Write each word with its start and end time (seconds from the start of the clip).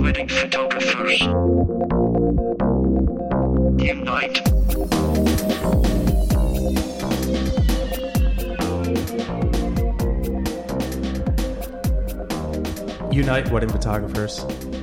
Wedding 0.00 0.28
photographers. 0.28 1.20
Unite. 3.78 4.40
Unite 13.12 13.50
Wedding 13.50 13.68
Photographers. 13.68 14.42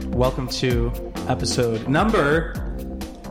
Welcome 0.09 0.47
to 0.49 0.91
episode 1.27 1.87
number 1.87 2.53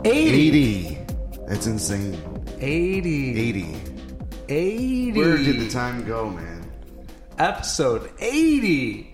80. 0.04 0.48
80. 0.48 0.98
That's 1.46 1.68
insane. 1.68 2.20
80. 2.60 3.38
80. 3.38 3.95
80. 4.48 5.18
Where 5.18 5.36
did 5.36 5.60
the 5.60 5.68
time 5.68 6.04
go, 6.04 6.30
man? 6.30 6.70
Episode 7.38 8.10
80. 8.18 9.12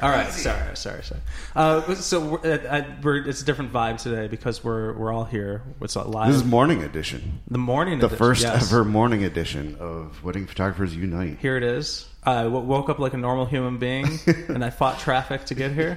All 0.00 0.10
right, 0.10 0.32
sorry, 0.32 0.76
sorry, 0.76 1.02
sorry. 1.04 1.20
Uh, 1.54 1.94
so 1.94 2.20
we're, 2.20 2.38
uh, 2.38 2.58
uh, 2.68 2.84
we're, 3.02 3.28
it's 3.28 3.40
a 3.40 3.44
different 3.44 3.72
vibe 3.72 4.02
today 4.02 4.26
because 4.26 4.64
we're 4.64 4.94
we're 4.94 5.12
all 5.12 5.24
here. 5.24 5.62
It's 5.80 5.94
live. 5.94 6.26
This 6.26 6.42
is 6.42 6.44
morning 6.44 6.82
edition. 6.82 7.40
the 7.48 7.58
morning. 7.58 8.00
The 8.00 8.06
edition, 8.06 8.18
first 8.18 8.42
yes. 8.42 8.72
ever 8.72 8.84
morning 8.84 9.22
edition 9.22 9.76
of 9.78 10.24
Wedding 10.24 10.46
Photographers 10.46 10.96
Unite. 10.96 11.38
Here 11.38 11.56
it 11.56 11.62
is. 11.62 12.08
I 12.24 12.42
w- 12.42 12.66
woke 12.66 12.88
up 12.88 12.98
like 12.98 13.14
a 13.14 13.18
normal 13.18 13.46
human 13.46 13.78
being, 13.78 14.18
and 14.48 14.64
I 14.64 14.70
fought 14.70 14.98
traffic 14.98 15.44
to 15.46 15.54
get 15.54 15.70
here. 15.70 15.96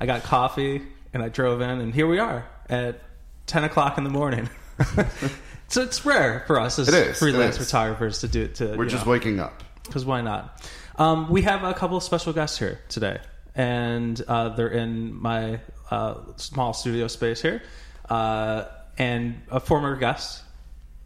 I 0.00 0.06
got 0.06 0.24
coffee, 0.24 0.82
and 1.12 1.22
I 1.22 1.28
drove 1.28 1.60
in, 1.60 1.80
and 1.80 1.94
here 1.94 2.08
we 2.08 2.18
are 2.18 2.48
at 2.68 3.00
ten 3.46 3.62
o'clock 3.62 3.98
in 3.98 4.04
the 4.04 4.10
morning. 4.10 4.50
so 5.68 5.82
it's 5.82 6.04
rare 6.04 6.44
for 6.46 6.60
us 6.60 6.78
as 6.78 6.88
is, 6.88 7.18
freelance 7.18 7.56
photographers 7.58 8.20
to 8.20 8.28
do 8.28 8.42
it. 8.42 8.56
To 8.56 8.76
We're 8.76 8.86
just 8.86 9.06
waking 9.06 9.40
up. 9.40 9.62
because 9.84 10.04
why 10.04 10.20
not? 10.20 10.62
Um, 10.96 11.28
we 11.28 11.42
have 11.42 11.64
a 11.64 11.74
couple 11.74 11.96
of 11.96 12.02
special 12.02 12.32
guests 12.32 12.58
here 12.58 12.80
today, 12.88 13.18
and 13.54 14.20
uh, 14.28 14.50
they're 14.50 14.68
in 14.68 15.14
my 15.14 15.60
uh, 15.90 16.16
small 16.36 16.72
studio 16.72 17.08
space 17.08 17.42
here. 17.42 17.62
Uh, 18.08 18.64
and 18.98 19.42
a 19.50 19.58
former 19.58 19.96
guest 19.96 20.42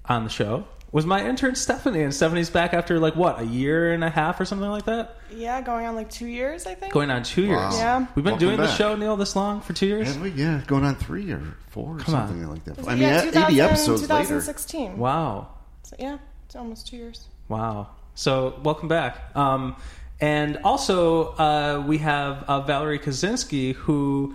on 0.06 0.24
the 0.24 0.30
show 0.30 0.66
was 0.92 1.04
my 1.06 1.24
intern 1.26 1.54
Stephanie, 1.54 2.02
and 2.02 2.14
Stephanie's 2.14 2.50
back 2.50 2.72
after 2.74 2.98
like 2.98 3.14
what 3.16 3.40
a 3.40 3.44
year 3.44 3.92
and 3.92 4.02
a 4.02 4.08
half 4.10 4.40
or 4.40 4.44
something 4.44 4.68
like 4.70 4.84
that, 4.86 5.16
Yeah, 5.34 5.60
going 5.60 5.86
on 5.86 5.94
like 5.94 6.10
two 6.10 6.26
years, 6.26 6.66
I 6.66 6.74
think. 6.74 6.92
going 6.92 7.10
on 7.10 7.22
two 7.22 7.42
years. 7.42 7.58
Wow. 7.58 7.76
Yeah. 7.78 7.98
we've 8.14 8.14
been 8.16 8.24
Welcome 8.24 8.38
doing 8.38 8.56
the 8.56 8.64
back. 8.64 8.76
show 8.78 8.96
Neil 8.96 9.16
this 9.16 9.36
long 9.36 9.60
for 9.60 9.72
two 9.74 9.86
years. 9.86 10.08
Have 10.12 10.22
we? 10.22 10.30
Yeah, 10.30 10.62
going 10.66 10.84
on 10.84 10.94
three 10.96 11.30
or 11.30 11.42
four 11.68 11.96
or 11.96 11.98
Come 11.98 12.14
on. 12.14 12.28
something 12.28 12.48
like 12.48 12.64
that. 12.64 12.78
I 12.88 12.92
mean, 12.94 13.02
yeah, 13.02 13.08
at 13.18 13.24
80 13.24 13.30
2000 13.32 13.60
episodes 13.60 14.00
later. 14.02 14.08
2016. 14.24 14.96
Wow. 14.98 15.48
So, 15.82 15.96
yeah, 15.98 16.18
it's 16.46 16.56
almost 16.56 16.86
two 16.86 16.96
years. 16.96 17.26
Wow. 17.48 17.88
So, 18.14 18.58
welcome 18.62 18.88
back. 18.88 19.34
Um, 19.36 19.76
and 20.20 20.56
also, 20.64 21.34
uh, 21.34 21.84
we 21.86 21.98
have 21.98 22.42
uh, 22.44 22.60
Valerie 22.62 22.98
Kaczynski, 22.98 23.74
who 23.74 24.34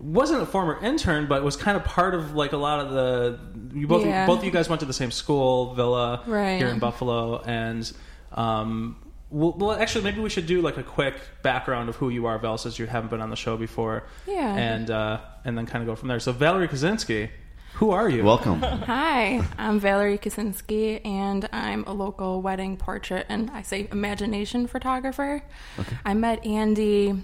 wasn't 0.00 0.42
a 0.42 0.46
former 0.46 0.78
intern, 0.82 1.26
but 1.28 1.42
was 1.42 1.56
kind 1.56 1.76
of 1.76 1.84
part 1.84 2.14
of 2.14 2.34
like 2.34 2.52
a 2.52 2.56
lot 2.56 2.80
of 2.80 2.90
the. 2.92 3.38
You 3.78 3.86
both, 3.86 4.04
Yeah. 4.06 4.26
both 4.26 4.38
of 4.38 4.44
you 4.44 4.50
guys 4.50 4.68
went 4.68 4.80
to 4.80 4.86
the 4.86 4.92
same 4.92 5.10
school, 5.10 5.74
Villa, 5.74 6.22
Right. 6.26 6.56
here 6.58 6.68
in 6.68 6.78
Buffalo, 6.78 7.40
and. 7.42 7.90
Um, 8.32 8.96
well, 9.32 9.54
well, 9.56 9.72
actually, 9.72 10.02
maybe 10.02 10.20
we 10.20 10.28
should 10.28 10.46
do 10.46 10.60
like 10.60 10.76
a 10.76 10.82
quick 10.82 11.14
background 11.42 11.88
of 11.88 11.94
who 11.96 12.08
you 12.08 12.26
are, 12.26 12.36
Val, 12.38 12.58
since 12.58 12.80
you 12.80 12.86
haven't 12.86 13.10
been 13.10 13.20
on 13.20 13.30
the 13.30 13.36
show 13.36 13.56
before. 13.56 14.02
Yeah. 14.26 14.56
And 14.56 14.90
uh, 14.90 15.20
and 15.44 15.56
then 15.56 15.66
kind 15.66 15.82
of 15.82 15.86
go 15.86 15.94
from 15.94 16.08
there. 16.08 16.18
So, 16.18 16.32
Valerie 16.32 16.66
Kaczynski, 16.66 17.30
who 17.74 17.92
are 17.92 18.08
you? 18.08 18.24
Welcome. 18.24 18.60
Hi, 18.62 19.40
I'm 19.56 19.78
Valerie 19.78 20.18
Kaczynski, 20.18 21.00
and 21.06 21.48
I'm 21.52 21.84
a 21.86 21.92
local 21.92 22.42
wedding 22.42 22.76
portrait 22.76 23.26
and 23.28 23.50
I 23.52 23.62
say 23.62 23.86
imagination 23.92 24.66
photographer. 24.66 25.42
Okay. 25.78 25.96
I 26.04 26.14
met 26.14 26.44
Andy. 26.44 27.22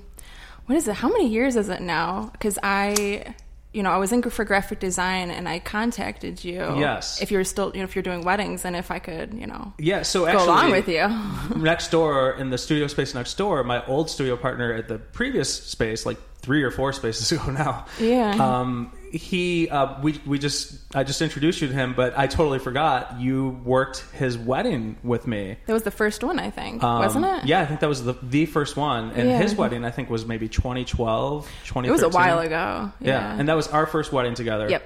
What 0.66 0.76
is 0.76 0.88
it? 0.88 0.94
How 0.94 1.08
many 1.08 1.28
years 1.28 1.56
is 1.56 1.68
it 1.68 1.80
now? 1.80 2.30
Because 2.32 2.58
I, 2.62 3.34
you 3.72 3.82
know, 3.82 3.90
I 3.90 3.98
was 3.98 4.12
in 4.12 4.22
for 4.22 4.44
graphic 4.44 4.80
design, 4.80 5.30
and 5.30 5.48
I 5.48 5.60
contacted 5.60 6.44
you. 6.44 6.58
Yes. 6.78 7.22
If 7.22 7.30
you're 7.30 7.44
still, 7.44 7.70
you 7.72 7.78
know, 7.78 7.84
if 7.84 7.94
you're 7.94 8.02
doing 8.02 8.22
weddings, 8.22 8.64
and 8.64 8.74
if 8.74 8.90
I 8.90 8.98
could, 8.98 9.34
you 9.34 9.46
know, 9.46 9.72
Yeah. 9.78 10.02
So 10.02 10.20
go 10.20 10.26
actually, 10.26 10.44
along 10.44 10.70
with 10.72 10.88
you. 10.88 11.56
next 11.56 11.90
door 11.90 12.32
in 12.32 12.50
the 12.50 12.58
studio 12.58 12.86
space 12.86 13.14
next 13.14 13.34
door 13.34 13.62
my 13.64 13.84
old 13.86 14.10
studio 14.10 14.36
partner 14.36 14.72
at 14.72 14.88
the 14.88 14.98
previous 14.98 15.52
space 15.52 16.04
like 16.04 16.18
three 16.46 16.62
or 16.62 16.70
four 16.70 16.92
spaces 16.92 17.32
ago 17.34 17.50
now 17.50 17.84
Yeah. 17.98 18.30
um, 18.38 18.92
he 19.10 19.68
uh, 19.68 20.00
we, 20.00 20.20
we 20.24 20.38
just 20.38 20.78
i 20.94 21.02
just 21.02 21.20
introduced 21.20 21.60
you 21.60 21.66
to 21.68 21.74
him 21.74 21.92
but 21.94 22.16
i 22.16 22.26
totally 22.28 22.58
forgot 22.60 23.18
you 23.20 23.60
worked 23.64 24.04
his 24.12 24.38
wedding 24.38 24.96
with 25.02 25.26
me 25.26 25.56
that 25.66 25.72
was 25.72 25.82
the 25.82 25.90
first 25.90 26.22
one, 26.22 26.38
I 26.38 26.50
think, 26.50 26.82
Um, 26.84 27.00
wasn't 27.00 27.24
it? 27.26 27.44
yeah 27.46 27.60
i 27.62 27.66
think 27.66 27.80
that 27.80 27.88
was 27.88 28.04
the, 28.04 28.14
the 28.22 28.46
first 28.46 28.76
one 28.76 29.10
and 29.16 29.28
Yeah. 29.28 29.38
his 29.38 29.54
wedding 29.56 29.84
i 29.84 29.90
think 29.90 30.08
was 30.08 30.24
maybe 30.24 30.48
2012 30.48 31.46
2013 31.64 31.84
It 31.88 31.92
was 31.92 32.02
a 32.02 32.08
while 32.16 32.38
ago. 32.38 32.92
yeah. 33.00 33.10
Yeah. 33.10 33.36
and 33.38 33.48
that 33.48 33.54
was 33.56 33.66
our 33.68 33.86
first 33.86 34.12
wedding 34.12 34.34
together 34.34 34.68
Yep. 34.70 34.82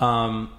um, 0.00 0.50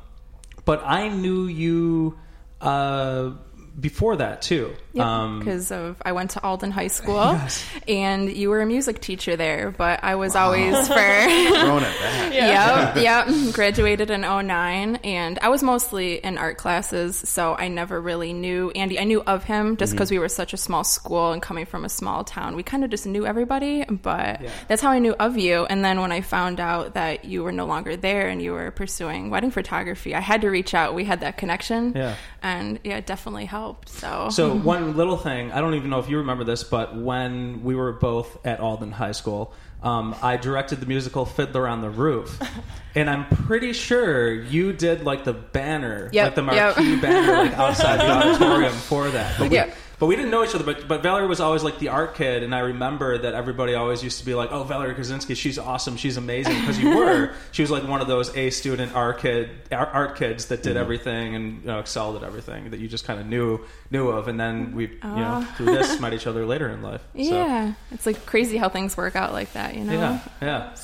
but 0.66 0.82
i 0.86 1.08
knew 1.08 1.46
you 1.46 2.18
uh, 2.62 3.32
before 3.80 4.18
that 4.18 4.42
too 4.42 4.76
um, 5.00 5.40
because 5.40 5.72
of 5.72 5.96
I 6.04 6.12
went 6.12 6.32
to 6.32 6.44
Alden 6.44 6.72
High 6.72 6.88
School, 6.88 7.16
Yes. 7.16 7.66
and 7.88 8.30
you 8.32 8.50
were 8.50 8.62
a 8.62 8.66
music 8.66 9.00
teacher 9.00 9.36
there. 9.38 9.72
But 9.72 10.04
I 10.04 10.16
was 10.16 10.36
always 10.36 10.76
for 10.88 10.94
Throwing 10.94 11.84
it 11.84 12.00
back. 12.00 12.34
yep, 12.96 12.96
yep. 12.98 13.54
Graduated 13.54 14.12
in 14.12 14.22
09 14.22 14.96
and 14.98 15.40
I 15.40 15.50
was 15.50 15.64
mostly 15.64 16.16
in 16.18 16.38
art 16.38 16.58
classes, 16.58 17.16
so 17.18 17.56
I 17.56 17.70
never 17.70 18.00
really 18.02 18.34
knew 18.34 18.72
Andy. 18.72 19.00
I 19.00 19.06
knew 19.06 19.22
of 19.22 19.44
him 19.46 19.78
just 19.78 19.94
because 19.94 20.12
we 20.12 20.20
were 20.20 20.30
such 20.30 20.54
a 20.54 20.58
small 20.58 20.84
school 20.84 21.32
and 21.32 21.42
coming 21.42 21.66
from 21.66 21.86
a 21.86 21.90
small 21.90 22.24
town. 22.26 22.56
We 22.56 22.64
kind 22.64 22.84
of 22.84 22.90
just 22.90 23.06
knew 23.06 23.26
everybody, 23.26 23.86
but 23.86 24.42
Yeah. 24.42 24.50
that's 24.68 24.82
how 24.82 24.92
I 24.92 25.00
knew 25.00 25.14
of 25.20 25.38
you. 25.38 25.66
And 25.66 25.84
then 25.86 26.02
when 26.02 26.12
I 26.12 26.22
found 26.22 26.60
out 26.60 26.96
that 26.96 27.24
you 27.26 27.44
were 27.44 27.52
no 27.54 27.66
longer 27.66 27.96
there 27.96 28.28
and 28.28 28.42
you 28.42 28.52
were 28.52 28.72
pursuing 28.72 29.30
wedding 29.30 29.52
photography, 29.52 30.14
I 30.14 30.20
had 30.20 30.42
to 30.42 30.50
reach 30.50 30.74
out. 30.74 30.94
We 30.94 31.06
had 31.06 31.22
that 31.22 31.38
connection, 31.38 31.94
Yeah. 31.96 32.16
And 32.42 32.80
yeah, 32.84 32.98
it 32.98 33.06
definitely 33.06 33.46
helped. 33.46 33.90
So, 33.90 34.30
So 34.30 34.54
one 34.56 34.96
little 34.98 35.18
thing, 35.18 35.52
I 35.52 35.62
don't 35.62 35.76
even 35.76 35.90
know 35.90 36.00
if 36.00 36.10
you 36.10 36.18
remember 36.18 36.44
this, 36.44 36.64
but 36.64 36.96
when 36.96 37.64
we 37.64 37.76
were 37.76 37.92
both 37.94 38.44
at 38.46 38.60
Alden 38.60 38.92
High 38.92 39.12
School, 39.12 39.54
um, 39.84 40.16
I 40.22 40.38
directed 40.38 40.80
the 40.80 40.86
musical 40.86 41.26
Fiddler 41.26 41.68
on 41.68 41.82
the 41.82 41.90
Roof, 41.90 42.40
and 42.96 43.10
I'm 43.10 43.26
pretty 43.28 43.74
sure 43.74 44.32
you 44.34 44.74
did 44.74 45.04
like 45.04 45.24
the 45.24 45.34
banner, 45.34 46.10
Yep, 46.14 46.26
like 46.26 46.36
the 46.36 46.54
yep. 46.54 46.78
marquee 46.78 47.00
banner, 47.00 47.34
like 47.44 47.54
outside 47.58 48.00
the 48.00 48.12
auditorium 48.12 48.74
for 48.74 49.10
that. 49.10 49.38
But 49.40 49.50
we, 49.50 49.56
Yep. 49.58 49.76
But 50.02 50.08
we 50.08 50.16
didn't 50.16 50.32
know 50.32 50.44
each 50.44 50.56
other. 50.56 50.64
But 50.64 50.88
but 50.88 51.04
Valerie 51.04 51.28
was 51.28 51.40
always 51.40 51.62
like 51.64 51.78
the 51.78 51.90
art 51.90 52.16
kid, 52.16 52.42
and 52.42 52.56
I 52.56 52.62
remember 52.62 53.20
that 53.20 53.36
everybody 53.36 53.76
always 53.76 54.04
used 54.04 54.18
to 54.18 54.26
be 54.26 54.34
like, 54.34 54.52
"Oh, 54.52 54.64
Valerie 54.64 54.96
Kaczynski, 54.96 55.38
she's 55.38 55.60
awesome, 55.60 55.96
she's 55.96 56.18
amazing," 56.18 56.60
because 56.60 56.80
you 56.80 56.98
were. 56.98 57.34
she 57.52 57.62
was 57.62 57.70
like 57.70 57.88
one 57.88 58.02
of 58.02 58.08
those 58.08 58.36
A 58.36 58.50
student 58.50 58.96
art 58.96 59.20
kid 59.20 59.52
art, 59.72 60.16
kids 60.16 60.48
that 60.48 60.62
Mm-hmm. 60.62 60.70
did 60.70 60.78
everything 60.78 61.36
and 61.36 61.62
you 61.62 61.68
know, 61.68 61.80
excelled 61.80 62.16
at 62.16 62.24
everything 62.24 62.72
that 62.72 62.80
you 62.80 62.88
just 62.88 63.06
kind 63.06 63.20
of 63.20 63.28
knew 63.28 63.60
knew 63.92 64.10
of, 64.10 64.28
and 64.28 64.40
then 64.40 64.74
we 64.74 64.88
you 64.88 65.00
know 65.04 65.48
through 65.56 65.68
this 65.68 66.00
met 66.02 66.16
each 66.16 66.26
other 66.26 66.48
later 66.48 66.68
in 66.70 66.82
life. 66.82 67.02
So, 67.14 67.22
yeah, 67.22 67.74
it's 67.92 68.08
like 68.08 68.26
crazy 68.26 68.58
how 68.58 68.70
things 68.70 68.98
work 68.98 69.16
out 69.16 69.34
like 69.34 69.54
that, 69.54 69.76
you 69.76 69.84
know? 69.84 69.94
yeah, 69.94 70.20
yeah. 70.42 70.76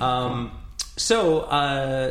Um, 0.00 0.50
so, 0.96 1.42
uh, 1.42 2.10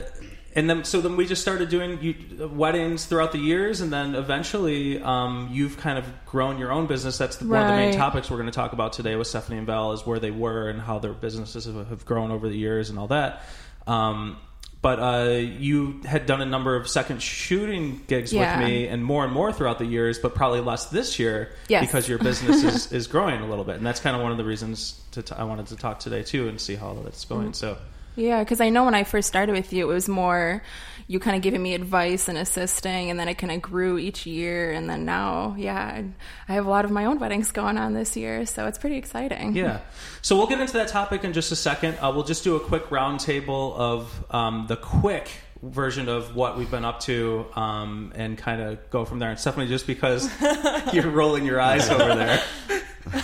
and 0.57 0.69
then 0.69 0.84
so 0.84 1.00
then 1.00 1.16
we 1.16 1.25
just 1.25 1.41
started 1.41 1.69
doing 1.69 2.01
you, 2.01 2.47
weddings 2.50 3.06
throughout 3.06 3.31
the 3.31 3.38
years, 3.38 3.79
and 3.79 3.94
then 3.94 4.16
eventually 4.16 5.00
um, 5.01 5.50
you've 5.51 5.78
kind 5.78 5.97
of 5.97 6.06
grown 6.25 6.57
your 6.57 6.72
own 6.72 6.88
business. 6.88 7.18
That's 7.18 7.38
the, 7.38 7.47
one 7.47 7.62
of 7.62 7.68
the 7.68 7.75
main 7.75 7.94
topics 7.94 8.29
we're 8.29 8.38
going 8.38 8.50
to 8.50 8.56
talk 8.56 8.73
about 8.73 8.91
today 8.94 9.16
with 9.16 9.28
Stephanie 9.28 9.59
and 9.59 9.68
Val 9.68 9.94
is 9.94 10.06
where 10.06 10.19
they 10.19 10.31
were 10.31 10.68
and 10.69 10.81
how 10.81 11.00
their 11.00 11.13
businesses 11.13 11.66
have, 11.66 12.06
grown 12.06 12.31
over 12.31 12.50
the 12.50 12.57
years 12.57 12.90
and 12.90 12.97
all 13.00 13.07
that. 13.07 13.44
Um, 13.85 14.38
but 14.81 15.00
uh, 15.00 15.29
you 15.38 16.01
had 16.06 16.25
done 16.28 16.40
a 16.41 16.45
number 16.45 16.75
of 16.75 16.88
second 16.88 17.22
shooting 17.22 18.01
gigs 18.07 18.31
Yeah. 18.34 18.59
with 18.59 18.68
me, 18.68 18.88
and 18.88 19.03
more 19.03 19.24
and 19.25 19.34
more 19.34 19.51
throughout 19.51 19.79
the 19.79 19.85
years, 19.85 20.18
but 20.19 20.34
probably 20.35 20.62
less 20.62 20.85
this 20.85 21.19
year 21.19 21.51
Yes. 21.68 21.86
because 21.86 22.07
your 22.10 22.19
business 22.19 22.63
is, 22.63 22.92
is 23.00 23.07
growing 23.07 23.42
a 23.42 23.48
little 23.48 23.63
bit, 23.63 23.75
and 23.77 23.86
that's 23.86 24.00
kind 24.00 24.15
of 24.15 24.21
one 24.21 24.31
of 24.31 24.38
the 24.38 24.45
reasons 24.45 25.00
to 25.12 25.21
t- 25.21 25.36
I 25.38 25.44
wanted 25.44 25.68
to 25.68 25.75
talk 25.75 26.00
today 26.00 26.24
too 26.24 26.48
and 26.48 26.60
see 26.62 26.75
how 26.75 26.94
that's 27.03 27.25
going. 27.25 27.53
So, 27.53 27.77
Yeah, 28.18 28.44
because 28.44 28.60
I 28.60 28.69
know 28.69 28.84
when 28.86 28.96
I 28.96 29.04
first 29.06 29.28
started 29.28 29.54
with 29.54 29.72
you, 29.72 29.90
it 29.90 29.94
was 29.94 30.10
more 30.10 30.62
you 31.08 31.19
kind 31.19 31.38
of 31.38 31.42
giving 31.42 31.64
me 31.64 31.74
advice 31.74 32.28
and 32.28 32.38
assisting, 32.38 33.10
and 33.10 33.18
then 33.18 33.30
it 33.30 33.36
kind 33.36 33.54
of 33.54 33.62
grew 33.62 33.98
each 33.98 34.25
year. 34.25 34.74
And 34.74 34.90
then 34.90 35.06
now, 35.06 35.56
yeah, 35.58 36.02
I- 36.50 36.54
have 36.54 36.66
a 36.66 36.69
lot 36.69 36.84
of 36.84 36.92
my 36.92 37.06
own 37.06 37.19
weddings 37.19 37.52
going 37.54 37.78
on 37.78 37.94
this 37.94 38.18
year, 38.18 38.46
so 38.46 38.68
it's 38.68 38.78
pretty 38.78 38.98
exciting. 38.98 39.56
yeah. 39.56 39.80
So 40.22 40.36
we'll 40.36 40.48
get 40.48 40.60
into 40.60 40.74
that 40.74 40.90
topic 40.90 41.24
in 41.24 41.31
just 41.31 41.52
a 41.54 41.56
second. 41.56 41.96
Uh, 42.02 42.12
we'll 42.14 42.25
just 42.25 42.44
do 42.44 42.58
a 42.58 42.60
quick 42.60 42.90
roundtable 42.90 43.74
of 43.78 44.25
um, 44.31 44.66
the 44.68 44.75
quick 44.75 45.30
version 45.62 46.07
of 46.09 46.36
what 46.36 46.57
we've 46.57 46.69
been 46.71 46.86
up 46.86 47.00
to 47.01 47.45
um, 47.56 48.12
and 48.15 48.38
kind 48.38 48.62
of 48.62 48.89
go 48.89 49.06
from 49.06 49.19
there. 49.19 49.30
And 49.30 49.39
Stephanie, 49.39 49.68
just 49.68 49.88
because 49.88 50.30
you're 50.94 51.09
rolling 51.09 51.45
your 51.45 51.59
eyes 51.59 51.89
over 51.89 52.15
there, 52.15 52.44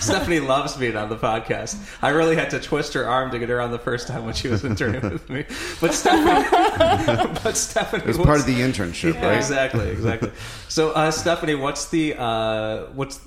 Stephanie 0.00 0.40
loves 0.40 0.76
being 0.76 0.96
on 0.96 1.08
the 1.08 1.16
podcast. 1.16 1.76
I 2.02 2.10
really 2.10 2.36
had 2.36 2.50
to 2.50 2.60
twist 2.60 2.94
her 2.94 3.06
arm 3.06 3.30
to 3.32 3.38
get 3.38 3.48
her 3.48 3.60
on 3.60 3.70
the 3.70 3.78
first 3.78 4.08
time 4.08 4.24
when 4.24 4.34
she 4.34 4.48
was 4.48 4.64
interning 4.64 5.02
with 5.02 5.28
me. 5.28 5.44
But 5.80 5.94
Stephanie, 5.94 7.38
but 7.44 7.56
Stephanie 7.56 8.02
It 8.02 8.08
was 8.08 8.18
part 8.18 8.40
of 8.40 8.46
the 8.46 8.60
internship, 8.60 9.14
Yeah, 9.14 9.28
right? 9.28 9.36
Exactly, 9.36 9.88
exactly. 9.88 10.30
So, 10.68 10.92
uh, 10.92 11.10
Stephanie, 11.10 11.54
what's 11.54 11.88
the 11.90 12.14
uh, 12.18 12.86
what's 12.94 13.20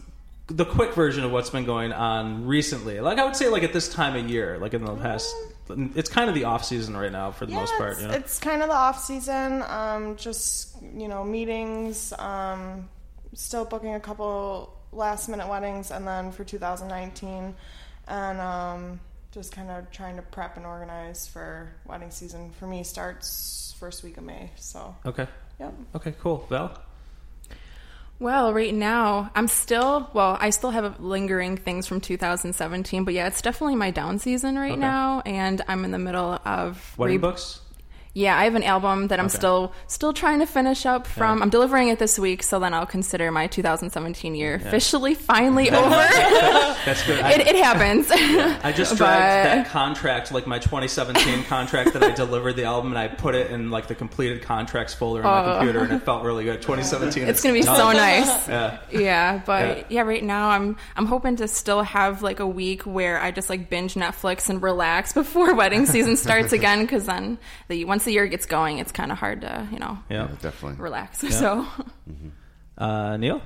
the 0.48 0.65
quick 0.65 0.94
version 0.94 1.24
of 1.24 1.31
what's 1.31 1.50
been 1.50 1.65
going 1.65 1.94
on 1.94 2.45
recently? 2.48 3.00
Like 3.01 3.19
I 3.19 3.25
would 3.25 3.36
say, 3.36 3.50
like 3.50 3.63
at 3.63 3.74
this 3.74 3.88
time 3.89 4.15
of 4.15 4.30
year, 4.30 4.57
like 4.57 4.74
in 4.74 4.83
the 4.83 4.95
past, 4.95 5.33
it's 5.69 6.10
kind 6.10 6.30
of 6.30 6.36
the 6.36 6.46
off 6.46 6.64
season 6.66 6.96
right 6.96 7.12
now 7.12 7.31
for 7.31 7.46
the 7.46 7.52
Yeah, 7.54 7.60
most 7.60 7.74
part. 7.78 7.92
it's, 7.94 8.02
You 8.02 8.08
know? 8.08 8.14
it's 8.14 8.40
kind 8.40 8.62
of 8.62 8.69
the 8.69 8.75
off 8.75 9.04
season. 9.04 9.64
Um, 9.64 10.16
just 10.16 10.75
you 10.96 11.08
know, 11.08 11.24
meetings. 11.24 12.14
Um, 12.18 12.90
still 13.34 13.66
booking 13.66 13.94
a 13.94 14.00
couple 14.00 14.74
last 14.92 15.28
minute 15.30 15.48
weddings, 15.48 15.92
and 15.92 16.08
then 16.08 16.31
for 16.31 16.44
2019, 16.44 17.54
and 18.08 18.40
um, 18.40 19.00
just 19.31 19.52
kind 19.52 19.69
of 19.69 19.92
trying 19.92 20.16
to 20.16 20.22
prep 20.22 20.58
and 20.58 20.66
organize 20.66 21.28
for 21.28 21.70
wedding 21.86 22.10
season. 22.12 22.52
For 22.60 22.66
me, 22.68 22.84
starts 22.84 23.75
first 23.80 24.04
week 24.04 24.18
of 24.18 24.24
May. 24.24 24.50
So, 24.56 24.96
Okay. 25.06 25.28
yep. 25.60 25.74
Okay. 25.96 26.13
Cool. 26.20 26.46
Val. 26.50 26.81
Well, 28.19 28.52
right 28.54 28.74
now, 28.74 29.30
I'm 29.36 29.48
still, 29.48 30.10
well, 30.14 30.38
I 30.40 30.50
still 30.50 30.72
have 30.72 31.00
lingering 31.00 31.56
things 31.56 31.86
from 31.86 32.02
2017, 32.02 33.04
but 33.04 33.14
yeah, 33.14 33.28
it's 33.28 33.42
definitely 33.44 33.75
my 33.75 33.92
down 33.92 34.18
season 34.18 34.58
right 34.58 34.72
Okay. 34.72 34.81
now, 34.81 35.22
and 35.25 35.62
I'm 35.68 35.86
in 35.86 35.92
the 35.92 36.00
middle 36.00 36.40
of. 36.44 36.94
Wedding 36.98 37.18
re- 37.18 37.22
books. 37.22 37.62
Yeah, 38.18 38.36
I 38.36 38.46
have 38.46 38.56
an 38.56 38.64
album 38.64 39.10
that 39.10 39.19
I'm 39.19 39.28
Okay. 39.28 39.38
still 39.38 39.72
still 39.86 40.12
trying 40.12 40.40
to 40.40 40.48
finish 40.48 40.88
up 40.88 41.06
from. 41.06 41.44
I'm 41.44 41.52
delivering 41.52 41.90
it 41.90 42.00
this 42.00 42.18
week, 42.18 42.42
so 42.42 42.58
then 42.60 42.74
I'll 42.74 42.88
consider 42.88 43.31
my 43.31 43.46
2017 43.46 44.34
year 44.34 44.56
officially 44.56 45.14
finally 45.14 45.69
over. 45.81 45.90
That's 45.92 47.06
good. 47.06 47.19
It, 47.25 47.46
it 47.48 47.56
happens. 47.64 48.08
I 48.12 48.72
just 48.75 48.94
but- 48.98 49.06
that 49.06 49.68
contract, 49.68 50.31
like 50.31 50.48
my 50.48 50.58
2017 50.58 51.44
contract 51.54 51.94
that 51.94 52.02
I 52.04 52.10
delivered 52.10 52.54
the 52.54 52.64
album, 52.64 52.92
and 52.92 52.98
I 52.98 53.08
put 53.08 53.36
it 53.36 53.52
in 53.52 53.69
like 53.69 53.86
the 53.86 53.94
completed 53.94 54.42
contracts 54.42 54.96
folder 54.96 55.22
my 55.22 55.44
Oh. 55.46 55.58
computer, 55.60 55.81
and 55.84 55.94
it 55.94 56.02
felt 56.04 56.24
really 56.24 56.44
good. 56.44 56.60
2017. 56.63 57.28
it's 57.28 57.44
gonna 57.44 57.54
be 57.54 57.62
done. 57.62 57.78
so 57.78 57.92
nice. 57.92 58.48
Yeah. 58.48 58.80
Yeah, 58.90 59.42
but 59.46 59.92
yeah. 59.92 60.02
right 60.02 60.24
now 60.24 60.50
I'm 60.50 60.75
I'm 60.96 61.06
hoping 61.06 61.36
to 61.36 61.48
still 61.48 61.84
have 61.84 62.24
like 62.24 62.40
a 62.40 62.48
week 62.48 62.81
where 62.88 63.22
I 63.22 63.30
just 63.30 63.48
like 63.48 63.70
binge 63.70 63.94
Netflix 63.94 64.50
and 64.50 64.60
relax 64.60 65.13
before 65.13 65.54
wedding 65.54 65.86
season 65.86 66.18
starts 66.18 66.52
again 66.52 66.81
because 66.81 67.06
then 67.06 67.38
the 67.68 67.86
once 67.86 68.06
the 68.07 68.13
year 68.13 68.25
gets 68.27 68.45
going, 68.48 68.80
it's 68.80 68.92
kind 68.92 69.12
of 69.12 69.18
hard 69.19 69.42
to 69.42 69.68
you 69.71 69.77
know 69.80 70.00
Yeah. 70.09 70.27
Yeah, 70.30 70.36
definitely. 70.42 70.81
relax. 70.81 71.19
So 71.19 71.65
Uh, 72.77 73.18
Neil. 73.18 73.42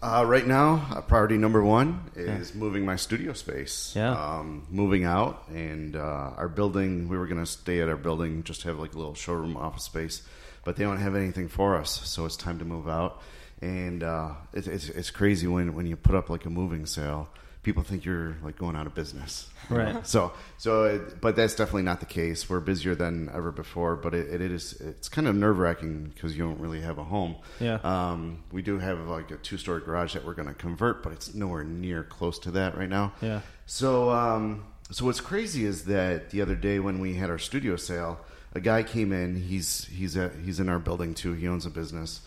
Uh, 0.00 0.24
right 0.24 0.46
now, 0.46 0.86
uh, 0.94 1.00
priority 1.00 1.36
number 1.36 1.60
one 1.62 2.00
is 2.14 2.54
moving 2.54 2.84
my 2.84 2.94
studio 2.94 3.32
space. 3.32 3.92
Yeah. 3.96 4.12
Um, 4.12 4.66
moving 4.70 5.04
out, 5.04 5.48
and 5.48 5.96
uh, 5.96 6.34
our 6.36 6.48
building, 6.48 7.08
we 7.08 7.18
were 7.18 7.26
going 7.26 7.40
to 7.44 7.50
stay 7.50 7.80
at 7.80 7.88
our 7.88 7.96
building, 7.96 8.44
just 8.44 8.62
have 8.62 8.78
like 8.78 8.94
a 8.94 8.96
little 8.96 9.14
showroom 9.14 9.56
office 9.56 9.82
space, 9.84 10.22
but 10.64 10.76
they 10.76 10.84
don't 10.84 10.98
have 10.98 11.16
anything 11.16 11.48
for 11.48 11.74
us, 11.76 11.90
so 12.08 12.26
it's 12.26 12.36
time 12.36 12.60
to 12.60 12.64
move 12.64 12.88
out. 12.88 13.20
And 13.60 14.04
uh, 14.04 14.34
it's, 14.52 14.68
it's, 14.68 14.88
it's 14.88 15.10
crazy 15.10 15.48
when, 15.48 15.74
when 15.74 15.86
you 15.86 15.96
put 15.96 16.14
up 16.14 16.30
like 16.30 16.44
a 16.46 16.50
moving 16.50 16.86
sale, 16.86 17.28
people 17.68 17.82
think 17.82 18.06
you're 18.06 18.34
like 18.42 18.56
going 18.56 18.74
out 18.74 18.86
of 18.86 18.94
business. 18.94 19.50
Right. 19.68 19.94
So, 20.06 20.32
so, 20.56 20.84
it, 20.84 21.20
but 21.20 21.36
that's 21.36 21.54
definitely 21.54 21.82
not 21.82 22.00
the 22.00 22.06
case. 22.06 22.48
We're 22.48 22.60
busier 22.60 22.94
than 22.94 23.28
ever 23.28 23.52
before, 23.52 23.94
but 23.94 24.14
it, 24.14 24.40
it 24.40 24.50
is, 24.50 24.72
it's 24.80 25.10
kind 25.10 25.28
of 25.28 25.36
nerve 25.36 25.58
wracking 25.58 26.04
because 26.04 26.34
you 26.34 26.44
don't 26.44 26.58
really 26.58 26.80
have 26.80 26.96
a 26.96 27.04
home. 27.04 27.36
Yeah. 27.60 27.74
Um, 27.84 28.42
we 28.52 28.62
do 28.62 28.78
have 28.78 29.00
like 29.00 29.30
a 29.30 29.36
two 29.36 29.58
story 29.58 29.82
garage 29.82 30.14
that 30.14 30.24
we're 30.24 30.32
going 30.32 30.48
to 30.48 30.54
convert, 30.54 31.02
but 31.02 31.12
it's 31.12 31.34
nowhere 31.34 31.62
near 31.62 32.04
close 32.04 32.38
to 32.40 32.50
that 32.52 32.74
right 32.78 32.88
now. 32.88 33.12
Yeah. 33.20 33.42
So, 33.66 34.08
um, 34.08 34.64
so 34.90 35.04
what's 35.04 35.20
crazy 35.20 35.66
is 35.66 35.84
that 35.84 36.30
the 36.30 36.40
other 36.40 36.54
day 36.54 36.78
when 36.78 37.00
we 37.00 37.16
had 37.16 37.28
our 37.28 37.38
studio 37.38 37.76
sale, 37.76 38.18
a 38.54 38.60
guy 38.60 38.82
came 38.82 39.12
in. 39.12 39.36
He's 39.36 39.84
he's 39.84 40.16
at, 40.16 40.32
he's 40.42 40.58
in 40.58 40.70
our 40.70 40.78
building 40.78 41.12
too. 41.12 41.34
He 41.34 41.46
owns 41.46 41.66
a 41.66 41.70
business. 41.70 42.22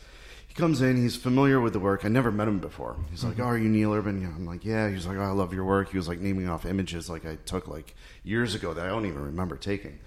He 0.52 0.56
comes 0.56 0.82
in. 0.82 0.98
He's 0.98 1.16
familiar 1.16 1.62
with 1.62 1.72
the 1.72 1.80
work. 1.80 2.04
I 2.04 2.10
never 2.10 2.30
met 2.30 2.46
him 2.46 2.60
before. 2.60 2.98
He's 3.10 3.24
like, 3.24 3.40
"Oh, 3.40 3.44
are 3.44 3.58
you 3.58 3.70
Neil 3.70 3.94
Urban?" 3.94 4.22
Yeah, 4.22 4.36
I'm 4.36 4.46
like, 4.46 4.66
"Yeah." 4.66 4.90
He's 4.90 5.08
like, 5.08 5.16
oh, 5.16 5.22
"I 5.22 5.32
love 5.32 5.54
your 5.54 5.64
work." 5.64 5.92
He 5.92 5.98
was 5.98 6.10
like 6.10 6.20
naming 6.20 6.50
off 6.50 6.66
images 6.66 7.10
like 7.10 7.26
I 7.26 7.38
took 7.46 7.70
like 7.70 7.96
years 8.26 8.54
ago 8.54 8.74
that 8.74 8.86
I 8.86 8.90
don't 8.90 9.06
even 9.06 9.24
remember 9.24 9.56
taking. 9.56 10.00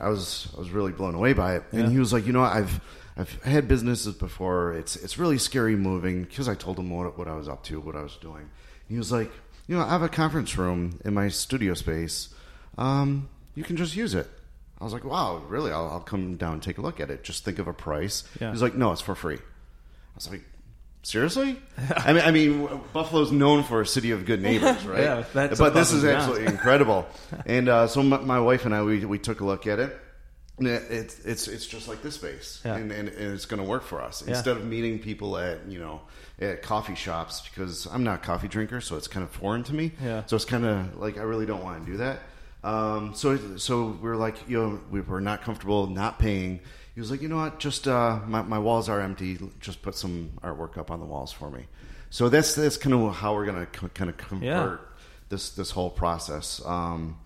I 0.00 0.08
was 0.08 0.48
I 0.56 0.58
was 0.58 0.70
really 0.70 0.90
blown 0.90 1.14
away 1.14 1.32
by 1.32 1.54
it. 1.54 1.62
And 1.70 1.92
he 1.92 2.00
was 2.00 2.12
like, 2.12 2.26
"You 2.26 2.32
know, 2.32 2.42
I've 2.42 2.80
I've 3.16 3.40
had 3.44 3.68
businesses 3.68 4.16
before. 4.16 4.72
It's 4.72 4.96
it's 4.96 5.16
really 5.16 5.38
scary 5.38 5.76
moving." 5.76 6.24
Because 6.24 6.48
I 6.48 6.56
told 6.56 6.76
him 6.76 6.90
what 6.90 7.16
what 7.16 7.28
I 7.28 7.36
was 7.36 7.48
up 7.48 7.62
to, 7.66 7.78
what 7.78 7.94
I 7.94 8.02
was 8.02 8.16
doing. 8.16 8.50
He 8.88 8.96
was 8.96 9.12
like, 9.12 9.30
"You 9.68 9.76
know, 9.76 9.84
I 9.84 9.90
have 9.90 10.02
a 10.02 10.08
conference 10.08 10.58
room 10.58 10.98
in 11.04 11.14
my 11.14 11.28
studio 11.28 11.72
space. 11.74 12.34
Um, 12.76 13.28
you 13.54 13.62
can 13.62 13.76
just 13.76 13.94
use 13.94 14.12
it." 14.12 14.28
I 14.80 14.82
was 14.82 14.92
like, 14.92 15.04
"Wow, 15.04 15.44
really? 15.48 15.70
I'll, 15.70 15.88
I'll 15.88 16.00
come 16.00 16.36
down 16.36 16.54
and 16.54 16.62
take 16.64 16.78
a 16.78 16.82
look 16.82 16.98
at 16.98 17.12
it. 17.12 17.22
Just 17.22 17.44
think 17.44 17.60
of 17.60 17.68
a 17.68 17.72
price." 17.72 18.24
Yeah. 18.40 18.50
He's 18.50 18.60
like, 18.60 18.74
"No, 18.74 18.90
it's 18.90 19.00
for 19.00 19.14
free." 19.14 19.38
I 20.14 20.16
was 20.16 20.30
like, 20.30 20.42
"Seriously?" 21.02 21.56
I 21.96 22.12
mean, 22.12 22.22
I 22.24 22.30
mean, 22.30 22.68
Buffalo's 22.92 23.32
known 23.32 23.64
for 23.64 23.80
a 23.80 23.86
city 23.86 24.12
of 24.12 24.24
good 24.26 24.40
neighbors, 24.40 24.84
right? 24.86 25.02
Yeah, 25.02 25.24
that's 25.32 25.58
but 25.58 25.74
this 25.74 25.92
is 25.92 26.04
absolutely 26.04 26.46
incredible. 26.46 27.06
And 27.46 27.68
uh, 27.68 27.86
so 27.88 28.02
my, 28.02 28.18
my 28.18 28.40
wife 28.40 28.64
and 28.64 28.74
I, 28.74 28.82
we, 28.82 29.04
we 29.04 29.18
took 29.18 29.40
a 29.40 29.44
look 29.44 29.66
at 29.66 29.78
it. 29.78 29.96
And 30.58 30.68
it, 30.68 30.84
it's 30.88 31.18
it's 31.24 31.48
it's 31.48 31.66
just 31.66 31.88
like 31.88 32.00
this 32.02 32.14
space, 32.14 32.62
Yeah. 32.64 32.76
and, 32.76 32.92
and, 32.92 33.08
and 33.08 33.32
it's 33.34 33.44
going 33.44 33.60
to 33.60 33.68
work 33.68 33.82
for 33.82 34.00
us. 34.00 34.22
Yeah. 34.22 34.34
Instead 34.34 34.56
of 34.56 34.64
meeting 34.64 35.00
people 35.00 35.36
at 35.36 35.66
you 35.66 35.80
know 35.80 36.02
at 36.40 36.62
coffee 36.62 36.94
shops, 36.94 37.42
because 37.48 37.86
I'm 37.86 38.04
not 38.04 38.22
a 38.22 38.22
coffee 38.24 38.46
drinker, 38.46 38.80
so 38.80 38.94
it's 38.96 39.08
kind 39.08 39.24
of 39.24 39.30
foreign 39.32 39.64
to 39.64 39.74
me. 39.74 39.90
Yeah. 40.00 40.22
So 40.26 40.36
it's 40.36 40.44
kind 40.44 40.64
of 40.64 40.96
like 40.96 41.18
I 41.18 41.22
really 41.22 41.44
don't 41.44 41.64
want 41.64 41.84
to 41.84 41.90
do 41.90 41.96
that. 41.98 42.20
Um, 42.62 43.14
so 43.14 43.56
so 43.56 43.98
we're 44.00 44.14
like 44.14 44.48
you 44.48 44.56
know 44.62 44.80
we 44.92 45.00
were 45.00 45.20
not 45.20 45.42
comfortable 45.42 45.88
not 45.88 46.20
paying. 46.20 46.60
He 46.94 47.00
was 47.00 47.10
like, 47.10 47.22
you 47.22 47.28
know 47.28 47.36
what, 47.38 47.58
just 47.58 47.88
uh, 47.88 48.20
my 48.26 48.42
my 48.42 48.58
walls 48.58 48.88
are 48.88 49.00
empty. 49.00 49.38
Just 49.60 49.82
put 49.82 49.94
some 49.96 50.30
artwork 50.42 50.78
up 50.78 50.90
on 50.90 51.00
the 51.00 51.06
walls 51.06 51.32
for 51.32 51.50
me. 51.50 51.64
So 52.10 52.28
that's 52.28 52.54
that's 52.54 52.76
kind 52.76 52.94
of 52.94 53.14
how 53.16 53.34
we're 53.34 53.46
going 53.46 53.58
to 53.58 53.66
co- 53.66 53.88
kind 53.88 54.08
of 54.10 54.16
convert 54.16 54.42
Yeah. 54.44 54.76
this 55.28 55.50
this 55.50 55.70
whole 55.72 55.90
process. 55.90 56.60
Um, 56.64 57.18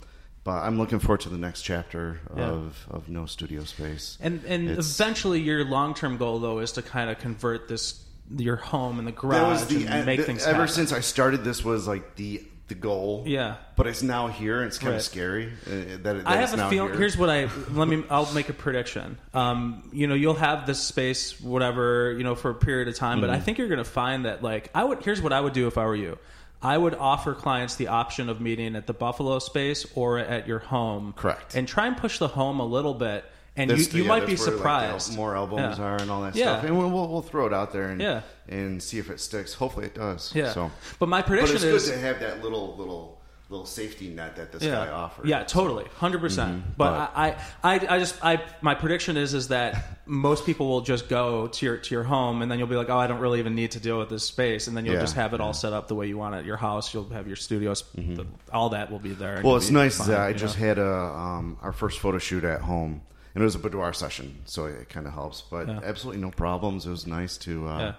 but 0.45 0.63
I'm 0.63 0.79
looking 0.79 0.99
forward 0.99 1.21
to 1.23 1.29
the 1.29 1.37
next 1.37 1.63
chapter 1.63 2.21
Yeah. 2.35 2.45
of, 2.45 2.87
of 2.91 3.09
no 3.11 3.27
studio 3.27 3.65
space. 3.65 4.17
And 4.21 4.43
and 4.47 4.71
It's- 4.71 4.99
eventually, 4.99 5.41
your 5.41 5.65
long 5.65 5.93
term 5.95 6.17
goal 6.17 6.39
though 6.39 6.61
is 6.61 6.73
to 6.73 6.83
kind 6.83 7.11
of 7.11 7.19
convert 7.19 7.69
this 7.69 8.03
your 8.35 8.57
home 8.57 8.99
and 8.99 9.07
the 9.09 9.13
garage 9.13 9.37
that 9.41 9.49
was 9.49 9.67
the, 9.67 9.87
and 9.87 10.07
make 10.07 10.21
the- 10.21 10.25
things 10.25 10.45
ever 10.45 10.61
happen. 10.61 10.75
since 10.75 10.93
I 10.93 11.01
started. 11.01 11.45
This 11.45 11.63
was 11.65 11.87
like 11.87 12.17
the 12.17 12.43
the 12.69 12.75
goal. 12.75 13.25
Yeah. 13.27 13.57
but 13.77 13.87
it's 13.87 14.03
now 14.03 14.29
here. 14.29 14.59
and 14.59 14.67
It's 14.69 14.79
kind 14.79 14.91
Right. 14.93 14.97
of 14.99 15.03
scary 15.03 15.53
uh, 15.67 15.71
that, 15.71 16.03
that 16.03 16.23
I 16.27 16.37
have 16.37 16.53
a 16.53 16.57
now 16.59 16.71
feel. 16.71 16.87
here. 16.87 16.97
Here's 16.97 17.17
what 17.17 17.31
I 17.31 17.49
let 17.73 17.89
me. 17.89 18.05
I'll 18.11 18.33
make 18.35 18.49
a 18.49 18.53
prediction. 18.53 19.19
Um, 19.35 19.89
you 19.93 20.07
know, 20.07 20.15
you'll 20.15 20.35
have 20.35 20.67
this 20.67 20.79
space, 20.81 21.41
whatever, 21.41 22.13
you 22.13 22.25
know, 22.25 22.35
for 22.35 22.51
a 22.51 22.55
period 22.55 22.89
of 22.89 22.95
time. 22.95 23.19
Mm-hmm. 23.19 23.27
But 23.27 23.31
I 23.31 23.41
think 23.41 23.59
you're 23.59 23.69
going 23.69 23.79
to 23.79 23.85
find 23.85 24.25
that, 24.27 24.43
like, 24.43 24.71
I 24.75 24.85
would. 24.85 25.03
Here's 25.03 25.21
what 25.23 25.33
I 25.33 25.41
would 25.41 25.53
do 25.55 25.67
if 25.67 25.79
I 25.79 25.85
were 25.87 25.97
you. 25.97 26.19
I 26.61 26.77
would 26.77 26.95
offer 26.97 27.35
clients 27.35 27.77
the 27.77 27.87
option 27.89 28.29
of 28.29 28.41
meeting 28.41 28.75
at 28.75 28.87
the 28.89 28.93
Buffalo 28.93 29.39
space 29.39 29.87
or 29.95 30.19
at 30.19 30.49
your 30.49 30.59
home. 30.59 31.13
Correct. 31.17 31.55
And 31.55 31.69
try 31.69 31.87
and 31.87 31.97
push 31.97 32.19
the 32.19 32.27
home 32.29 32.59
a 32.59 32.67
little 32.67 32.95
bit, 32.95 33.25
and 33.59 33.71
That's- 33.71 33.93
you, 33.93 33.99
you 33.99 34.03
yeah, 34.05 34.09
might 34.09 34.21
be 34.27 34.35
where, 34.37 34.47
like, 34.47 34.55
surprised. 34.57 35.13
the 35.13 35.17
more 35.17 35.37
albums 35.37 35.79
Yeah. 35.79 35.85
are 35.85 35.97
and 35.97 36.11
all 36.11 36.23
that 36.23 36.35
Yeah. 36.37 36.45
stuff, 36.59 36.65
and 36.65 36.79
we'll, 36.79 36.89
we'll, 36.91 37.09
we'll 37.09 37.23
throw 37.23 37.47
it 37.47 37.53
out 37.53 37.73
there 37.73 37.89
and 37.91 38.01
Yeah. 38.01 38.21
and 38.49 38.83
see 38.83 38.99
if 38.99 39.11
it 39.11 39.21
sticks. 39.21 39.53
Hopefully, 39.55 39.87
it 39.87 39.95
does. 39.95 40.33
Yeah. 40.35 40.53
So, 40.53 40.71
But 40.99 41.09
my 41.09 41.21
but 41.21 41.27
prediction 41.29 41.57
it's 41.57 41.65
is 41.65 41.89
good 41.89 41.95
to 41.95 41.99
have 42.01 42.21
that 42.21 42.43
little 42.43 42.77
little 42.77 43.17
little 43.51 43.65
safety 43.65 44.11
net 44.11 44.37
that 44.37 44.53
this 44.53 44.63
guy 44.63 44.89
offers. 44.89 45.27
Yeah, 45.27 45.43
totally, 45.43 45.85
100 45.85 46.21
percent. 46.21 46.77
But, 46.77 46.93
Mm-hmm. 46.93 46.99
But- 47.15 47.19
I, 47.19 47.75
I, 47.89 47.95
I 47.95 47.99
just, 47.99 48.23
I, 48.23 48.43
my 48.61 48.75
prediction 48.75 49.17
is, 49.17 49.33
is 49.33 49.49
that 49.49 50.01
most 50.05 50.45
people 50.45 50.69
will 50.69 50.83
just 50.83 51.09
go 51.09 51.47
to 51.47 51.65
your 51.65 51.79
to 51.79 51.95
your 51.95 52.03
home, 52.05 52.43
and 52.43 52.51
then 52.53 52.59
you'll 52.59 52.69
be 52.69 52.77
like, 52.77 52.91
oh, 52.91 52.99
I 52.99 53.07
don't 53.07 53.21
really 53.21 53.39
even 53.39 53.55
need 53.55 53.71
to 53.71 53.81
deal 53.81 53.99
with 53.99 54.11
this 54.11 54.23
space, 54.25 54.67
and 54.67 54.77
then 54.77 54.85
you'll 54.85 55.01
just 55.01 55.15
have 55.15 55.33
it 55.33 55.41
all 55.41 55.55
set 55.55 55.73
up 55.73 55.89
the 55.89 55.95
way 55.95 56.07
you 56.09 56.19
want 56.19 56.35
it. 56.35 56.45
Your 56.45 56.59
house, 56.59 56.93
you'll 56.93 57.09
have 57.09 57.27
your 57.27 57.37
studios, 57.37 57.85
the, 57.95 58.27
all 58.53 58.69
that 58.71 58.91
will 58.91 58.99
be 58.99 59.13
there. 59.15 59.37
Mm-hmm. 59.39 59.47
Well, 59.47 59.57
it's 59.57 59.71
nice 59.71 59.97
fine, 59.97 60.09
that 60.09 60.21
I 60.21 60.33
just 60.35 60.61
know? 60.61 60.67
had 60.67 60.79
a 60.79 60.87
um, 60.95 61.57
our 61.63 61.73
first 61.73 62.01
photo 62.01 62.19
shoot 62.19 62.45
at 62.45 62.61
home, 62.61 63.01
and 63.39 63.43
it 63.45 63.47
was 63.47 63.55
a 63.55 63.59
boudoir 63.61 63.93
session, 63.93 64.35
so 64.47 64.65
it 64.67 64.89
kind 64.89 65.07
of 65.07 65.13
helps. 65.13 65.43
But 65.43 65.69
Yeah. 65.69 65.79
absolutely 65.85 66.21
no 66.21 66.33
problems. 66.33 66.87
It 66.87 66.91
was 66.91 67.07
nice 67.07 67.37
to 67.39 67.69
uh, 67.69 67.79
Yeah. 67.79 67.93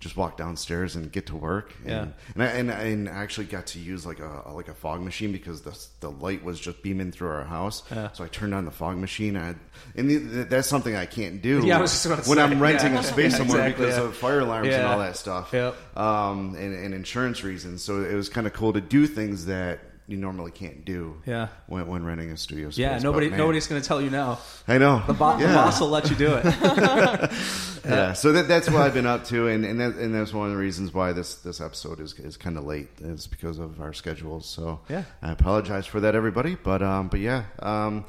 just 0.00 0.16
walk 0.16 0.38
downstairs 0.38 0.96
and 0.96 1.12
get 1.12 1.26
to 1.26 1.36
work. 1.36 1.74
And, 1.84 1.90
Yeah. 1.90 2.06
and, 2.34 2.42
I, 2.42 2.46
and, 2.46 2.70
I, 2.72 2.74
and 2.94 3.08
I 3.10 3.12
actually 3.22 3.46
got 3.46 3.66
to 3.68 3.78
use 3.78 4.06
like 4.06 4.20
a 4.20 4.42
like 4.54 4.68
a 4.68 4.74
fog 4.74 5.02
machine 5.02 5.32
because 5.32 5.60
the 5.62 5.78
the 6.00 6.10
light 6.10 6.42
was 6.42 6.58
just 6.58 6.82
beaming 6.82 7.12
through 7.12 7.28
our 7.28 7.44
house. 7.44 7.82
Yeah. 7.90 8.10
So 8.12 8.24
I 8.24 8.28
turned 8.28 8.54
on 8.54 8.64
the 8.64 8.70
fog 8.70 8.96
machine, 8.96 9.36
I, 9.36 9.54
and 9.96 10.10
the, 10.10 10.16
that's 10.44 10.66
something 10.68 10.96
I 10.96 11.04
can't 11.04 11.42
do. 11.42 11.62
Yeah, 11.66 11.76
I 11.76 11.80
was 11.82 11.92
just 11.92 12.06
when 12.26 12.38
say, 12.38 12.42
I'm 12.42 12.58
renting 12.58 12.96
a 12.96 13.02
space 13.02 13.36
somewhere 13.36 13.66
exactly, 13.68 13.84
because 13.86 13.98
of 13.98 14.16
fire 14.16 14.40
alarms 14.40 14.68
and 14.74 14.86
all 14.86 14.98
that 15.00 15.16
stuff. 15.18 15.50
Yep. 15.52 15.76
Um, 15.96 16.54
and, 16.58 16.74
and 16.74 16.94
insurance 16.94 17.44
reasons. 17.44 17.82
So 17.82 18.02
it 18.02 18.14
was 18.14 18.30
kind 18.30 18.46
of 18.46 18.54
cool 18.54 18.72
to 18.72 18.80
do 18.80 19.06
things 19.06 19.44
that 19.44 19.80
you 20.08 20.16
normally 20.16 20.52
can't 20.52 20.84
do. 20.84 21.20
Yeah. 21.26 21.48
When, 21.66 21.86
when 21.86 22.04
renting 22.04 22.30
a 22.30 22.36
studio 22.36 22.70
space. 22.70 22.78
Yeah, 22.78 22.98
nobody 22.98 23.28
nobody's 23.30 23.66
going 23.66 23.80
to 23.82 23.86
tell 23.86 24.00
you 24.00 24.10
no. 24.10 24.38
I 24.68 24.78
know. 24.78 25.02
The, 25.06 25.14
bo- 25.14 25.36
the 25.38 25.46
boss 25.46 25.80
will 25.80 25.88
let 25.88 26.08
you 26.10 26.16
do 26.16 26.34
it. 26.34 26.44
yeah. 27.84 28.12
So 28.12 28.32
that, 28.32 28.46
that's 28.48 28.70
what 28.70 28.82
I've 28.82 28.94
been 28.94 29.06
up 29.06 29.24
to, 29.26 29.48
and 29.48 29.64
and, 29.64 29.80
that, 29.80 29.96
and 29.96 30.14
that's 30.14 30.32
one 30.32 30.46
of 30.46 30.52
the 30.52 30.58
reasons 30.58 30.94
why 30.94 31.12
this 31.12 31.36
this 31.36 31.60
episode 31.60 32.00
is 32.00 32.18
is 32.20 32.36
kind 32.36 32.56
of 32.56 32.64
late 32.64 32.88
It's 33.00 33.26
because 33.26 33.58
of 33.58 33.80
our 33.80 33.92
schedules. 33.92 34.46
So 34.46 34.80
Yeah. 34.88 35.04
I 35.22 35.32
apologize 35.32 35.86
for 35.86 36.00
that, 36.00 36.14
everybody. 36.14 36.54
But 36.54 36.82
um, 36.82 37.08
but 37.08 37.20
yeah, 37.20 37.44
um, 37.58 38.04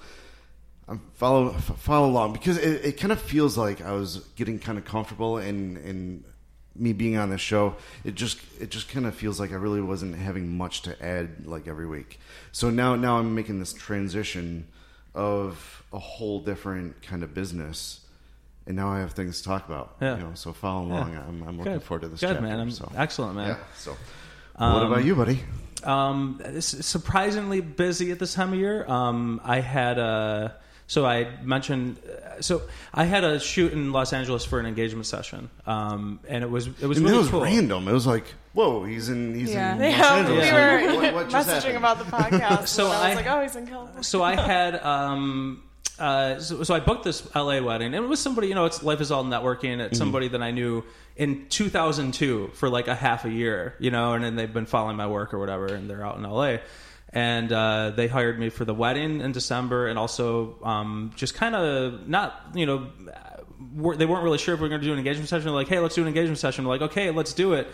I'm 0.87 1.01
follow 1.15 1.51
follow 1.53 2.07
along 2.07 2.33
because 2.33 2.57
it, 2.57 2.85
it 2.85 2.91
kind 2.99 3.11
of 3.11 3.19
feels 3.19 3.57
like 3.57 3.81
I 3.81 3.91
was 3.93 4.17
getting 4.35 4.59
kind 4.59 4.77
of 4.77 4.85
comfortable 4.85 5.37
in 5.37 5.77
in 5.77 6.23
me 6.77 6.93
being 6.93 7.17
on 7.17 7.29
the 7.29 7.37
show. 7.37 7.75
It 8.03 8.15
just 8.15 8.39
it 8.59 8.69
just 8.69 8.89
kind 8.89 9.05
of 9.05 9.15
feels 9.15 9.39
like 9.39 9.51
I 9.51 9.55
really 9.55 9.81
wasn't 9.81 10.15
having 10.15 10.57
much 10.57 10.83
to 10.83 11.03
add 11.03 11.45
like 11.45 11.67
every 11.67 11.87
week. 11.87 12.19
So 12.51 12.69
now 12.69 12.95
now 12.95 13.17
I'm 13.19 13.35
making 13.35 13.59
this 13.59 13.73
transition 13.73 14.67
of 15.13 15.83
a 15.91 15.99
whole 15.99 16.39
different 16.39 17.01
kind 17.01 17.23
of 17.23 17.33
business. 17.33 18.01
And 18.65 18.75
now 18.75 18.89
I 18.89 18.99
have 18.99 19.13
things 19.13 19.37
to 19.37 19.43
talk 19.47 19.65
about. 19.67 19.95
Yeah. 20.01 20.17
You 20.17 20.23
know, 20.23 20.31
so 20.33 20.51
follow 20.51 20.85
along. 20.87 21.13
Yeah. 21.13 21.23
I'm, 21.25 21.41
I'm 21.43 21.57
looking 21.57 21.73
Good. 21.73 21.83
forward 21.83 22.01
to 22.01 22.09
this. 22.09 22.19
Good, 22.19 22.27
chapter, 22.27 22.41
man. 22.41 22.59
I'm- 22.59 22.71
so. 22.71 22.91
excellent, 22.97 23.35
man. 23.35 23.49
Yeah. 23.49 23.57
So, 23.77 23.95
what 24.55 24.83
about 24.85 25.05
you, 25.05 25.15
buddy? 25.15 25.39
Um, 25.83 26.41
it's 26.43 26.85
surprisingly 26.85 27.61
busy 27.61 28.11
at 28.11 28.19
this 28.19 28.33
time 28.33 28.51
of 28.51 28.59
year. 28.59 28.85
Um, 28.87 29.39
I 29.43 29.61
had 29.61 29.97
a 29.99 30.55
so 30.87 31.05
I 31.05 31.27
mentioned 31.43 31.97
so 32.39 32.61
I 32.93 33.03
had 33.05 33.23
a 33.23 33.39
shoot 33.39 33.73
in 33.73 33.91
Los 33.91 34.13
Angeles 34.13 34.45
for 34.45 34.59
an 34.59 34.65
engagement 34.65 35.05
session, 35.05 35.49
um, 35.65 36.19
and 36.27 36.43
it 36.43 36.49
was 36.49 36.67
it 36.67 36.85
was 36.85 36.97
And 36.97 37.05
really 37.05 37.17
it 37.17 37.21
was 37.21 37.29
cool. 37.29 37.41
random. 37.41 37.87
It 37.87 37.93
was 37.93 38.07
like, 38.07 38.25
whoa, 38.53 38.83
he's 38.85 39.09
in 39.09 39.33
he's 39.35 39.51
Yeah. 39.51 39.73
in 39.75 39.79
Los 39.81 39.97
Yeah, 39.97 40.13
Angeles. 40.15 40.39
we 40.39 40.45
Yeah. 40.45 40.85
were 40.85 40.95
What- 40.95 41.13
what 41.13 41.29
messaging 41.29 41.45
happened? 41.73 41.77
about 41.77 41.97
the 41.99 42.05
podcast. 42.17 42.67
So 42.67 42.85
and 42.85 42.93
I 42.95 43.07
was 43.09 43.15
like, 43.17 43.27
oh, 43.27 43.41
he's 43.41 43.55
in 43.55 43.67
California. 43.67 44.03
so 44.03 44.23
I 44.23 44.35
had 44.35 44.75
um, 44.83 45.63
uh, 45.99 46.37
so, 46.39 46.61
so 46.63 46.75
I 46.75 46.79
booked 46.79 47.03
this 47.05 47.27
LA 47.35 47.59
wedding, 47.59 47.95
and 47.95 48.05
it 48.05 48.07
was 48.07 48.19
somebody 48.19 48.47
you 48.47 48.55
know 48.55 48.65
it's 48.65 48.83
life 48.83 49.01
is 49.01 49.11
all 49.11 49.23
networking. 49.25 49.79
It's 49.79 49.97
somebody 49.97 50.27
that 50.29 50.43
I 50.43 50.51
knew 50.51 50.83
in 51.15 51.47
2002 51.49 52.51
for 52.53 52.69
like 52.69 52.87
a 52.87 52.93
half 52.93 53.25
a 53.25 53.31
year, 53.31 53.73
you 53.79 53.89
know, 53.89 54.13
and 54.13 54.23
then 54.23 54.35
they've 54.35 54.53
been 54.53 54.67
following 54.67 54.95
my 54.95 55.07
work 55.07 55.33
or 55.33 55.39
whatever, 55.39 55.65
and 55.65 55.89
they're 55.89 56.05
out 56.05 56.17
in 56.17 56.23
LA. 56.23 56.57
And 57.13 57.51
uh, 57.51 57.91
they 57.95 58.07
hired 58.07 58.37
me 58.37 58.49
for 58.49 58.65
the 58.65 58.73
wedding 58.73 59.21
in 59.21 59.31
December, 59.31 59.87
and 59.87 59.97
also 59.97 60.57
um, 60.61 61.11
just 61.15 61.35
kind 61.35 61.55
of 61.55 62.07
not, 62.07 62.49
you 62.53 62.65
know, 62.65 62.87
were, 63.75 63.95
they 63.95 64.05
weren't 64.05 64.23
really 64.23 64.37
sure 64.37 64.53
if 64.53 64.59
we 64.59 64.65
were 64.65 64.69
going 64.69 64.81
to 64.81 64.87
do 64.87 64.91
an 64.91 64.99
engagement 64.99 65.29
session. 65.29 65.45
They're 65.45 65.53
like, 65.53 65.69
hey, 65.69 65.79
let's 65.79 65.95
do 65.95 66.01
an 66.01 66.07
engagement 66.07 66.37
session. 66.37 66.65
We're 66.65 66.73
like, 66.73 66.91
okay, 66.91 67.11
let's 67.11 67.33
do 67.33 67.53
it. 67.53 67.67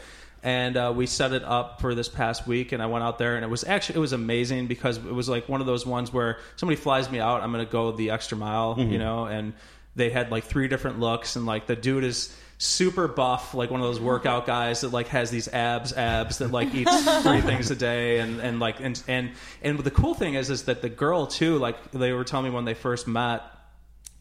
And 0.43 0.75
uh, 0.75 0.93
we 0.95 1.07
set 1.07 1.31
it 1.31 1.43
up 1.43 1.79
for 1.79 1.95
this 1.95 2.09
past 2.09 2.45
week, 2.45 2.73
and 2.73 2.83
I 2.83 2.85
went 2.87 3.03
out 3.03 3.17
there, 3.17 3.35
and 3.35 3.45
it 3.45 3.47
was 3.47 3.63
actually 3.63 3.95
it 3.95 4.01
was 4.01 4.11
amazing 4.13 4.67
because 4.67 4.97
it 4.97 5.03
was 5.05 5.29
like 5.29 5.47
one 5.47 5.61
of 5.61 5.67
those 5.67 5.85
ones 5.85 6.11
where 6.11 6.37
somebody 6.57 6.75
flies 6.75 7.09
me 7.09 7.19
out, 7.19 7.41
I'm 7.41 7.51
going 7.51 7.65
to 7.65 7.71
go 7.71 7.91
the 7.93 8.11
extra 8.11 8.37
mile, 8.37 8.75
you 8.77 8.97
know. 8.99 9.25
And 9.25 9.53
they 9.95 10.09
had 10.09 10.31
like 10.31 10.43
three 10.43 10.67
different 10.67 10.99
looks, 10.99 11.37
and 11.37 11.45
like 11.45 11.65
the 11.65 11.77
dude 11.77 12.03
is 12.03 12.35
super 12.63 13.09
buff, 13.09 13.53
like 13.53 13.69
one 13.69 13.81
of 13.81 13.85
those 13.85 13.99
workout 13.99 14.45
guys 14.45 14.81
that 14.81 14.93
like 14.93 15.07
has 15.09 15.29
these 15.29 15.47
abs, 15.49 15.91
abs 15.93 16.37
that 16.37 16.51
like 16.51 16.73
eats 16.73 17.21
three 17.21 17.41
things 17.49 17.69
a 17.71 17.75
day, 17.75 18.19
and 18.19 18.39
and 18.39 18.59
like 18.59 18.79
and 18.79 19.01
and 19.07 19.31
and 19.61 19.79
the 19.79 19.91
cool 19.91 20.13
thing 20.13 20.35
is 20.35 20.49
is 20.49 20.63
that 20.63 20.81
the 20.81 20.89
girl 20.89 21.27
too, 21.27 21.57
like 21.57 21.91
they 21.91 22.13
were 22.13 22.23
telling 22.23 22.45
me 22.45 22.55
when 22.55 22.65
they 22.65 22.73
first 22.73 23.07
met, 23.07 23.43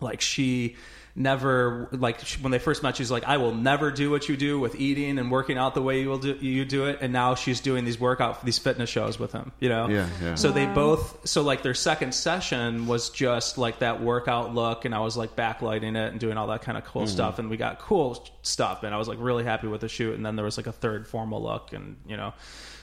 like 0.00 0.20
she 0.20 0.76
never 1.14 1.88
like 1.92 2.20
when 2.40 2.52
they 2.52 2.58
first 2.58 2.82
met 2.82 2.96
she's 2.96 3.10
like 3.10 3.24
i 3.24 3.36
will 3.36 3.54
never 3.54 3.90
do 3.90 4.10
what 4.10 4.28
you 4.30 4.36
do 4.36 4.58
with 4.58 4.74
eating 4.80 5.18
and 5.18 5.30
working 5.30 5.58
out 5.58 5.74
the 5.74 5.82
way 5.82 6.00
you 6.00 6.08
will 6.08 6.16
do 6.18 6.32
you 6.40 6.64
do 6.64 6.86
it 6.86 6.98
and 7.02 7.12
now 7.12 7.34
she's 7.34 7.60
doing 7.60 7.84
these 7.84 8.00
workout 8.00 8.42
these 8.46 8.56
fitness 8.58 8.88
shows 8.88 9.18
with 9.18 9.30
him 9.30 9.52
you 9.60 9.68
know 9.68 9.88
Yeah, 9.88 10.08
yeah. 10.22 10.34
so 10.36 10.50
they 10.50 10.64
both 10.64 11.28
so 11.28 11.42
like 11.42 11.62
their 11.62 11.74
second 11.74 12.14
session 12.14 12.86
was 12.86 13.10
just 13.10 13.58
like 13.58 13.80
that 13.80 14.00
workout 14.00 14.54
look 14.54 14.86
and 14.86 14.94
i 14.94 15.00
was 15.00 15.14
like 15.16 15.36
backlighting 15.36 15.96
it 15.96 16.12
and 16.12 16.18
doing 16.18 16.38
all 16.38 16.46
that 16.46 16.62
kind 16.62 16.78
of 16.78 16.84
Mm-hmm. 16.84 16.92
cool 16.92 17.06
stuff 17.06 17.38
and 17.38 17.50
we 17.50 17.56
got 17.58 17.78
cool 17.78 18.26
stuff 18.40 18.82
and 18.82 18.94
i 18.94 18.98
was 18.98 19.06
like 19.06 19.18
really 19.20 19.44
happy 19.44 19.66
with 19.66 19.82
the 19.82 19.88
shoot 19.88 20.14
and 20.16 20.24
then 20.24 20.34
there 20.36 20.44
was 20.46 20.56
like 20.56 20.66
a 20.66 20.72
third 20.72 21.06
formal 21.06 21.42
look 21.42 21.72
and 21.74 21.96
you 22.08 22.16
know 22.16 22.32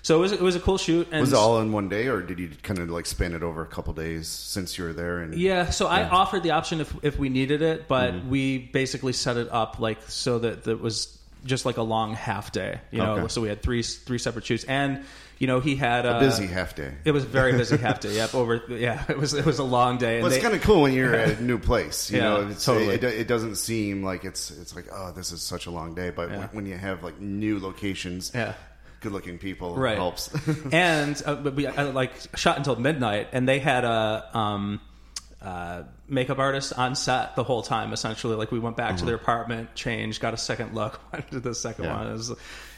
so 0.10 0.18
it 0.18 0.22
was 0.22 0.32
it 0.32 0.42
was 0.42 0.56
a 0.56 0.60
cool 0.60 0.80
shoot 0.80 1.08
and 1.12 1.22
Was 1.22 1.34
it 1.34 1.36
all 1.36 1.62
in 1.62 1.72
one 1.72 1.88
day, 1.88 2.08
or 2.08 2.22
did 2.24 2.40
you 2.40 2.50
kind 2.64 2.80
of 2.80 2.90
like 2.90 3.06
span 3.06 3.34
it 3.36 3.44
over 3.44 3.62
a 3.62 3.68
couple 3.68 3.94
days 3.94 4.28
since 4.28 4.76
you 4.76 4.86
were 4.86 4.94
there? 4.94 5.20
And 5.20 5.36
Yeah, 5.36 5.70
so 5.70 5.86
I 5.86 6.10
offered 6.10 6.42
the 6.42 6.52
option 6.52 6.82
if 6.82 6.92
if 7.04 7.20
we 7.20 7.30
needed 7.30 7.62
it, 7.62 7.88
but 7.88 8.14
Mm-hmm. 8.14 8.30
we 8.32 8.58
basically 8.58 9.14
set 9.14 9.38
it 9.38 9.50
up 9.52 9.80
like 9.80 10.00
so 10.10 10.40
that 10.40 10.64
that 10.64 10.82
was 10.82 11.16
just 11.46 11.64
like 11.66 11.78
a 11.78 11.84
long 11.84 12.16
half 12.16 12.52
day. 12.52 12.80
You 12.92 12.98
know, 13.04 13.14
Okay. 13.18 13.28
so 13.28 13.40
we 13.42 13.50
had 13.50 13.62
three 13.62 13.84
three 13.84 14.18
separate 14.18 14.46
shoots, 14.48 14.64
and 14.64 15.04
you 15.38 15.46
know 15.48 15.60
he 15.60 15.76
had 15.76 16.06
a 16.08 16.16
uh, 16.16 16.20
busy 16.20 16.48
half 16.48 16.76
day. 16.76 16.92
It 17.06 17.12
was 17.12 17.24
a 17.24 17.28
very 17.28 17.52
busy 17.54 17.78
half 17.78 18.00
day. 18.06 18.16
Yep, 18.16 18.34
over 18.34 18.62
yeah, 18.70 19.06
it 19.08 19.18
was 19.18 19.34
it 19.36 19.46
was 19.46 19.60
a 19.60 19.64
long 19.64 19.98
day. 20.00 20.16
And 20.16 20.24
Well, 20.24 20.34
it's 20.34 20.42
kind 20.42 20.56
of 20.56 20.62
cool 20.64 20.82
when 20.82 20.94
you're 20.94 21.14
at 21.24 21.38
a 21.40 21.44
new 21.44 21.60
place. 21.60 22.10
You 22.10 22.18
Yeah, 22.18 22.24
know, 22.24 22.48
it's, 22.50 22.66
totally. 22.66 22.96
it, 22.96 23.04
it 23.04 23.28
doesn't 23.28 23.56
seem 23.58 24.04
like 24.04 24.26
it's 24.26 24.50
it's 24.52 24.76
like 24.76 24.88
oh, 24.92 25.12
this 25.16 25.32
is 25.32 25.42
such 25.44 25.68
a 25.68 25.72
long 25.72 25.94
day. 25.94 26.10
But 26.10 26.30
Yeah. 26.32 26.38
when, 26.40 26.48
when 26.50 26.66
you 26.66 26.78
have 26.78 27.04
like 27.04 27.20
new 27.22 27.60
locations, 27.60 28.32
Yeah. 28.34 28.54
Good-looking 29.02 29.38
people 29.38 29.76
right 29.76 29.98
helps. 29.98 30.30
and 30.72 31.22
uh, 31.26 31.52
we 31.56 31.68
uh, 31.68 31.92
like 31.92 32.12
shot 32.36 32.58
until 32.58 32.76
midnight, 32.76 33.30
and 33.34 33.48
they 33.48 33.60
had 33.60 33.84
a 33.86 34.30
um, 34.38 34.82
uh, 35.42 35.84
makeup 36.08 36.38
artist 36.40 36.74
on 36.78 36.96
set 36.96 37.36
the 37.36 37.44
whole 37.44 37.62
time. 37.62 37.94
Essentially, 37.94 38.36
like 38.36 38.52
we 38.52 38.60
went 38.60 38.76
back 38.78 38.98
to 38.98 39.06
their 39.06 39.16
apartment, 39.16 39.74
changed, 39.76 40.22
got 40.22 40.34
a 40.34 40.38
second 40.38 40.76
look, 40.76 41.00
went 41.14 41.30
to 41.32 41.40
the 41.40 41.56
second 41.56 41.86
Yeah. 41.86 41.98
one. 41.98 42.08
It 42.08 42.12
was 42.14 42.30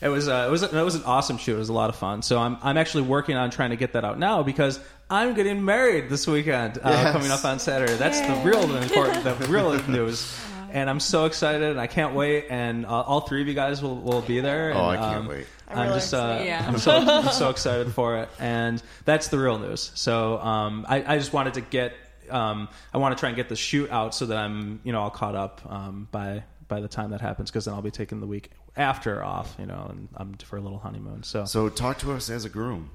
it 0.02 0.08
was 0.10 0.28
uh, 0.28 0.46
it 0.48 0.52
was 0.52 0.64
it 0.64 0.74
was 0.74 0.96
an 0.96 1.04
awesome 1.06 1.38
shoot. 1.38 1.56
It 1.56 1.60
was 1.60 1.70
a 1.70 1.74
lot 1.74 1.90
of 1.90 1.96
fun. 1.96 2.22
So 2.22 2.40
I'm 2.40 2.58
I'm 2.62 2.78
actually 2.78 3.04
working 3.04 3.36
on 3.36 3.50
trying 3.50 3.72
to 3.72 3.78
get 3.78 3.94
that 3.94 4.04
out 4.06 4.20
now 4.20 4.44
because. 4.44 4.80
I'm 5.14 5.34
getting 5.34 5.66
married 5.66 6.08
this 6.08 6.26
weekend, 6.26 6.78
uh, 6.78 6.82
Yes. 6.90 7.12
coming 7.12 7.32
up 7.32 7.44
on 7.44 7.60
Saturday. 7.60 7.96
That's 7.98 8.22
the 8.22 8.34
real 8.50 8.62
important, 8.78 9.26
the 9.26 9.36
real 9.50 9.74
news, 9.90 10.34
and 10.72 10.90
I'm 10.90 11.00
so 11.00 11.26
excited, 11.26 11.70
and 11.70 11.80
I 11.80 11.88
can't 11.88 12.14
wait. 12.16 12.46
And 12.50 12.86
uh, 12.86 12.90
all 12.90 13.22
three 13.22 13.42
of 13.42 13.48
you 13.48 13.54
guys 13.54 13.82
will, 13.82 13.98
will 13.98 14.22
be 14.22 14.40
there. 14.40 14.74
Oh, 14.76 14.86
I 14.86 14.98
can't 14.98 15.18
um, 15.18 15.28
wait. 15.28 15.48
I'm 15.68 15.78
I'm 15.78 15.88
really 15.88 16.00
just 16.00 16.14
uh. 16.14 16.42
Yeah. 16.44 16.66
I'm 16.68 16.78
so 16.78 16.92
I'm 16.92 17.32
so 17.32 17.50
excited 17.50 17.94
for 17.94 18.18
it, 18.18 18.30
and 18.40 18.82
that's 19.06 19.28
the 19.30 19.40
real 19.40 19.60
news. 19.60 19.92
So 19.96 20.40
um, 20.40 20.86
I, 20.88 21.16
I 21.16 21.18
just 21.18 21.34
wanted 21.34 21.56
to 21.56 21.62
get 21.62 21.94
um, 22.30 22.70
I 22.94 22.98
want 22.98 23.16
to 23.16 23.20
try 23.20 23.30
and 23.30 23.36
get 23.36 23.50
the 23.50 23.56
shoot 23.56 23.90
out 23.92 24.16
so 24.16 24.26
that 24.28 24.38
I'm 24.38 24.82
you 24.84 24.92
know 24.92 25.02
all 25.02 25.10
caught 25.10 25.36
up 25.36 25.62
um, 25.70 26.08
by 26.12 26.44
by 26.68 26.80
the 26.80 26.88
time 26.88 27.12
that 27.12 27.22
happens 27.22 27.52
because 27.52 27.66
then 27.66 27.74
I'll 27.74 27.82
be 27.82 27.92
taking 27.92 28.22
the 28.22 28.28
week 28.28 28.50
after 28.78 29.24
off, 29.24 29.56
you 29.60 29.66
know, 29.66 29.88
and 29.90 30.08
I'm 30.16 30.34
for 30.36 30.58
a 30.58 30.62
little 30.62 30.80
honeymoon. 30.80 31.24
So, 31.24 31.46
so 31.46 31.68
talk 31.68 32.00
to 32.00 32.14
us 32.14 32.30
as 32.30 32.46
a 32.46 32.50
groom. 32.50 32.90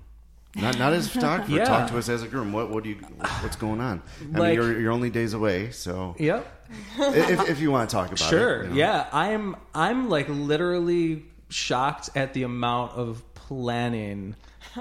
Not, 0.55 0.79
not 0.79 0.93
as 0.95 1.07
a 1.07 1.11
photographer. 1.11 1.51
Yeah. 1.53 1.65
Talk 1.65 1.91
to 1.91 1.99
us 1.99 2.09
as 2.09 2.23
a 2.23 2.29
groom. 2.29 2.53
What, 2.53 2.71
what 2.71 2.83
do 2.85 2.91
you? 2.91 2.97
What's 3.41 3.57
going 3.57 3.81
on? 3.81 4.03
I 4.35 4.39
Like- 4.39 4.41
mean, 4.43 4.55
you're, 4.55 4.81
you're 4.81 4.93
only 4.93 5.11
days 5.11 5.35
away, 5.35 5.71
so 5.71 6.15
yep, 6.19 6.47
if, 6.99 7.51
if 7.51 7.61
you 7.61 7.71
want 7.71 7.91
to 7.91 7.95
talk 7.95 8.07
about 8.07 8.19
sure, 8.19 8.63
it, 8.63 8.65
you 8.65 8.71
know. 8.71 8.77
yeah. 8.77 9.07
I'm 9.13 9.57
I'm 9.75 10.09
like 10.09 10.29
literally 10.31 11.25
shocked 11.51 12.11
at 12.15 12.33
the 12.33 12.45
amount 12.45 12.93
of 12.93 13.23
planning 13.35 14.35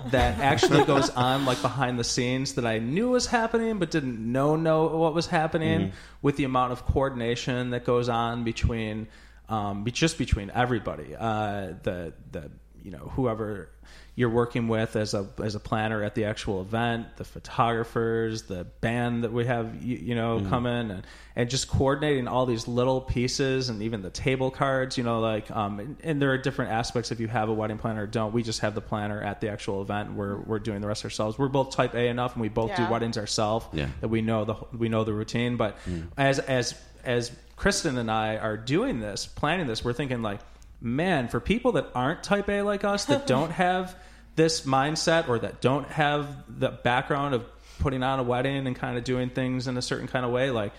that 0.07 0.39
actually 0.39 0.83
goes 0.93 1.09
on 1.11 1.45
like 1.45 1.61
behind 1.61 1.99
the 1.99 2.03
scenes 2.03 2.53
that 2.53 2.65
I 2.65 2.79
knew 2.79 3.09
was 3.11 3.27
happening 3.27 3.77
but 3.77 3.91
didn't 3.91 4.19
know 4.19 4.55
know 4.55 4.87
what 4.87 5.13
was 5.13 5.27
happening 5.27 5.91
with 6.23 6.37
the 6.37 6.43
amount 6.45 6.71
of 6.71 6.85
coordination 6.85 7.69
that 7.69 7.85
goes 7.85 8.09
on 8.09 8.43
between 8.43 9.07
um, 9.47 9.83
be- 9.83 9.91
just 9.91 10.17
between 10.17 10.49
everybody 10.51 11.15
uh, 11.15 11.73
the 11.83 12.13
the 12.31 12.49
you 12.83 12.91
know 12.91 13.11
whoever 13.15 13.69
you're 14.17 14.29
working 14.29 14.69
with 14.69 14.95
as 14.95 15.13
a 15.13 15.27
as 15.43 15.55
a 15.55 15.59
planner 15.59 16.01
at 16.01 16.15
the 16.15 16.23
actual 16.25 16.61
event, 16.61 17.17
the 17.17 17.25
photographers, 17.25 18.43
the 18.43 18.63
band 18.81 19.23
that 19.23 19.33
we 19.33 19.45
have, 19.45 19.83
you, 19.83 19.97
you 19.97 20.15
know, 20.15 20.41
come 20.49 20.65
in 20.65 20.91
and, 20.91 21.03
and 21.35 21.49
just 21.49 21.67
coordinating 21.67 22.27
all 22.27 22.45
these 22.45 22.67
little 22.67 23.01
pieces 23.01 23.67
and 23.69 23.81
even 23.81 24.01
the 24.01 24.09
table 24.09 24.51
cards, 24.51 24.97
you 24.97 25.03
know, 25.03 25.19
like 25.19 25.51
um, 25.51 25.79
and, 25.79 25.97
and 26.03 26.21
there 26.21 26.31
are 26.31 26.37
different 26.37 26.71
aspects 26.71 27.11
if 27.11 27.19
you 27.19 27.27
have 27.27 27.49
a 27.49 27.53
wedding 27.53 27.77
planner 27.77 28.03
or 28.03 28.07
don't. 28.07 28.33
We 28.33 28.43
just 28.43 28.61
have 28.61 28.73
the 28.75 28.81
planner 28.81 29.21
at 29.21 29.41
the 29.41 29.49
actual 29.49 29.81
event. 29.81 30.13
We're 30.13 30.37
we're 30.37 30.59
doing 30.59 30.81
the 30.81 30.87
rest 30.87 31.03
ourselves. 31.03 31.37
We're 31.37 31.47
both 31.49 31.71
type 31.71 31.93
A 31.93 32.07
enough, 32.07 32.33
and 32.33 32.41
we 32.41 32.49
both 32.49 32.75
do 32.75 32.87
weddings 32.89 33.17
ourselves 33.17 33.65
Yeah. 33.73 33.87
that 34.01 34.07
we 34.07 34.21
know 34.21 34.45
the 34.45 34.55
we 34.77 34.87
know 34.89 35.03
the 35.03 35.13
routine. 35.13 35.57
But 35.57 35.77
as 36.17 36.39
as 36.39 36.73
as 37.03 37.31
Kristen 37.57 37.97
and 37.97 38.09
I 38.09 38.37
are 38.37 38.57
doing 38.57 38.99
this, 38.99 39.25
planning 39.25 39.67
this, 39.67 39.83
we're 39.83 39.93
thinking 39.93 40.21
like, 40.21 40.39
man, 40.81 41.27
for 41.27 41.39
people 41.39 41.73
that 41.73 41.87
aren't 41.93 42.23
type 42.23 42.49
A 42.49 42.61
like 42.61 42.83
us, 42.83 43.05
that 43.05 43.27
don't 43.35 43.51
have 43.51 43.95
this 44.35 44.61
mindset 44.61 45.27
or 45.29 45.39
that 45.39 45.61
don't 45.61 45.87
have 45.89 46.27
the 46.59 46.69
background 46.69 47.33
of 47.35 47.45
putting 47.79 48.03
on 48.03 48.19
a 48.19 48.23
wedding 48.23 48.67
and 48.67 48.75
kind 48.75 48.97
of 48.97 49.03
doing 49.03 49.29
things 49.29 49.67
in 49.67 49.77
a 49.77 49.81
certain 49.81 50.07
kind 50.07 50.25
of 50.25 50.31
way, 50.31 50.49
like 50.51 50.71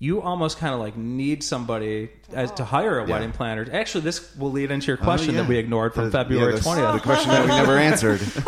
you 0.00 0.22
almost 0.22 0.58
kind 0.58 0.72
of 0.72 0.78
like 0.80 0.96
need 0.96 1.42
somebody 1.42 2.08
as 2.32 2.52
to 2.52 2.64
hire 2.64 3.00
a 3.00 3.06
Yeah. 3.06 3.12
wedding 3.14 3.32
planner. 3.32 3.66
Actually, 3.72 4.02
this 4.02 4.34
will 4.36 4.52
lead 4.52 4.70
into 4.70 4.86
your 4.86 4.98
Oh, 5.00 5.04
question 5.04 5.34
yeah. 5.34 5.40
that 5.42 5.48
we 5.48 5.58
ignored 5.58 5.92
from 5.94 6.04
The- 6.06 6.10
February 6.12 6.52
yeah, 6.52 6.56
the- 6.58 6.62
twentieth. 6.62 6.92
The 6.94 7.00
question 7.00 7.30
that 7.30 7.42
we 7.42 7.48
never 7.48 7.76
answered. 7.76 8.20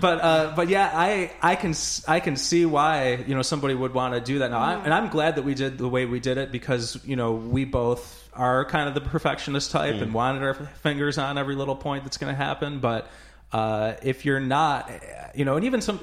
but 0.00 0.20
uh, 0.22 0.52
but 0.56 0.68
yeah, 0.68 0.90
I 0.92 1.32
I 1.42 1.56
can 1.56 1.74
I 2.06 2.20
can 2.20 2.36
see 2.36 2.64
why 2.66 3.24
you 3.26 3.34
know 3.34 3.42
somebody 3.42 3.74
would 3.74 3.94
want 3.94 4.14
to 4.14 4.20
do 4.20 4.38
that 4.40 4.50
now, 4.50 4.58
I, 4.58 4.74
and 4.74 4.92
I'm 4.94 5.08
glad 5.08 5.36
that 5.36 5.42
we 5.44 5.54
did 5.54 5.78
the 5.78 5.88
way 5.88 6.06
we 6.06 6.20
did 6.20 6.38
it 6.38 6.52
because 6.52 6.98
you 7.04 7.16
know 7.16 7.32
we 7.32 7.64
both 7.64 8.19
are 8.40 8.64
kind 8.64 8.88
of 8.88 8.94
the 8.94 9.00
perfectionist 9.00 9.70
type 9.70 9.94
and 9.96 10.14
wanted 10.14 10.42
our 10.42 10.54
fingers 10.54 11.18
on 11.18 11.36
every 11.38 11.54
little 11.54 11.76
point 11.76 12.04
that's 12.04 12.16
going 12.16 12.32
to 12.32 12.36
happen, 12.36 12.80
but. 12.80 13.10
uh, 13.52 13.94
if 14.02 14.24
you're 14.24 14.38
not, 14.38 14.88
you 15.34 15.44
know, 15.44 15.56
and 15.56 15.64
even 15.64 15.80
some. 15.80 15.98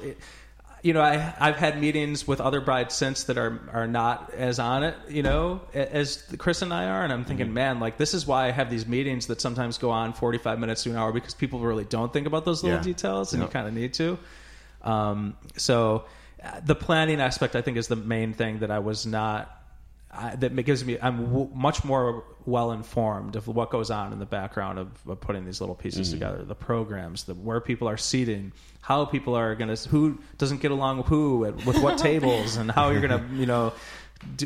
You 0.82 0.92
know, 0.92 1.00
I, 1.00 1.34
I've 1.40 1.56
had 1.56 1.80
meetings 1.80 2.28
with 2.28 2.40
other 2.40 2.60
brides 2.60 2.94
since 2.94 3.24
that 3.24 3.36
are 3.36 3.58
are 3.72 3.86
not 3.88 4.32
as 4.34 4.58
on 4.60 4.84
it, 4.84 4.94
you 5.08 5.22
know, 5.24 5.60
as 5.74 6.22
Chris 6.38 6.62
and 6.62 6.72
I 6.72 6.84
are, 6.86 7.02
and 7.02 7.12
I'm 7.12 7.24
thinking, 7.24 7.52
man, 7.52 7.80
like 7.80 7.96
this 7.96 8.14
is 8.14 8.26
why 8.28 8.46
I 8.46 8.50
have 8.52 8.70
these 8.70 8.86
meetings 8.86 9.26
that 9.26 9.40
sometimes 9.40 9.76
go 9.78 9.90
on 9.90 10.12
45 10.12 10.58
minutes 10.60 10.84
to 10.84 10.90
an 10.90 10.96
hour 10.96 11.10
because 11.10 11.34
people 11.34 11.58
really 11.60 11.84
don't 11.84 12.12
think 12.12 12.28
about 12.28 12.44
those 12.44 12.62
little 12.62 12.78
Yeah. 12.78 12.84
details, 12.84 13.32
and 13.32 13.40
Yep. 13.42 13.48
you 13.48 13.52
kind 13.52 13.66
of 13.66 13.74
need 13.74 13.92
to. 13.94 14.18
Um, 14.84 15.36
so 15.56 16.04
uh, 16.44 16.60
the 16.64 16.76
planning 16.76 17.20
aspect, 17.20 17.56
I 17.56 17.60
think, 17.62 17.76
is 17.76 17.88
the 17.88 17.96
main 17.96 18.32
thing 18.34 18.60
that 18.60 18.70
I 18.70 18.78
was 18.78 19.04
not. 19.04 19.50
I, 20.10 20.36
that 20.36 20.54
gives 20.62 20.84
me. 20.84 20.98
I'm 21.00 21.26
w- 21.26 21.50
much 21.54 21.84
more 21.84 22.24
well 22.46 22.72
informed 22.72 23.36
of 23.36 23.46
what 23.46 23.70
goes 23.70 23.90
on 23.90 24.12
in 24.12 24.18
the 24.18 24.26
background 24.26 24.78
of, 24.78 24.88
of 25.06 25.20
putting 25.20 25.44
these 25.44 25.60
little 25.60 25.74
pieces 25.74 26.08
mm-hmm. 26.08 26.18
together. 26.18 26.44
The 26.44 26.54
programs, 26.54 27.24
the 27.24 27.34
where 27.34 27.60
people 27.60 27.88
are 27.88 27.98
seating, 27.98 28.52
how 28.80 29.04
people 29.04 29.34
are 29.34 29.54
going 29.54 29.74
to, 29.74 29.88
who 29.88 30.18
doesn't 30.38 30.62
get 30.62 30.70
along 30.70 30.98
with 30.98 31.06
who, 31.06 31.44
and 31.44 31.62
with 31.64 31.78
what 31.82 31.98
tables, 31.98 32.56
and 32.56 32.70
how 32.70 32.88
you're 32.90 33.06
going 33.06 33.28
to, 33.28 33.36
you 33.36 33.44
know, 33.44 33.74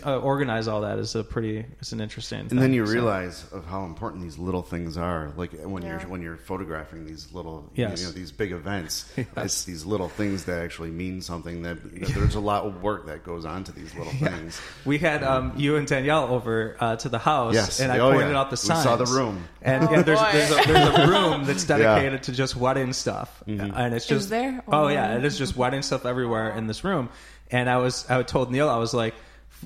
uh, 0.04 0.18
organize 0.18 0.68
all 0.68 0.82
that 0.82 0.98
is 0.98 1.14
a 1.14 1.24
pretty. 1.24 1.64
It's 1.80 1.92
an 1.92 2.00
interesting. 2.00 2.40
And 2.40 2.50
thing. 2.50 2.60
then 2.60 2.72
you 2.74 2.86
So- 2.86 2.92
realize 2.92 3.44
of 3.52 3.64
how 3.66 3.84
important 3.84 4.22
these 4.22 4.38
little 4.38 4.62
things 4.62 4.96
are. 4.98 5.32
Like 5.36 5.52
when 5.62 5.82
Yeah. 5.82 5.98
you're 6.00 6.08
when 6.10 6.20
you're 6.22 6.36
photographing 6.36 7.06
these 7.06 7.28
little, 7.32 7.70
Yes. 7.74 8.00
you 8.00 8.06
know, 8.06 8.12
these 8.12 8.32
big 8.32 8.52
events. 8.52 9.10
It's 9.36 9.64
these 9.64 9.84
little 9.86 10.08
things 10.08 10.44
that 10.44 10.62
actually 10.62 10.90
mean 10.90 11.20
something. 11.22 11.62
That, 11.62 11.82
that 12.00 12.08
there's 12.14 12.34
a 12.34 12.40
lot 12.40 12.64
of 12.64 12.82
work 12.82 13.06
that 13.06 13.24
goes 13.24 13.44
on 13.44 13.64
to 13.64 13.72
these 13.72 13.94
little 13.94 14.12
things. 14.28 14.60
We 14.84 14.98
had 14.98 15.22
um, 15.24 15.52
you 15.56 15.76
and 15.76 15.86
Danielle 15.86 16.24
over 16.24 16.76
uh, 16.78 16.96
to 16.96 17.08
the 17.08 17.18
house, 17.18 17.54
Yes. 17.54 17.80
and 17.80 17.90
I 17.90 17.98
Oh, 17.98 18.12
pointed 18.12 18.32
yeah. 18.32 18.40
out 18.40 18.50
the 18.50 18.54
We 18.54 18.74
saw 18.82 18.96
the 18.96 19.06
room. 19.06 19.44
and 19.62 19.88
Oh, 19.88 19.90
yeah, 19.92 20.02
there's, 20.02 20.18
boy. 20.20 20.28
there's, 20.32 20.50
a, 20.50 20.72
there's 20.72 20.98
a 20.98 21.06
room 21.08 21.44
that's 21.46 21.64
dedicated 21.64 22.24
to 22.24 22.32
just 22.32 22.56
wedding 22.56 22.92
stuff, 22.92 23.42
Mm-hmm. 23.46 23.74
and 23.76 23.94
it's 23.94 24.06
just 24.06 24.28
there? 24.30 24.62
Oh 24.68 24.84
Oh. 24.84 24.88
yeah, 24.88 25.16
it 25.16 25.24
is 25.24 25.38
just 25.38 25.56
wedding 25.56 25.82
stuff 25.82 26.04
everywhere 26.06 26.50
in 26.56 26.66
this 26.66 26.84
room. 26.84 27.08
And 27.50 27.68
I 27.68 27.78
was 27.78 28.08
I 28.10 28.22
told 28.22 28.50
Neil 28.52 28.68
I 28.68 28.76
was 28.76 28.92
like. 28.94 29.14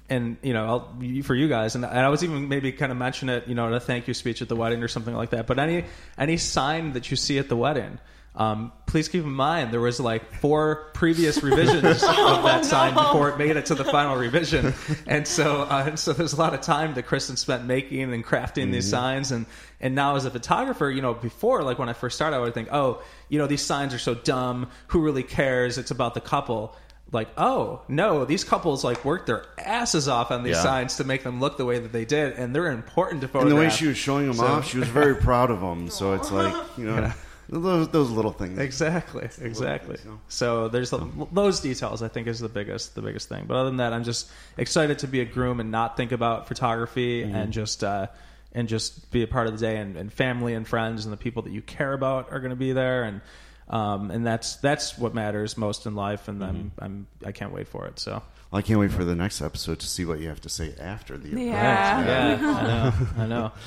And 0.08 0.36
you 0.42 0.52
know, 0.52 0.66
I'll, 0.66 1.22
for 1.22 1.34
you 1.34 1.48
guys, 1.48 1.74
and, 1.74 1.84
and 1.84 1.98
I 1.98 2.08
was 2.08 2.22
even 2.22 2.48
maybe 2.48 2.72
kind 2.72 2.92
of 2.92 2.98
mention 2.98 3.28
it, 3.28 3.48
you 3.48 3.54
know, 3.54 3.66
in 3.66 3.74
a 3.74 3.80
thank 3.80 4.08
you 4.08 4.14
speech 4.14 4.42
at 4.42 4.48
the 4.48 4.56
wedding 4.56 4.82
or 4.82 4.88
something 4.88 5.14
like 5.14 5.30
that. 5.30 5.46
But 5.46 5.58
any 5.58 5.84
any 6.18 6.36
sign 6.36 6.92
that 6.92 7.10
you 7.10 7.16
see 7.16 7.38
at 7.38 7.48
the 7.48 7.56
wedding, 7.56 7.98
um, 8.34 8.72
please 8.84 9.08
keep 9.08 9.24
in 9.24 9.32
mind 9.32 9.72
there 9.72 9.80
was 9.80 9.98
like 9.98 10.30
four 10.34 10.90
previous 10.92 11.42
revisions 11.42 11.84
of 12.02 12.42
that 12.44 12.66
sign 12.66 12.92
before 12.92 13.30
it 13.30 13.38
made 13.38 13.56
it 13.56 13.66
to 13.66 13.74
the 13.74 13.84
final 13.84 14.16
revision, 14.16 14.74
and 15.06 15.26
so 15.26 15.62
uh, 15.62 15.84
and 15.86 15.98
so 15.98 16.12
there's 16.12 16.34
a 16.34 16.38
lot 16.38 16.52
of 16.52 16.60
time 16.60 16.94
that 16.94 17.04
Kristen 17.04 17.36
spent 17.36 17.64
making 17.64 18.12
and 18.12 18.24
crafting 18.24 18.72
these 18.72 18.88
signs, 18.88 19.32
and 19.32 19.46
and 19.80 19.94
now 19.94 20.16
as 20.16 20.24
a 20.26 20.30
photographer, 20.30 20.90
you 20.90 21.00
know, 21.00 21.14
before 21.14 21.62
like 21.62 21.78
when 21.78 21.88
I 21.88 21.94
first 21.94 22.16
started, 22.16 22.36
I 22.36 22.40
would 22.40 22.54
think, 22.54 22.68
oh, 22.72 23.02
you 23.28 23.38
know, 23.38 23.46
these 23.46 23.62
signs 23.62 23.94
are 23.94 23.98
so 23.98 24.14
dumb. 24.14 24.68
Who 24.88 25.00
really 25.00 25.22
cares? 25.22 25.78
It's 25.78 25.90
about 25.90 26.14
the 26.14 26.20
couple. 26.20 26.76
Like, 27.12 27.28
oh 27.38 27.82
no, 27.88 28.24
these 28.24 28.42
couples 28.42 28.82
like 28.82 29.04
worked 29.04 29.26
their 29.28 29.44
asses 29.58 30.08
off 30.08 30.30
on 30.32 30.42
these 30.42 30.56
Yeah. 30.56 30.62
signs 30.62 30.96
to 30.96 31.04
make 31.04 31.22
them 31.22 31.40
look 31.40 31.56
the 31.56 31.64
way 31.64 31.78
that 31.78 31.92
they 31.92 32.04
did, 32.04 32.32
and 32.34 32.54
they're 32.54 32.70
important 32.70 33.20
to 33.22 33.38
And 33.38 33.50
the 33.50 33.54
way 33.56 33.70
she 33.70 33.86
was 33.86 33.96
showing 33.96 34.26
them 34.26 34.36
So- 34.36 34.46
off, 34.46 34.68
she 34.68 34.78
was 34.78 34.88
very 34.88 35.14
proud 35.28 35.50
of 35.50 35.60
them. 35.60 35.88
So 35.88 36.14
it's 36.14 36.32
like 36.32 36.52
you 36.76 36.84
know 36.86 37.12
those, 37.48 37.88
those 37.90 38.10
little 38.10 38.32
things. 38.32 38.58
Exactly, 38.58 39.28
exactly. 39.40 39.98
so. 40.02 40.18
So 40.28 40.68
there's 40.68 40.90
the, 40.90 41.06
those 41.30 41.60
details. 41.60 42.02
I 42.02 42.08
think 42.08 42.26
is 42.26 42.40
the 42.40 42.48
biggest, 42.48 42.96
the 42.96 43.02
biggest 43.02 43.28
thing. 43.28 43.44
But 43.46 43.54
other 43.56 43.68
than 43.68 43.76
that, 43.76 43.92
I'm 43.92 44.02
just 44.02 44.28
excited 44.58 44.98
to 44.98 45.06
be 45.06 45.20
a 45.20 45.24
groom 45.24 45.60
and 45.60 45.70
not 45.70 45.96
think 45.96 46.10
about 46.10 46.48
photography 46.48 47.22
Mm-hmm. 47.22 47.36
and 47.36 47.52
just 47.52 47.84
uh, 47.84 48.08
and 48.52 48.66
just 48.68 49.12
be 49.12 49.22
a 49.22 49.28
part 49.28 49.46
of 49.46 49.52
the 49.52 49.60
day. 49.64 49.76
And, 49.76 49.96
and 49.96 50.12
family 50.12 50.54
and 50.54 50.66
friends 50.66 51.04
and 51.06 51.12
the 51.12 51.16
people 51.16 51.42
that 51.42 51.52
you 51.52 51.62
care 51.62 51.92
about 51.92 52.32
are 52.32 52.40
going 52.40 52.50
to 52.50 52.56
be 52.56 52.72
there. 52.72 53.04
And 53.04 53.20
um, 53.68 54.10
and 54.10 54.26
that's 54.26 54.56
that's 54.56 54.96
what 54.98 55.14
matters 55.14 55.56
most 55.56 55.86
in 55.86 55.94
life. 55.94 56.28
And 56.28 56.42
I'm, 56.44 56.56
Mm-hmm. 56.56 56.84
I'm 56.84 57.06
I 57.24 57.32
can't 57.32 57.52
wait 57.52 57.68
for 57.68 57.86
it. 57.86 57.98
So 57.98 58.22
Well, 58.50 58.58
I 58.58 58.62
can't 58.62 58.78
wait 58.80 58.92
for 58.92 59.04
the 59.04 59.14
next 59.14 59.42
episode 59.42 59.78
to 59.80 59.86
see 59.86 60.04
what 60.04 60.20
you 60.20 60.28
have 60.28 60.40
to 60.42 60.48
say 60.48 60.74
after 60.80 61.16
the 61.18 61.28
event. 61.28 61.46
Yeah. 61.46 62.04
yeah, 62.04 62.46
I 62.56 62.62
know, 62.62 63.22
I 63.22 63.26
know. 63.26 63.52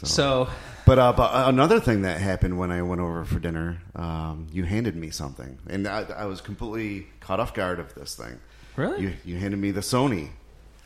So 0.00 0.48
But, 0.86 1.00
uh, 1.00 1.12
but 1.12 1.48
another 1.48 1.80
thing 1.80 2.02
that 2.02 2.20
happened 2.20 2.56
when 2.56 2.70
I 2.70 2.82
went 2.82 3.00
over 3.00 3.24
for 3.24 3.40
dinner, 3.40 3.78
um, 3.96 4.46
you 4.52 4.62
handed 4.62 4.94
me 4.94 5.10
something, 5.10 5.58
and 5.68 5.88
I, 5.88 6.02
I 6.16 6.24
was 6.26 6.40
completely 6.40 7.08
caught 7.18 7.40
off 7.40 7.52
guard 7.52 7.80
of 7.80 7.92
this 7.96 8.14
thing. 8.14 8.38
Really? 8.76 9.02
You, 9.02 9.12
you 9.24 9.38
handed 9.38 9.58
me 9.58 9.72
the 9.72 9.80
Sony. 9.80 10.28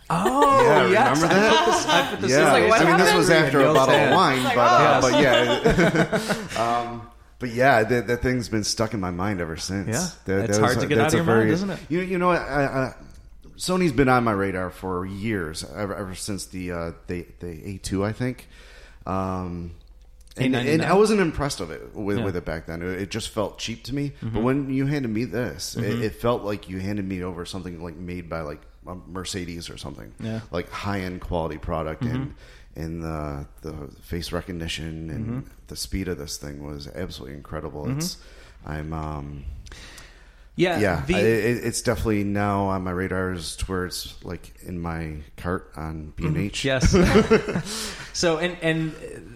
oh 0.08 0.64
Yeah, 0.64 0.88
yes, 0.88 1.20
remember 1.20 1.34
I 1.34 1.38
that? 1.40 1.64
put 1.64 1.72
this, 1.72 1.86
I 1.86 2.10
put 2.10 2.20
this 2.22 2.30
yeah, 2.30 2.52
like, 2.52 2.68
what 2.70 2.80
I 2.80 2.84
mean 2.86 2.96
this 2.96 3.14
was 3.14 3.28
after 3.30 3.60
a 3.60 3.74
bottle 3.74 3.94
of 3.94 4.10
wine, 4.14 4.42
like, 4.44 4.54
but, 4.56 4.80
uh, 4.80 5.00
but 5.02 5.20
yeah, 5.20 6.56
um, 6.90 7.02
but 7.42 7.50
yeah, 7.50 7.82
that, 7.84 8.06
that 8.06 8.22
thing's 8.22 8.48
been 8.48 8.64
stuck 8.64 8.94
in 8.94 9.00
my 9.00 9.10
mind 9.10 9.40
ever 9.42 9.58
since. 9.58 9.88
Yeah. 9.88 10.08
That- 10.24 10.44
It's 10.48 10.56
that 10.58 10.64
hard 10.64 10.76
was 10.76 10.84
to 10.84 10.88
get 10.88 10.98
out 10.98 11.08
of 11.08 11.12
your 11.14 11.24
mind, 11.24 11.38
very- 11.40 11.52
isn't 11.52 11.68
it? 11.70 11.78
You, 11.90 12.00
you 12.00 12.16
know, 12.18 12.30
I, 12.30 12.36
I, 12.86 12.94
Sony's 13.58 13.92
been 13.92 14.08
on 14.08 14.24
my 14.24 14.32
radar 14.32 14.70
for 14.70 15.04
years, 15.04 15.62
ever, 15.76 15.94
ever 15.94 16.14
since 16.14 16.46
the 16.46 16.72
uh, 16.72 16.92
the 17.08 17.26
the 17.40 17.64
A 17.74 17.76
two, 17.78 18.02
I 18.04 18.12
think. 18.12 18.48
Um, 19.06 19.72
and, 20.36 20.56
and 20.56 20.82
I 20.82 20.94
wasn't 20.94 21.20
impressed 21.20 21.60
of 21.60 21.70
it 21.70 21.94
with, 21.94 22.16
Yeah. 22.16 22.20
Mm-hmm. 22.20 22.24
with 22.24 22.36
it 22.36 22.44
back 22.46 22.66
then. 22.66 22.80
It, 22.82 23.10
just 23.10 23.28
felt 23.28 23.58
cheap 23.58 23.82
to 23.84 23.94
me. 23.94 24.12
But 24.22 24.42
when 24.42 24.70
you 24.70 24.86
handed 24.86 25.10
me 25.10 25.24
this, 25.26 25.76
it, 25.76 26.00
it 26.02 26.14
felt 26.14 26.42
like 26.42 26.70
you 26.70 26.78
handed 26.78 27.06
me 27.06 27.22
over 27.22 27.44
something 27.44 27.82
like 27.84 27.96
made 27.96 28.30
by 28.30 28.40
like 28.40 28.62
a 28.86 28.94
Mercedes 28.94 29.68
or 29.68 29.76
something, 29.76 30.12
Yeah. 30.20 30.40
like 30.50 30.70
high 30.70 31.00
end 31.00 31.20
quality 31.20 31.58
product, 31.58 32.02
Mm-hmm. 32.02 32.14
and 32.14 32.34
and 32.76 33.02
the 33.02 33.46
the 33.62 33.88
face 34.02 34.32
recognition 34.32 35.10
and 35.10 35.26
Mm-hmm. 35.26 35.40
the 35.68 35.76
speed 35.76 36.08
of 36.08 36.18
this 36.18 36.36
thing 36.36 36.64
was 36.64 36.88
absolutely 36.88 37.36
incredible. 37.36 37.90
It's 37.96 38.16
I'm 38.66 38.92
um 38.92 39.44
yeah, 40.54 40.78
yeah, 40.80 41.02
the- 41.06 41.16
I- 41.16 41.18
it, 41.20 41.64
it's 41.64 41.80
definitely 41.80 42.24
now 42.24 42.64
on 42.66 42.84
my 42.84 42.90
radars 42.90 43.56
to 43.56 43.64
where 43.66 43.86
it's 43.86 44.22
like 44.22 44.52
in 44.62 44.78
my 44.78 45.16
cart 45.38 45.72
on 45.76 46.12
B 46.16 46.26
and 46.26 46.36
H. 46.36 46.62
Mm-hmm. 46.62 47.52
Yes. 47.56 47.94
so 48.12 48.36
and 48.38 48.56
and 48.60 48.92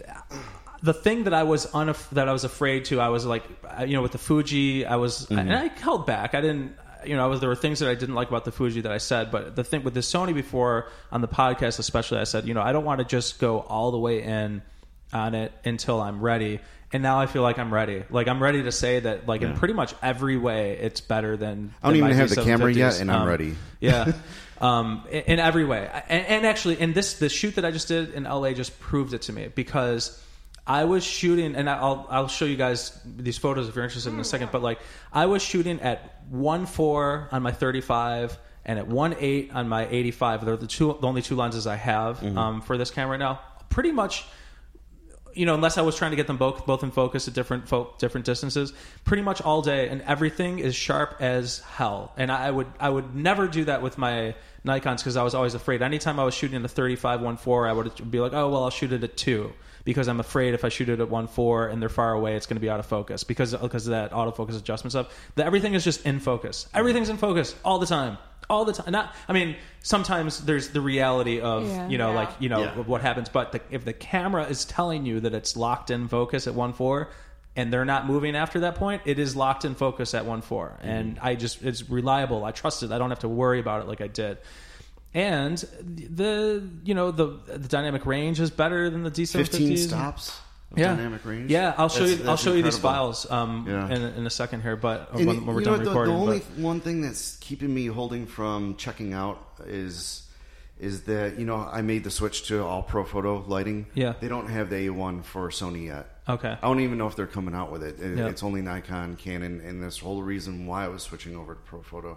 uh, 0.06 0.36
the 0.82 0.92
thing 0.92 1.24
that 1.24 1.32
I 1.32 1.42
was 1.44 1.66
unaf- 1.68 2.10
that 2.10 2.28
I 2.28 2.32
was 2.32 2.44
afraid 2.44 2.84
to, 2.86 3.00
I 3.00 3.08
was 3.08 3.24
like, 3.24 3.44
uh, 3.64 3.84
you 3.84 3.94
know, 3.94 4.02
with 4.02 4.12
the 4.12 4.18
Fuji, 4.18 4.84
I 4.84 4.96
was, 4.96 5.28
and 5.30 5.52
I 5.52 5.68
held 5.68 6.06
back. 6.06 6.34
I 6.34 6.40
didn't, 6.42 6.76
you 7.04 7.16
know, 7.16 7.24
I 7.24 7.26
was 7.26 7.40
there 7.40 7.48
were 7.48 7.54
things 7.56 7.80
that 7.80 7.88
I 7.88 7.94
didn't 7.94 8.14
like 8.14 8.28
about 8.28 8.44
the 8.44 8.52
Fuji 8.52 8.80
that 8.82 8.92
I 8.92 8.98
said, 8.98 9.30
but 9.30 9.54
the 9.56 9.64
thing 9.64 9.82
with 9.84 9.94
the 9.94 10.00
Sony 10.00 10.32
before 10.34 10.88
on 11.12 11.20
the 11.20 11.28
podcast, 11.28 11.78
especially, 11.78 12.18
I 12.18 12.24
said, 12.24 12.46
you 12.46 12.54
know, 12.54 12.62
I 12.62 12.72
don't 12.72 12.84
want 12.84 12.98
to 13.00 13.04
just 13.04 13.38
go 13.38 13.60
all 13.60 13.90
the 13.90 13.98
way 13.98 14.22
in 14.22 14.62
on 15.12 15.34
it 15.34 15.52
until 15.64 16.00
I'm 16.00 16.20
ready. 16.20 16.60
And 16.92 17.02
now 17.02 17.18
I 17.20 17.26
feel 17.26 17.42
like 17.42 17.58
I'm 17.58 17.74
ready. 17.74 18.04
Like 18.10 18.28
I'm 18.28 18.40
ready 18.42 18.62
to 18.62 18.72
say 18.72 19.00
that, 19.00 19.26
like 19.26 19.42
in 19.42 19.54
pretty 19.56 19.74
much 19.74 19.92
every 20.02 20.36
way, 20.36 20.78
it's 20.80 21.00
better 21.00 21.36
than. 21.36 21.74
I 21.82 21.88
don't 21.88 21.98
than 21.98 22.06
even 22.10 22.16
have 22.16 22.30
the 22.30 22.42
camera 22.42 22.72
yet, 22.72 23.00
and 23.00 23.10
I'm 23.10 23.22
Um, 23.22 23.28
ready. 23.28 23.56
Yeah, 23.80 24.12
um, 24.60 25.02
in, 25.10 25.22
in 25.22 25.38
every 25.38 25.64
way, 25.64 25.90
and, 26.08 26.26
and 26.26 26.46
actually, 26.46 26.80
in 26.80 26.92
this 26.92 27.14
the 27.18 27.28
shoot 27.28 27.56
that 27.56 27.64
I 27.64 27.72
just 27.72 27.88
did 27.88 28.14
in 28.14 28.22
LA 28.24 28.52
just 28.52 28.78
proved 28.80 29.14
it 29.14 29.22
to 29.22 29.32
me 29.32 29.48
because 29.54 30.18
I 30.66 30.84
was 30.84 31.04
shooting, 31.04 31.54
and 31.54 31.70
I'll 31.70 32.06
I'll 32.10 32.28
show 32.28 32.44
you 32.44 32.56
guys 32.56 32.98
these 33.04 33.38
photos 33.38 33.68
if 33.68 33.76
you're 33.76 33.84
interested 33.84 34.12
in 34.12 34.18
a 34.18 34.24
second. 34.24 34.50
But 34.50 34.62
like, 34.62 34.80
I 35.12 35.26
was 35.26 35.42
shooting 35.42 35.80
at 35.80 36.22
one 36.28 36.66
four 36.66 37.28
on 37.30 37.42
my 37.42 37.52
35 37.52 38.36
and 38.64 38.78
at 38.78 38.88
one 38.88 39.14
eight 39.20 39.52
on 39.52 39.68
my 39.68 39.86
85. 39.86 40.44
They're 40.44 40.56
the 40.56 40.66
two 40.66 40.96
the 41.00 41.06
only 41.06 41.22
two 41.22 41.36
lenses 41.36 41.66
I 41.66 41.76
have 41.76 42.22
um, 42.36 42.60
for 42.62 42.76
this 42.76 42.90
camera 42.90 43.12
right 43.12 43.20
now. 43.20 43.40
Pretty 43.68 43.92
much 43.92 44.24
you 45.36 45.44
know, 45.44 45.54
unless 45.54 45.76
I 45.76 45.82
was 45.82 45.96
trying 45.96 46.12
to 46.12 46.16
get 46.16 46.26
them 46.26 46.38
both 46.38 46.64
both 46.66 46.82
in 46.82 46.90
focus 46.90 47.28
at 47.28 47.34
different 47.34 47.68
fo- 47.68 47.94
different 47.98 48.24
distances, 48.24 48.72
pretty 49.04 49.22
much 49.22 49.42
all 49.42 49.60
day, 49.60 49.88
and 49.88 50.00
everything 50.02 50.58
is 50.58 50.74
sharp 50.74 51.16
as 51.20 51.60
hell. 51.60 52.12
And 52.16 52.32
I 52.32 52.50
would 52.50 52.66
I 52.80 52.88
would 52.88 53.14
never 53.14 53.46
do 53.46 53.66
that 53.66 53.82
with 53.82 53.98
my 53.98 54.34
Nikon's 54.64 55.02
because 55.02 55.16
I 55.16 55.22
was 55.22 55.34
always 55.34 55.54
afraid. 55.54 55.82
Anytime 55.82 56.18
I 56.18 56.24
was 56.24 56.34
shooting 56.34 56.64
a 56.64 56.68
35 56.68 57.20
1.4, 57.20 57.68
I 57.68 57.72
would 57.72 58.10
be 58.10 58.18
like, 58.18 58.32
oh 58.32 58.48
well, 58.48 58.64
I'll 58.64 58.70
shoot 58.70 58.92
it 58.92 59.04
at 59.04 59.16
two 59.16 59.52
because 59.86 60.08
I'm 60.08 60.18
afraid 60.20 60.52
if 60.52 60.64
I 60.64 60.68
shoot 60.68 60.88
it 60.90 61.00
at 61.00 61.08
1.4 61.08 61.72
and 61.72 61.80
they're 61.80 61.88
far 61.88 62.12
away, 62.12 62.34
it's 62.36 62.44
going 62.44 62.56
to 62.56 62.60
be 62.60 62.68
out 62.68 62.80
of 62.80 62.86
focus 62.86 63.24
because 63.24 63.54
uh, 63.54 63.58
because 63.58 63.86
of 63.86 63.92
that 63.92 64.10
autofocus 64.10 64.58
adjustment 64.58 64.92
stuff. 64.92 65.14
That 65.36 65.46
everything 65.46 65.72
is 65.74 65.84
just 65.84 66.04
in 66.04 66.18
focus. 66.20 66.68
Everything's 66.74 67.08
in 67.08 67.16
focus 67.16 67.54
all 67.64 67.78
the 67.78 67.86
time. 67.86 68.18
All 68.50 68.64
the 68.64 68.72
time. 68.72 68.92
Not. 68.92 69.14
I 69.28 69.32
mean, 69.32 69.56
sometimes 69.82 70.44
there's 70.44 70.68
the 70.70 70.80
reality 70.80 71.40
of 71.40 71.66
Yeah. 71.68 71.88
you 71.88 71.98
know, 71.98 72.10
Yeah. 72.10 72.16
like 72.16 72.30
you 72.40 72.48
know, 72.48 72.60
Yeah. 72.60 72.74
what 72.82 73.00
happens. 73.00 73.28
But 73.28 73.52
the, 73.52 73.60
if 73.70 73.84
the 73.84 73.92
camera 73.92 74.44
is 74.44 74.64
telling 74.64 75.06
you 75.06 75.20
that 75.20 75.32
it's 75.32 75.56
locked 75.56 75.90
in 75.90 76.08
focus 76.08 76.46
at 76.48 76.54
one 76.54 76.72
four, 76.72 77.08
and 77.54 77.72
they're 77.72 77.84
not 77.86 78.06
moving 78.06 78.34
after 78.36 78.60
that 78.60 78.74
point, 78.74 79.02
it 79.04 79.18
is 79.20 79.34
locked 79.36 79.64
in 79.64 79.76
focus 79.76 80.14
at 80.14 80.26
one 80.26 80.42
four, 80.42 80.76
mm-hmm. 80.80 80.88
and 80.88 81.18
I 81.22 81.36
just 81.36 81.62
it's 81.62 81.88
reliable. 81.88 82.44
I 82.44 82.50
trust 82.50 82.82
it. 82.82 82.90
I 82.90 82.98
don't 82.98 83.10
have 83.10 83.20
to 83.20 83.28
worry 83.28 83.60
about 83.60 83.82
it 83.82 83.88
like 83.88 84.00
I 84.00 84.08
did. 84.08 84.38
And 85.16 85.56
the 85.56 86.62
you 86.84 86.92
know 86.94 87.10
the 87.10 87.38
the 87.46 87.68
dynamic 87.68 88.04
range 88.04 88.38
is 88.38 88.50
better 88.50 88.90
than 88.90 89.02
the 89.02 89.10
D 89.10 89.24
seven 89.24 89.46
Fifteen 89.46 89.68
fifties. 89.68 89.88
stops. 89.88 90.38
Of 90.72 90.78
Yeah, 90.78 90.88
dynamic 90.94 91.24
range. 91.24 91.50
Yeah, 91.50 91.72
I'll 91.78 91.88
show 91.88 92.00
That's- 92.00 92.18
you. 92.20 92.28
I'll 92.28 92.36
show 92.36 92.52
you 92.52 92.62
these 92.62 92.76
files 92.76 93.28
um, 93.30 93.64
Yeah. 93.66 93.88
in, 93.88 94.02
in 94.02 94.26
a 94.26 94.30
second 94.30 94.60
here, 94.60 94.76
but 94.76 95.08
And 95.14 95.26
when, 95.26 95.46
when 95.46 95.54
we're 95.56 95.62
done 95.62 95.78
know, 95.78 95.84
the, 95.84 95.90
recording. 95.90 96.14
the 96.14 96.20
only 96.20 96.38
but- 96.40 96.58
one 96.58 96.80
thing 96.80 97.00
that's 97.00 97.36
keeping 97.36 97.72
me 97.72 97.86
holding 97.86 98.26
from 98.26 98.76
checking 98.76 99.14
out 99.14 99.38
is 99.66 100.24
is 100.78 101.04
that 101.04 101.38
you 101.38 101.46
know 101.46 101.56
I 101.72 101.80
made 101.80 102.04
the 102.04 102.10
switch 102.10 102.46
to 102.48 102.62
all 102.62 102.82
Profoto 102.82 103.48
lighting. 103.48 103.86
Yeah. 103.94 104.12
they 104.20 104.28
don't 104.28 104.48
have 104.50 104.68
the 104.68 104.76
A1 104.88 105.24
for 105.24 105.48
Sony 105.48 105.86
yet. 105.86 106.10
Okay. 106.28 106.50
I 106.50 106.60
don't 106.60 106.80
even 106.80 106.98
know 106.98 107.06
if 107.06 107.16
they're 107.16 107.26
coming 107.26 107.54
out 107.54 107.72
with 107.72 107.82
it. 107.82 107.98
It- 107.98 108.18
Yeah. 108.18 108.26
It's 108.26 108.42
only 108.42 108.60
Nikon, 108.60 109.16
Canon, 109.16 109.62
and 109.64 109.82
this 109.82 109.98
whole 110.00 110.22
reason 110.22 110.66
why 110.66 110.84
I 110.84 110.88
was 110.88 111.02
switching 111.02 111.34
over 111.36 111.54
to 111.54 111.60
Profoto 111.74 112.16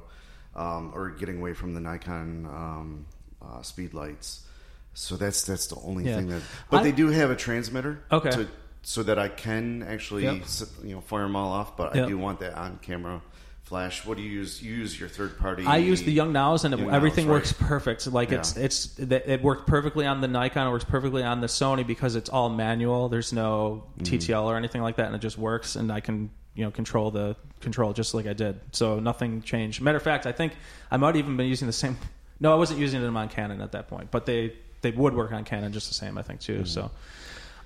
um, 0.55 0.91
or 0.95 1.09
getting 1.11 1.39
away 1.39 1.53
from 1.53 1.73
the 1.73 1.79
Nikon 1.79 2.45
um, 2.45 3.05
uh, 3.41 3.61
speed 3.61 3.93
lights. 3.93 4.45
So 4.93 5.15
that's 5.15 5.43
that's 5.45 5.67
the 5.67 5.77
only 5.83 6.05
Yeah. 6.05 6.15
thing 6.17 6.27
that. 6.29 6.41
But 6.69 6.77
I- 6.79 6.83
they 6.83 6.91
do 6.91 7.07
have 7.07 7.29
a 7.31 7.35
transmitter. 7.35 7.99
Okay. 8.11 8.31
To, 8.31 8.47
so 8.81 9.03
that 9.03 9.19
I 9.19 9.27
can 9.27 9.83
actually 9.83 10.23
Yep. 10.23 10.41
you 10.83 10.95
know 10.95 11.01
fire 11.01 11.23
them 11.23 11.35
all 11.35 11.51
off, 11.51 11.77
but 11.77 11.95
Yep. 11.95 12.05
I 12.05 12.07
do 12.09 12.17
want 12.17 12.39
that 12.39 12.55
on 12.55 12.79
camera 12.81 13.21
flash. 13.63 14.03
What 14.05 14.17
do 14.17 14.23
you 14.23 14.31
use? 14.31 14.61
You 14.63 14.73
use 14.73 14.99
your 14.99 15.09
third 15.09 15.37
party. 15.37 15.63
I 15.65 15.77
use 15.77 16.01
the 16.01 16.17
Yongnuos 16.17 16.65
and 16.65 16.73
it, 16.73 16.79
Young 16.79 16.89
everything 16.91 17.27
Nows, 17.27 17.31
works 17.33 17.53
right. 17.61 17.67
perfect. 17.69 18.07
Like 18.07 18.31
it's 18.31 18.57
Yeah. 18.57 18.63
it's 18.63 18.97
it 18.99 19.11
it 19.11 19.43
worked 19.43 19.67
perfectly 19.67 20.05
on 20.07 20.21
the 20.21 20.27
Nikon. 20.27 20.67
It 20.67 20.71
works 20.71 20.85
perfectly 20.85 21.23
on 21.23 21.39
the 21.41 21.47
Sony 21.47 21.85
because 21.85 22.15
it's 22.15 22.29
all 22.29 22.49
manual. 22.49 23.09
There's 23.09 23.31
no 23.31 23.83
Mm-hmm. 23.99 24.15
TTL 24.15 24.45
or 24.45 24.57
anything 24.57 24.81
like 24.81 24.95
that, 24.95 25.05
and 25.07 25.15
it 25.15 25.19
just 25.21 25.37
works. 25.37 25.75
And 25.75 25.91
I 25.91 25.99
can 25.99 26.31
you 26.59 26.65
know 26.65 26.71
control 26.71 27.09
the 27.09 27.37
control 27.61 27.93
just 27.93 28.13
like 28.13 28.27
I 28.27 28.33
did. 28.33 28.59
So 28.73 28.99
nothing 28.99 29.41
changed. 29.41 29.81
Matter 29.81 29.95
of 29.95 30.03
fact, 30.03 30.25
I 30.25 30.33
think 30.33 30.53
I 30.91 30.97
might 30.97 31.07
have 31.07 31.15
even 31.15 31.37
been 31.37 31.47
using 31.47 31.65
the 31.67 31.73
same. 31.73 31.97
No, 32.41 32.53
I 32.53 32.55
wasn't 32.55 32.79
using 32.79 33.01
them 33.01 33.17
on 33.17 33.27
Canon 33.27 33.59
at 33.59 33.73
that 33.73 33.89
point, 33.89 34.11
but 34.11 34.25
they 34.25 34.53
they 34.79 34.91
would 34.91 35.13
work 35.13 35.33
on 35.33 35.43
Canon 35.43 35.73
just 35.73 35.89
the 35.89 35.93
same. 35.93 36.17
I 36.17 36.21
think 36.21 36.39
too. 36.39 36.63
So, 36.63 36.89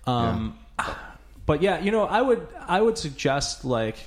um, 0.07 0.57
but 1.45 1.61
yeah, 1.61 1.79
you 1.79 1.91
know, 1.91 2.05
I 2.05 2.19
would 2.19 2.47
I 2.59 2.81
would 2.81 2.97
suggest 2.97 3.65
like 3.65 3.97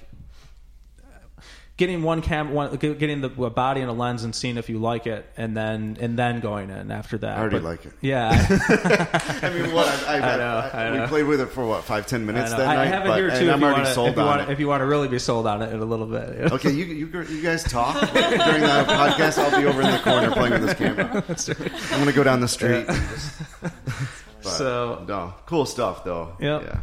getting 1.76 2.02
one 2.02 2.22
cam, 2.22 2.52
one, 2.54 2.74
getting 2.76 3.20
the 3.20 3.28
a 3.42 3.50
body 3.50 3.82
and 3.82 3.90
a 3.90 3.92
lens 3.92 4.24
and 4.24 4.34
seeing 4.34 4.56
if 4.56 4.68
you 4.70 4.78
like 4.78 5.06
it, 5.06 5.26
and 5.36 5.56
then 5.56 5.98
and 6.00 6.18
then 6.18 6.40
going 6.40 6.70
in 6.70 6.90
after 6.90 7.18
that. 7.18 7.36
I 7.36 7.40
already 7.40 7.56
But- 7.56 7.64
like 7.64 7.84
it. 7.86 7.92
Yeah, 8.00 8.30
I 9.42 9.50
mean, 9.50 9.72
what 9.74 9.86
I, 10.08 10.18
I, 10.18 10.34
I 10.34 10.36
know, 10.36 10.70
I 10.72 10.90
we 10.90 10.96
know. 10.98 11.06
played 11.08 11.24
with 11.26 11.40
it 11.40 11.46
for 11.50 11.66
what 11.66 11.84
five 11.84 12.06
ten 12.06 12.24
minutes 12.24 12.52
know. 12.52 12.58
that 12.58 12.68
I, 12.68 12.72
I 12.72 12.76
night. 12.76 12.86
have 12.88 13.04
it 13.04 13.08
but- 13.08 13.18
here 13.18 13.30
too. 13.30 13.50
I'm 13.50 13.62
already 13.62 13.80
wanna, 13.82 13.94
sold 13.94 14.08
if 14.10 14.16
you 14.16 14.20
on 14.22 14.26
wanna, 14.28 14.42
it. 14.44 14.50
If 14.50 14.60
you 14.60 14.68
want 14.68 14.80
to 14.80 14.86
really 14.86 15.08
be 15.08 15.18
sold 15.18 15.46
on 15.46 15.62
it 15.62 15.72
in 15.72 15.80
a 15.80 15.84
little 15.84 16.06
bit. 16.06 16.52
Okay, 16.52 16.70
you, 16.70 16.84
you 16.86 17.06
you 17.28 17.42
guys 17.42 17.62
talk 17.64 17.94
during 18.12 18.30
the 18.62 18.84
podcast. 18.88 19.38
I'll 19.38 19.60
be 19.60 19.66
over 19.66 19.82
in 19.82 19.90
the 19.90 19.98
corner 19.98 20.30
playing 20.30 20.52
with 20.52 20.62
this 20.66 20.74
camera. 20.74 21.24
I'm 21.92 21.98
gonna 21.98 22.12
go 22.12 22.24
down 22.24 22.40
the 22.40 22.48
street. 22.48 22.86
But, 24.42 24.50
So- 24.50 25.04
no, 25.08 25.34
cool 25.46 25.66
stuff 25.66 26.04
though. 26.04 26.36
Yep. 26.40 26.62
Yeah. 26.62 26.80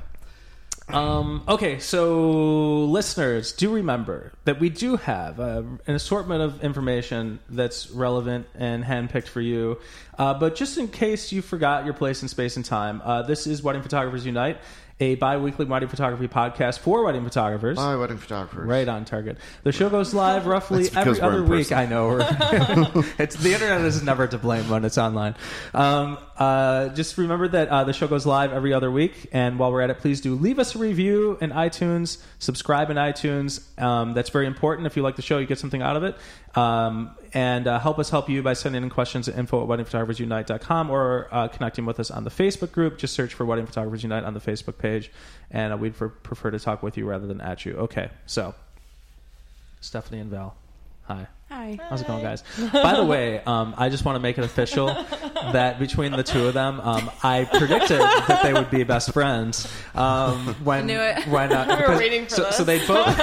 Um, 0.89 1.43
okay, 1.47 1.79
so 1.79 2.83
listeners, 2.85 3.53
do 3.53 3.73
remember 3.73 4.33
that 4.43 4.59
we 4.59 4.69
do 4.69 4.97
have 4.97 5.39
uh, 5.39 5.63
an 5.87 5.95
assortment 5.95 6.41
of 6.41 6.63
information 6.63 7.39
that's 7.49 7.89
relevant 7.91 8.47
and 8.55 8.83
handpicked 8.83 9.27
for 9.27 9.41
you. 9.41 9.79
Uh, 10.17 10.33
but 10.33 10.55
just 10.55 10.77
in 10.77 10.87
case 10.89 11.31
you 11.31 11.41
forgot 11.41 11.85
your 11.85 11.93
place 11.93 12.21
in 12.21 12.27
space 12.27 12.57
and 12.57 12.65
time, 12.65 13.01
uh, 13.03 13.21
this 13.23 13.47
is 13.47 13.63
Wedding 13.63 13.81
Photographers 13.81 14.25
Unite, 14.25 14.57
a 14.99 15.15
bi 15.15 15.37
weekly 15.37 15.65
wedding 15.65 15.89
photography 15.89 16.27
podcast 16.27 16.77
for 16.79 17.03
wedding 17.03 17.23
photographers. 17.23 17.77
Bye, 17.77 17.95
wedding 17.95 18.17
photographers. 18.19 18.67
Right 18.67 18.87
on 18.87 19.05
target. 19.05 19.37
The 19.63 19.71
show 19.71 19.89
goes 19.89 20.13
live 20.13 20.45
roughly 20.45 20.83
That's 20.83 20.89
because 20.95 21.19
every 21.19 21.41
we're 21.41 21.43
other 21.43 21.43
in 21.45 21.49
week. 21.49 21.69
person. 21.69 21.77
I 21.77 21.85
know. 21.87 22.07
we're- 22.09 23.07
it's 23.17 23.35
the 23.37 23.53
internet 23.53 23.81
is 23.81 24.03
never 24.03 24.27
to 24.27 24.37
blame 24.37 24.69
when 24.69 24.85
it's 24.85 24.99
online. 24.99 25.35
Um, 25.73 26.19
uh, 26.37 26.89
just 26.89 27.17
remember 27.17 27.47
that 27.47 27.69
uh, 27.69 27.83
the 27.83 27.93
show 27.93 28.07
goes 28.07 28.25
live 28.25 28.51
every 28.51 28.73
other 28.73 28.89
week. 28.89 29.27
And 29.31 29.59
while 29.59 29.71
we're 29.71 29.81
at 29.81 29.89
it, 29.89 29.99
please 29.99 30.21
do 30.21 30.35
leave 30.35 30.59
us 30.59 30.75
a 30.75 30.79
review 30.79 31.37
in 31.41 31.51
iTunes. 31.51 32.21
Subscribe 32.39 32.89
in 32.89 32.97
iTunes. 32.97 33.61
Um, 33.81 34.13
that's 34.13 34.29
very 34.29 34.47
important. 34.47 34.87
If 34.87 34.97
you 34.97 35.03
like 35.03 35.15
the 35.15 35.21
show, 35.21 35.37
you 35.37 35.45
get 35.45 35.59
something 35.59 35.81
out 35.81 35.95
of 35.95 36.03
it. 36.03 36.17
Um, 36.55 37.15
and 37.33 37.67
uh, 37.67 37.79
help 37.79 37.99
us 37.99 38.09
help 38.09 38.29
you 38.29 38.41
by 38.41 38.53
sending 38.53 38.83
in 38.83 38.89
questions 38.89 39.27
at 39.27 39.37
info 39.37 39.61
at 39.61 39.67
weddingphotographersunite.com 39.67 40.89
or 40.89 41.27
uh, 41.31 41.47
connecting 41.49 41.85
with 41.85 41.99
us 41.99 42.09
on 42.09 42.23
the 42.23 42.31
Facebook 42.31 42.71
group. 42.71 42.97
Just 42.97 43.13
search 43.13 43.33
for 43.33 43.45
Wedding 43.45 43.65
Photographers 43.65 44.03
Unite 44.03 44.23
on 44.23 44.33
the 44.33 44.41
Facebook 44.41 44.77
page. 44.77 45.11
And 45.51 45.73
uh, 45.73 45.77
we'd 45.77 45.95
pre- 45.95 46.09
prefer 46.09 46.51
to 46.51 46.59
talk 46.59 46.81
with 46.81 46.97
you 46.97 47.05
rather 47.05 47.27
than 47.27 47.41
at 47.41 47.65
you. 47.65 47.73
Okay, 47.73 48.09
so 48.25 48.55
Stephanie 49.81 50.19
and 50.19 50.31
Val. 50.31 50.55
Hi. 51.03 51.27
Hi. 51.63 51.79
How's 51.89 52.01
it 52.01 52.07
going, 52.07 52.21
guys? 52.21 52.43
By 52.73 52.95
the 52.97 53.05
way, 53.05 53.39
um, 53.45 53.73
I 53.77 53.87
just 53.87 54.03
want 54.03 54.17
to 54.17 54.19
make 54.19 54.37
it 54.37 54.43
official 54.43 54.87
that 55.53 55.79
between 55.79 56.11
the 56.11 56.21
two 56.21 56.45
of 56.47 56.53
them, 56.53 56.81
um, 56.81 57.09
I 57.23 57.45
predicted 57.45 58.01
that 58.01 58.41
they 58.43 58.51
would 58.51 58.69
be 58.69 58.83
best 58.83 59.13
friends. 59.13 59.71
Um, 59.95 60.55
when 60.65 60.87
knew 60.87 60.99
it. 60.99 61.25
when 61.25 61.53
uh, 61.53 61.65
We 61.69 61.75
were 61.75 61.79
because- 61.79 61.99
waiting 61.99 62.23
for 62.25 62.29
so, 62.31 62.43
this. 62.43 62.57
so 62.57 62.63
they 62.65 62.85
both 62.85 63.17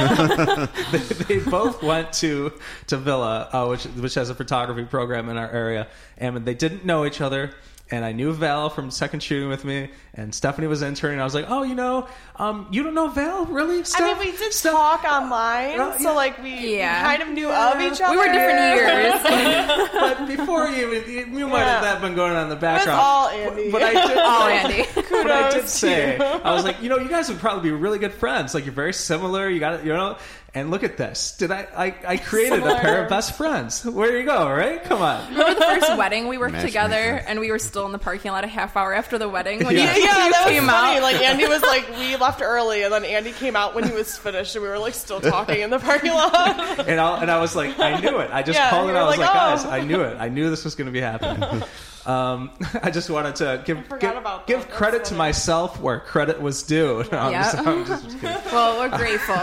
they, 0.90 0.98
they 1.34 1.50
both 1.50 1.82
went 1.82 2.14
to 2.14 2.50
to 2.86 2.96
Villa, 2.96 3.50
uh, 3.52 3.66
which 3.66 3.84
which 3.84 4.14
has 4.14 4.30
a 4.30 4.34
photography 4.34 4.86
program 4.86 5.28
in 5.28 5.36
our 5.36 5.50
area, 5.50 5.86
and 6.16 6.34
they 6.38 6.54
didn't 6.54 6.86
know 6.86 7.04
each 7.04 7.20
other. 7.20 7.52
And 7.92 8.04
I 8.04 8.12
knew 8.12 8.32
Val 8.32 8.70
from 8.70 8.92
second 8.92 9.20
shooting 9.20 9.48
with 9.48 9.64
me, 9.64 9.90
and 10.14 10.32
Stephanie 10.32 10.68
was 10.68 10.80
interning. 10.80 11.20
I 11.20 11.24
was 11.24 11.34
like, 11.34 11.46
"Oh, 11.48 11.64
you 11.64 11.74
know, 11.74 12.06
um, 12.36 12.68
you 12.70 12.84
don't 12.84 12.94
know 12.94 13.08
Val, 13.08 13.46
really?" 13.46 13.74
I 13.74 13.76
mean, 13.78 13.84
Steph? 13.84 14.18
we 14.20 14.30
did 14.30 14.52
Steph- 14.52 14.72
talk 14.74 15.02
online, 15.02 15.80
Uh, 15.80 15.98
so 15.98 16.14
like 16.14 16.40
we, 16.40 16.76
Yeah. 16.78 17.00
we 17.02 17.06
kind 17.18 17.22
of 17.22 17.28
knew 17.30 17.50
of 17.50 17.80
each 17.80 18.00
other. 18.00 18.12
We 18.12 18.16
were 18.18 18.26
different 18.32 18.60
years. 18.76 19.90
but 19.92 20.26
before 20.28 20.68
you, 20.68 20.94
even 20.94 21.36
you 21.36 21.48
might 21.48 21.64
have 21.64 21.82
that 21.82 22.00
been 22.00 22.14
going 22.14 22.32
on 22.32 22.44
in 22.44 22.48
the 22.48 22.54
It 22.54 22.58
was 22.58 22.60
background. 22.60 23.00
all 23.00 23.28
Andy. 23.28 23.70
But 23.72 23.82
I 23.82 23.92
did, 23.92 24.16
Oh, 24.20 24.48
Andy. 24.48 24.86
but 25.10 25.30
I 25.32 25.50
did 25.50 25.68
say, 25.68 26.16
you. 26.16 26.22
I 26.22 26.54
was 26.54 26.62
like, 26.64 26.80
you 26.82 26.88
know, 26.88 26.98
you 26.98 27.08
guys 27.08 27.28
would 27.28 27.40
probably 27.40 27.70
be 27.70 27.76
really 27.76 27.98
good 27.98 28.14
friends. 28.14 28.54
Like 28.54 28.66
you're 28.66 28.72
very 28.74 28.92
similar. 28.92 29.48
You 29.48 29.58
got 29.58 29.74
it, 29.80 29.84
you 29.84 29.92
know. 29.92 30.16
And 30.52 30.72
look 30.72 30.82
at 30.82 30.96
this. 30.96 31.36
Did 31.36 31.52
I? 31.52 31.68
I, 31.76 31.94
I 32.04 32.16
created 32.16 32.64
a 32.64 32.74
pair 32.80 33.04
of 33.04 33.08
best 33.08 33.36
friends. 33.36 33.84
Where 33.84 34.18
you 34.18 34.24
go? 34.24 34.50
Right? 34.50 34.82
Come 34.82 35.00
on. 35.00 35.30
Remember 35.30 35.54
the 35.54 35.60
first 35.64 35.96
wedding 35.96 36.26
we 36.26 36.38
worked 36.38 36.54
Matchmaker. 36.54 36.66
together, 36.66 37.24
and 37.28 37.38
we 37.38 37.52
were 37.52 37.60
still 37.60 37.86
in 37.86 37.92
the 37.92 38.00
parking 38.00 38.32
lot 38.32 38.42
a 38.42 38.48
half 38.48 38.76
hour 38.76 38.92
after 38.92 39.16
the 39.16 39.28
wedding 39.28 39.64
when 39.64 39.76
Yeah. 39.76 39.94
you, 39.94 40.02
yeah, 40.02 40.24
you 40.24 40.30
that 40.32 40.42
was 40.44 40.52
came 40.52 40.66
funny. 40.66 40.96
out. 40.96 41.02
Like 41.04 41.20
Andy 41.22 41.46
was 41.46 41.62
like, 41.62 41.88
we 41.96 42.16
left 42.16 42.42
early, 42.42 42.82
and 42.82 42.92
then 42.92 43.04
Andy 43.04 43.30
came 43.30 43.54
out 43.54 43.76
when 43.76 43.84
he 43.88 43.92
was 43.94 44.18
finished, 44.18 44.56
and 44.56 44.64
we 44.64 44.68
were 44.68 44.78
like 44.80 44.94
still 44.94 45.20
talking 45.20 45.60
in 45.60 45.70
the 45.70 45.78
parking 45.78 46.10
lot. 46.12 46.88
And 46.88 47.00
I, 47.00 47.22
and 47.22 47.30
I 47.30 47.38
was 47.40 47.54
like, 47.54 47.78
I 47.78 48.00
knew 48.00 48.18
it. 48.18 48.30
I 48.32 48.42
just 48.42 48.58
Yeah, 48.58 48.70
called 48.70 48.88
you 48.88 48.96
it. 48.96 48.98
I 48.98 49.04
was 49.04 49.18
like, 49.18 49.20
like, 49.20 49.30
oh. 49.30 49.32
guys, 49.56 49.64
I 49.66 49.82
knew 49.82 50.00
it. 50.02 50.16
I 50.18 50.30
knew 50.30 50.50
this 50.50 50.64
was 50.64 50.74
going 50.74 50.86
to 50.86 50.92
be 50.92 51.00
happening. 51.00 51.62
Um, 52.06 52.50
I 52.82 52.90
just 52.90 53.10
wanted 53.10 53.36
to 53.36 53.62
give 53.64 53.78
give, 54.00 54.14
give 54.46 54.68
credit 54.70 55.04
to 55.06 55.14
myself 55.14 55.80
where 55.80 56.00
credit 56.00 56.40
was 56.40 56.62
due. 56.62 57.04
No, 57.12 57.18
I'm 57.18 57.32
just- 57.32 57.58
I'm 57.58 57.84
just 57.86 58.22
well, 58.52 58.78
we're 58.80 58.96
grateful. 58.96 59.34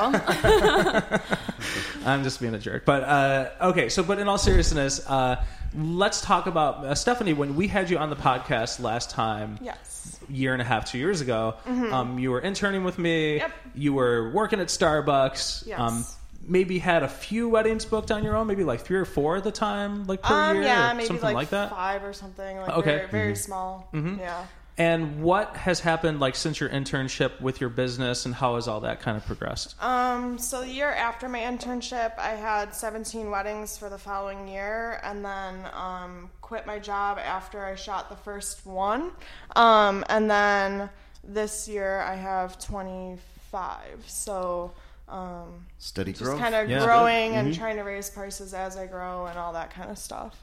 I'm 2.06 2.24
just 2.24 2.40
being 2.40 2.54
a 2.54 2.60
jerk. 2.60 2.86
But 2.86 3.04
uh, 3.04 3.50
okay, 3.70 3.90
so 3.90 4.04
but 4.04 4.20
in 4.20 4.28
all 4.28 4.38
seriousness, 4.38 5.06
uh, 5.08 5.44
let's 5.76 6.22
talk 6.22 6.48
about 6.48 6.86
uh, 6.86 6.96
Stephanie. 6.96 7.34
When 7.34 7.56
we 7.56 7.68
had 7.68 7.90
you 7.90 7.98
on 7.98 8.10
the 8.10 8.16
podcast 8.16 8.80
last 8.80 9.10
time, 9.10 9.60
yes. 9.62 10.20
year 10.30 10.54
and 10.54 10.62
a 10.62 10.66
half, 10.66 10.86
two 10.86 10.98
years 10.98 11.22
ago, 11.22 11.56
um, 11.66 12.18
you 12.20 12.32
were 12.32 12.40
interning 12.42 12.84
with 12.84 12.98
me. 12.98 13.40
Mm-hmm. 13.40 13.40
Yep. 13.40 13.52
You 13.76 13.94
were 13.94 14.32
working 14.32 14.60
at 14.60 14.68
Starbucks. 14.68 15.68
Yes. 15.68 15.80
Um, 15.80 16.06
maybe 16.48 16.80
had 16.80 17.04
a 17.04 17.08
few 17.08 17.50
weddings 17.50 17.86
booked 17.86 18.10
on 18.12 18.24
your 18.24 18.36
own, 18.36 18.48
maybe 18.48 18.64
like 18.64 18.82
three 18.82 18.98
or 18.98 19.06
four 19.06 19.36
at 19.38 19.44
the 19.44 19.52
time, 19.52 20.08
like 20.08 20.22
per 20.22 20.34
Um, 20.34 20.56
year, 20.56 20.64
yeah, 20.66 20.94
maybe 20.94 21.08
something 21.08 21.24
like, 21.26 21.36
like 21.36 21.50
that. 21.50 21.70
five 21.70 22.04
or 22.04 22.14
something. 22.14 22.58
Like 22.58 22.70
Okay. 22.78 22.96
very, 22.98 23.08
very 23.08 23.36
small. 23.36 23.90
Yeah. 23.94 24.46
And 24.80 25.24
what 25.24 25.58
has 25.58 25.80
happened 25.80 26.20
like 26.20 26.36
since 26.36 26.60
your 26.60 26.70
internship 26.70 27.42
with 27.42 27.60
your 27.60 27.72
business, 27.72 28.28
and 28.28 28.36
how 28.36 28.56
has 28.56 28.68
all 28.68 28.82
that 28.82 29.00
kind 29.02 29.18
of 29.18 29.26
progressed? 29.26 29.76
Um, 29.84 30.38
so 30.38 30.62
the 30.62 30.70
year 30.70 30.92
after 30.92 31.28
my 31.28 31.40
internship, 31.40 32.12
I 32.20 32.30
had 32.36 32.76
17 32.76 33.32
weddings 33.32 33.76
for 33.76 33.90
the 33.90 33.98
following 33.98 34.48
year, 34.48 35.00
and 35.04 35.26
then 35.26 35.56
um, 35.74 36.30
quit 36.42 36.68
my 36.68 36.78
job 36.78 37.18
after 37.18 37.66
I 37.66 37.74
shot 37.74 38.10
the 38.10 38.16
first 38.18 38.68
one. 38.68 39.12
Um, 39.56 40.06
and 40.10 40.30
then 40.30 40.92
this 41.24 41.68
year 41.68 42.02
I 42.02 42.14
have 42.14 42.60
25. 42.60 43.80
So 44.06 44.74
um, 45.10 45.66
Steady 45.78 46.12
just 46.12 46.24
growth. 46.24 46.40
kind 46.40 46.54
of 46.56 46.70
Yeah. 46.70 46.84
growing 46.86 47.36
and 47.36 47.54
trying 47.54 47.78
to 47.78 47.84
raise 47.84 48.10
prices 48.10 48.54
as 48.54 48.76
I 48.78 48.88
grow 48.88 49.26
and 49.28 49.38
all 49.40 49.54
that 49.54 49.72
kind 49.72 49.90
of 49.90 49.98
stuff. 49.98 50.36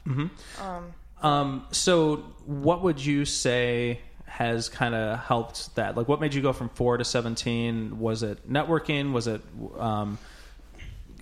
Um, 1.21 1.65
so, 1.71 2.17
what 2.45 2.83
would 2.83 3.03
you 3.03 3.25
say 3.25 3.99
has 4.25 4.67
kind 4.69 4.93
of 4.93 5.19
helped 5.19 5.73
that? 5.75 5.95
Like, 5.95 6.07
what 6.07 6.19
made 6.19 6.33
you 6.33 6.41
go 6.41 6.51
from 6.53 6.69
four 6.69 6.97
to 6.97 7.05
seventeen? 7.05 7.99
Was 7.99 8.21
it 8.23 8.51
networking? 8.51 9.11
Was 9.13 9.27
it 9.27 9.41
um, 9.79 10.17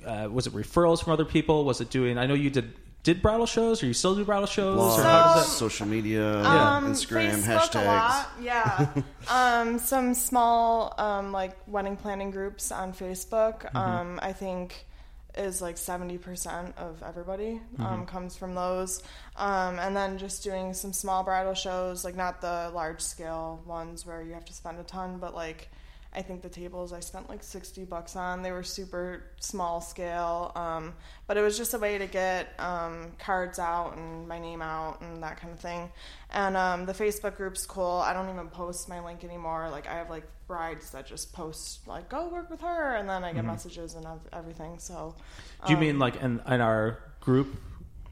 uh, 0.06 0.27
was 0.32 0.47
it 0.47 0.53
referrals 0.53 1.03
from 1.03 1.13
other 1.13 1.25
people? 1.25 1.63
Was 1.63 1.79
it 1.79 1.89
doing? 1.89 2.17
I 2.17 2.25
know 2.25 2.34
you 2.34 2.49
did 2.49 2.73
did 3.04 3.22
bridal 3.22 3.46
shows, 3.46 3.84
or 3.84 3.86
you 3.88 3.94
still 3.94 4.16
do 4.16 4.24
bridal 4.26 4.48
shows, 4.48 4.80
Blogs, 4.80 4.98
or 5.00 5.04
how 5.04 5.34
does 5.36 5.46
that? 5.46 5.58
social 5.58 5.86
media, 5.88 6.39
Um, 6.44 6.94
Instagram, 6.94 7.42
Facebook 7.42 7.60
hashtags. 7.60 7.84
A 7.84 7.86
lot, 7.86 8.30
yeah. 8.42 8.94
um, 9.30 9.78
some 9.80 10.13
small 10.13 10.94
um, 10.98 11.32
like 11.32 11.56
wedding 11.68 11.98
planning 11.98 12.32
groups 12.32 12.72
on 12.72 12.94
Facebook. 12.94 13.62
Mm-hmm. 13.63 13.78
Um, 13.78 14.20
I 14.22 14.32
think 14.34 14.86
is 15.36 15.62
like 15.63 15.78
seventy 15.78 16.18
percent 16.20 16.76
of 16.78 17.02
everybody 17.04 17.60
Mm-hmm. 17.74 17.86
um, 17.86 18.06
comes 18.06 18.38
from 18.38 18.54
those, 18.56 19.02
um, 19.36 19.80
and 19.80 19.98
then 19.98 20.18
just 20.18 20.44
doing 20.44 20.74
some 20.74 20.94
small 20.94 21.24
bridal 21.24 21.56
shows, 21.56 22.06
like 22.06 22.16
not 22.16 22.39
the 22.42 22.72
large 22.74 23.02
scale 23.02 23.62
ones 23.66 24.06
where 24.06 24.22
you 24.22 24.34
have 24.34 24.46
to 24.46 24.54
spend 24.54 24.80
a 24.80 24.84
ton, 24.84 25.18
but 25.18 25.34
like 25.36 25.70
I 26.15 26.21
think 26.21 26.41
the 26.41 26.49
tables 26.49 26.93
I 26.93 26.99
spent 26.99 27.28
like 27.30 27.43
60 27.43 27.86
bucks 27.86 28.15
on. 28.15 28.43
They 28.43 28.52
were 28.52 28.63
super 28.63 29.23
small 29.39 29.82
scale, 29.82 30.52
um, 30.56 30.93
but 31.28 31.38
it 31.38 31.41
was 31.41 31.58
just 31.58 31.73
a 31.73 31.80
way 31.80 31.97
to 31.97 32.06
get 32.06 32.54
um, 32.60 33.12
cards 33.19 33.58
out 33.58 33.97
and 33.97 34.28
my 34.28 34.38
name 34.39 34.62
out 34.62 35.02
and 35.02 35.23
that 35.23 35.38
kind 35.39 35.52
of 35.52 35.60
thing. 35.60 35.89
And 36.30 36.56
um, 36.56 36.86
the 36.86 36.93
Facebook 36.93 37.36
group's 37.36 37.65
cool. 37.65 38.04
I 38.06 38.13
don't 38.13 38.30
even 38.30 38.47
post 38.49 38.88
my 38.89 39.04
link 39.04 39.23
anymore. 39.23 39.69
Like 39.71 39.88
I 39.88 39.95
have 39.95 40.10
like 40.10 40.26
brides 40.47 40.91
that 40.91 41.08
just 41.08 41.34
post 41.34 41.88
like 41.88 42.10
go 42.10 42.30
work 42.30 42.49
with 42.49 42.62
her, 42.62 42.95
and 42.95 43.10
then 43.10 43.23
I 43.23 43.34
get 43.34 43.45
messages 43.45 43.95
and 43.95 44.06
everything. 44.32 44.78
So 44.80 45.15
Do 45.65 45.73
you 45.73 45.80
mean 45.80 45.97
like 45.99 46.17
in, 46.17 46.41
in 46.47 46.62
our 46.62 46.99
group, 47.21 47.56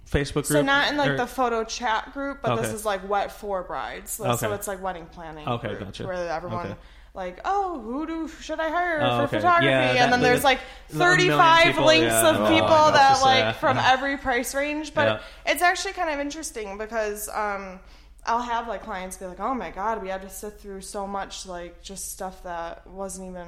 Facebook 0.10 0.34
group? 0.34 0.46
So 0.48 0.62
not 0.64 0.90
in 0.90 0.98
like 0.98 1.12
Or- 1.12 1.18
the 1.18 1.28
photo 1.28 1.64
chat 1.64 2.14
group, 2.14 2.40
but 2.42 2.56
this 2.56 2.74
is 2.74 2.84
like 2.86 3.08
wet 3.08 3.32
for 3.32 3.64
brides. 3.64 4.12
So, 4.12 4.36
so 4.36 4.54
it's 4.54 4.68
like 4.68 4.82
wedding 4.82 5.06
planning. 5.06 5.48
Okay, 5.48 5.76
gotcha. 5.80 6.06
Where 6.06 6.30
everyone 6.30 6.68
Okay. 6.68 6.76
Like, 7.14 7.40
oh, 7.44 7.80
who 7.82 8.08
do 8.08 8.28
should 8.28 8.60
I 8.60 8.70
hire 8.70 9.00
Oh, 9.02 9.18
for 9.18 9.24
okay. 9.24 9.38
photography? 9.38 9.66
Yeah, 9.70 10.04
and 10.04 10.14
then 10.14 10.22
there's 10.22 10.44
like 10.44 10.60
35 10.90 11.66
people, 11.66 11.86
links 11.86 12.06
yeah. 12.14 12.30
of 12.30 12.36
Oh, 12.42 12.48
people 12.48 12.68
that 12.68 13.10
Just, 13.12 13.24
like 13.24 13.40
yeah. 13.40 13.52
from 13.54 13.78
every 13.82 14.18
price 14.18 14.56
range. 14.56 14.94
But 14.94 15.22
it's 15.46 15.62
actually 15.62 15.94
kind 15.94 16.10
of 16.10 16.20
interesting 16.20 16.78
because 16.78 17.28
um, 17.30 17.80
I'll 18.26 18.42
have 18.42 18.68
like 18.68 18.84
clients 18.84 19.18
be 19.18 19.26
like, 19.26 19.40
oh 19.42 19.54
my 19.54 19.72
god, 19.72 20.02
we 20.02 20.08
had 20.10 20.22
to 20.22 20.30
sit 20.30 20.60
through 20.60 20.82
so 20.82 21.06
much 21.06 21.46
like 21.46 21.82
just 21.82 22.12
stuff 22.12 22.44
that 22.44 22.88
wasn't 22.88 23.30
even, 23.30 23.48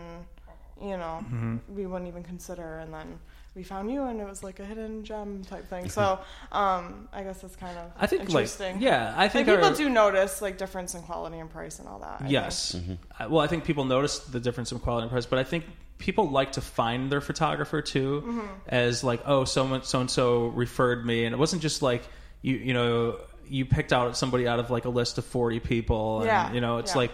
you 0.81 0.97
know, 0.97 1.19
Mm-hmm. 1.23 1.57
we 1.75 1.85
wouldn't 1.85 2.07
even 2.09 2.23
consider, 2.23 2.79
and 2.79 2.93
then. 2.93 3.19
We 3.55 3.61
found 3.63 3.91
you, 3.91 4.01
and 4.03 4.19
it 4.19 4.27
was 4.27 4.43
like 4.43 4.59
a 4.59 4.65
hidden 4.65 5.03
gem 5.03 5.43
type 5.43 5.69
thing. 5.69 5.87
So, 5.89 6.19
um, 6.51 7.07
I 7.13 7.21
guess 7.21 7.41
that's 7.41 7.55
kind 7.55 7.77
of 7.77 7.91
I 7.99 8.07
think 8.07 8.21
like 8.21 8.29
interesting. 8.29 8.81
yeah, 8.81 9.13
I 9.15 9.23
Like 9.23 9.31
think 9.31 9.47
people 9.47 9.65
our- 9.65 9.75
do 9.75 9.89
notice 9.89 10.41
like 10.41 10.57
difference 10.57 10.95
in 10.95 11.03
quality 11.03 11.37
and 11.37 11.49
price 11.49 11.77
and 11.79 11.87
all 11.87 11.99
that. 11.99 12.21
I 12.21 12.27
Yes. 12.29 12.73
Mm-hmm. 12.75 13.31
Well, 13.31 13.41
I 13.43 13.47
think 13.47 13.63
people 13.63 13.85
notice 13.85 14.19
the 14.19 14.39
difference 14.39 14.71
in 14.71 14.79
quality 14.79 15.03
and 15.03 15.11
price, 15.11 15.27
but 15.27 15.37
I 15.37 15.43
think 15.43 15.65
people 15.99 16.29
like 16.31 16.53
to 16.53 16.61
find 16.61 17.11
their 17.11 17.21
photographer 17.21 17.81
too, 17.81 18.23
Mm-hmm. 18.25 18.47
as 18.69 19.03
like, 19.03 19.21
oh, 19.25 19.45
someone 19.45 19.83
so 19.83 19.99
and 20.01 20.09
so 20.09 20.47
referred 20.47 21.05
me, 21.05 21.25
and 21.25 21.33
it 21.33 21.37
wasn't 21.37 21.61
just 21.61 21.81
like 21.83 22.01
you, 22.41 22.55
you 22.55 22.73
know, 22.73 23.19
you 23.47 23.65
picked 23.65 23.93
out 23.93 24.17
somebody 24.17 24.47
out 24.47 24.59
of 24.59 24.71
like 24.71 24.85
a 24.85 24.89
list 24.89 25.19
of 25.19 25.25
forty 25.25 25.59
people, 25.59 26.17
and 26.21 26.25
Yeah, 26.25 26.51
you 26.53 26.59
know, 26.59 26.79
it's 26.79 26.93
yeah. 26.93 26.97
like 26.97 27.11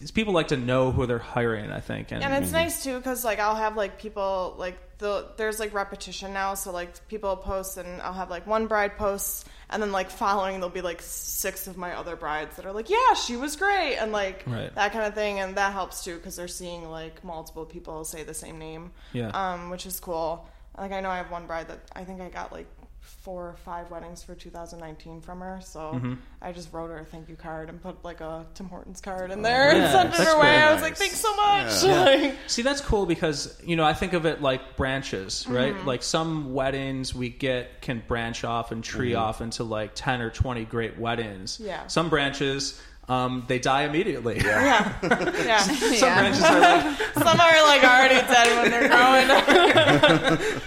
these 0.00 0.10
people 0.10 0.32
like 0.34 0.48
to 0.48 0.56
know 0.56 0.90
who 0.90 1.06
they're 1.06 1.18
hiring. 1.18 1.70
I 1.70 1.80
think, 1.80 2.10
and, 2.10 2.24
And 2.24 2.42
it's 2.42 2.52
nice 2.52 2.82
too 2.82 2.96
because 2.96 3.24
like 3.24 3.38
I'll 3.38 3.54
have 3.54 3.76
like 3.76 3.98
people 3.98 4.54
like 4.58 4.76
the 4.98 5.28
there's 5.36 5.60
like 5.60 5.72
repetition 5.72 6.32
now, 6.32 6.54
so 6.54 6.72
like 6.72 7.06
people 7.08 7.36
post 7.36 7.76
and 7.78 8.00
I'll 8.02 8.12
have 8.14 8.28
like 8.30 8.46
one 8.46 8.66
bride 8.66 8.96
posts 8.98 9.44
and 9.70 9.80
then 9.82 9.92
like 9.92 10.10
following 10.10 10.54
there'll 10.54 10.68
be 10.68 10.80
like 10.82 11.00
six 11.00 11.66
of 11.68 11.76
my 11.76 11.94
other 11.94 12.16
brides 12.16 12.56
that 12.56 12.66
are 12.66 12.72
like 12.72 12.90
yeah 12.90 13.14
she 13.14 13.36
was 13.36 13.54
great 13.56 13.96
and 13.96 14.10
like 14.10 14.42
Right. 14.46 14.74
that 14.74 14.92
kind 14.92 15.04
of 15.06 15.14
thing 15.14 15.38
and 15.38 15.54
that 15.56 15.72
helps 15.72 16.02
too 16.02 16.16
because 16.16 16.34
they're 16.36 16.48
seeing 16.48 16.90
like 16.90 17.22
multiple 17.24 17.64
people 17.64 18.04
say 18.04 18.24
the 18.24 18.34
same 18.34 18.58
name, 18.58 18.90
Yeah. 19.12 19.28
um, 19.28 19.70
which 19.70 19.86
is 19.86 20.00
cool. 20.00 20.48
Like 20.76 20.92
I 20.92 21.00
know 21.00 21.10
I 21.10 21.18
have 21.18 21.30
one 21.30 21.46
bride 21.46 21.68
that 21.68 21.80
I 21.94 22.04
think 22.04 22.20
I 22.20 22.28
got 22.30 22.52
like 22.52 22.66
four 23.00 23.48
or 23.48 23.56
five 23.64 23.90
weddings 23.90 24.22
for 24.22 24.34
2019 24.34 25.20
from 25.22 25.40
her, 25.40 25.60
so 25.62 25.92
Mm-hmm. 25.94 26.14
I 26.42 26.52
just 26.52 26.72
wrote 26.72 26.88
her 26.90 26.98
a 26.98 27.04
thank 27.04 27.28
you 27.28 27.34
card 27.36 27.68
and 27.68 27.82
put 27.82 28.04
like 28.04 28.20
a 28.20 28.46
Tim 28.54 28.68
Hortons 28.68 29.00
card 29.00 29.30
in 29.30 29.42
there 29.42 29.70
Oh, 29.70 29.74
Yeah, 29.76 29.82
and 29.84 29.92
sent 29.92 30.08
it 30.14 30.16
that's 30.18 30.30
her 30.30 30.38
way. 30.38 30.46
very 30.46 30.62
I 30.62 30.72
was 30.72 30.82
like 30.82 30.96
thanks 30.96 31.18
so 31.20 31.34
much. 31.36 31.84
Yeah. 31.84 32.04
Like, 32.04 32.36
See, 32.46 32.62
that's 32.62 32.80
cool 32.80 33.06
because 33.06 33.60
you 33.64 33.76
know 33.76 33.84
I 33.84 33.94
think 33.94 34.12
of 34.12 34.26
it 34.26 34.40
like 34.42 34.76
branches, 34.76 35.46
right? 35.48 35.74
Mm-hmm. 35.74 35.86
Like 35.86 36.02
some 36.02 36.52
weddings 36.54 37.14
we 37.14 37.28
get 37.30 37.80
can 37.82 38.02
branch 38.06 38.44
off 38.44 38.70
and 38.72 38.82
tree 38.84 39.14
off 39.14 39.40
into 39.40 39.64
like 39.64 39.92
ten 39.94 40.20
or 40.20 40.30
twenty 40.30 40.64
great 40.64 40.98
weddings. 40.98 41.58
Yeah. 41.62 41.86
Some 41.88 42.08
branches 42.10 42.80
um, 43.10 43.44
they 43.48 43.58
die 43.58 43.82
immediately. 43.82 44.36
Yeah, 44.38 44.94
yeah. 45.02 45.58
Some 45.58 45.92
Yeah. 45.92 46.20
branches 46.20 46.42
are 46.44 46.60
like 46.60 46.96
Some 47.14 47.40
are 47.40 47.62
like 47.66 47.82
already 47.84 48.14
dead 48.14 48.46
when 48.62 48.70
they're 48.70 48.88
growing. 48.88 49.28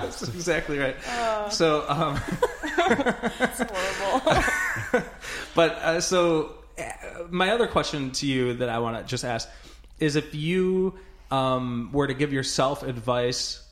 that's 0.00 0.22
exactly 0.22 0.78
right. 0.78 0.96
so, 1.52 1.84
um, 1.88 2.20
It's 3.40 3.62
horrible. 3.62 4.38
but 5.56 5.72
uh, 5.72 6.00
so 6.00 6.54
uh, 6.78 6.82
my 7.30 7.50
other 7.50 7.66
question 7.66 8.12
to 8.12 8.26
you 8.26 8.54
that 8.54 8.68
I 8.68 8.78
want 8.78 8.96
to 8.98 9.04
just 9.04 9.24
ask 9.24 9.48
is 9.98 10.14
if 10.16 10.32
you 10.34 10.94
um, 11.32 11.90
were 11.92 12.06
to 12.06 12.14
give 12.14 12.32
yourself 12.32 12.82
advice 12.84 13.63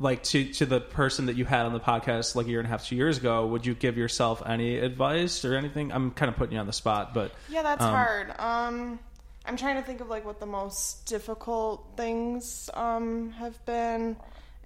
like 0.00 0.22
to 0.22 0.52
to 0.54 0.66
the 0.66 0.80
person 0.80 1.26
that 1.26 1.36
you 1.36 1.44
had 1.44 1.66
on 1.66 1.72
the 1.72 1.80
podcast 1.80 2.34
like 2.36 2.46
a 2.46 2.48
year 2.50 2.60
and 2.60 2.66
a 2.66 2.70
half 2.70 2.86
two 2.86 2.94
years 2.96 3.18
ago 3.18 3.46
would 3.48 3.66
you 3.66 3.74
give 3.74 3.96
yourself 3.98 4.40
any 4.46 4.78
advice 4.78 5.44
or 5.44 5.56
anything 5.56 5.90
i'm 5.92 6.12
kind 6.12 6.28
of 6.30 6.36
putting 6.36 6.54
you 6.54 6.60
on 6.60 6.66
the 6.66 6.72
spot 6.72 7.12
but 7.14 7.32
Yeah, 7.48 7.62
that's 7.62 7.82
Um, 7.84 7.90
hard. 7.90 8.34
Um, 8.38 8.98
I'm 9.44 9.56
trying 9.56 9.76
to 9.76 9.82
think 9.82 10.00
of 10.00 10.08
like 10.08 10.24
what 10.24 10.38
the 10.40 10.46
most 10.46 11.06
difficult 11.06 11.84
things 11.96 12.68
um, 12.74 13.30
have 13.32 13.64
been, 13.64 14.16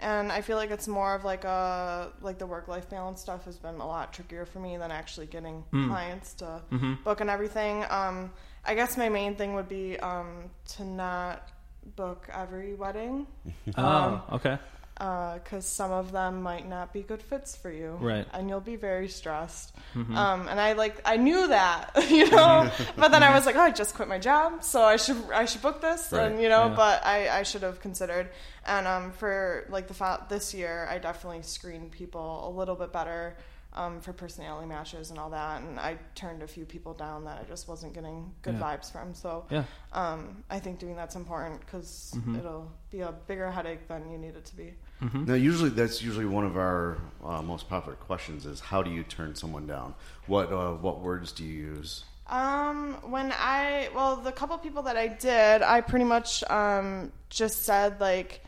and 0.01 0.33
I 0.33 0.41
feel 0.41 0.57
like 0.57 0.71
it's 0.73 0.89
more 0.89 1.15
of 1.15 1.25
like 1.25 1.45
a 1.45 2.11
like 2.21 2.39
the 2.39 2.47
work 2.47 2.67
life 2.69 2.91
balance 2.91 3.21
stuff 3.21 3.45
has 3.45 3.57
been 3.57 3.77
a 3.77 3.87
lot 3.87 4.13
trickier 4.13 4.45
for 4.45 4.59
me 4.59 4.77
than 4.77 4.91
actually 4.91 5.27
getting 5.27 5.63
Hmm. 5.71 5.89
clients 5.89 6.35
to 6.35 6.61
Mm-hmm. 6.73 6.95
book 7.05 7.21
and 7.21 7.31
everything. 7.31 7.85
Um, 7.91 8.33
I 8.65 8.75
guess 8.75 8.97
my 8.97 9.09
main 9.09 9.37
thing 9.37 9.55
would 9.55 9.69
be 9.69 9.99
um, 10.01 10.51
to 10.75 10.85
not 10.85 11.49
book 11.97 12.29
every 12.33 12.75
wedding 12.75 13.27
oh 13.77 14.23
okay 14.33 14.59
because 14.95 15.67
some 15.67 15.91
of 15.91 16.13
them 16.13 16.43
might 16.43 16.69
not 16.69 16.93
be 16.93 17.03
good 17.03 17.23
fits 17.23 17.57
for 17.57 17.71
you, 17.71 17.97
Right. 18.01 18.27
And 18.33 18.49
you'll 18.49 18.61
be 18.61 18.77
very 18.77 19.09
stressed. 19.09 19.73
Um, 19.97 20.47
and 20.49 20.61
I 20.61 20.75
like 20.75 21.01
I 21.05 21.17
knew 21.17 21.49
that, 21.49 21.91
you 22.11 22.31
know, 22.31 22.71
but 22.97 23.11
then 23.11 23.23
I 23.23 23.35
was 23.35 23.45
like, 23.47 23.57
oh, 23.57 23.61
I 23.63 23.71
just 23.71 23.95
quit 23.95 24.09
my 24.09 24.19
job, 24.19 24.63
so 24.63 24.83
I 24.83 24.97
should 24.97 25.17
I 25.35 25.45
should 25.47 25.63
book 25.63 25.81
this, 25.81 26.13
Right. 26.13 26.31
and 26.31 26.41
you 26.41 26.49
know, 26.49 26.67
Yeah. 26.69 26.75
but 26.77 27.05
I 27.05 27.29
I 27.41 27.43
should 27.43 27.63
have 27.63 27.81
considered. 27.81 28.29
And 28.65 28.87
um, 28.87 29.11
for 29.13 29.67
like 29.71 29.89
the 29.89 29.95
fa- 29.95 30.25
this 30.29 30.55
year, 30.55 30.87
I 30.89 30.99
definitely 30.99 31.43
screened 31.43 31.91
people 31.91 32.49
a 32.49 32.51
little 32.57 32.77
bit 32.77 32.93
better. 32.93 33.37
Um, 33.75 34.03
for 34.03 34.13
personality 34.13 34.69
matches 34.69 35.09
and 35.09 35.19
all 35.19 35.31
that, 35.31 35.63
and 35.63 35.81
I 35.81 35.97
turned 36.15 36.43
a 36.43 36.47
few 36.47 36.67
people 36.67 36.93
down 36.93 37.25
that 37.25 37.41
I 37.41 37.45
just 37.49 37.69
wasn't 37.69 37.95
getting 37.95 38.31
good 38.43 38.57
Yeah. 38.57 38.61
vibes 38.61 38.93
from. 38.93 39.15
So 39.15 39.47
yeah 39.49 39.65
um, 39.95 40.45
I 40.51 40.59
think 40.59 40.79
doing 40.79 40.95
that's 40.95 41.17
important 41.17 41.61
because 41.61 42.13
Mm-hmm. 42.15 42.37
it'll 42.37 42.71
be 42.91 43.01
a 43.01 43.13
bigger 43.27 43.51
headache 43.51 43.89
than 43.89 44.11
you 44.13 44.19
need 44.19 44.37
it 44.37 44.45
to 44.45 44.57
be. 44.57 44.75
Now, 45.15 45.35
usually 45.35 45.71
that's 45.71 46.03
usually 46.03 46.27
one 46.27 46.45
of 46.45 46.57
our 46.57 46.99
uh, 47.25 47.41
most 47.43 47.69
popular 47.69 47.97
questions 47.97 48.45
is 48.45 48.61
how 48.61 48.83
do 48.83 48.91
you 48.91 49.03
turn 49.05 49.35
someone 49.35 49.67
down? 49.67 49.95
What 50.27 50.53
uh, 50.53 50.75
what 50.75 51.01
words 51.01 51.33
do 51.33 51.43
you 51.43 51.75
use? 51.77 52.05
Um, 52.29 52.99
when 53.11 53.33
I 53.33 53.89
well, 53.95 54.17
the 54.17 54.33
couple 54.33 54.57
people 54.59 54.83
that 54.83 54.97
I 54.99 55.09
did, 55.09 55.63
I 55.63 55.81
pretty 55.81 56.05
much 56.05 56.45
um 56.51 57.11
just 57.31 57.65
said 57.65 58.01
like, 58.01 58.43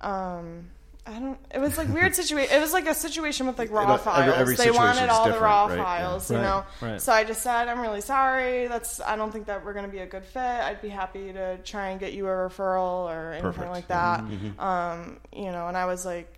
um. 0.00 0.70
I 1.10 1.18
don't. 1.18 1.38
It 1.54 1.58
was 1.58 1.76
like 1.76 1.88
weird 1.88 2.14
situation. 2.14 2.54
It 2.56 2.60
was 2.60 2.72
like 2.72 2.86
a 2.86 2.94
situation 2.94 3.46
with 3.46 3.58
like 3.58 3.70
raw 3.70 3.82
Every- 3.82 3.98
files. 3.98 4.34
every 4.36 4.54
they 4.54 4.70
wanted 4.70 5.08
all 5.08 5.28
the 5.30 5.38
raw 5.40 5.66
right? 5.66 5.76
Yeah. 5.76 5.84
files, 5.84 6.30
you 6.30 6.36
Right, 6.36 6.42
know. 6.42 6.64
right. 6.80 7.00
So 7.02 7.12
I 7.12 7.24
just 7.24 7.42
said, 7.42 7.68
I'm 7.68 7.80
really 7.80 8.00
sorry. 8.00 8.68
That's. 8.68 9.00
I 9.00 9.16
don't 9.16 9.32
think 9.32 9.46
that 9.46 9.64
we're 9.64 9.72
going 9.72 9.86
to 9.86 9.90
be 9.90 9.98
a 9.98 10.06
good 10.06 10.24
fit. 10.24 10.40
I'd 10.40 10.80
be 10.80 10.88
happy 10.88 11.32
to 11.32 11.58
try 11.58 11.88
and 11.88 11.98
get 12.00 12.12
you 12.12 12.26
a 12.26 12.30
referral 12.30 13.10
or 13.10 13.32
anything 13.32 13.52
Perfect. 13.52 13.70
like 13.70 13.88
that. 13.88 14.20
Um, 14.58 15.18
you 15.32 15.50
know, 15.52 15.66
and 15.68 15.76
I 15.76 15.86
was 15.86 16.06
like, 16.06 16.32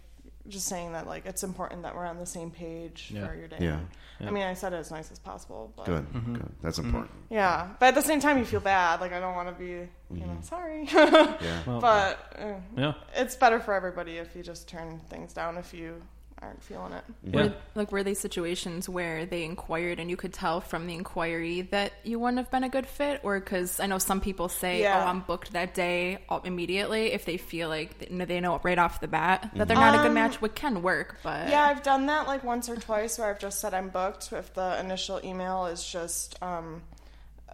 just 0.49 0.67
saying 0.67 0.93
that 0.93 1.07
like 1.07 1.27
it's 1.27 1.43
important 1.45 1.83
that 1.83 1.95
we're 1.95 2.07
on 2.07 2.19
the 2.19 2.27
same 2.27 2.51
page 2.51 3.11
Yeah. 3.15 3.27
for 3.27 3.35
your 3.35 3.49
day. 3.49 3.59
Yeah. 3.61 3.79
I 4.25 4.31
mean, 4.31 4.45
I 4.45 4.55
said 4.55 4.73
it 4.73 4.77
as 4.77 4.93
nice 4.93 5.11
as 5.11 5.19
possible, 5.19 5.73
but 5.77 5.87
Good, 5.87 6.07
good. 6.13 6.49
That's 6.63 6.79
important. 6.79 7.11
yeah, 7.29 7.71
but 7.81 7.87
at 7.87 7.95
the 7.97 8.03
same 8.03 8.21
time, 8.21 8.39
you 8.39 8.45
feel 8.45 8.61
bad. 8.61 9.01
Like 9.01 9.13
I 9.13 9.19
don't 9.19 9.35
want 9.35 9.49
to 9.49 9.55
be, 9.55 9.67
you 9.71 9.89
Mm-hmm. 10.13 10.21
know, 10.29 10.39
sorry. 10.43 10.85
Yeah. 10.93 11.63
Well, 11.67 11.81
but 11.81 12.37
uh, 12.39 12.55
yeah 12.77 12.93
it's 13.17 13.35
better 13.35 13.59
for 13.59 13.75
everybody 13.75 14.19
if 14.19 14.37
you 14.37 14.43
just 14.43 14.69
turn 14.69 15.01
things 15.11 15.33
down 15.33 15.57
if 15.59 15.73
you 15.75 16.01
aren't 16.43 16.63
feeling 16.63 16.93
it. 16.93 17.05
yeah 17.25 17.45
Were, 17.45 17.53
like 17.75 17.93
were 17.93 18.03
they 18.03 18.15
situations 18.15 18.89
where 18.89 19.25
they 19.27 19.45
inquired 19.45 19.99
and 20.01 20.11
you 20.11 20.17
could 20.17 20.33
tell 20.33 20.61
from 20.61 20.87
the 20.87 20.95
inquiry 20.95 21.63
that 21.71 21.93
you 22.05 22.19
wouldn't 22.19 22.39
have 22.39 22.51
been 22.51 22.65
a 22.65 22.69
good 22.69 22.87
fit 22.87 23.21
or 23.23 23.39
because 23.39 23.79
i 23.81 23.87
know 23.87 23.99
some 23.99 24.21
people 24.21 24.49
say 24.49 24.83
Yeah. 24.83 25.05
oh 25.05 25.09
i'm 25.09 25.21
booked 25.21 25.53
that 25.53 25.75
day 25.75 26.19
immediately 26.45 27.13
if 27.13 27.25
they 27.25 27.37
feel 27.37 27.69
like 27.69 27.99
they 28.11 28.41
know, 28.41 28.61
right 28.63 28.79
off 28.79 29.01
the 29.01 29.09
bat 29.09 29.51
that 29.55 29.69
they're 29.69 29.77
not 29.77 29.95
a 29.95 30.03
good 30.03 30.15
match 30.15 30.41
what 30.43 30.55
can 30.55 30.83
work 30.83 31.19
but 31.23 31.49
Yeah, 31.49 31.63
I've 31.63 31.83
done 31.83 32.07
that 32.07 32.27
like 32.27 32.43
once 32.45 32.69
or 32.69 32.77
twice 32.77 33.19
where 33.19 33.29
I've 33.31 33.39
just 33.39 33.61
said 33.61 33.75
I'm 33.75 33.89
booked 33.89 34.33
if 34.33 34.53
the 34.55 34.79
initial 34.81 35.21
email 35.25 35.67
is 35.67 35.85
just 35.85 36.41
um, 36.43 36.83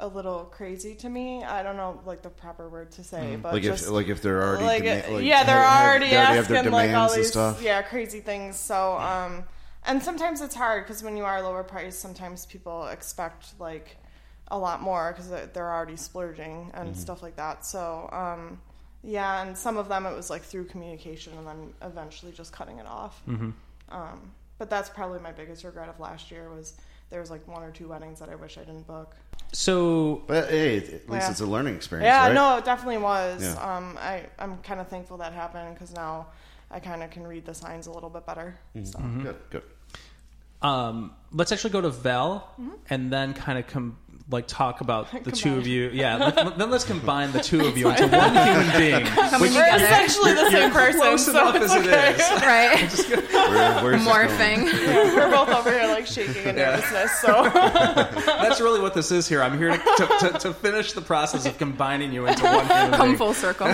a 0.01 0.07
little 0.07 0.45
crazy 0.45 0.95
to 0.97 1.09
me. 1.09 1.43
I 1.45 1.63
don't 1.63 1.77
know 1.77 2.01
like 2.07 2.23
the 2.23 2.31
proper 2.31 2.69
word 2.69 2.91
to 2.93 3.05
say, 3.05 3.37
but 3.37 3.51
Mm. 3.51 3.53
Like 3.55 3.63
just 3.63 3.85
if 3.85 3.91
like 3.91 4.09
if 4.09 4.23
they're 4.23 4.43
already 4.43 4.65
like, 4.65 4.83
dema- 4.85 5.11
like, 5.13 5.25
yeah, 5.25 5.45
they're 5.45 5.61
have- 5.63 5.87
already 5.87 6.07
have 6.07 6.51
asking 6.51 6.71
like 6.71 6.93
all 6.95 7.13
these 7.15 7.31
stuff. 7.31 7.61
yeah 7.63 7.83
crazy 7.83 8.21
things. 8.21 8.59
So 8.59 8.97
um, 8.99 9.45
and 9.85 10.03
sometimes 10.03 10.41
it's 10.41 10.55
hard 10.55 10.85
because 10.85 11.03
when 11.03 11.17
you 11.17 11.25
are 11.25 11.43
lower 11.43 11.65
price, 11.65 11.97
sometimes 11.99 12.47
people 12.47 12.87
expect 12.89 13.59
like 13.59 13.97
a 14.51 14.59
lot 14.59 14.81
more 14.81 15.13
because 15.13 15.29
they're 15.53 15.73
already 15.73 15.97
splurging 15.97 16.71
and 16.75 16.91
Mm-hmm. 16.91 16.99
stuff 17.01 17.23
like 17.23 17.37
that. 17.37 17.67
So 17.67 18.09
um, 18.13 18.61
yeah, 19.03 19.43
and 19.43 19.57
some 19.59 19.77
of 19.77 19.89
them 19.89 20.07
it 20.07 20.15
was 20.15 20.31
like 20.31 20.43
through 20.43 20.65
communication 20.67 21.33
and 21.39 21.47
then 21.47 21.73
eventually 21.83 22.33
just 22.33 22.53
cutting 22.53 22.79
it 22.79 22.87
off. 22.87 23.21
Mm-hmm. 23.29 23.51
Um, 23.91 24.33
but 24.59 24.69
that's 24.71 24.89
probably 24.89 25.21
my 25.21 25.33
biggest 25.33 25.65
regret 25.65 25.89
of 25.89 25.99
last 26.01 26.31
year 26.31 26.51
was 26.55 26.75
there 27.11 27.21
was 27.21 27.31
like 27.31 27.47
one 27.49 27.63
or 27.63 27.71
two 27.71 27.89
weddings 27.89 28.19
that 28.21 28.29
I 28.29 28.35
wish 28.35 28.59
I 28.59 28.63
didn't 28.65 28.87
book. 28.87 29.15
So 29.53 30.23
But 30.27 30.51
hey, 30.51 30.77
at 30.79 30.85
least 30.85 31.09
Yeah. 31.11 31.31
it's 31.31 31.41
a 31.41 31.47
learning 31.47 31.75
experience, 31.77 32.07
Yeah, 32.07 32.27
right? 32.27 32.35
no, 32.35 32.57
it 32.59 32.65
definitely 32.65 32.99
was. 32.99 33.43
Yeah. 33.43 33.55
Um, 33.77 33.97
I 34.01 34.27
I'm 34.39 34.59
kind 34.59 34.81
of 34.81 34.89
thankful 34.89 35.17
that 35.19 35.33
happened 35.33 35.75
because 35.75 35.93
now 35.95 36.27
I 36.71 36.81
kind 36.81 37.03
of 37.03 37.11
can 37.11 37.27
read 37.27 37.47
the 37.47 37.55
signs 37.55 37.87
a 37.87 37.93
little 37.93 38.11
bit 38.11 38.27
better. 38.27 38.59
So. 38.85 38.99
Good, 38.99 39.37
good. 39.51 39.63
um, 40.61 41.13
let's 41.33 41.51
actually 41.53 41.71
go 41.71 41.81
to 41.81 41.89
Val 41.91 42.53
and 42.91 43.11
then 43.13 43.33
kind 43.33 43.59
of 43.59 43.67
com- 43.69 43.97
like 44.31 44.47
talk 44.47 44.81
about 44.83 45.09
the 45.25 45.33
two 45.33 45.57
of 45.57 45.67
you. 45.67 45.89
Yeah, 45.93 46.17
let, 46.17 46.59
then 46.59 46.71
let's 46.71 46.85
combine 46.85 47.33
the 47.33 47.41
two 47.41 47.65
of 47.67 47.79
you 47.79 47.89
into 47.89 48.07
one 48.09 48.35
human 48.35 48.77
being. 48.79 49.07
Which 49.41 49.53
We're 49.53 49.77
essentially 49.77 50.35
the 50.35 50.51
same 50.51 50.71
person, 50.71 51.01
close 51.01 51.25
so 51.25 51.31
enough 51.33 51.55
it's 51.57 51.73
as 51.73 51.87
okay. 51.87 52.15
is. 52.15 52.43
right? 52.43 53.23
Where, 53.83 53.83
where's 53.83 54.05
this 54.05 54.39
going? 54.39 54.69
Morphing. 54.69 55.15
We're 55.17 55.31
both 55.31 55.49
over 55.49 55.71
here 55.71 55.87
like 55.89 56.07
shaking 56.07 56.45
in 56.45 56.57
nervousness. 56.57 57.13
So 57.21 57.51
That's 57.55 58.61
really 58.61 58.81
what 58.81 58.95
this 58.95 59.11
is 59.11 59.27
here. 59.29 59.43
I'm 59.43 59.57
here 59.57 59.71
to, 59.71 59.79
to, 59.79 60.29
to, 60.33 60.39
to 60.41 60.53
finish 60.55 60.93
the 60.93 61.01
process 61.01 61.47
of 61.47 61.57
combining 61.59 62.13
you 62.13 62.27
into 62.27 62.45
one 62.45 62.67
human 62.67 62.91
Come 62.93 63.07
being. 63.09 63.17
full 63.19 63.35
circle. 63.35 63.69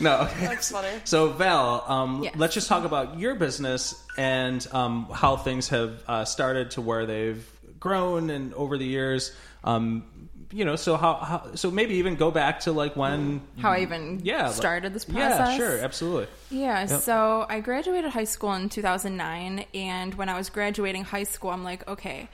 No, 0.00 0.22
okay. 0.22 0.46
that's 0.46 0.70
funny. 0.70 0.88
So 1.04 1.28
Val, 1.30 1.84
um, 1.88 2.22
Yes. 2.24 2.34
let's 2.36 2.54
just 2.54 2.68
talk 2.68 2.84
about 2.84 3.18
your 3.18 3.34
business 3.34 4.02
and 4.16 4.66
um, 4.72 5.06
how 5.12 5.36
things 5.36 5.68
have 5.68 6.02
uh, 6.08 6.24
started 6.24 6.72
to 6.72 6.80
where 6.80 7.06
they've 7.06 7.46
grown 7.84 8.30
and 8.30 8.54
over 8.54 8.78
the 8.78 8.86
years. 8.86 9.30
Um, 9.62 10.04
you 10.50 10.64
know, 10.64 10.76
so 10.76 10.96
how, 10.96 11.14
how 11.14 11.54
so 11.54 11.70
maybe 11.70 11.96
even 11.96 12.14
go 12.16 12.30
back 12.30 12.60
to 12.60 12.72
like 12.72 12.96
when 12.96 13.42
How 13.60 13.72
I 13.72 13.80
even 13.80 14.20
yeah 14.24 14.46
like- 14.46 14.54
started 14.54 14.94
this 14.94 15.04
process. 15.04 15.50
Yeah, 15.50 15.56
sure, 15.56 15.78
absolutely. 15.80 16.26
Yeah, 16.50 16.86
so 16.86 17.44
I 17.48 17.60
graduated 17.60 18.10
high 18.10 18.24
school 18.24 18.52
in 18.54 18.68
2009, 18.68 19.66
and 19.74 20.14
when 20.14 20.28
I 20.28 20.36
was 20.36 20.48
graduating 20.50 21.04
high 21.04 21.24
school, 21.24 21.50
I'm 21.50 21.64
like, 21.64 21.86
okay, 21.88 22.28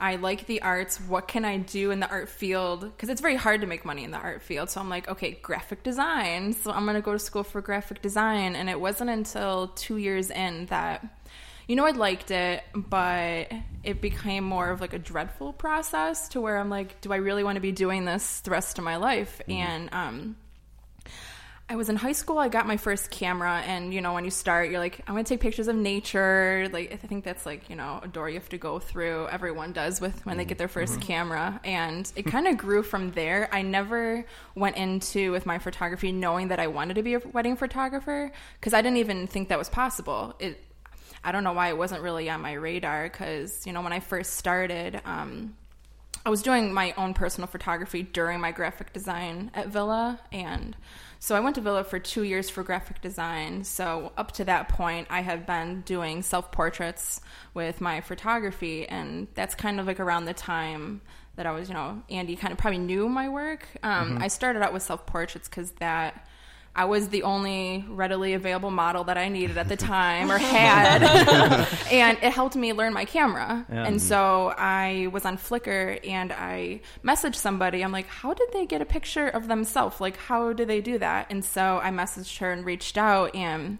I 0.00 0.16
like 0.16 0.46
the 0.46 0.62
arts. 0.62 0.98
What 1.00 1.28
can 1.28 1.44
I 1.44 1.58
do 1.58 1.90
in 1.90 2.00
the 2.00 2.08
art 2.08 2.28
field? 2.28 2.80
Because 2.80 3.08
it's 3.10 3.20
very 3.20 3.36
hard 3.36 3.60
to 3.60 3.66
make 3.66 3.84
money 3.84 4.04
in 4.04 4.10
the 4.10 4.18
art 4.18 4.42
field. 4.42 4.70
So 4.70 4.80
I'm 4.80 4.88
like, 4.90 5.08
okay, 5.08 5.38
graphic 5.42 5.82
design. 5.82 6.52
So 6.52 6.70
I'm 6.70 6.84
going 6.84 6.96
to 6.96 7.02
go 7.02 7.12
to 7.12 7.18
school 7.18 7.44
for 7.44 7.60
graphic 7.60 8.02
design. 8.02 8.56
And 8.56 8.68
it 8.68 8.78
wasn't 8.80 9.10
until 9.10 9.68
two 9.68 9.96
years 9.96 10.30
in 10.30 10.66
that, 10.66 11.06
you 11.66 11.74
know, 11.76 11.84
I 11.84 11.90
liked 11.90 12.30
it, 12.30 12.62
but 12.74 13.52
it 13.82 14.00
became 14.00 14.44
more 14.44 14.70
of 14.70 14.80
like 14.80 14.92
a 14.92 14.98
dreadful 14.98 15.52
process 15.52 16.28
to 16.30 16.40
where 16.40 16.58
I'm 16.58 16.70
like, 16.70 17.00
do 17.00 17.12
I 17.12 17.16
really 17.16 17.42
want 17.42 17.56
to 17.56 17.60
be 17.60 17.72
doing 17.72 18.04
this 18.04 18.40
the 18.40 18.50
rest 18.50 18.78
of 18.78 18.84
my 18.84 18.96
life? 18.96 19.40
Mm-hmm. 19.48 19.52
And, 19.52 19.88
um, 19.92 20.36
I 21.68 21.74
was 21.74 21.88
in 21.88 21.96
high 21.96 22.12
school. 22.12 22.38
I 22.38 22.48
got 22.48 22.68
my 22.68 22.76
first 22.76 23.10
camera, 23.10 23.60
and 23.66 23.92
you 23.92 24.00
know, 24.00 24.12
when 24.12 24.24
you 24.24 24.30
start, 24.30 24.70
you're 24.70 24.78
like, 24.78 25.00
I'm 25.08 25.14
gonna 25.14 25.24
take 25.24 25.40
pictures 25.40 25.66
of 25.66 25.74
nature. 25.74 26.68
Like, 26.72 26.92
I 26.92 26.96
think 26.96 27.24
that's 27.24 27.44
like, 27.44 27.68
you 27.68 27.74
know, 27.74 27.98
a 28.04 28.06
door 28.06 28.28
you 28.28 28.36
have 28.36 28.48
to 28.50 28.58
go 28.58 28.78
through. 28.78 29.26
Everyone 29.26 29.72
does 29.72 30.00
with 30.00 30.24
when 30.24 30.36
they 30.36 30.44
mm-hmm. 30.44 30.50
get 30.50 30.58
their 30.58 30.68
1st 30.68 30.90
mm-hmm. 30.90 31.00
camera, 31.00 31.60
and 31.64 32.12
it 32.14 32.22
hmm. 32.22 32.30
kind 32.30 32.46
of 32.46 32.56
grew 32.56 32.84
from 32.84 33.10
there. 33.12 33.48
I 33.50 33.62
never 33.62 34.24
went 34.54 34.76
into 34.76 35.32
with 35.32 35.44
my 35.44 35.58
photography 35.58 36.12
knowing 36.12 36.48
that 36.48 36.60
I 36.60 36.68
wanted 36.68 36.94
to 36.94 37.02
be 37.02 37.14
a 37.14 37.18
wedding 37.18 37.56
photographer 37.56 38.30
because 38.60 38.72
I 38.72 38.80
didn't 38.80 38.98
even 38.98 39.26
think 39.26 39.48
that 39.48 39.58
was 39.58 39.68
possible. 39.68 40.36
It, 40.38 40.62
I 41.26 41.32
don't 41.32 41.44
know 41.44 41.52
why 41.52 41.68
it 41.68 41.76
wasn't 41.76 42.02
really 42.02 42.30
on 42.30 42.40
my 42.40 42.52
radar 42.52 43.04
because 43.04 43.66
you 43.66 43.72
know, 43.72 43.82
when 43.82 43.92
I 43.92 44.00
first 44.00 44.34
started. 44.34 45.00
Um, 45.04 45.56
I 46.24 46.28
was 46.28 46.42
doing 46.42 46.74
my 46.74 46.92
own 46.96 47.14
personal 47.14 47.46
photography 47.46 48.02
during 48.02 48.40
my 48.40 48.50
graphic 48.50 48.92
design 48.92 49.52
at 49.54 49.68
Villa. 49.68 50.18
And 50.32 50.76
so 51.20 51.36
I 51.36 51.40
went 51.40 51.54
to 51.54 51.60
Villa 51.60 51.84
for 51.84 52.00
two 52.00 52.24
years 52.24 52.50
for 52.50 52.64
graphic 52.64 53.00
design. 53.00 53.62
So 53.62 54.10
up 54.16 54.32
to 54.32 54.44
that 54.46 54.68
point, 54.68 55.06
I 55.08 55.20
had 55.20 55.46
been 55.46 55.82
doing 55.82 56.22
self 56.22 56.50
portraits 56.50 57.20
with 57.54 57.80
my 57.80 58.00
photography. 58.00 58.88
And 58.88 59.28
that's 59.34 59.54
kind 59.54 59.78
of 59.78 59.86
like 59.86 60.00
around 60.00 60.24
the 60.24 60.34
time 60.34 61.00
that 61.36 61.46
I 61.46 61.52
was, 61.52 61.68
you 61.68 61.74
know, 61.74 62.02
Andy 62.10 62.34
kind 62.34 62.50
of 62.50 62.58
probably 62.58 62.78
knew 62.78 63.08
my 63.08 63.28
work. 63.28 63.64
Um, 63.84 64.18
I 64.20 64.26
started 64.26 64.62
out 64.62 64.72
with 64.72 64.82
self 64.82 65.06
portraits 65.06 65.48
because 65.48 65.70
that. 65.72 66.26
I 66.76 66.84
was 66.84 67.08
the 67.08 67.22
only 67.22 67.86
readily 67.88 68.34
available 68.34 68.70
model 68.70 69.04
that 69.04 69.16
I 69.16 69.28
needed 69.28 69.56
at 69.56 69.66
the 69.66 69.76
time 69.76 70.30
or 70.30 70.36
had. 70.36 71.02
and 71.90 72.18
it 72.22 72.32
helped 72.32 72.54
me 72.54 72.74
learn 72.74 72.92
my 72.92 73.06
camera. 73.06 73.64
And 73.70 74.00
so 74.00 74.52
I 74.56 75.08
was 75.10 75.24
on 75.24 75.38
Flickr 75.38 76.06
and 76.06 76.34
I 76.34 76.82
messaged 77.02 77.36
somebody. 77.36 77.82
I'm 77.82 77.92
like, 77.92 78.08
how 78.08 78.34
did 78.34 78.52
they 78.52 78.66
get 78.66 78.82
a 78.82 78.84
picture 78.84 79.26
of 79.26 79.48
themselves? 79.48 80.02
Like, 80.02 80.18
how 80.18 80.52
do 80.52 80.66
they 80.66 80.82
do 80.82 80.98
that? 80.98 81.28
And 81.30 81.42
so 81.42 81.80
I 81.82 81.88
messaged 81.90 82.38
her 82.38 82.52
and 82.52 82.62
reached 82.62 82.98
out 82.98 83.34
and 83.34 83.78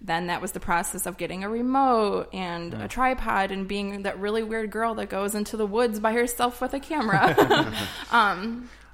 then 0.00 0.28
that 0.28 0.40
was 0.40 0.52
the 0.52 0.60
process 0.60 1.06
of 1.06 1.18
getting 1.18 1.44
a 1.44 1.48
remote 1.48 2.28
and 2.32 2.72
a 2.72 2.88
tripod 2.88 3.50
and 3.50 3.66
being 3.66 4.04
that 4.04 4.18
really 4.20 4.42
weird 4.42 4.70
girl 4.70 4.94
that 4.94 5.08
goes 5.10 5.34
into 5.34 5.56
the 5.56 5.66
woods 5.66 5.98
by 6.00 6.12
herself 6.12 6.60
with 6.60 6.72
a 6.72 6.80
camera. 6.80 7.34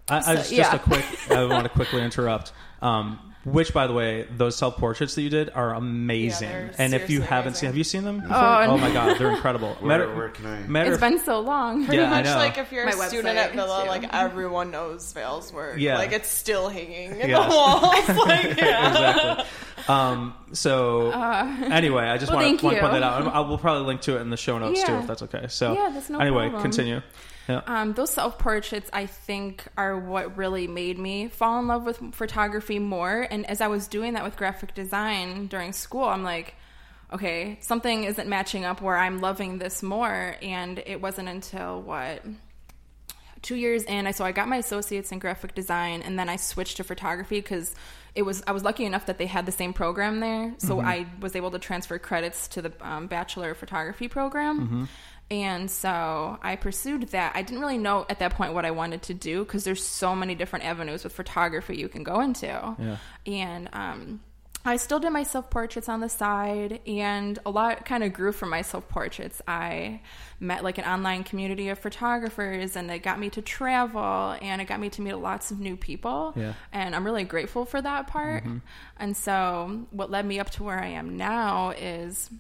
I, 0.09 0.17
I 0.17 0.21
So, 0.21 0.35
just, 0.35 0.51
just 0.51 0.53
yeah. 0.53 0.75
a 0.75 0.79
quick. 0.79 1.05
I 1.31 1.45
want 1.45 1.65
to 1.65 1.69
quickly 1.69 2.03
interrupt. 2.03 2.53
Um, 2.83 3.34
which, 3.45 3.73
by 3.73 3.87
the 3.87 3.93
way, 3.93 4.27
those 4.37 4.57
self 4.57 4.77
portraits 4.77 5.15
that 5.15 5.23
you 5.23 5.31
did 5.31 5.51
are 5.51 5.75
amazing. 5.75 6.49
Yeah, 6.51 6.71
and 6.79 6.95
if 6.95 7.11
you 7.11 7.21
haven't 7.21 7.49
amazing. 7.49 7.55
seen, 7.61 7.67
have 7.69 7.77
you 7.77 7.85
seen 7.85 8.05
them? 8.05 8.21
Before? 8.21 8.37
Oh, 8.37 8.67
oh 8.71 8.79
my 8.79 8.93
god, 8.93 9.19
they're 9.19 9.31
incredible. 9.35 9.75
Where, 9.81 9.99
Matter- 9.99 10.15
where 10.15 10.29
can 10.31 10.47
I? 10.47 10.61
matter 10.67 10.93
it's 10.93 11.03
of- 11.03 11.09
been 11.11 11.19
so 11.21 11.41
long. 11.41 11.85
Pretty 11.87 12.03
Yeah, 12.03 12.09
I 12.13 12.17
much 12.17 12.25
know. 12.25 12.37
like 12.37 12.59
if 12.59 12.73
you're 12.73 12.85
My 12.87 12.93
a 12.93 13.09
student 13.09 13.37
at 13.39 13.55
Villa, 13.55 13.83
too. 13.85 13.89
like 13.91 14.13
everyone 14.15 14.71
knows 14.71 15.13
Val's 15.13 15.53
work. 15.53 15.79
Yeah. 15.79 15.99
Like 15.99 16.13
it's 16.13 16.29
still 16.29 16.69
hanging 16.69 17.21
in 17.21 17.29
Yes. 17.29 17.49
the 17.51 17.55
walls. 17.57 18.09
like 18.27 18.57
yeah. 18.59 18.89
exactly. 18.89 19.45
Um, 19.87 20.33
so 20.53 21.11
anyway, 21.11 22.05
I 22.05 22.17
just 22.17 22.33
Uh, 22.33 22.37
well, 22.37 22.47
want, 22.47 22.61
to, 22.61 22.65
want 22.65 22.73
to 22.75 22.77
you. 22.77 22.81
point 22.81 22.93
that 22.95 23.03
out. 23.03 23.27
I 23.27 23.41
will 23.41 23.59
probably 23.59 23.85
link 23.87 24.01
to 24.03 24.17
it 24.17 24.21
in 24.23 24.31
the 24.31 24.37
show 24.39 24.57
notes 24.59 24.83
too, 24.83 24.95
if 24.95 25.07
that's 25.07 25.21
okay. 25.25 25.47
So 25.49 25.75
Yeah, 25.75 25.91
that's 25.93 26.09
no 26.09 26.21
anyway, 26.21 26.45
problem. 26.49 26.63
continue. 26.63 27.03
Yeah. 27.49 27.61
Um, 27.67 27.93
those 27.93 28.09
self 28.11 28.39
portraits, 28.39 28.89
I 28.95 29.05
think, 29.05 29.63
are 29.77 29.99
what 29.99 30.39
really 30.39 30.67
made 30.67 30.99
me 30.99 31.29
fall 31.29 31.59
in 31.61 31.67
love 31.67 31.85
with 31.85 32.01
photography 32.15 32.79
more. 32.79 33.27
And 33.35 33.51
as 33.51 33.61
I 33.61 33.67
was 33.67 33.89
doing 33.89 34.13
that 34.15 34.23
with 34.23 34.37
graphic 34.37 34.75
design 34.75 35.49
during 35.49 35.73
school, 35.73 36.05
I'm 36.05 36.23
like, 36.23 36.55
okay, 37.13 37.59
something 37.61 38.05
isn't 38.05 38.29
matching 38.29 38.65
up 38.65 38.81
where 38.81 38.97
I'm 38.97 39.21
loving 39.21 39.59
this 39.59 39.83
more. 39.83 40.37
And 40.41 40.81
it 40.87 41.03
wasn't 41.03 41.29
until 41.29 41.83
what 41.83 42.23
two 43.43 43.57
years 43.57 43.83
in, 43.83 44.07
I 44.07 44.13
so 44.13 44.25
I 44.25 44.31
got 44.31 44.49
my 44.49 44.57
associates 44.57 45.11
in 45.11 45.19
graphic 45.19 45.55
design, 45.55 46.03
and 46.03 46.17
then 46.17 46.29
I 46.29 46.37
switched 46.37 46.79
to 46.79 46.85
photography 46.85 47.41
because 47.41 47.75
it 48.15 48.23
was 48.23 48.43
I 48.47 48.53
was 48.53 48.63
lucky 48.63 48.85
enough 48.85 49.07
that 49.07 49.19
they 49.19 49.27
had 49.27 49.47
the 49.47 49.53
same 49.53 49.73
program 49.73 50.21
there, 50.21 50.55
so 50.59 50.81
I 50.81 51.07
was 51.21 51.35
able 51.35 51.51
to 51.51 51.59
transfer 51.59 51.99
credits 51.99 52.49
to 52.49 52.63
the 52.63 52.73
um, 52.81 53.09
bachelor 53.09 53.51
of 53.51 53.59
photography 53.59 54.07
program. 54.09 54.89
And 55.31 55.71
so 55.71 56.39
I 56.43 56.57
pursued 56.57 57.09
that. 57.09 57.33
I 57.35 57.43
didn't 57.43 57.61
really 57.61 57.79
know 57.79 58.05
at 58.09 58.19
that 58.19 58.35
point 58.35 58.55
what 58.55 58.65
I 58.65 58.71
wanted 58.71 59.03
to 59.03 59.15
do 59.15 59.45
because 59.45 59.65
there's 59.65 59.83
so 59.83 60.15
many 60.15 60.35
different 60.35 60.65
avenues 60.65 61.03
with 61.05 61.13
photography 61.13 61.77
you 61.77 61.89
can 61.89 62.03
go 62.03 62.21
into. 62.21 62.47
Yeah. 62.47 62.97
And 63.27 63.69
um, 63.73 64.21
I 64.67 64.77
still 64.77 64.99
did 64.99 65.11
my 65.11 65.25
self 65.25 65.51
portraits 65.51 65.89
on 65.89 66.01
the 66.01 66.09
side, 66.09 66.81
and 66.87 67.39
a 67.45 67.51
lot 67.51 67.85
kind 67.85 68.03
of 68.03 68.15
grew 68.15 68.33
from 68.33 68.49
my 68.49 68.63
self 68.63 68.89
portraits. 68.89 69.43
I 69.47 70.01
met 70.41 70.65
like 70.65 70.79
an 70.79 70.85
online 70.85 71.23
community 71.23 71.69
of 71.69 71.79
photographers, 71.79 72.75
and 72.75 72.91
it 72.91 73.01
got 73.01 73.19
me 73.19 73.29
to 73.31 73.43
travel, 73.43 74.37
and 74.41 74.63
it 74.63 74.67
got 74.67 74.81
me 74.81 74.89
to 74.91 75.03
meet 75.03 75.15
lots 75.15 75.51
of 75.51 75.61
new 75.61 75.77
people. 75.77 76.33
Yeah. 76.35 76.55
And 76.73 76.95
I'm 76.95 77.05
really 77.05 77.25
grateful 77.25 77.67
for 77.67 77.81
that 77.83 78.07
part. 78.07 78.45
And 78.97 79.17
so, 79.17 79.87
what 79.91 80.11
led 80.11 80.25
me 80.25 80.41
up 80.41 80.51
to 80.51 80.63
where 80.63 80.81
I 80.81 80.89
am 80.89 81.17
now 81.19 81.71
is 81.71 82.31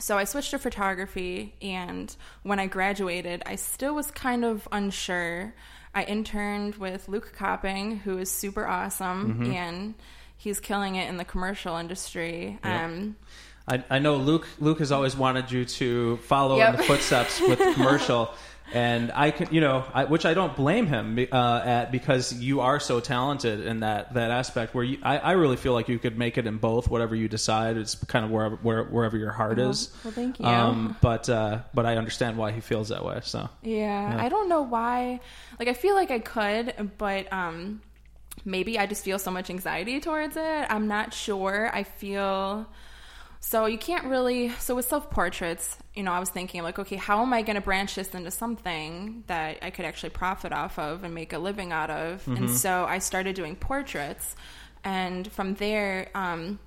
so 0.00 0.18
I 0.18 0.24
switched 0.24 0.50
to 0.50 0.58
photography, 0.58 1.54
and 1.62 2.14
when 2.42 2.58
I 2.58 2.66
graduated, 2.66 3.42
I 3.46 3.56
still 3.56 3.94
was 3.94 4.10
kind 4.10 4.44
of 4.44 4.66
unsure. 4.72 5.54
I 5.94 6.04
interned 6.04 6.76
with 6.76 7.08
Luke 7.08 7.32
Copping, 7.36 7.98
who 7.98 8.18
is 8.18 8.30
super 8.30 8.66
awesome, 8.66 9.52
and 9.52 9.94
he's 10.36 10.60
killing 10.60 10.94
it 10.96 11.08
in 11.08 11.16
the 11.16 11.24
commercial 11.24 11.76
industry. 11.76 12.58
Um, 12.62 13.16
I, 13.68 13.84
I 13.90 13.98
know 13.98 14.16
Luke. 14.16 14.46
Luke 14.58 14.78
has 14.78 14.90
always 14.92 15.16
wanted 15.16 15.50
you 15.52 15.64
to 15.64 16.16
follow 16.18 16.56
Yep. 16.58 16.70
in 16.70 16.76
the 16.78 16.82
footsteps 16.84 17.40
with 17.40 17.58
the 17.58 17.72
commercial, 17.74 18.32
and 18.72 19.12
I 19.14 19.30
can, 19.30 19.52
you 19.52 19.60
know, 19.60 19.84
I, 19.92 20.04
which 20.04 20.24
I 20.24 20.34
don't 20.34 20.54
blame 20.56 20.86
him 20.86 21.18
uh, 21.32 21.62
at 21.64 21.92
because 21.92 22.32
you 22.32 22.60
are 22.60 22.80
so 22.80 23.00
talented 23.00 23.66
in 23.66 23.80
that 23.80 24.14
that 24.14 24.30
aspect. 24.30 24.74
Where 24.74 24.84
you, 24.84 24.98
I, 25.02 25.18
I 25.18 25.32
really 25.32 25.56
feel 25.56 25.72
like 25.72 25.88
you 25.88 25.98
could 25.98 26.18
make 26.18 26.38
it 26.38 26.46
in 26.46 26.58
both. 26.58 26.88
Whatever 26.88 27.14
you 27.14 27.28
decide, 27.28 27.76
it's 27.76 27.94
kind 28.04 28.24
of 28.24 28.30
wherever 28.30 28.56
where, 28.56 28.84
wherever 28.84 29.16
your 29.16 29.32
heart 29.32 29.58
is. 29.58 29.90
well, 30.04 30.12
thank 30.12 30.38
you. 30.38 30.46
Um, 30.46 30.96
but 31.00 31.28
uh, 31.28 31.60
but 31.74 31.86
I 31.86 31.96
understand 31.96 32.36
why 32.36 32.52
he 32.52 32.60
feels 32.60 32.88
that 32.88 33.04
way. 33.04 33.20
So 33.22 33.48
Yeah, 33.62 34.16
I 34.18 34.28
don't 34.28 34.48
know 34.48 34.62
why. 34.62 35.20
Like, 35.58 35.68
I 35.68 35.74
feel 35.74 35.94
like 35.94 36.10
I 36.10 36.20
could, 36.20 36.92
but 36.98 37.32
um, 37.32 37.82
maybe 38.44 38.78
I 38.78 38.86
just 38.86 39.04
feel 39.04 39.18
so 39.18 39.30
much 39.30 39.50
anxiety 39.50 40.00
towards 40.00 40.36
it. 40.36 40.66
I'm 40.68 40.88
not 40.88 41.12
sure. 41.12 41.70
I 41.72 41.82
feel 41.82 42.66
so 43.40 43.66
you 43.66 43.78
can't 43.78 44.04
really. 44.04 44.50
So 44.50 44.74
with 44.76 44.86
self 44.86 45.10
portraits, 45.10 45.76
you 45.94 46.02
know, 46.02 46.12
I 46.12 46.20
was 46.20 46.30
thinking 46.30 46.62
like, 46.62 46.78
okay, 46.78 46.96
how 46.96 47.22
am 47.22 47.32
I 47.32 47.42
going 47.42 47.56
to 47.56 47.62
branch 47.62 47.94
this 47.94 48.14
into 48.14 48.30
something 48.30 49.24
that 49.26 49.58
I 49.62 49.70
could 49.70 49.84
actually 49.86 50.10
profit 50.10 50.52
off 50.52 50.78
of 50.78 51.02
and 51.04 51.14
make 51.14 51.32
a 51.32 51.38
living 51.38 51.72
out 51.72 51.90
of? 51.90 52.26
And 52.28 52.50
so 52.50 52.84
I 52.84 52.98
started 52.98 53.34
doing 53.34 53.56
portraits, 53.56 54.36
and 54.84 55.30
from 55.32 55.54
there. 55.54 56.08
Um, 56.14 56.58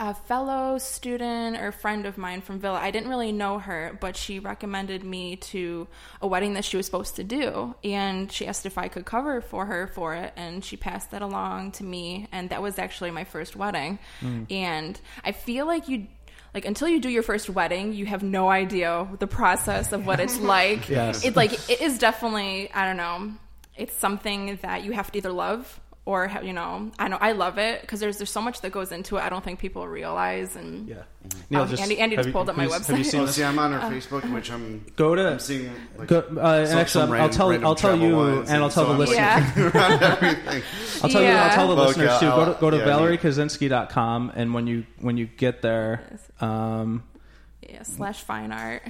a 0.00 0.14
fellow 0.14 0.78
student 0.78 1.58
or 1.58 1.70
friend 1.70 2.06
of 2.06 2.16
mine 2.16 2.40
from 2.40 2.58
Villa. 2.58 2.78
I 2.80 2.90
didn't 2.90 3.10
really 3.10 3.32
know 3.32 3.58
her, 3.58 3.98
but 4.00 4.16
she 4.16 4.38
recommended 4.38 5.04
me 5.04 5.36
to 5.36 5.86
a 6.22 6.26
wedding 6.26 6.54
that 6.54 6.64
she 6.64 6.78
was 6.78 6.86
supposed 6.86 7.16
to 7.16 7.24
do. 7.24 7.74
And 7.84 8.32
she 8.32 8.46
asked 8.46 8.64
if 8.64 8.78
I 8.78 8.88
could 8.88 9.04
cover 9.04 9.42
for 9.42 9.66
her 9.66 9.86
for 9.88 10.14
it. 10.14 10.32
And 10.36 10.64
she 10.64 10.78
passed 10.78 11.10
that 11.10 11.20
along 11.20 11.72
to 11.72 11.84
me. 11.84 12.28
And 12.32 12.48
that 12.48 12.62
was 12.62 12.78
actually 12.78 13.10
my 13.10 13.24
first 13.24 13.56
wedding. 13.56 13.98
Mm. 14.22 14.50
And 14.50 15.00
I 15.22 15.32
feel 15.32 15.66
like 15.66 15.86
you. 15.88 16.08
Like 16.52 16.64
until 16.64 16.88
you 16.88 16.98
do 16.98 17.08
your 17.08 17.22
first 17.22 17.48
wedding, 17.48 17.92
you 17.92 18.06
have 18.06 18.24
no 18.24 18.50
idea 18.50 19.06
the 19.20 19.28
process 19.28 19.92
of 19.92 20.04
what 20.04 20.18
it's 20.18 20.36
like. 20.40 20.88
Yes. 20.88 21.24
It's 21.24 21.36
like 21.36 21.52
it 21.70 21.80
is 21.80 21.98
definitely 21.98 22.72
I 22.72 22.86
don't 22.86 22.96
know. 22.96 23.34
It's 23.76 23.96
something 23.96 24.58
that 24.62 24.82
you 24.82 24.90
have 24.90 25.12
to 25.12 25.18
either 25.18 25.30
love 25.30 25.78
or 26.06 26.26
have, 26.28 26.44
you 26.44 26.52
know 26.52 26.90
I 26.98 27.08
know 27.08 27.18
I 27.20 27.32
love 27.32 27.58
it 27.58 27.82
because 27.82 28.00
there's 28.00 28.16
there's 28.18 28.30
so 28.30 28.40
much 28.40 28.62
that 28.62 28.72
goes 28.72 28.90
into 28.90 29.16
it. 29.16 29.20
I 29.22 29.28
don't 29.28 29.44
think 29.44 29.58
people 29.58 29.86
realize 29.86 30.56
and 30.56 30.88
Yeah. 30.88 30.96
Um, 31.52 31.68
Andy- 31.78 31.98
Andy 32.00 32.16
have 32.16 32.24
just 32.24 32.26
you- 32.28 32.32
pulled 32.32 32.48
up 32.48 32.56
my 32.56 32.64
you- 32.64 32.72
Have 32.72 32.96
you 32.98 33.04
seen 33.04 33.20
Oh, 33.20 33.26
this? 33.26 33.34
see, 33.36 33.44
I'm 33.44 33.58
on 33.58 33.72
her 33.78 33.80
Facebook, 33.90 34.32
which 34.32 34.50
I'm 34.50 34.84
Go 34.96 35.14
to- 35.14 35.32
I'm 35.32 35.38
seeing. 35.38 35.70
Like, 35.98 36.08
Go, 36.08 36.18
uh, 36.18 36.20
and 36.20 36.68
some- 36.68 36.78
actually, 36.78 36.86
some 37.02 37.12
I'll 37.12 37.28
tell 37.28 37.66
I'll 37.66 37.74
tell 37.74 37.96
you, 37.98 38.16
ones, 38.16 38.50
and 38.50 38.62
I'll 38.62 38.70
tell 38.70 38.86
the 38.86 38.90
so 38.90 38.92
I'm 38.94 38.98
listeners. 38.98 39.16
yeah. 39.74 40.60
I'll 41.02 41.08
tell 41.10 41.22
you. 41.22 41.28
I'll 41.28 41.54
tell 41.54 41.68
the 41.68 41.72
Okay, 41.74 41.86
listeners 41.88 42.18
too. 42.20 42.26
Go 42.26 42.44
to 42.46 42.50
I'll- 42.52 42.54
go 42.60 42.70
to 42.70 42.76
yeah, 42.78 42.84
ValerieKaczynski.com, 42.86 44.32
and 44.34 44.54
when 44.54 44.66
you 44.66 44.86
when 45.00 45.16
you 45.16 45.26
get 45.26 45.62
there, 45.62 46.02
um, 46.40 47.02
yeah 47.70 47.82
slash 47.82 48.22
fine 48.22 48.52
art. 48.52 48.82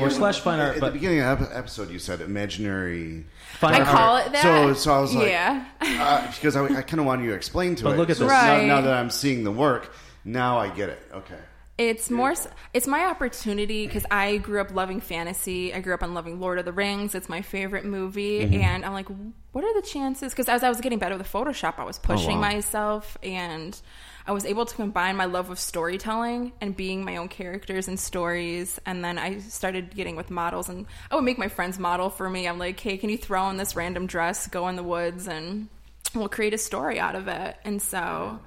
or 0.00 0.10
slash 0.10 0.40
fine 0.40 0.60
art, 0.60 0.74
At 0.76 0.80
but 0.80 0.86
the 0.88 0.92
beginning 0.92 1.20
of 1.22 1.40
the 1.40 1.56
episode, 1.56 1.90
you 1.90 1.98
said 1.98 2.20
imaginary. 2.20 3.24
fine 3.58 3.74
I 3.74 3.78
art. 3.80 3.88
call 3.88 4.16
it 4.18 4.32
that. 4.32 4.42
So, 4.42 4.74
so 4.74 4.92
I 4.94 5.00
was 5.00 5.14
like, 5.14 5.28
yeah. 5.28 5.64
uh, 5.80 6.30
because 6.32 6.56
I, 6.56 6.64
I 6.64 6.82
kind 6.82 7.00
of 7.00 7.06
wanted 7.06 7.24
you 7.24 7.30
to 7.30 7.36
explain 7.36 7.74
to 7.76 7.84
me. 7.84 7.90
But 7.90 7.94
it. 7.94 7.98
look 7.98 8.10
at 8.10 8.16
so 8.16 8.24
this. 8.24 8.32
now- 8.32 8.56
Right. 8.58 8.66
Now, 8.66 8.80
that 8.82 8.92
I'm 8.94 9.10
seeing 9.10 9.44
the 9.44 9.52
work, 9.52 9.92
now 10.24 10.58
I 10.58 10.68
get 10.68 10.88
it. 10.90 11.00
Okay. 11.14 11.38
It's 11.78 12.10
more. 12.10 12.34
It's 12.74 12.86
my 12.86 13.06
opportunity 13.06 13.86
because 13.86 14.04
I 14.10 14.36
grew 14.36 14.60
up 14.60 14.70
loving 14.74 15.00
fantasy. 15.00 15.72
I 15.72 15.80
grew 15.80 15.94
up 15.94 16.02
on 16.02 16.12
loving 16.12 16.38
Lord 16.38 16.58
of 16.58 16.66
the 16.66 16.72
Rings. 16.74 17.14
It's 17.14 17.30
my 17.30 17.40
favorite 17.40 17.86
movie, 17.86 18.40
Mm-hmm. 18.40 18.54
and 18.60 18.84
I'm 18.84 18.92
like, 18.92 19.08
what 19.52 19.64
are 19.64 19.72
the 19.80 19.86
chances? 19.86 20.32
Because 20.32 20.50
as 20.50 20.62
I 20.62 20.68
was 20.68 20.82
getting 20.82 20.98
better 20.98 21.16
with 21.16 21.26
Photoshop, 21.32 21.78
I 21.78 21.84
was 21.84 21.98
pushing 21.98 22.32
Oh, 22.36 22.40
wow. 22.42 22.52
myself, 22.52 23.16
and 23.22 23.80
I 24.26 24.32
was 24.32 24.44
able 24.44 24.66
to 24.66 24.74
combine 24.74 25.16
my 25.16 25.24
love 25.24 25.50
of 25.50 25.58
storytelling 25.58 26.52
and 26.60 26.76
being 26.76 27.04
my 27.04 27.16
own 27.16 27.28
characters 27.28 27.88
and 27.88 27.98
stories. 27.98 28.80
And 28.86 29.04
then 29.04 29.18
I 29.18 29.38
started 29.38 29.94
getting 29.94 30.16
with 30.16 30.30
models, 30.30 30.68
and 30.68 30.86
I 31.10 31.14
would 31.16 31.24
make 31.24 31.38
my 31.38 31.48
friends 31.48 31.78
model 31.78 32.10
for 32.10 32.28
me. 32.28 32.46
I'm 32.46 32.58
like, 32.58 32.78
hey, 32.78 32.96
can 32.96 33.10
you 33.10 33.18
throw 33.18 33.42
on 33.42 33.56
this 33.56 33.76
random 33.76 34.06
dress, 34.06 34.46
go 34.46 34.68
in 34.68 34.76
the 34.76 34.82
woods, 34.82 35.26
and 35.28 35.68
we'll 36.14 36.28
create 36.28 36.54
a 36.54 36.58
story 36.58 36.98
out 36.98 37.14
of 37.14 37.28
it. 37.28 37.56
And 37.64 37.80
so 37.80 38.40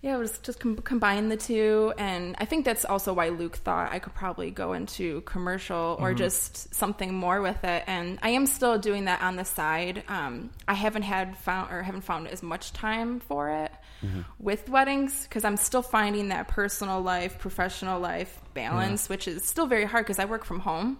yeah, 0.00 0.14
it 0.14 0.18
was 0.18 0.38
just 0.38 0.60
com- 0.60 0.76
combine 0.76 1.28
the 1.28 1.36
two, 1.36 1.92
and 1.98 2.36
I 2.38 2.44
think 2.44 2.64
that's 2.64 2.84
also 2.84 3.12
why 3.12 3.30
Luke 3.30 3.56
thought 3.56 3.90
I 3.90 3.98
could 3.98 4.14
probably 4.14 4.52
go 4.52 4.72
into 4.72 5.22
commercial 5.22 5.96
or 5.98 6.14
just 6.14 6.72
something 6.72 7.12
more 7.12 7.42
with 7.42 7.64
it. 7.64 7.82
And 7.88 8.20
I 8.22 8.30
am 8.30 8.46
still 8.46 8.78
doing 8.78 9.06
that 9.06 9.22
on 9.22 9.34
the 9.34 9.44
side. 9.44 10.04
Um, 10.06 10.50
I 10.68 10.74
haven't 10.74 11.02
had 11.02 11.36
found 11.38 11.72
or 11.72 11.82
haven't 11.82 12.02
found 12.02 12.28
as 12.28 12.44
much 12.44 12.72
time 12.72 13.18
for 13.18 13.50
it 13.50 13.72
with 14.38 14.68
weddings 14.68 15.24
because 15.24 15.44
I'm 15.44 15.56
still 15.56 15.82
finding 15.82 16.28
that 16.28 16.48
personal 16.48 17.00
life, 17.00 17.38
professional 17.38 17.98
life 18.00 18.40
balance, 18.54 19.08
which 19.08 19.28
is 19.28 19.44
still 19.44 19.66
very 19.66 19.84
hard 19.84 20.04
because 20.04 20.18
I 20.18 20.24
work 20.24 20.44
from 20.44 20.60
home, 20.60 20.98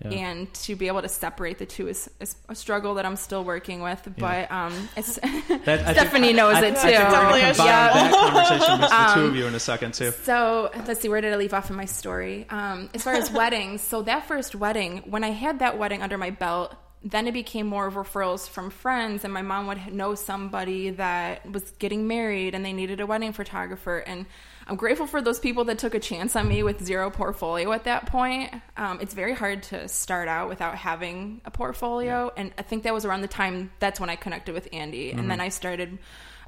and 0.00 0.52
to 0.54 0.76
be 0.76 0.86
able 0.88 1.02
to 1.02 1.08
separate 1.08 1.58
the 1.58 1.66
two 1.66 1.88
is, 1.88 2.08
is 2.20 2.36
a 2.48 2.54
struggle 2.54 2.94
that 2.94 3.06
I'm 3.06 3.16
still 3.16 3.44
working 3.44 3.80
with. 3.82 4.08
But 4.18 4.50
um, 4.50 4.88
it's 4.96 5.14
That- 5.22 5.30
I 5.30 5.66
think- 5.66 5.98
Stephanie 5.98 6.32
knows 6.32 6.56
I- 6.56 6.66
it 6.66 6.74
too. 6.74 6.78
I 6.78 6.82
think 6.82 6.98
we're 6.98 7.10
Definitely 7.10 7.40
combine 7.40 7.66
Yeah. 7.66 7.92
that 7.92 8.12
conversation 8.58 8.80
with 8.80 8.90
the 8.90 9.14
two 9.14 9.26
of 9.26 9.36
you 9.36 9.46
in 9.46 9.54
a 9.54 9.60
second 9.60 9.94
too. 9.94 10.12
So 10.24 10.70
let's 10.86 11.00
see, 11.00 11.08
where 11.08 11.20
did 11.20 11.32
I 11.32 11.36
leave 11.36 11.54
off 11.54 11.70
in 11.70 11.76
my 11.76 11.84
story? 11.84 12.46
Um, 12.50 12.90
as 12.94 13.02
far 13.02 13.14
as 13.14 13.30
weddings, 13.32 13.82
so 13.82 14.02
that 14.02 14.26
first 14.26 14.54
wedding, 14.54 14.98
when 15.06 15.24
I 15.24 15.30
had 15.30 15.58
that 15.60 15.78
wedding 15.78 16.02
under 16.02 16.18
my 16.18 16.30
belt, 16.30 16.74
then 17.04 17.28
it 17.28 17.32
became 17.32 17.66
more 17.66 17.86
of 17.86 17.94
referrals 17.94 18.48
from 18.48 18.70
friends, 18.70 19.24
and 19.24 19.32
my 19.32 19.42
mom 19.42 19.66
would 19.68 19.92
know 19.92 20.14
somebody 20.14 20.90
that 20.90 21.50
was 21.50 21.70
getting 21.78 22.08
married 22.08 22.54
and 22.54 22.64
they 22.64 22.72
needed 22.72 23.00
a 23.00 23.06
wedding 23.06 23.32
photographer. 23.32 23.98
And 23.98 24.26
I'm 24.66 24.74
grateful 24.76 25.06
for 25.06 25.22
those 25.22 25.38
people 25.38 25.64
that 25.66 25.78
took 25.78 25.94
a 25.94 26.00
chance 26.00 26.34
on 26.34 26.48
me 26.48 26.64
with 26.64 26.84
zero 26.84 27.08
portfolio 27.10 27.70
at 27.72 27.84
that 27.84 28.06
point. 28.06 28.52
Um, 28.76 28.98
it's 29.00 29.14
very 29.14 29.34
hard 29.34 29.62
to 29.64 29.86
start 29.86 30.26
out 30.26 30.48
without 30.48 30.74
having 30.74 31.40
a 31.44 31.50
portfolio, 31.50 32.32
and 32.36 32.52
I 32.58 32.62
think 32.62 32.82
that 32.82 32.92
was 32.92 33.04
around 33.04 33.20
the 33.20 33.28
time 33.28 33.70
that's 33.78 34.00
when 34.00 34.10
I 34.10 34.16
connected 34.16 34.54
with 34.54 34.68
Andy, 34.72 35.12
and 35.12 35.30
then 35.30 35.40
I 35.40 35.50
started. 35.50 35.98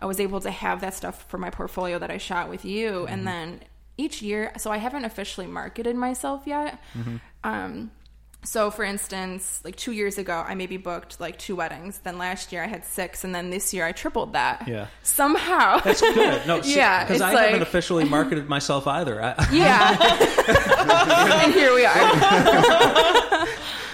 I 0.00 0.06
was 0.06 0.20
able 0.20 0.40
to 0.40 0.50
have 0.50 0.80
that 0.80 0.94
stuff 0.94 1.24
for 1.28 1.38
my 1.38 1.50
portfolio 1.50 1.98
that 1.98 2.10
I 2.10 2.18
shot 2.18 2.48
with 2.48 2.64
you, 2.64 3.06
and 3.06 3.26
then 3.26 3.60
each 3.96 4.22
year. 4.22 4.52
So 4.58 4.70
I 4.70 4.78
haven't 4.78 5.04
officially 5.04 5.46
marketed 5.46 5.94
myself 5.96 6.42
yet. 6.46 6.80
Um, 7.44 7.90
so 8.44 8.70
for 8.70 8.84
instance, 8.84 9.60
like 9.64 9.76
two 9.76 9.92
years 9.92 10.16
ago, 10.16 10.44
I 10.46 10.54
maybe 10.54 10.76
booked 10.76 11.20
like 11.20 11.38
two 11.38 11.56
weddings. 11.56 11.98
Then 11.98 12.18
last 12.18 12.52
year 12.52 12.62
I 12.62 12.66
had 12.66 12.84
six, 12.84 13.24
and 13.24 13.34
then 13.34 13.50
this 13.50 13.74
year 13.74 13.84
I 13.84 13.92
tripled 13.92 14.32
that. 14.34 14.66
Yeah. 14.68 14.86
Somehow. 15.02 15.80
That's 15.80 16.00
good. 16.00 16.46
No, 16.46 16.56
Yeah, 16.64 17.04
because 17.04 17.20
I 17.20 17.32
like- 17.34 17.44
haven't 17.46 17.62
officially 17.62 18.04
marketed 18.08 18.48
myself 18.48 18.86
either. 18.86 19.22
I, 19.22 19.34
yeah. 19.52 21.42
and 21.44 21.52
here 21.52 21.74
we 21.74 21.84
are. 21.84 23.46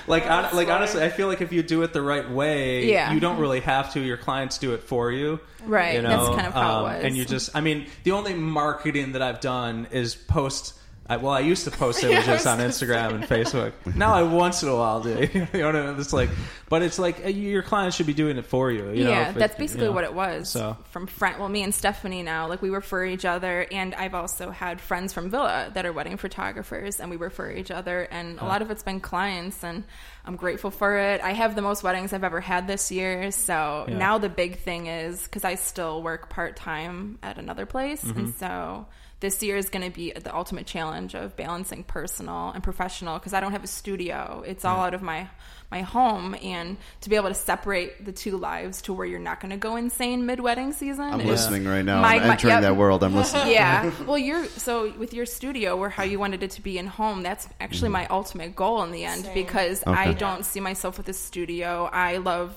like, 0.06 0.24
hon- 0.26 0.54
like 0.54 0.68
honestly, 0.68 1.02
I 1.02 1.08
feel 1.08 1.26
like 1.28 1.40
if 1.40 1.50
you 1.52 1.62
do 1.62 1.82
it 1.82 1.92
the 1.92 2.02
right 2.02 2.28
way, 2.30 2.86
Yeah. 2.90 3.12
you 3.12 3.20
don't 3.20 3.38
really 3.38 3.60
have 3.60 3.92
to. 3.94 4.00
Your 4.00 4.18
clients 4.18 4.58
do 4.58 4.74
it 4.74 4.82
for 4.84 5.10
you, 5.10 5.40
Right, 5.64 5.94
You 5.96 6.02
know? 6.02 6.08
that's 6.10 6.28
kind 6.36 6.46
of 6.46 6.52
how 6.52 6.60
it 6.60 6.88
Um, 6.90 6.96
was. 6.96 7.04
And 7.04 7.16
you 7.16 7.24
just, 7.24 7.56
I 7.56 7.60
mean, 7.62 7.86
the 8.04 8.12
only 8.12 8.34
marketing 8.34 9.12
that 9.12 9.22
I've 9.22 9.40
done 9.40 9.86
is 9.90 10.14
post. 10.14 10.74
I, 11.06 11.18
well, 11.18 11.32
I 11.32 11.40
used 11.40 11.64
to 11.64 11.70
post 11.70 12.02
images 12.04 12.46
on 12.46 12.60
Instagram 12.60 13.14
and 13.14 13.24
Facebook. 13.24 13.72
Now 13.94 14.14
I 14.14 14.22
once 14.22 14.62
in 14.62 14.70
a 14.70 14.74
while 14.74 15.02
do. 15.02 15.10
you 15.34 15.40
know 15.52 15.66
what 15.66 15.76
I 15.76 15.86
mean? 15.90 16.00
It's 16.00 16.12
like, 16.14 16.30
but 16.70 16.80
it's 16.80 16.98
like 16.98 17.24
uh, 17.24 17.28
your 17.28 17.62
clients 17.62 17.94
should 17.96 18.06
be 18.06 18.14
doing 18.14 18.38
it 18.38 18.46
for 18.46 18.70
you. 18.70 18.90
you 18.90 19.04
know, 19.04 19.10
yeah, 19.10 19.28
it- 19.30 19.34
that's 19.34 19.54
basically 19.56 19.84
you 19.84 19.90
know. 19.90 19.94
what 19.94 20.04
it 20.04 20.14
was. 20.14 20.48
So- 20.50 20.78
from 20.90 21.06
friend, 21.06 21.38
well, 21.38 21.48
me 21.50 21.62
and 21.62 21.74
Stephanie 21.74 22.22
now, 22.22 22.48
like 22.48 22.62
we 22.62 22.70
refer 22.70 23.04
each 23.04 23.24
other, 23.26 23.66
and 23.70 23.94
I've 23.94 24.14
also 24.14 24.50
had 24.50 24.80
friends 24.80 25.12
from 25.12 25.28
Villa 25.28 25.70
that 25.74 25.84
are 25.84 25.92
wedding 25.92 26.16
photographers, 26.16 27.00
and 27.00 27.10
we 27.10 27.16
refer 27.16 27.50
each 27.50 27.70
other, 27.70 28.00
and 28.10 28.38
a 28.40 28.44
lot 28.44 28.62
of 28.62 28.70
it's 28.70 28.82
been 28.82 29.00
clients, 29.00 29.62
and 29.62 29.84
I'm 30.24 30.36
grateful 30.36 30.70
for 30.70 30.96
it. 30.96 31.20
I 31.20 31.32
have 31.32 31.54
the 31.54 31.62
most 31.62 31.82
weddings 31.82 32.14
I've 32.14 32.24
ever 32.24 32.40
had 32.40 32.66
this 32.66 32.90
year, 32.90 33.30
so 33.30 33.84
Yeah. 33.88 33.98
now 33.98 34.16
the 34.18 34.30
big 34.30 34.60
thing 34.60 34.86
is 34.86 35.22
because 35.24 35.44
I 35.44 35.56
still 35.56 36.02
work 36.02 36.30
part 36.30 36.56
time 36.56 37.18
at 37.22 37.36
another 37.38 37.66
place, 37.66 38.02
Mm-hmm. 38.02 38.18
and 38.18 38.34
so. 38.36 38.86
This 39.20 39.42
year 39.42 39.56
is 39.56 39.70
going 39.70 39.84
to 39.90 39.94
be 39.94 40.12
the 40.12 40.34
ultimate 40.34 40.66
challenge 40.66 41.14
of 41.14 41.36
balancing 41.36 41.84
personal 41.84 42.50
and 42.50 42.62
professional 42.62 43.18
because 43.18 43.32
I 43.32 43.40
don't 43.40 43.52
have 43.52 43.64
a 43.64 43.68
studio. 43.68 44.42
It's 44.46 44.64
all 44.64 44.80
out 44.80 44.94
of 44.94 45.02
my 45.02 45.28
my 45.70 45.80
home, 45.80 46.36
and 46.42 46.76
to 47.00 47.10
be 47.10 47.16
able 47.16 47.28
to 47.28 47.34
separate 47.34 48.04
the 48.04 48.12
two 48.12 48.36
lives 48.36 48.82
to 48.82 48.92
where 48.92 49.06
you're 49.06 49.18
not 49.18 49.40
going 49.40 49.50
to 49.50 49.56
go 49.56 49.76
insane 49.76 50.24
mid 50.26 50.38
wedding 50.38 50.72
season. 50.72 51.04
I'm 51.04 51.20
is- 51.20 51.26
listening 51.26 51.64
right 51.64 51.84
now. 51.84 52.00
My- 52.00 52.16
I'm 52.16 52.26
my- 52.28 52.32
entering 52.34 52.52
yep. 52.52 52.62
that 52.62 52.76
world. 52.76 53.02
I'm 53.02 53.14
listening. 53.14 53.52
yeah. 53.52 53.90
Well, 54.06 54.18
you're 54.18 54.44
so 54.46 54.92
with 54.98 55.14
your 55.14 55.26
studio 55.26 55.76
where 55.76 55.88
how 55.88 56.04
you 56.04 56.18
wanted 56.18 56.42
it 56.42 56.50
to 56.52 56.62
be 56.62 56.78
in 56.78 56.86
home. 56.86 57.22
That's 57.22 57.48
actually 57.60 57.86
mm-hmm. 57.86 57.92
my 57.92 58.06
ultimate 58.08 58.54
goal 58.54 58.82
in 58.82 58.92
the 58.92 59.04
end 59.04 59.24
Same. 59.24 59.34
because 59.34 59.82
I 59.86 60.12
don't 60.12 60.44
see 60.44 60.60
myself 60.60 60.98
with 60.98 61.08
a 61.08 61.12
studio. 61.12 61.88
I 61.90 62.18
love 62.18 62.54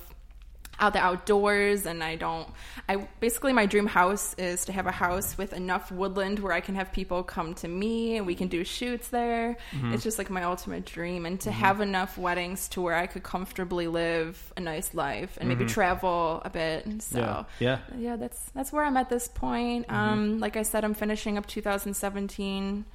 out 0.80 0.94
the 0.94 1.00
outdoors 1.00 1.86
and 1.86 2.04
I 2.04 2.16
don't 2.16 2.48
I 2.88 3.08
basically 3.20 3.54
my 3.54 3.66
dream 3.66 3.88
house 3.88 4.34
is 4.36 4.66
to 4.66 4.72
have 4.72 4.88
a 4.88 4.92
house 4.92 5.38
with 5.38 5.54
enough 5.54 5.92
woodland 5.92 6.40
where 6.40 6.54
I 6.54 6.62
can 6.62 6.76
have 6.76 6.92
people 6.92 7.24
come 7.24 7.54
to 7.56 7.68
me 7.68 8.18
and 8.18 8.26
we 8.26 8.36
can 8.36 8.48
do 8.48 8.64
shoots 8.64 9.10
there. 9.10 9.58
Mm-hmm. 9.72 9.94
It's 9.94 10.04
just 10.04 10.18
like 10.18 10.30
my 10.30 10.44
ultimate 10.44 10.86
dream 10.86 11.26
and 11.26 11.40
to 11.42 11.50
mm-hmm. 11.50 11.60
have 11.60 11.82
enough 11.82 12.18
weddings 12.18 12.70
to 12.70 12.82
where 12.82 12.96
I 12.96 13.08
could 13.08 13.24
comfortably 13.24 13.88
live 13.88 14.54
a 14.56 14.62
nice 14.62 14.94
life 14.94 15.38
and 15.40 15.50
maybe 15.50 15.66
mm-hmm. 15.66 15.74
travel 15.74 16.42
a 16.46 16.50
bit. 16.50 17.02
So 17.02 17.20
Yeah. 17.20 17.44
Yeah. 17.60 17.80
yeah, 17.98 18.16
that's 18.16 18.52
that's 18.54 18.72
where 18.72 18.84
I'm 18.84 18.98
at 18.98 19.10
this 19.10 19.28
point. 19.28 19.86
Um, 19.90 20.40
like 20.40 20.58
I 20.58 20.64
said, 20.64 20.84
I'm 20.84 20.94
finishing 20.94 21.38
up 21.38 21.46
2017. 21.46 22.86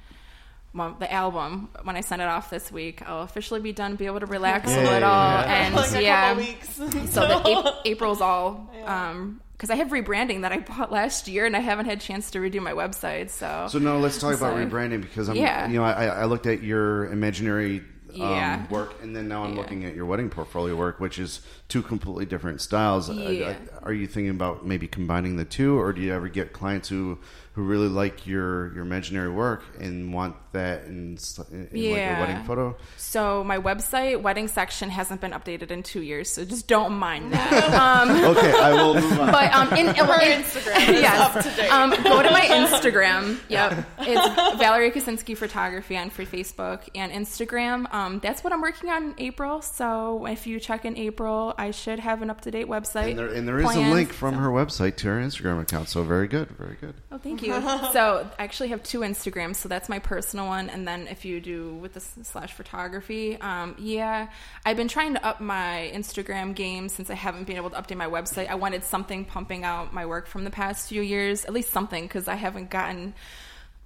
Well, 0.75 0.95
the 0.99 1.11
album 1.11 1.69
when 1.83 1.95
I 1.95 2.01
send 2.01 2.21
it 2.21 2.27
off 2.27 2.49
this 2.49 2.71
week, 2.71 3.07
I'll 3.07 3.21
officially 3.21 3.59
be 3.61 3.73
done, 3.73 3.95
be 3.95 4.07
able 4.07 4.19
to 4.21 4.25
relax 4.25 4.69
Yeah, 4.69 4.77
a 4.77 4.83
little, 4.83 4.99
yeah. 5.01 5.65
and 5.65 5.75
like 5.75 5.91
a 5.93 6.01
yeah. 6.03 6.35
weeks. 6.37 6.75
So 7.11 7.27
the 7.27 7.67
Ap- 7.67 7.75
April's 7.85 8.21
all 8.21 8.71
um 8.85 9.39
because 9.53 9.69
I 9.69 9.75
have 9.75 9.89
rebranding 9.89 10.41
that 10.41 10.51
I 10.51 10.57
bought 10.59 10.91
last 10.91 11.27
year, 11.27 11.45
and 11.45 11.55
I 11.55 11.59
haven't 11.59 11.85
had 11.85 11.99
a 11.99 12.01
chance 12.01 12.31
to 12.31 12.39
redo 12.39 12.59
my 12.61 12.73
website. 12.73 13.29
So, 13.29 13.67
So 13.69 13.77
no, 13.79 13.99
let's 13.99 14.19
talk 14.19 14.33
about 14.35 14.57
rebranding 14.57 14.99
because 15.01 15.29
I'm, 15.29 15.35
Yeah. 15.37 15.67
you 15.67 15.77
know, 15.77 15.85
I, 15.85 16.07
I 16.07 16.25
looked 16.25 16.47
at 16.47 16.63
your 16.63 17.05
imaginary 17.13 17.81
Yeah. 18.11 18.55
um, 18.55 18.67
work, 18.69 18.95
and 19.01 19.15
then 19.15 19.29
now 19.29 19.43
I'm 19.45 19.51
Yeah. 19.53 19.61
looking 19.61 19.85
at 19.85 19.95
your 19.95 20.05
wedding 20.05 20.29
portfolio 20.29 20.75
work, 20.75 20.99
which 20.99 21.17
is 21.17 21.39
two 21.69 21.81
completely 21.81 22.25
different 22.25 22.59
styles. 22.59 23.09
Yeah. 23.09 23.53
Are 23.83 23.93
you 23.93 24.05
thinking 24.05 24.31
about 24.31 24.65
maybe 24.65 24.87
combining 24.87 25.37
the 25.37 25.45
two, 25.45 25.79
or 25.79 25.93
do 25.93 26.01
you 26.01 26.11
ever 26.13 26.27
get 26.27 26.51
clients 26.51 26.89
who 26.89 27.19
who 27.53 27.63
really 27.63 27.87
like 27.87 28.25
your 28.27 28.73
your 28.73 28.83
imaginary 28.83 29.29
work 29.29 29.63
and 29.79 30.13
want 30.13 30.35
that 30.53 30.85
in, 30.85 31.15
s- 31.15 31.39
in 31.51 31.67
in, 31.71 31.91
like 31.91 31.99
a 32.01 32.19
wedding 32.19 32.43
photo? 32.45 32.75
So 32.97 33.43
my 33.43 33.57
website 33.59 34.21
wedding 34.21 34.47
section 34.47 34.89
hasn't 34.89 35.21
been 35.21 35.31
updated 35.31 35.69
in 35.71 35.83
two 35.83 36.01
years, 36.01 36.29
so 36.31 36.45
just 36.45 36.67
don't 36.67 36.93
mind 36.93 37.33
that. 37.33 37.73
Um, 37.73 38.09
Okay, 38.33 38.51
I 38.51 38.73
will 38.73 38.95
move 38.95 39.19
on. 39.19 39.31
but 39.31 39.53
um, 39.53 39.71
in, 39.73 39.87
Her 39.95 40.21
in- 40.21 40.41
Instagram 40.41 40.89
is 40.89 41.01
yes. 41.01 41.35
up 41.35 41.43
to 41.43 41.49
date. 41.61 41.69
Um, 41.71 41.89
go 42.03 42.21
to 42.23 42.31
my 42.31 42.41
Instagram. 42.41 43.37
Yep, 43.49 43.85
it's 43.99 44.57
Valerie 44.59 44.89
Kaczynski 44.91 45.37
Photography 45.37 45.95
on 45.97 46.09
free 46.09 46.25
Facebook 46.25 46.87
and 46.95 47.11
Instagram. 47.11 47.91
Um, 47.93 48.19
that's 48.19 48.43
what 48.43 48.51
I'm 48.51 48.61
working 48.61 48.89
on 48.89 49.03
in 49.03 49.15
April. 49.19 49.61
So 49.61 50.25
if 50.25 50.47
you 50.47 50.59
check 50.59 50.85
in 50.85 50.97
April, 50.97 51.53
I 51.57 51.69
should 51.71 51.99
have 51.99 52.21
an 52.23 52.29
up 52.31 52.41
to 52.41 52.51
date 52.51 52.67
website. 52.67 53.11
And 53.11 53.19
there, 53.19 53.27
and 53.27 53.47
there 53.47 53.59
is 53.59 53.75
a 53.75 53.79
link 53.91 54.11
from 54.11 54.33
So- 54.35 54.39
her 54.39 54.49
website 54.49 54.95
to 54.97 55.07
her 55.09 55.19
Instagram 55.21 55.61
account. 55.61 55.89
So 55.89 56.03
very 56.03 56.27
good, 56.27 56.49
very 56.49 56.77
good. 56.81 56.95
Oh, 57.11 57.17
thank 57.19 57.41
you. 57.42 57.42
so 57.93 58.29
I 58.37 58.43
actually 58.43 58.69
have 58.69 58.83
two 58.83 58.99
Instagrams. 58.99 59.57
So 59.57 59.69
that's 59.69 59.89
my 59.89 59.99
personal 59.99 60.47
one, 60.47 60.69
and 60.69 60.87
then 60.87 61.07
if 61.07 61.25
you 61.25 61.39
do 61.39 61.73
with 61.75 61.93
the 61.93 61.99
slash 61.99 62.53
photography, 62.53 63.37
um, 63.39 63.75
yeah, 63.77 64.29
I've 64.65 64.77
been 64.77 64.87
trying 64.87 65.13
to 65.15 65.25
up 65.25 65.41
my 65.41 65.91
Instagram 65.93 66.55
game 66.55 66.89
since 66.89 67.09
I 67.09 67.15
haven't 67.15 67.45
been 67.45 67.57
able 67.57 67.69
to 67.71 67.75
update 67.75 67.97
my 67.97 68.07
website. 68.07 68.49
I 68.49 68.55
wanted 68.55 68.83
something 68.83 69.25
pumping 69.25 69.63
out 69.63 69.93
my 69.93 70.05
work 70.05 70.27
from 70.27 70.43
the 70.43 70.51
past 70.51 70.89
few 70.89 71.01
years, 71.01 71.45
at 71.45 71.53
least 71.53 71.71
something, 71.71 72.03
because 72.03 72.27
I 72.27 72.35
haven't 72.35 72.69
gotten 72.69 73.13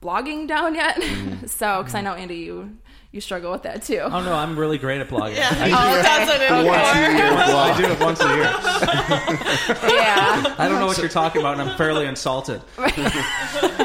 blogging 0.01 0.47
down 0.47 0.75
yet. 0.75 1.01
so 1.47 1.81
because 1.81 1.95
I 1.95 2.01
know 2.01 2.13
Andy, 2.13 2.35
you 2.35 2.77
you 3.11 3.21
struggle 3.21 3.51
with 3.51 3.63
that 3.63 3.83
too. 3.83 3.99
Oh 4.03 4.21
no, 4.21 4.33
I'm 4.33 4.57
really 4.59 4.77
great 4.77 4.99
at 5.01 5.07
blogging. 5.09 5.35
Yeah, 5.37 5.49
I, 5.51 5.67
he 5.67 5.71
does 6.03 6.29
it 6.29 6.51
Once 6.65 6.87
a 6.87 6.97
anymore. 6.97 7.17
year 7.17 7.31
I 7.55 7.77
do 7.77 7.85
it 7.91 7.99
once 7.99 8.19
a 8.21 8.27
year. 8.35 8.43
yeah, 9.97 10.55
I 10.57 10.67
don't 10.67 10.79
know 10.79 10.87
what 10.87 10.97
you're 10.97 11.07
talking 11.09 11.41
about, 11.41 11.59
and 11.59 11.69
I'm 11.69 11.77
fairly 11.77 12.05
insulted. 12.05 12.61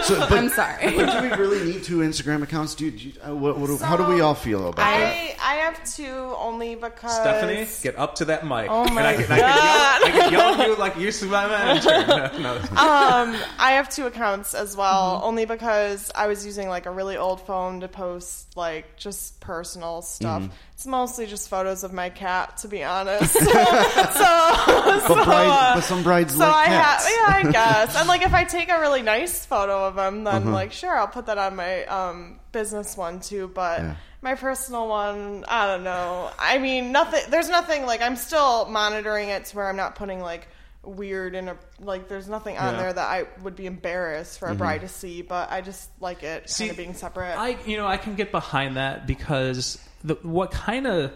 So, 0.02 0.18
but, 0.18 0.32
I'm 0.32 0.48
sorry. 0.48 0.96
but 0.96 1.20
do 1.20 1.28
we 1.30 1.36
really 1.36 1.72
need 1.72 1.84
two 1.84 1.98
Instagram 1.98 2.42
accounts? 2.42 2.74
Do, 2.74 2.86
you- 2.86 2.90
do 2.90 3.12
uh, 3.24 3.34
what, 3.34 3.58
what, 3.58 3.80
how 3.80 3.96
do 3.96 4.04
we 4.12 4.20
all 4.20 4.34
feel 4.34 4.60
about 4.68 4.76
that? 4.76 4.86
I 4.86 5.36
I 5.40 5.54
have 5.56 5.82
two 5.94 6.34
only 6.38 6.74
because 6.74 7.14
Stephanie, 7.14 7.66
get 7.82 7.96
up 7.98 8.16
to 8.16 8.24
that 8.26 8.44
mic. 8.44 8.68
Oh 8.70 8.84
my 8.92 9.00
and 9.02 9.06
I 9.06 9.14
can, 9.14 9.32
I 9.32 9.38
can 9.38 9.38
yell, 9.38 9.46
I 9.46 10.10
can 10.22 10.32
yell 10.32 10.60
at 10.60 10.66
you 10.66 10.76
like 10.76 10.96
you 10.96 11.02
used 11.02 11.20
to 11.20 11.26
my 11.26 11.46
manager. 11.46 12.30
No, 12.42 12.56
um, 12.56 13.36
I 13.58 13.72
have 13.72 13.88
two 13.88 14.06
accounts 14.06 14.54
as 14.54 14.76
well, 14.76 15.20
only 15.22 15.44
because 15.44 16.10
I 16.14 16.26
was 16.26 16.44
using 16.44 16.68
like 16.68 16.86
a 16.86 16.90
really 16.90 17.16
old 17.16 17.40
phone 17.46 17.80
to 17.80 17.88
post 17.88 18.56
like 18.56 18.96
just 18.96 19.11
personal 19.40 20.02
stuff. 20.02 20.42
It's 20.74 20.86
mostly 20.86 21.26
just 21.26 21.48
photos 21.48 21.84
of 21.84 21.92
my 21.92 22.10
cat, 22.10 22.56
to 22.58 22.68
be 22.68 22.82
honest. 22.84 23.32
so, 23.34 23.40
so, 23.44 25.14
But, 25.14 25.24
bride, 25.24 25.46
uh, 25.48 25.74
but 25.76 25.80
some 25.84 26.02
brides 26.02 26.32
so 26.34 26.40
like 26.40 26.54
I 26.54 26.66
cats. 26.66 27.06
have, 27.06 27.14
yeah, 27.44 27.48
I 27.48 27.52
guess. 27.84 27.96
And 27.96 28.08
like, 28.08 28.22
if 28.22 28.34
I 28.34 28.44
take 28.44 28.70
a 28.70 28.80
really 28.80 29.02
nice 29.02 29.44
photo 29.46 29.86
of 29.86 29.94
them, 29.94 30.24
then 30.24 30.42
Uh-huh. 30.42 30.50
like, 30.52 30.72
sure, 30.72 30.96
I'll 30.96 31.06
put 31.08 31.26
that 31.26 31.38
on 31.38 31.56
my 31.56 31.84
um, 31.86 32.40
business 32.52 32.96
one 32.96 33.20
too. 33.20 33.50
But 33.54 33.80
Yeah. 33.80 33.94
my 34.22 34.34
personal 34.34 34.88
one, 34.88 35.44
I 35.48 35.66
don't 35.66 35.84
know. 35.84 36.30
I 36.38 36.58
mean, 36.58 36.92
nothing. 36.92 37.22
There's 37.30 37.48
nothing 37.48 37.86
like 37.86 38.02
I'm 38.02 38.16
still 38.16 38.66
monitoring 38.68 39.28
it 39.28 39.46
to 39.46 39.56
where 39.56 39.68
I'm 39.68 39.76
not 39.76 39.94
putting 39.94 40.20
like 40.20 40.48
weird 40.84 41.34
and 41.34 41.48
a 41.50 41.56
like. 41.80 42.08
There's 42.08 42.28
nothing 42.28 42.58
on 42.58 42.74
Yeah. 42.74 42.80
there 42.80 42.92
that 42.92 43.08
I 43.08 43.24
would 43.42 43.56
be 43.56 43.66
embarrassed 43.66 44.38
for 44.38 44.48
a 44.48 44.54
bride 44.54 44.80
to 44.82 44.88
see. 44.88 45.22
But 45.22 45.50
I 45.52 45.60
just 45.60 45.88
like 46.00 46.22
it 46.22 46.48
See, 46.50 46.64
kind 46.64 46.70
of 46.72 46.76
being 46.76 46.94
separate. 46.94 47.36
I 47.38 47.56
you 47.66 47.76
know 47.76 47.86
I 47.86 47.96
can 47.96 48.14
get 48.16 48.30
behind 48.32 48.76
that 48.76 49.06
because 49.06 49.78
the 50.04 50.14
what 50.22 50.50
kind 50.50 50.86
of 50.86 51.12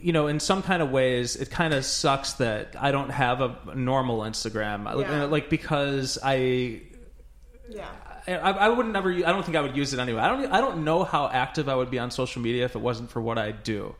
you 0.00 0.12
know 0.12 0.26
in 0.26 0.40
some 0.40 0.62
kind 0.62 0.82
of 0.82 0.90
ways 0.90 1.36
it 1.36 1.50
kind 1.50 1.72
of 1.72 1.84
sucks 1.84 2.34
that 2.34 2.74
I 2.78 2.90
don't 2.90 3.10
have 3.10 3.40
a 3.40 3.74
normal 3.74 4.20
Instagram 4.20 4.84
Yeah. 5.00 5.24
like 5.24 5.48
because 5.48 6.18
I 6.22 6.82
yeah. 7.68 7.88
I, 8.28 8.32
I 8.52 8.68
would 8.68 8.86
never. 8.86 9.10
I 9.10 9.20
don't 9.20 9.44
think 9.44 9.56
I 9.56 9.60
would 9.62 9.76
use 9.76 9.94
it 9.94 9.98
anyway. 9.98 10.20
I 10.20 10.28
don't. 10.28 10.52
I 10.52 10.60
don't 10.60 10.84
know 10.84 11.02
how 11.04 11.28
active 11.28 11.68
I 11.68 11.74
would 11.74 11.90
be 11.90 11.98
on 11.98 12.10
social 12.10 12.42
media 12.42 12.64
if 12.66 12.76
it 12.76 12.80
wasn't 12.80 13.10
for 13.10 13.20
what 13.20 13.38
I 13.38 13.50
do. 13.50 13.94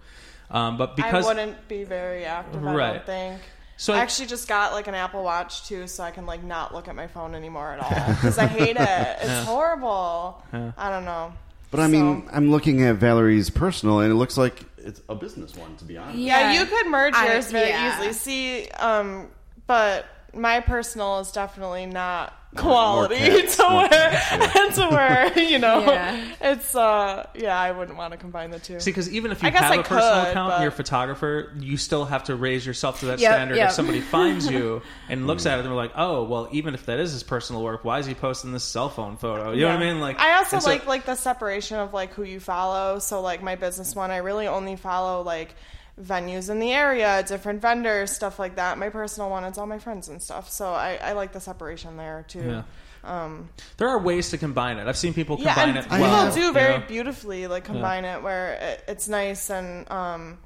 Um, 0.51 0.77
but 0.77 0.95
because 0.95 1.25
I 1.25 1.29
wouldn't 1.29 1.69
be 1.69 1.85
very 1.85 2.25
active. 2.27 2.65
I 2.67 2.75
Right. 2.75 2.93
don't 2.95 3.07
think. 3.07 3.41
So 3.81 3.95
I 3.95 3.97
I- 3.97 4.01
actually 4.01 4.27
just 4.27 4.47
got 4.47 4.73
like 4.75 4.89
an 4.89 4.95
Apple 4.95 5.25
Watch 5.25 5.67
too, 5.67 5.87
so 5.87 6.05
I 6.05 6.11
can 6.11 6.27
like 6.27 6.43
not 6.45 6.75
look 6.75 6.87
at 6.87 6.95
my 6.95 7.07
phone 7.07 7.35
anymore 7.35 7.73
at 7.73 7.81
all 7.81 8.15
because 8.15 8.37
I 8.37 8.47
hate 8.47 8.77
it. 8.79 9.19
It's 9.23 9.47
horrible. 9.47 10.43
I 10.53 10.91
don't 10.91 11.07
know. 11.07 11.33
But 11.71 11.81
I 11.81 11.87
mean, 11.87 12.27
So- 12.27 12.31
I'm 12.35 12.51
looking 12.51 12.83
at 12.83 12.97
Valerie's 12.97 13.49
personal, 13.49 14.01
and 14.01 14.11
it 14.13 14.17
looks 14.17 14.37
like 14.37 14.65
it's 14.77 15.01
a 15.09 15.15
business 15.15 15.55
one, 15.55 15.77
to 15.77 15.85
be 15.85 15.97
honest. 15.97 16.19
yeah, 16.19 16.53
you 16.53 16.67
could 16.67 16.87
merge 16.89 17.15
I- 17.15 17.33
yours 17.33 17.51
very 17.51 17.71
yeah. 17.71 17.95
easily. 17.99 18.13
See, 18.13 18.69
um, 18.73 19.29
but 19.67 20.05
my 20.35 20.61
personal 20.61 21.21
is 21.21 21.33
definitely 21.33 21.87
not 21.87 22.35
quality 22.57 23.17
cats, 23.17 23.57
to 23.57 23.63
more 23.69 23.83
where 23.89 24.11
cats, 24.11 24.77
to 24.77 24.89
where 24.89 25.39
you 25.51 25.59
know 25.59 25.81
Yeah. 25.85 26.35
it's 26.41 26.75
uh 26.75 27.27
yeah 27.35 27.59
I 27.59 27.71
wouldn't 27.71 27.97
want 27.97 28.13
to 28.13 28.17
combine 28.17 28.51
the 28.51 28.59
two. 28.59 28.81
See, 28.81 28.91
because 28.91 29.09
even 29.13 29.31
if 29.31 29.43
you 29.43 29.49
I 29.49 29.51
guess 29.53 29.63
have 29.63 29.73
I 29.73 29.77
a 29.77 29.83
personal 29.85 30.23
account, 30.31 30.51
but- 30.53 30.61
you're 30.61 30.69
a 30.69 30.73
photographer, 30.73 31.53
you 31.61 31.77
still 31.77 32.05
have 32.07 32.25
to 32.25 32.35
raise 32.35 32.67
yourself 32.67 33.01
to 33.01 33.07
that 33.07 33.19
Yep, 33.21 33.33
standard. 33.33 33.57
yep. 33.57 33.69
If 33.69 33.75
somebody 33.75 34.01
finds 34.17 34.51
you 34.51 34.83
and 35.09 35.27
looks 35.27 35.47
at 35.47 35.59
it, 35.59 35.63
they're 35.63 35.73
like, 35.73 35.93
"Oh, 35.95 36.25
well, 36.25 36.49
even 36.51 36.75
if 36.75 36.87
that 36.87 36.99
is 36.99 37.13
his 37.13 37.23
personal 37.23 37.63
work, 37.63 37.85
why 37.85 37.99
is 38.01 38.07
he 38.07 38.15
posting 38.15 38.53
this 38.53 38.65
cell 38.65 38.89
phone 38.89 39.17
photo?" 39.17 39.53
You 39.53 39.63
know 39.63 39.69
what 39.69 39.77
I 39.77 39.93
mean? 39.93 40.01
Like, 40.01 40.19
I 40.19 40.39
also 40.39 40.57
and 40.57 40.63
so- 40.65 40.71
like 40.71 40.87
like 40.87 41.07
the 41.07 41.15
separation 41.15 41.79
of 41.79 41.93
like 41.95 42.13
who 42.15 42.25
you 42.25 42.41
follow. 42.41 42.99
So 42.99 43.21
like 43.21 43.43
my 43.43 43.55
business 43.55 43.95
one, 43.95 44.11
I 44.11 44.17
really 44.19 44.47
only 44.49 44.77
follow 44.77 45.23
like 45.23 45.55
venues 46.03 46.51
in 46.51 46.59
the 46.59 46.73
area, 46.73 47.23
different 47.27 47.61
vendors, 47.61 48.11
stuff 48.11 48.39
like 48.39 48.57
that. 48.57 48.79
My 48.79 48.89
personal 48.89 49.31
one, 49.31 49.45
it's 49.45 49.59
all 49.59 49.67
my 49.67 49.79
friends 49.79 50.09
and 50.09 50.23
stuff. 50.23 50.51
So 50.51 50.73
I, 50.73 50.99
I 51.03 51.13
like 51.13 51.33
the 51.33 51.41
separation 51.41 51.97
there 51.97 52.25
too. 52.29 52.43
Yeah. 52.43 52.63
Um, 53.03 53.49
There 53.79 53.89
are 53.89 53.99
ways 53.99 54.31
to 54.31 54.39
combine 54.39 54.77
it. 54.79 54.87
I've 54.87 54.97
seen 54.97 55.15
people 55.15 55.39
yeah, 55.39 55.55
combine 55.55 55.69
and 55.71 55.79
it. 55.79 55.83
people 55.85 56.01
well, 56.01 56.33
do 56.33 56.41
you 56.41 56.53
very 56.53 56.79
know? 56.79 56.87
beautifully 56.87 57.47
like 57.47 57.65
combine 57.65 58.05
it 58.05 58.23
where 58.23 58.55
it, 58.55 58.85
it's 58.89 59.09
nice 59.09 59.51
and 59.51 59.91
um, 59.91 60.39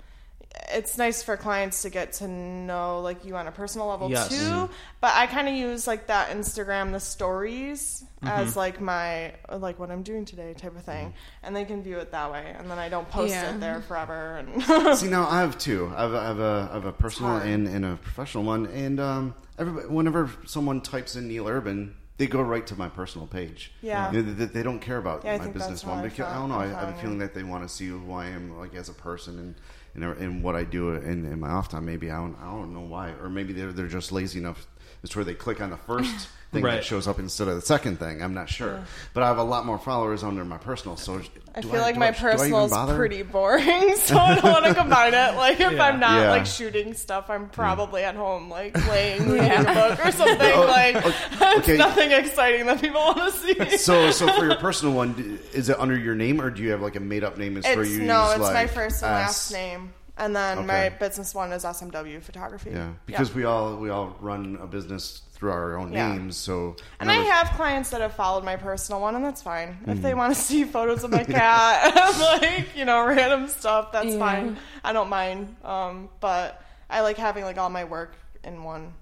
it's 0.73 0.97
nice 0.99 1.23
for 1.23 1.37
clients 1.37 1.83
to 1.83 1.91
get 1.91 2.13
to 2.15 2.29
know 2.29 3.01
like 3.01 3.25
you 3.25 3.37
on 3.37 3.47
a 3.47 3.53
personal 3.53 3.87
level 3.89 4.11
Yes. 4.11 4.29
too. 4.29 4.35
Mhm. 4.37 4.71
But 5.01 5.15
I 5.15 5.27
kind 5.27 5.49
of 5.49 5.55
use 5.55 5.87
like 5.87 6.07
that 6.09 6.31
Instagram, 6.31 6.93
the 6.93 7.01
stories 7.01 8.05
Mm-hmm. 8.23 8.29
as 8.41 8.57
like 8.57 8.81
my 8.81 9.35
like 9.53 9.79
what 9.79 9.91
I'm 9.91 10.03
doing 10.03 10.25
today 10.25 10.55
type 10.55 10.75
of 10.77 10.83
thing, 10.83 11.13
and 11.43 11.55
they 11.55 11.67
can 11.67 11.83
view 11.83 11.99
it 11.99 12.13
that 12.13 12.33
way, 12.33 12.55
and 12.59 12.71
then 12.71 12.79
I 12.79 12.89
don't 12.89 13.09
post 13.11 13.35
Yeah. 13.35 13.51
it 13.55 13.61
there 13.61 13.83
forever. 13.83 14.37
And 14.39 14.97
See, 14.99 15.09
now 15.09 15.29
I 15.29 15.41
have 15.41 15.59
two. 15.59 15.93
I 15.95 16.03
have, 16.03 16.15
I 16.15 16.25
have 16.29 16.39
a, 16.41 16.69
I 16.71 16.75
have 16.75 16.85
a 16.87 16.93
personal 16.93 17.37
and, 17.37 17.69
and 17.69 17.85
a 17.85 17.97
professional 17.97 18.45
one. 18.45 18.65
And 18.67 18.99
um, 18.99 19.35
everybody, 19.59 19.89
whenever 19.89 20.31
someone 20.47 20.81
types 20.81 21.17
in 21.17 21.29
Neil 21.29 21.47
Urban, 21.47 21.97
they 22.17 22.27
go 22.27 22.41
right 22.41 22.67
to 22.69 22.77
my 22.77 22.89
personal 22.89 23.27
page. 23.27 23.73
Yeah. 23.83 24.11
They, 24.11 24.23
they, 24.23 24.45
they 24.47 24.63
don't 24.63 24.79
care 24.81 24.97
about 24.97 25.23
Yeah, 25.25 25.37
my 25.37 25.49
business 25.49 25.85
one 25.85 26.03
because 26.03 26.21
I 26.21 26.31
found- 26.31 26.49
don't 26.51 26.59
know. 26.59 26.65
I, 26.65 26.69
I 26.69 26.83
I 26.83 26.87
have 26.87 26.97
a 26.97 27.01
feeling 27.03 27.17
it. 27.17 27.25
that 27.25 27.35
they 27.35 27.43
want 27.43 27.63
to 27.65 27.69
see 27.69 27.89
who 27.89 28.11
I 28.15 28.27
am, 28.29 28.57
like 28.59 28.75
as 28.75 28.89
a 28.89 28.95
person, 28.95 29.39
and 29.39 29.55
and, 29.95 30.05
and 30.05 30.43
what 30.43 30.55
I 30.55 30.65
do 30.65 30.91
in, 30.91 31.25
in 31.25 31.41
my 31.41 31.51
off 31.51 31.69
time. 31.69 31.85
Maybe 31.85 32.11
I 32.11 32.17
don't, 32.17 32.37
I 32.41 32.47
don't 32.47 32.73
know 32.75 32.81
why, 32.81 33.11
or 33.23 33.29
maybe 33.29 33.53
they're 33.53 33.73
they're 33.73 33.89
just 33.89 34.13
lazy 34.13 34.39
enough. 34.39 34.67
It's 35.03 35.15
where 35.15 35.25
they 35.25 35.35
click 35.35 35.61
on 35.61 35.71
the 35.71 35.77
first 35.77 36.29
thing 36.55 36.65
Right. 36.65 36.75
that 36.77 36.85
shows 36.85 37.07
up 37.07 37.19
instead 37.19 37.49
of 37.49 37.57
the 37.57 37.63
second 37.63 37.99
thing. 37.99 38.23
I'm 38.23 38.33
not 38.35 38.49
sure, 38.49 38.81
but 39.13 39.23
I 39.23 39.27
have 39.29 39.39
a 39.39 39.43
lot 39.45 39.67
more 39.67 39.79
followers 39.79 40.23
under 40.25 40.45
my 40.45 40.57
personal. 40.57 40.97
So 40.97 41.21
I 41.55 41.61
do 41.61 41.69
feel 41.69 41.81
like 41.83 41.97
my 41.97 42.09
I 42.09 42.13
personal 42.13 42.65
is 42.65 42.97
pretty 42.97 43.23
boring, 43.23 43.95
so 43.97 44.17
I 44.17 44.35
don't 44.37 44.45
want 44.53 44.65
to 44.65 44.75
combine 44.75 45.13
it. 45.15 45.37
Like 45.37 45.61
if 45.61 45.73
Yeah. 45.73 45.85
I'm 45.85 46.01
not 46.01 46.23
Yeah. 46.23 46.31
like 46.31 46.47
shooting 46.47 46.95
stuff, 46.95 47.29
I'm 47.29 47.49
probably 47.51 48.03
at 48.05 48.15
home 48.15 48.49
like 48.49 48.75
playing 48.75 49.29
reading 49.29 49.47
Yeah. 49.47 49.61
a 49.63 49.95
book 49.97 50.07
or 50.07 50.13
something. 50.13 50.53
Oh, 50.55 50.67
like 50.67 50.97
oh, 50.97 51.57
okay. 51.59 51.73
it's 51.73 51.79
nothing 51.79 52.11
exciting 52.13 52.67
that 52.67 52.81
people 52.81 53.01
want 53.01 53.19
to 53.19 53.39
see. 53.39 53.77
so, 53.79 54.11
so 54.11 54.27
for 54.33 54.45
your 54.47 54.57
personal 54.57 54.95
one, 54.95 55.39
is 55.53 55.69
it 55.69 55.79
under 55.79 55.97
your 55.99 56.15
name, 56.15 56.41
or 56.41 56.51
do 56.51 56.63
you 56.63 56.71
have 56.71 56.81
like 56.81 56.97
a 56.97 57.01
made 57.01 57.25
up 57.25 57.37
name? 57.39 57.57
Is 57.57 57.67
for 57.67 57.83
you? 57.85 58.03
no, 58.03 58.25
use, 58.31 58.41
it's 58.41 58.53
my 58.53 58.67
first 58.67 59.03
and 59.03 59.13
last 59.13 59.53
name, 59.53 59.93
and 60.17 60.35
then 60.35 60.67
my 60.67 60.89
business 60.91 61.35
one 61.35 61.53
is 61.53 61.65
SMW 61.65 62.23
Photography. 62.23 62.71
Yeah, 62.71 62.93
because 63.07 63.35
we 63.35 63.45
all 63.45 63.77
we 63.77 63.91
all 63.91 64.17
run 64.21 64.59
a 64.61 64.67
business 64.67 65.23
through 65.33 65.51
our 65.51 65.77
own 65.77 65.93
Yeah. 65.93 66.13
names. 66.15 66.37
So, 66.37 66.77
And 67.01 67.11
I 67.11 67.19
whenever- 67.19 67.35
have 67.35 67.51
clients 67.57 67.91
that 67.91 68.01
have 68.01 68.15
followed 68.15 68.45
my 68.45 68.55
personal 68.57 69.01
one, 69.01 69.17
and 69.17 69.25
that's 69.25 69.43
fine. 69.43 69.71
If 69.83 69.95
Mm-hmm. 69.95 70.03
they 70.03 70.15
want 70.15 70.35
to 70.35 70.41
see 70.49 70.65
photos 70.65 71.03
of 71.05 71.11
my 71.11 71.25
cat 71.39 71.95
like 72.43 72.77
you 72.77 72.85
know 72.85 73.05
random 73.07 73.49
stuff, 73.49 73.91
that's 73.93 74.07
Yeah. 74.13 74.19
fine. 74.19 74.57
I 74.85 74.93
don't 74.93 75.09
mind. 75.09 75.57
Um, 75.65 76.09
but 76.21 76.63
I 76.89 77.01
like 77.01 77.17
having 77.17 77.45
like 77.45 77.59
all 77.59 77.71
my 77.71 77.85
work 77.85 78.15
in 78.45 78.63
one 78.63 78.93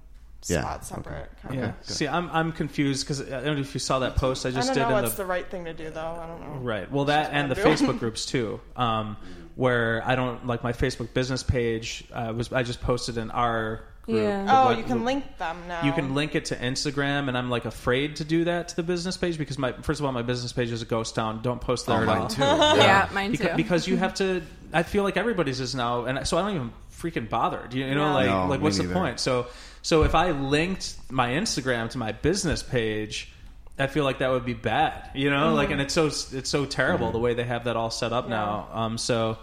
Yeah, 0.47 0.61
spot, 0.63 0.85
separate. 0.87 1.31
Kind 1.43 1.55
Yeah. 1.57 1.65
of. 1.67 1.75
See, 1.83 2.09
I'm 2.09 2.31
I'm 2.33 2.53
confused 2.53 3.05
because 3.05 3.21
I 3.21 3.43
don't 3.43 3.57
know 3.57 3.61
if 3.61 3.75
you 3.75 3.81
saw 3.81 3.99
that 4.01 4.17
post 4.17 4.47
I 4.47 4.51
just 4.51 4.57
I 4.57 4.61
just 4.61 4.69
don't 4.69 4.75
did 4.89 4.91
know 4.91 4.97
in 4.99 5.03
what's 5.05 5.17
the 5.17 5.23
the 5.25 5.29
right 5.29 5.49
thing 5.51 5.67
to 5.67 5.75
do 5.75 5.91
though. 5.91 6.01
I 6.01 6.27
don't 6.27 6.41
know. 6.41 6.61
Right. 6.61 6.91
Well, 6.91 7.05
that 7.07 7.31
and 7.33 7.51
the 7.51 7.55
what 7.57 7.65
Facebook 7.79 7.99
groups 7.99 8.25
too, 8.25 8.59
um, 8.77 9.17
where 9.57 10.03
I 10.07 10.15
don't 10.15 10.47
like 10.47 10.63
my 10.63 10.73
Facebook 10.73 11.13
business 11.15 11.43
page 11.43 12.05
uh, 12.13 12.33
was. 12.37 12.53
I 12.53 12.63
just 12.63 12.81
posted 12.81 13.17
in 13.19 13.31
our 13.31 13.77
group. 14.05 14.19
Yeah. 14.19 14.47
Oh, 14.49 14.69
wed- 14.69 14.79
you 14.79 14.85
can 14.85 15.05
link 15.05 15.39
them 15.39 15.59
now. 15.69 15.85
You 15.85 15.93
can 15.93 16.15
link 16.15 16.35
it 16.35 16.47
to 16.47 16.57
Instagram, 16.57 17.29
and 17.29 17.37
I'm 17.39 17.51
like 17.51 17.65
afraid 17.65 18.17
to 18.17 18.25
do 18.25 18.45
that 18.45 18.69
to 18.69 18.77
the 18.77 18.83
business 18.83 19.17
page 19.17 19.39
because 19.39 19.59
my 19.59 19.73
first 19.73 20.01
of 20.01 20.07
all, 20.07 20.13
my 20.13 20.23
business 20.23 20.53
page 20.53 20.71
is 20.73 20.83
a 20.83 20.87
ghost 20.87 21.15
town. 21.15 21.43
Don't 21.43 21.61
post 21.61 21.87
there 21.87 21.99
Oh, 21.99 22.01
at 22.03 22.07
mine 22.07 22.19
all. 22.23 22.29
too. 22.29 22.43
Yeah, 22.81 23.09
mine 23.13 23.33
too. 23.33 23.39
Because, 23.39 23.57
because 23.57 23.89
you 23.89 23.97
have 23.97 24.15
to. 24.15 24.43
I 24.73 24.83
feel 24.85 25.03
like 25.05 25.17
everybody's 25.17 25.61
is 25.61 25.75
now, 25.75 26.05
and 26.07 26.27
so 26.27 26.39
I 26.39 26.43
don't 26.43 26.55
even 26.55 26.73
freaking 26.99 27.29
bother. 27.29 27.67
Do 27.69 27.79
you, 27.79 27.87
you 27.87 27.95
know, 27.95 28.07
Yeah. 28.07 28.15
like, 28.15 28.27
No, 28.27 28.47
like 28.47 28.61
me 28.61 28.65
what's 28.65 28.79
the 28.79 28.85
point? 28.85 29.21
So, 29.21 29.47
so 29.83 30.05
if 30.05 30.15
I 30.15 30.31
linked 30.31 30.95
my 31.11 31.31
Instagram 31.31 31.91
to 31.91 31.99
my 31.99 32.13
business 32.13 32.63
page, 32.63 33.32
I 33.79 33.87
feel 33.87 34.05
like 34.05 34.19
that 34.19 34.31
would 34.31 34.45
be 34.45 34.55
bad. 34.55 35.11
You 35.15 35.31
know, 35.31 35.55
like, 35.55 35.71
and 35.71 35.81
it's 35.81 35.95
so 35.95 36.07
it's 36.07 36.51
so 36.51 36.65
terrible 36.67 37.07
Mm-hmm. 37.07 37.13
the 37.15 37.21
way 37.21 37.35
they 37.35 37.45
have 37.45 37.65
that 37.65 37.77
all 37.77 37.91
set 37.91 38.13
up 38.13 38.29
now. 38.29 38.69
Um, 38.73 38.99
so. 38.99 39.39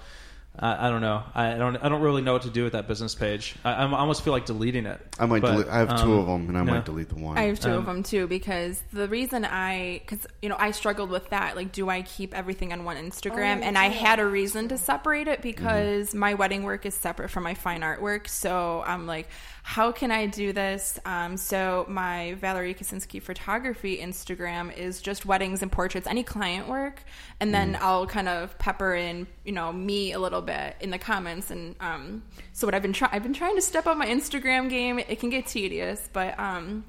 I 0.62 0.88
I 0.88 0.90
don't 0.90 1.00
know. 1.02 1.24
I 1.36 1.54
don't. 1.54 1.78
I 1.78 1.88
don't 1.88 2.02
really 2.02 2.22
know 2.22 2.34
what 2.34 2.42
to 2.42 2.50
do 2.50 2.64
with 2.66 2.74
that 2.74 2.86
business 2.86 3.16
page. 3.16 3.56
I, 3.64 3.74
I 3.76 3.92
almost 3.98 4.24
feel 4.24 4.34
like 4.34 4.46
deleting 4.46 4.88
it. 4.88 5.00
I 5.18 5.26
might. 5.26 5.42
But, 5.42 5.52
delete, 5.54 5.68
I 5.70 5.78
have 5.78 6.02
two 6.02 6.12
um, 6.14 6.20
of 6.20 6.26
them, 6.26 6.50
and 6.50 6.58
I 6.58 6.62
yeah. 6.66 6.72
might 6.72 6.86
delete 6.86 7.08
the 7.08 7.16
one. 7.16 7.38
I 7.38 7.44
have 7.44 7.60
two 7.62 7.70
Um, 7.70 7.78
of 7.78 7.86
them 7.86 8.04
too 8.04 8.28
because 8.28 8.82
the 8.92 9.08
reason 9.08 9.46
I, 9.46 10.02
because 10.04 10.26
you 10.42 10.50
know, 10.50 10.58
I 10.60 10.72
struggled 10.72 11.12
with 11.12 11.30
that. 11.30 11.56
Like, 11.56 11.72
do 11.72 11.88
I 11.88 12.02
keep 12.02 12.36
everything 12.36 12.74
on 12.74 12.84
one 12.84 12.98
Instagram? 12.98 13.60
Oh, 13.60 13.64
and 13.64 13.78
I 13.78 13.86
had 13.88 14.20
a 14.20 14.26
reason 14.26 14.68
to 14.70 14.78
separate 14.78 15.30
it 15.30 15.42
because 15.42 16.10
Mm-hmm. 16.10 16.20
my 16.20 16.34
wedding 16.34 16.64
work 16.64 16.86
is 16.86 16.96
separate 16.96 17.30
from 17.30 17.44
my 17.44 17.54
fine 17.54 17.82
art 17.84 18.02
work. 18.02 18.28
So 18.28 18.84
I'm 18.86 19.08
like, 19.08 19.30
how 19.70 19.92
can 19.92 20.10
I 20.10 20.26
do 20.26 20.52
this? 20.52 21.00
Um, 21.06 21.38
so 21.38 21.86
my 21.88 22.34
Valerie 22.40 22.74
Kaczynski 22.74 23.22
photography 23.22 24.00
Instagram 24.00 24.76
is 24.76 25.00
just 25.00 25.28
weddings 25.28 25.62
and 25.62 25.72
portraits, 25.72 26.08
any 26.08 26.24
client 26.24 26.68
work, 26.68 27.04
and 27.40 27.54
then 27.54 27.74
Mm-hmm. 27.74 27.84
I'll 27.84 28.08
kind 28.08 28.28
of 28.28 28.58
pepper 28.58 28.96
in, 28.96 29.28
you 29.46 29.52
know, 29.52 29.72
me 29.72 30.14
a 30.14 30.18
little 30.18 30.42
bit 30.42 30.76
in 30.80 30.90
the 30.90 30.98
comments. 30.98 31.52
And 31.52 31.76
um, 31.82 32.24
so 32.52 32.66
what 32.66 32.74
I've 32.74 32.82
been 32.82 32.94
trying, 32.94 33.12
I've 33.14 33.22
been 33.22 33.36
trying 33.36 33.58
to 33.58 33.62
step 33.62 33.86
up 33.86 33.96
my 33.96 34.08
Instagram 34.08 34.72
game. 34.72 34.98
It 34.98 35.20
can 35.20 35.30
get 35.30 35.46
tedious, 35.46 36.10
but 36.12 36.40
um, 36.40 36.84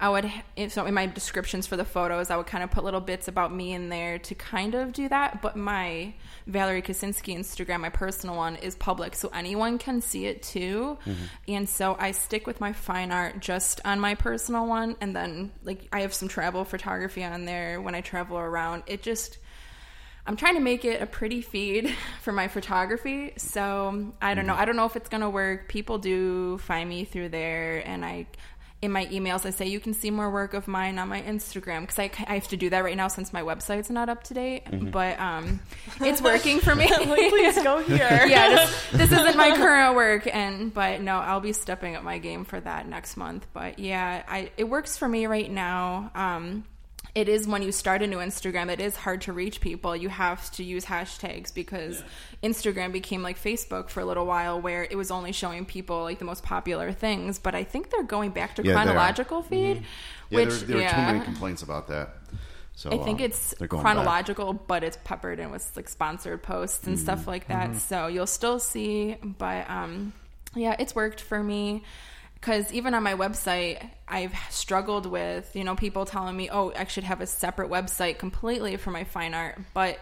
I 0.00 0.08
would 0.10 0.30
so 0.68 0.86
in 0.86 0.94
my 0.94 1.06
descriptions 1.06 1.66
for 1.66 1.76
the 1.76 1.84
photos, 1.84 2.30
I 2.30 2.36
would 2.36 2.46
kind 2.46 2.62
of 2.62 2.70
put 2.70 2.84
little 2.84 3.00
bits 3.00 3.26
about 3.26 3.52
me 3.52 3.72
in 3.72 3.88
there 3.88 4.20
to 4.20 4.34
kind 4.34 4.74
of 4.74 4.92
do 4.92 5.08
that. 5.08 5.42
But 5.42 5.56
my 5.56 6.14
Valerie 6.46 6.82
Kaczynski 6.82 7.36
Instagram, 7.36 7.80
my 7.80 7.88
personal 7.88 8.36
one, 8.36 8.56
is 8.56 8.76
public, 8.76 9.16
so 9.16 9.28
anyone 9.34 9.78
can 9.78 10.00
see 10.00 10.26
it 10.26 10.42
too. 10.42 10.98
Mm-hmm. 11.04 11.24
And 11.48 11.68
so 11.68 11.96
I 11.98 12.12
stick 12.12 12.46
with 12.46 12.60
my 12.60 12.72
fine 12.72 13.10
art 13.10 13.40
just 13.40 13.80
on 13.84 13.98
my 13.98 14.14
personal 14.14 14.66
one, 14.66 14.96
and 15.00 15.16
then 15.16 15.50
like 15.64 15.88
I 15.92 16.00
have 16.02 16.14
some 16.14 16.28
travel 16.28 16.64
photography 16.64 17.24
on 17.24 17.44
there 17.44 17.80
when 17.80 17.96
I 17.96 18.00
travel 18.00 18.38
around. 18.38 18.84
It 18.86 19.02
just 19.02 19.38
I'm 20.28 20.36
trying 20.36 20.56
to 20.56 20.60
make 20.60 20.84
it 20.84 21.00
a 21.00 21.06
pretty 21.06 21.40
feed 21.40 21.92
for 22.22 22.32
my 22.32 22.46
photography. 22.46 23.32
So 23.38 24.12
I 24.20 24.34
don't 24.34 24.46
know. 24.46 24.52
Mm-hmm. 24.52 24.62
I 24.62 24.64
don't 24.66 24.76
know 24.76 24.84
if 24.84 24.94
it's 24.94 25.08
gonna 25.08 25.30
work. 25.30 25.68
People 25.68 25.98
do 25.98 26.58
find 26.58 26.88
me 26.88 27.04
through 27.04 27.30
there, 27.30 27.82
and 27.84 28.04
I, 28.04 28.26
in 28.80 28.92
my 28.92 29.06
emails, 29.06 29.44
I 29.44 29.50
say 29.50 29.66
you 29.66 29.80
can 29.80 29.92
see 29.92 30.10
more 30.10 30.30
work 30.30 30.54
of 30.54 30.68
mine 30.68 31.00
on 31.00 31.08
my 31.08 31.20
Instagram 31.20 31.80
because 31.80 31.98
I, 31.98 32.10
I 32.28 32.34
have 32.34 32.46
to 32.48 32.56
do 32.56 32.70
that 32.70 32.84
right 32.84 32.96
now 32.96 33.08
since 33.08 33.32
my 33.32 33.42
website's 33.42 33.90
not 33.90 34.08
up 34.08 34.22
to 34.24 34.34
date. 34.34 34.64
But 34.92 35.18
um, 35.18 35.60
it's 36.00 36.22
working 36.22 36.60
for 36.60 36.74
me. 36.76 36.88
like, 36.90 37.06
please 37.30 37.60
go 37.62 37.82
here. 37.82 38.26
yeah, 38.26 38.48
this, 38.50 38.90
this 38.92 39.12
isn't 39.12 39.36
my 39.36 39.50
current 39.56 39.96
work, 39.96 40.28
and 40.32 40.72
but 40.72 41.00
no, 41.00 41.16
I'll 41.18 41.40
be 41.40 41.52
stepping 41.52 41.96
up 41.96 42.04
my 42.04 42.18
game 42.18 42.44
for 42.44 42.60
that 42.60 42.86
next 42.86 43.16
month. 43.16 43.46
But 43.52 43.80
yeah, 43.80 44.22
I 44.28 44.52
it 44.56 44.64
works 44.64 44.96
for 44.96 45.08
me 45.08 45.26
right 45.26 45.50
now. 45.50 46.12
Um, 46.14 46.64
it 47.14 47.28
is 47.28 47.48
when 47.48 47.62
you 47.62 47.72
start 47.72 48.02
a 48.02 48.06
new 48.06 48.18
Instagram, 48.18 48.70
it 48.70 48.80
is 48.80 48.94
hard 48.96 49.22
to 49.22 49.32
reach 49.32 49.60
people. 49.60 49.96
You 49.96 50.08
have 50.08 50.50
to 50.52 50.62
use 50.64 50.84
hashtags 50.84 51.52
because 51.52 52.02
Instagram 52.42 52.92
became 52.92 53.22
like 53.22 53.38
Facebook 53.38 53.88
for 53.90 54.00
a 54.00 54.04
little 54.04 54.26
while, 54.26 54.60
where 54.60 54.84
it 54.84 54.96
was 54.96 55.10
only 55.10 55.32
showing 55.32 55.64
people 55.64 56.02
like 56.02 56.18
the 56.18 56.24
most 56.24 56.42
popular 56.42 56.92
things. 56.92 57.38
But 57.38 57.54
I 57.54 57.64
think 57.64 57.90
they're 57.90 58.02
going 58.02 58.30
back 58.30 58.54
to 58.56 58.62
Yeah, 58.62 58.74
chronological 58.74 59.42
feed, 59.42 59.82
yeah, 60.30 60.36
which 60.44 60.60
there, 60.60 60.66
there 60.68 60.78
yeah. 60.80 60.86
are 60.92 61.06
too 61.06 61.12
many 61.14 61.24
complaints 61.24 61.62
about 61.62 61.88
that. 61.88 62.16
So 62.74 62.90
I 62.92 62.98
think 62.98 63.18
um, 63.18 63.24
it's 63.26 63.54
they're 63.58 63.66
back. 63.66 63.80
chronological, 63.80 64.52
but 64.52 64.84
it's 64.84 64.98
peppered 65.02 65.40
in 65.40 65.50
with 65.50 65.68
like 65.76 65.88
sponsored 65.88 66.42
posts 66.44 66.86
and 66.86 66.96
stuff 66.98 67.20
Mm-hmm. 67.22 67.30
like 67.30 67.48
that. 67.48 67.74
So 67.76 68.06
you'll 68.06 68.26
still 68.28 68.60
see, 68.60 69.16
but 69.22 69.68
um, 69.68 70.12
yeah, 70.54 70.76
it's 70.78 70.94
worked 70.94 71.20
for 71.20 71.42
me. 71.42 71.82
Because 72.40 72.72
even 72.72 72.94
on 72.94 73.02
my 73.02 73.14
website, 73.14 73.88
I've 74.06 74.34
struggled 74.50 75.06
with 75.06 75.50
you 75.54 75.64
know 75.64 75.74
people 75.74 76.06
telling 76.06 76.36
me, 76.36 76.48
oh, 76.50 76.72
I 76.76 76.84
should 76.86 77.04
have 77.04 77.20
a 77.20 77.26
separate 77.26 77.70
website 77.70 78.18
completely 78.18 78.76
for 78.76 78.90
my 78.90 79.04
fine 79.04 79.34
art, 79.34 79.58
but 79.74 79.98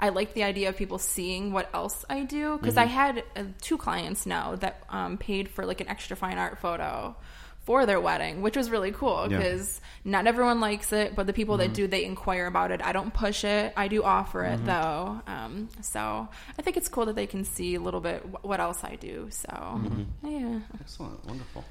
I 0.00 0.10
like 0.10 0.34
the 0.34 0.42
idea 0.42 0.68
of 0.68 0.76
people 0.76 0.98
seeing 0.98 1.52
what 1.52 1.70
else 1.72 2.04
I 2.10 2.24
do. 2.24 2.58
Because 2.58 2.76
I 2.76 2.84
Mm-hmm. 2.86 2.94
had 2.94 3.24
uh, 3.36 3.44
two 3.62 3.78
clients 3.78 4.26
now 4.26 4.56
that 4.56 4.82
um, 4.90 5.16
paid 5.16 5.48
for 5.48 5.64
like 5.64 5.80
an 5.80 5.88
extra 5.88 6.16
fine 6.16 6.38
art 6.38 6.58
photo 6.58 7.16
for 7.64 7.84
their 7.86 8.00
wedding, 8.00 8.42
which 8.42 8.56
was 8.56 8.70
really 8.70 8.92
cool 8.92 9.26
Yeah. 9.30 9.38
because 9.38 9.80
not 10.04 10.26
everyone 10.28 10.60
likes 10.60 10.92
it, 10.92 11.16
but 11.16 11.26
the 11.26 11.32
people 11.32 11.56
that 11.56 11.72
do, 11.72 11.88
they 11.88 12.04
inquire 12.04 12.46
about 12.46 12.70
it. 12.70 12.80
I 12.80 12.92
don't 12.92 13.12
push 13.12 13.42
it. 13.42 13.72
I 13.76 13.88
do 13.88 14.04
offer 14.04 14.44
it 14.44 14.64
though. 14.66 15.20
Um, 15.26 15.68
so 15.80 16.28
I 16.58 16.62
think 16.62 16.76
it's 16.76 16.88
cool 16.88 17.06
that 17.06 17.16
they 17.16 17.26
can 17.26 17.44
see 17.44 17.74
a 17.74 17.80
little 17.80 18.00
bit 18.00 18.22
wh- 18.22 18.44
what 18.44 18.60
else 18.60 18.84
I 18.84 18.96
do. 18.96 19.28
So 19.30 19.80
yeah. 20.22 20.60
Excellent, 20.80 21.24
wonderful. 21.24 21.64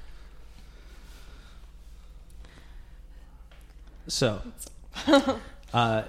So, 4.08 4.40
uh, 5.74 6.02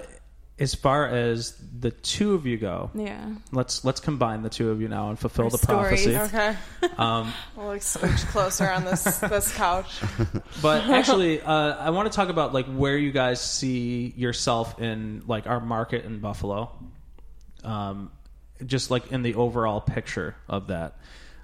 as 0.60 0.74
far 0.74 1.08
as 1.08 1.54
the 1.80 1.92
two 1.92 2.34
of 2.34 2.46
you 2.48 2.58
go, 2.58 2.90
Yeah. 2.96 3.24
let's 3.52 3.86
let's 3.86 4.00
combine 4.00 4.42
the 4.42 4.50
two 4.50 4.72
of 4.72 4.82
you 4.82 4.88
now 4.88 5.10
and 5.10 5.20
fulfill 5.20 5.46
Our 5.46 5.52
the 5.52 5.58
stories. 5.60 6.06
prophecy. 6.06 6.36
Okay. 6.36 6.56
Um, 6.98 7.32
We'll 7.56 7.68
like 7.68 7.82
scooch 7.82 8.26
closer 8.28 8.68
on 8.70 8.84
this 8.86 9.04
this 9.20 9.54
couch. 9.56 10.00
but 10.62 10.84
actually, 10.90 11.42
uh, 11.42 11.76
I 11.76 11.92
want 11.92 12.12
to 12.12 12.16
talk 12.16 12.30
about 12.30 12.54
like 12.54 12.66
where 12.68 12.98
you 12.98 13.12
guys 13.12 13.40
see 13.40 14.14
yourself 14.18 14.80
in 14.82 15.24
like 15.28 15.46
our 15.48 15.60
market 15.60 16.06
in 16.06 16.20
Buffalo, 16.20 16.72
um, 17.64 18.12
just 18.66 18.90
like 18.90 19.12
in 19.12 19.22
the 19.22 19.36
overall 19.36 19.80
picture 19.82 20.36
of 20.50 20.68
that. 20.68 20.98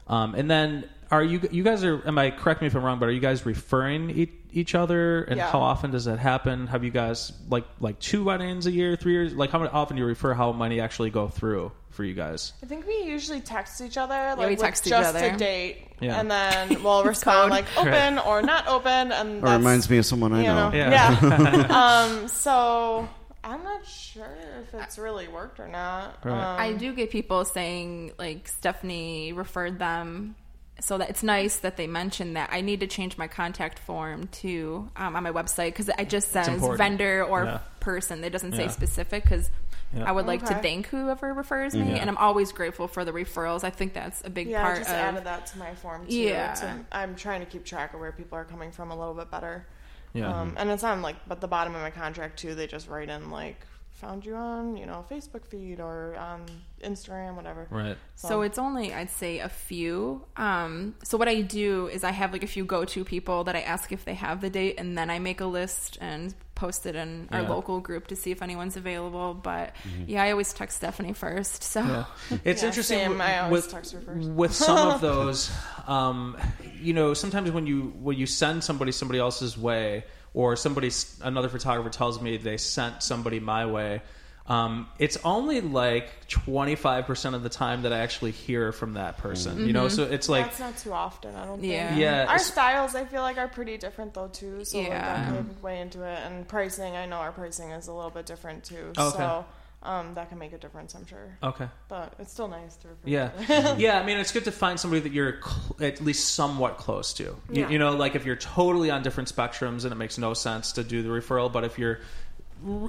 Um, 0.07 0.33
and 0.35 0.49
then, 0.49 0.89
are 1.11 1.23
you 1.23 1.39
you 1.51 1.63
guys 1.63 1.83
are? 1.83 2.05
Am 2.07 2.17
I 2.17 2.31
correct 2.31 2.61
me 2.61 2.67
if 2.67 2.75
I'm 2.75 2.83
wrong? 2.83 2.97
But 2.99 3.09
are 3.09 3.11
you 3.11 3.19
guys 3.19 3.45
referring 3.45 4.09
each, 4.53 4.69
each 4.69 4.75
other? 4.75 5.23
And 5.23 5.37
Yeah. 5.37 5.49
how 5.51 5.59
often 5.59 5.91
does 5.91 6.05
that 6.05 6.19
happen? 6.19 6.67
Have 6.67 6.83
you 6.83 6.91
guys 6.91 7.31
like 7.49 7.65
like 7.79 7.99
two 7.99 8.23
weddings 8.23 8.65
a 8.67 8.71
year, 8.71 8.95
three 8.95 9.13
years? 9.13 9.33
Like 9.33 9.51
how 9.51 9.65
often 9.67 9.95
do 9.97 10.01
you 10.01 10.07
refer? 10.07 10.33
How 10.33 10.51
money 10.51 10.79
actually 10.79 11.09
go 11.09 11.27
through 11.27 11.71
for 11.89 12.03
you 12.03 12.13
guys? 12.13 12.53
I 12.63 12.65
think 12.65 12.87
we 12.87 13.03
usually 13.03 13.39
text 13.41 13.81
each 13.81 13.97
other 13.97 14.35
like 14.37 14.49
we 14.49 14.55
text 14.55 14.85
each 14.87 14.91
just 14.91 15.15
other. 15.15 15.33
a 15.33 15.37
date, 15.37 15.77
Yeah. 15.99 16.19
and 16.19 16.29
then 16.31 16.83
we'll 16.83 17.03
respond 17.03 17.51
like 17.51 17.65
open 17.77 18.19
or 18.19 18.41
not 18.41 18.67
open, 18.67 19.11
and 19.11 19.43
that 19.43 19.57
reminds 19.57 19.89
me 19.89 19.97
of 19.99 20.05
someone 20.05 20.33
I 20.33 20.41
you 20.41 20.47
know. 20.47 20.69
know, 20.69 20.75
Yeah. 20.77 21.19
yeah. 21.21 22.07
um, 22.21 22.27
so 22.27 23.07
I'm 23.43 23.63
not 23.63 23.85
sure 23.85 24.25
if 24.63 24.73
it's 24.73 24.97
really 24.97 25.27
worked 25.27 25.59
or 25.59 25.67
not. 25.67 26.17
Right. 26.23 26.33
Um, 26.33 26.59
I 26.59 26.73
do 26.73 26.93
get 26.93 27.11
people 27.11 27.43
saying 27.45 28.11
like 28.17 28.47
Stephanie 28.47 29.33
referred 29.33 29.77
them, 29.79 30.35
so 30.83 30.97
that 30.97 31.09
it's 31.09 31.23
nice 31.23 31.57
that 31.57 31.77
they 31.77 31.87
mentioned 31.87 32.35
that. 32.35 32.49
I 32.51 32.59
need 32.61 32.81
to 32.81 32.87
change 32.87 33.17
my 33.17 33.27
contact 33.27 33.79
form 33.79 34.27
to 34.43 34.89
um, 34.97 35.15
on 35.15 35.23
my 35.23 35.31
website 35.31 35.67
because 35.67 35.89
it 35.89 36.09
just 36.09 36.31
says 36.31 36.47
vendor 36.77 37.23
or 37.23 37.45
Yeah. 37.45 37.59
person. 37.79 38.23
It 38.23 38.31
doesn't 38.31 38.53
say 38.53 38.63
Yeah. 38.63 38.69
specific 38.69 39.23
because. 39.23 39.49
Yeah. 39.95 40.05
I 40.09 40.11
would 40.11 40.25
like 40.25 40.43
to 40.47 40.55
thank 40.55 40.87
whoever 40.87 41.31
refers 41.35 41.75
me, 41.75 41.91
Yeah. 41.91 41.97
and 41.97 42.09
I'm 42.09 42.17
always 42.17 42.51
grateful 42.51 42.87
for 42.87 43.05
the 43.05 43.11
referrals. 43.11 43.63
I 43.63 43.69
think 43.69 43.93
that's 43.93 44.23
a 44.25 44.29
big 44.31 44.47
yeah, 44.47 44.61
I 44.61 44.63
part 44.63 44.77
just 44.79 44.89
of. 44.89 44.95
added 44.95 45.23
that 45.25 45.45
to 45.47 45.59
my 45.59 45.75
form 45.75 46.07
too. 46.07 46.15
Yeah. 46.15 46.53
to- 46.55 46.85
I'm 46.91 47.15
trying 47.15 47.41
to 47.41 47.45
keep 47.45 47.63
track 47.63 47.93
of 47.93 47.99
where 47.99 48.11
people 48.11 48.35
are 48.39 48.43
coming 48.43 48.71
from 48.71 48.89
a 48.89 48.97
little 48.97 49.13
bit 49.13 49.29
better. 49.29 49.67
Yeah. 50.13 50.33
Um, 50.35 50.55
and 50.57 50.71
it's 50.71 50.83
on 50.83 51.03
like, 51.03 51.17
but 51.27 51.41
the 51.41 51.47
bottom 51.47 51.75
of 51.75 51.81
my 51.81 51.91
contract 51.91 52.39
too. 52.39 52.55
They 52.55 52.65
just 52.65 52.87
write 52.89 53.09
in 53.09 53.29
like, 53.29 53.57
found 54.03 54.25
you 54.25 54.35
on 54.35 54.77
you 54.77 54.85
know 54.85 55.05
Facebook 55.09 55.45
feed 55.45 55.79
or 55.79 56.15
on 56.17 56.45
Instagram, 56.83 57.35
whatever. 57.35 57.67
right. 57.71 57.97
So 58.15 58.41
it's 58.41 58.57
only 58.57 58.93
I'd 58.93 59.09
say 59.09 59.39
a 59.39 59.49
few. 59.49 60.25
Um, 60.37 60.95
so 61.03 61.17
what 61.17 61.27
I 61.27 61.41
do 61.41 61.87
is 61.87 62.03
I 62.03 62.11
have 62.11 62.31
like 62.33 62.43
a 62.43 62.47
few 62.47 62.65
go-to 62.65 63.03
people 63.05 63.43
that 63.45 63.55
I 63.55 63.61
ask 63.61 63.91
if 63.91 64.03
they 64.05 64.13
have 64.15 64.41
the 64.41 64.49
date, 64.49 64.75
and 64.77 64.97
then 64.97 65.09
I 65.09 65.19
make 65.19 65.39
a 65.41 65.45
list 65.45 65.97
and 66.01 66.33
post 66.55 66.85
it 66.85 66.95
in 66.95 67.27
our 67.31 67.41
Yeah. 67.41 67.49
local 67.49 67.79
group 67.79 68.07
to 68.07 68.15
see 68.15 68.31
if 68.31 68.41
anyone's 68.41 68.77
available. 68.77 69.33
But 69.33 69.75
yeah, 70.07 70.23
I 70.23 70.31
always 70.31 70.53
text 70.53 70.77
Stephanie 70.77 71.13
first. 71.13 71.63
So 71.63 71.81
Yeah. 71.81 72.05
It's 72.43 72.61
Yeah, 72.61 72.67
interesting 72.69 72.99
same. 72.99 73.17
w- 73.17 73.21
I 73.23 73.39
always 73.39 73.63
with, 73.63 73.71
text 73.71 73.93
her 73.93 74.01
first. 74.01 74.29
with 74.29 74.53
some 74.53 74.77
of 74.89 75.01
those. 75.09 75.49
Um, 75.87 76.37
you 76.79 76.93
know, 76.93 77.13
sometimes 77.13 77.49
when 77.51 77.65
you 77.67 77.93
when 78.01 78.17
you 78.17 78.25
send 78.27 78.63
somebody 78.63 78.91
somebody 78.91 79.19
else's 79.19 79.57
way, 79.57 80.03
or 80.33 80.55
somebody 80.55 80.89
another 81.21 81.49
photographer 81.49 81.89
tells 81.89 82.21
me 82.21 82.37
they 82.37 82.57
sent 82.57 83.03
somebody 83.03 83.39
my 83.39 83.65
way. 83.65 84.01
Um, 84.45 84.87
it's 84.99 85.17
only 85.23 85.61
like 85.61 86.27
25% 86.27 87.33
of 87.33 87.43
the 87.43 87.49
time 87.49 87.83
that 87.83 87.93
I 87.93 87.99
actually 87.99 88.31
hear 88.31 88.73
from 88.73 88.95
that 88.95 89.17
person, 89.17 89.65
you 89.65 89.71
know? 89.71 89.87
So 89.87 90.03
it's 90.03 90.27
like, 90.27 90.45
That's 90.47 90.59
not 90.59 90.77
too 90.77 90.91
often. 90.91 91.33
I 91.35 91.45
don't 91.45 91.61
think. 91.61 91.71
Yeah. 91.71 91.95
yeah, 91.95 92.25
Our 92.27 92.39
styles, 92.39 92.93
I 92.93 93.05
feel 93.05 93.21
like, 93.21 93.37
are 93.37 93.47
pretty 93.47 93.77
different 93.77 94.13
though 94.13 94.27
too. 94.27 94.65
So 94.65 94.79
like, 94.79 94.87
Yeah. 94.87 95.31
that 95.31 95.37
could 95.37 95.63
weigh 95.63 95.79
into 95.79 96.03
it. 96.03 96.19
And 96.25 96.45
pricing, 96.45 96.97
I 96.97 97.05
know 97.05 97.17
our 97.17 97.31
pricing 97.31 97.69
is 97.71 97.87
a 97.87 97.93
little 97.93 98.11
bit 98.11 98.25
different 98.25 98.65
too. 98.65 98.91
Oh, 98.97 99.09
okay. 99.09 99.17
So 99.17 99.45
um, 99.83 100.13
that 100.15 100.29
can 100.29 100.37
make 100.39 100.53
a 100.53 100.57
difference. 100.57 100.95
I'm 100.95 101.05
sure, 101.05 101.37
Okay. 101.43 101.67
but 101.89 102.13
it's 102.19 102.31
still 102.31 102.47
nice 102.47 102.75
to. 102.77 102.87
refer 102.87 103.01
Yeah, 103.05 103.75
yeah. 103.77 103.99
I 104.01 104.05
mean, 104.05 104.17
it's 104.17 104.31
good 104.31 104.45
to 104.45 104.51
find 104.51 104.79
somebody 104.79 105.01
that 105.01 105.11
you're 105.11 105.39
cl- 105.41 105.75
at 105.81 106.01
least 106.01 106.33
somewhat 106.33 106.77
close 106.77 107.13
to. 107.15 107.23
You, 107.23 107.37
Yeah. 107.51 107.69
you 107.69 107.77
know, 107.79 107.95
like 107.95 108.15
if 108.15 108.25
you're 108.25 108.35
totally 108.37 108.89
on 108.89 109.03
different 109.03 109.33
spectrums, 109.33 109.83
and 109.83 109.91
it 109.91 109.95
makes 109.97 110.17
no 110.17 110.33
sense 110.33 110.71
to 110.73 110.83
do 110.83 111.03
the 111.03 111.09
referral. 111.09 111.51
But 111.51 111.63
if 111.65 111.77
you're 111.77 111.99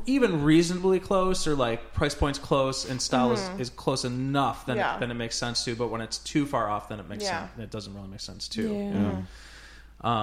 even 0.06 0.44
reasonably 0.44 1.00
close, 1.00 1.46
or 1.48 1.56
like 1.56 1.94
price 1.94 2.14
points 2.14 2.38
close, 2.38 2.88
and 2.88 3.02
style 3.02 3.32
is, 3.32 3.40
is 3.58 3.70
close 3.70 4.04
enough, 4.04 4.66
then 4.66 4.76
Mm-hmm. 4.76 4.80
Yeah. 4.80 4.96
it, 4.96 5.00
then 5.00 5.10
it 5.10 5.14
makes 5.14 5.36
sense 5.36 5.64
to. 5.64 5.74
But 5.74 5.88
when 5.88 6.00
it's 6.00 6.18
too 6.18 6.46
far 6.46 6.70
off, 6.70 6.88
then 6.88 7.00
it 7.00 7.08
makes 7.08 7.24
Yeah. 7.24 7.48
sense. 7.48 7.60
It 7.60 7.70
doesn't 7.70 7.92
really 7.94 8.06
make 8.08 8.20
sense 8.20 8.46
too. 8.48 8.72
Yeah. 8.72 9.22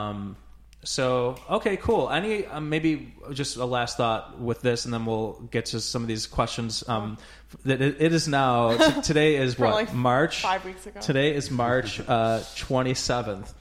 Um, 0.10 0.38
so 0.84 1.36
okay, 1.50 1.78
cool. 1.78 2.10
Any 2.10 2.46
um, 2.46 2.70
maybe 2.70 3.14
just 3.34 3.58
a 3.58 3.66
last 3.66 3.98
thought 3.98 4.40
with 4.40 4.62
this, 4.62 4.86
and 4.86 4.94
then 4.94 5.06
we'll 5.06 5.34
get 5.52 5.68
to 5.68 5.80
some 5.80 6.02
of 6.02 6.08
these 6.08 6.26
questions. 6.26 6.84
Um, 6.88 7.18
that 7.66 7.82
it, 7.82 7.98
it 8.00 8.14
is 8.14 8.28
now 8.28 8.76
t- 8.78 9.02
today 9.04 9.36
is 9.36 9.60
what 9.60 9.74
like, 9.74 9.94
March 9.94 10.42
five 10.42 10.66
weeks 10.66 10.88
ago. 10.88 11.00
Today 11.00 11.36
is 11.36 11.52
March 11.52 12.00
uh 12.08 12.42
twenty 12.56 12.96
seventh, 12.96 13.54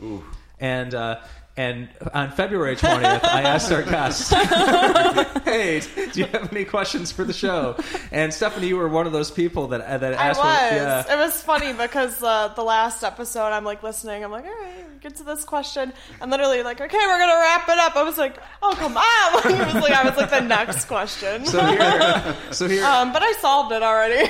and 0.59 0.95
uh, 0.95 1.21
and 1.57 1.89
on 2.15 2.31
February 2.31 2.77
twentieth, 2.77 3.25
I 3.25 3.43
asked 3.43 3.71
our 3.73 3.83
guests, 3.83 4.31
"Hey, 5.45 5.81
do 6.13 6.21
you 6.21 6.27
have 6.27 6.53
any 6.53 6.65
questions 6.65 7.13
for 7.13 7.25
the 7.25 7.33
show?" 7.33 7.77
And 8.13 8.33
Stephanie, 8.33 8.69
you 8.69 8.77
were 8.77 8.89
one 8.89 9.07
of 9.07 9.13
those 9.13 9.31
people 9.31 9.69
that 9.69 9.81
uh, 9.83 9.99
that 9.99 10.15
I 10.15 10.29
asked. 10.29 10.39
was. 10.41 10.69
For, 10.71 10.75
yeah. 10.77 11.15
It 11.15 11.19
was 11.19 11.43
funny 11.43 11.73
because 11.73 12.23
uh, 12.23 12.49
the 12.55 12.63
last 12.63 13.03
episode, 13.05 13.49
I'm 13.49 13.65
like 13.65 13.83
listening. 13.83 14.25
I'm 14.25 14.31
like, 14.31 14.45
all 14.45 14.51
right, 14.51 15.01
get 15.01 15.17
to 15.17 15.25
this 15.25 15.45
question, 15.45 15.93
and 16.21 16.31
literally 16.31 16.63
like, 16.63 16.81
okay, 16.81 16.97
we're 16.99 17.19
gonna 17.19 17.35
wrap 17.35 17.69
it 17.69 17.79
up. 17.79 17.97
I 17.97 18.05
was 18.05 18.17
like, 18.17 18.39
oh 18.63 18.73
come 18.79 18.97
on! 18.97 19.35
Like, 19.35 19.45
it 19.69 19.75
was 19.75 19.83
like 19.83 19.93
I 19.93 20.09
was 20.09 20.17
like 20.17 20.31
the 20.31 20.41
next 20.41 20.85
question. 20.87 21.45
So 21.47 21.61
here, 21.67 22.37
so 22.53 22.69
here, 22.69 22.85
um, 22.85 23.13
but 23.13 23.23
I 23.23 23.33
solved 23.41 23.73
it 23.73 23.83
already. 23.83 24.27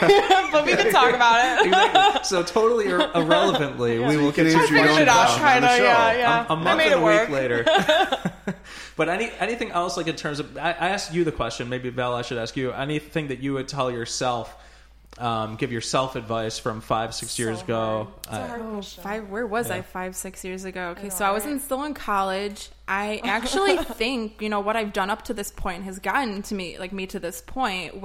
but 0.52 0.64
we 0.64 0.74
can 0.74 0.90
talk 0.90 1.14
about 1.14 1.60
it. 1.60 1.66
Exactly. 1.66 2.24
So 2.24 2.42
totally 2.42 2.86
ir- 2.88 3.10
irrelevantly, 3.14 3.98
we 4.00 4.16
will 4.16 4.32
can 4.32 4.46
continue. 4.46 4.58
answer 4.58 4.74
your 4.74 4.86
Figured 4.86 5.02
it 5.02 5.08
out, 5.08 5.26
question 5.26 5.44
on 5.44 5.50
kind 5.52 5.64
the 5.64 5.68
of. 5.70 5.76
show. 5.76 5.82
Yeah, 5.84 6.12
yeah. 6.16 6.46
a, 6.48 6.52
a 6.52 6.56
I 6.56 6.62
month 6.62 6.78
made 6.78 6.92
it 6.92 6.98
a 6.98 7.00
work. 7.10 7.28
week 7.28 7.36
later. 7.38 7.64
but 8.96 9.08
any 9.08 9.30
anything 9.38 9.70
else 9.70 9.96
like 9.96 10.06
in 10.08 10.16
terms 10.16 10.40
of 10.40 10.56
I, 10.56 10.70
I 10.72 10.88
asked 10.90 11.12
you 11.14 11.24
the 11.24 11.32
question, 11.32 11.68
maybe 11.68 11.90
Val, 11.90 12.14
I 12.14 12.22
should 12.22 12.38
ask 12.38 12.56
you 12.56 12.72
anything 12.72 13.28
that 13.28 13.40
you 13.40 13.54
would 13.54 13.68
tell 13.68 13.90
yourself, 13.90 14.54
um, 15.18 15.56
give 15.56 15.72
yourself 15.72 16.16
advice 16.16 16.58
from 16.58 16.80
five 16.80 17.14
six 17.14 17.38
years 17.38 17.58
So 17.58 17.64
ago. 17.64 18.04
hard. 18.04 18.08
It's 18.18 18.28
a 18.28 18.30
Uh, 18.40 18.48
hard 18.48 18.60
Oh, 18.62 18.82
five. 18.82 19.28
Where 19.28 19.46
was 19.46 19.68
Yeah. 19.68 19.76
I 19.76 19.82
five, 19.82 20.16
six 20.16 20.44
years 20.44 20.64
ago? 20.64 20.90
Okay, 20.90 21.04
know, 21.04 21.08
so 21.10 21.24
I 21.24 21.30
was 21.32 21.44
right? 21.44 21.52
in, 21.52 21.60
still 21.60 21.84
in 21.84 21.94
college. 21.94 22.70
I 22.88 23.20
actually 23.24 23.76
think 23.78 24.40
you 24.40 24.48
know 24.48 24.60
what 24.60 24.76
I've 24.76 24.92
done 24.92 25.10
up 25.10 25.22
to 25.24 25.34
this 25.34 25.50
point 25.50 25.84
has 25.84 25.98
gotten 25.98 26.42
to 26.42 26.54
me, 26.54 26.78
like 26.78 26.92
me 26.92 27.06
to 27.08 27.18
this 27.20 27.40
point 27.42 27.94
Mm-hmm. 27.94 28.00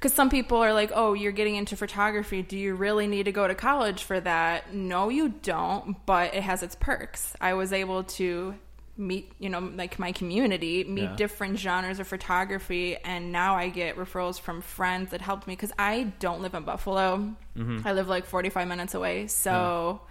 Because 0.00 0.14
some 0.14 0.30
people 0.30 0.58
are 0.58 0.72
like, 0.72 0.90
"Oh, 0.94 1.12
you're 1.12 1.30
getting 1.32 1.56
into 1.56 1.76
photography. 1.76 2.40
Do 2.42 2.56
you 2.58 2.74
really 2.74 3.06
need 3.06 3.24
to 3.24 3.32
go 3.32 3.46
to 3.46 3.54
college 3.54 4.02
for 4.02 4.18
that?" 4.20 4.72
No, 4.74 5.10
you 5.10 5.28
don't. 5.28 5.94
But 6.06 6.34
it 6.34 6.42
has 6.42 6.62
its 6.62 6.74
perks. 6.74 7.34
I 7.40 7.52
was 7.54 7.72
able 7.72 8.02
to 8.18 8.54
meet 8.96 9.32
you 9.38 9.48
know 9.48 9.60
like 9.60 9.98
my 9.98 10.12
community 10.12 10.84
meet 10.84 11.02
Yeah. 11.04 11.16
different 11.16 11.58
genres 11.58 12.00
of 12.00 12.06
photography 12.06 12.98
and 12.98 13.32
now 13.32 13.54
i 13.56 13.70
get 13.70 13.96
referrals 13.96 14.38
from 14.38 14.60
friends 14.60 15.12
that 15.12 15.22
helped 15.22 15.46
me 15.46 15.54
because 15.56 15.72
i 15.78 16.02
don't 16.18 16.42
live 16.42 16.52
in 16.54 16.64
buffalo 16.64 17.34
Mm-hmm. 17.56 17.80
i 17.88 17.92
live 17.92 18.08
like 18.08 18.26
45 18.26 18.68
minutes 18.68 18.92
away 18.94 19.26
so 19.28 20.02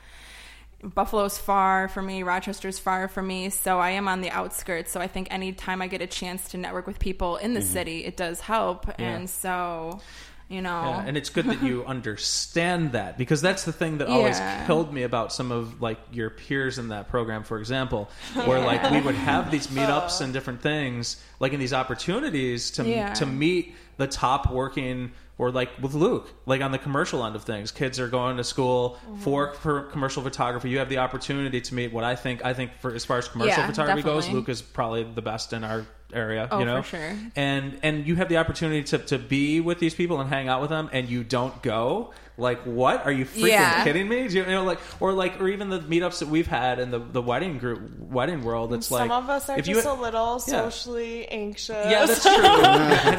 buffalo's 0.84 1.38
far 1.38 1.88
for 1.90 2.02
me 2.02 2.24
rochester's 2.24 2.80
far 2.80 3.08
for 3.10 3.22
me 3.22 3.50
so 3.50 3.80
i 3.80 3.90
am 3.90 4.08
on 4.08 4.22
the 4.22 4.30
outskirts 4.30 4.92
so 4.92 5.02
i 5.02 5.08
think 5.08 5.28
anytime 5.32 5.82
i 5.82 5.88
get 5.88 6.02
a 6.02 6.08
chance 6.08 6.50
to 6.50 6.58
network 6.58 6.88
with 6.88 7.00
people 7.00 7.36
in 7.38 7.54
the 7.54 7.62
city 7.62 8.06
it 8.06 8.16
does 8.16 8.40
help 8.40 8.86
Mm-hmm. 8.86 9.02
Yeah. 9.02 9.16
and 9.16 9.30
so 9.30 10.00
you 10.48 10.62
know 10.62 10.70
Yeah, 10.82 11.04
and 11.06 11.18
it's 11.18 11.30
good 11.30 11.46
that 11.46 11.62
you 11.62 11.86
understand 11.96 12.94
that 12.94 13.18
because 13.18 13.42
that's 13.42 13.66
the 13.66 13.72
thing 13.74 13.98
that 14.00 14.08
always 14.08 14.38
Yeah. 14.40 14.66
killed 14.66 14.94
me 14.94 15.04
about 15.04 15.32
some 15.34 15.52
of 15.52 15.82
like 15.82 16.00
your 16.12 16.30
peers 16.32 16.80
in 16.80 16.88
that 16.90 17.08
program, 17.10 17.44
for 17.44 17.60
example, 17.60 18.10
where 18.46 18.60
like 18.60 18.90
we 18.90 19.00
would 19.02 19.14
have 19.16 19.52
these 19.52 19.68
meetups 19.78 20.22
and 20.22 20.34
different 20.34 20.62
things, 20.64 21.22
like 21.40 21.54
in 21.54 21.60
these 21.60 21.74
opportunities 21.74 22.72
to 22.72 23.14
to 23.16 23.26
meet 23.28 23.76
the 23.98 24.08
top 24.08 24.50
working 24.52 25.12
or 25.40 25.50
like 25.52 25.70
with 25.82 25.96
Luke, 25.96 26.32
like 26.46 26.62
on 26.62 26.72
the 26.72 26.78
commercial 26.78 27.26
end 27.26 27.36
of 27.36 27.44
things, 27.44 27.72
kids 27.72 28.00
are 28.00 28.08
going 28.10 28.38
to 28.38 28.44
school 28.44 29.00
Mm-hmm. 29.10 29.22
for 29.22 29.54
for 29.54 29.82
commercial 29.84 30.22
photography. 30.22 30.70
You 30.70 30.78
have 30.80 30.90
the 30.90 31.00
opportunity 31.00 31.62
to 31.62 31.74
meet 31.74 31.92
what 31.92 32.04
I 32.04 32.16
think 32.16 32.46
I 32.46 32.54
think 32.54 32.72
for 32.80 32.94
as 32.94 33.06
far 33.06 33.18
as 33.18 33.28
commercial 33.28 33.58
Yeah, 33.58 33.66
photography 33.68 34.04
goes. 34.04 34.30
Luke 34.30 34.50
is 34.50 34.62
probably 34.62 35.04
the 35.04 35.22
best 35.24 35.54
in 35.54 35.64
our 35.64 35.88
area. 36.14 36.48
Oh, 36.52 36.60
you 36.60 36.66
know, 36.66 36.82
for 36.82 36.98
sure. 36.98 37.16
and 37.36 37.80
and 37.82 38.06
you 38.06 38.16
have 38.18 38.30
the 38.30 38.38
opportunity 38.38 38.84
to, 38.84 38.98
to 38.98 39.18
be 39.18 39.62
with 39.62 39.80
these 39.80 39.94
people 39.96 40.20
and 40.20 40.30
hang 40.30 40.48
out 40.50 40.60
with 40.62 40.70
them 40.70 40.90
and 40.92 41.08
you 41.08 41.24
don't 41.24 41.62
go 41.64 42.14
like 42.40 42.62
what 42.64 43.06
are 43.06 43.12
you 43.12 43.26
freaking 43.26 43.50
Yeah. 43.50 43.84
kidding 43.84 44.08
me 44.08 44.28
Do 44.28 44.36
you, 44.38 44.42
you 44.46 44.52
know 44.52 44.64
like 44.64 44.80
or 45.00 45.14
like 45.14 45.40
or 45.42 45.48
even 45.50 45.70
the 45.70 45.80
meetups 45.80 46.20
that 46.20 46.30
we've 46.30 46.48
had 46.48 46.80
in 46.80 46.90
the 46.92 47.00
the 47.00 47.22
wedding 47.22 47.58
group 47.60 47.82
wedding 48.00 48.44
world 48.44 48.74
it's 48.74 48.90
like 48.90 49.10
Some 49.10 49.24
of 49.24 49.30
us 49.30 49.50
are 49.50 49.60
if 49.60 49.68
you 49.68 49.76
just 49.76 49.88
a 49.88 49.94
little 49.94 50.34
Yeah. 50.48 50.70
socially 50.70 51.28
anxious. 51.28 51.70
yeah 51.70 52.06
that's 52.06 52.24
true 52.24 52.32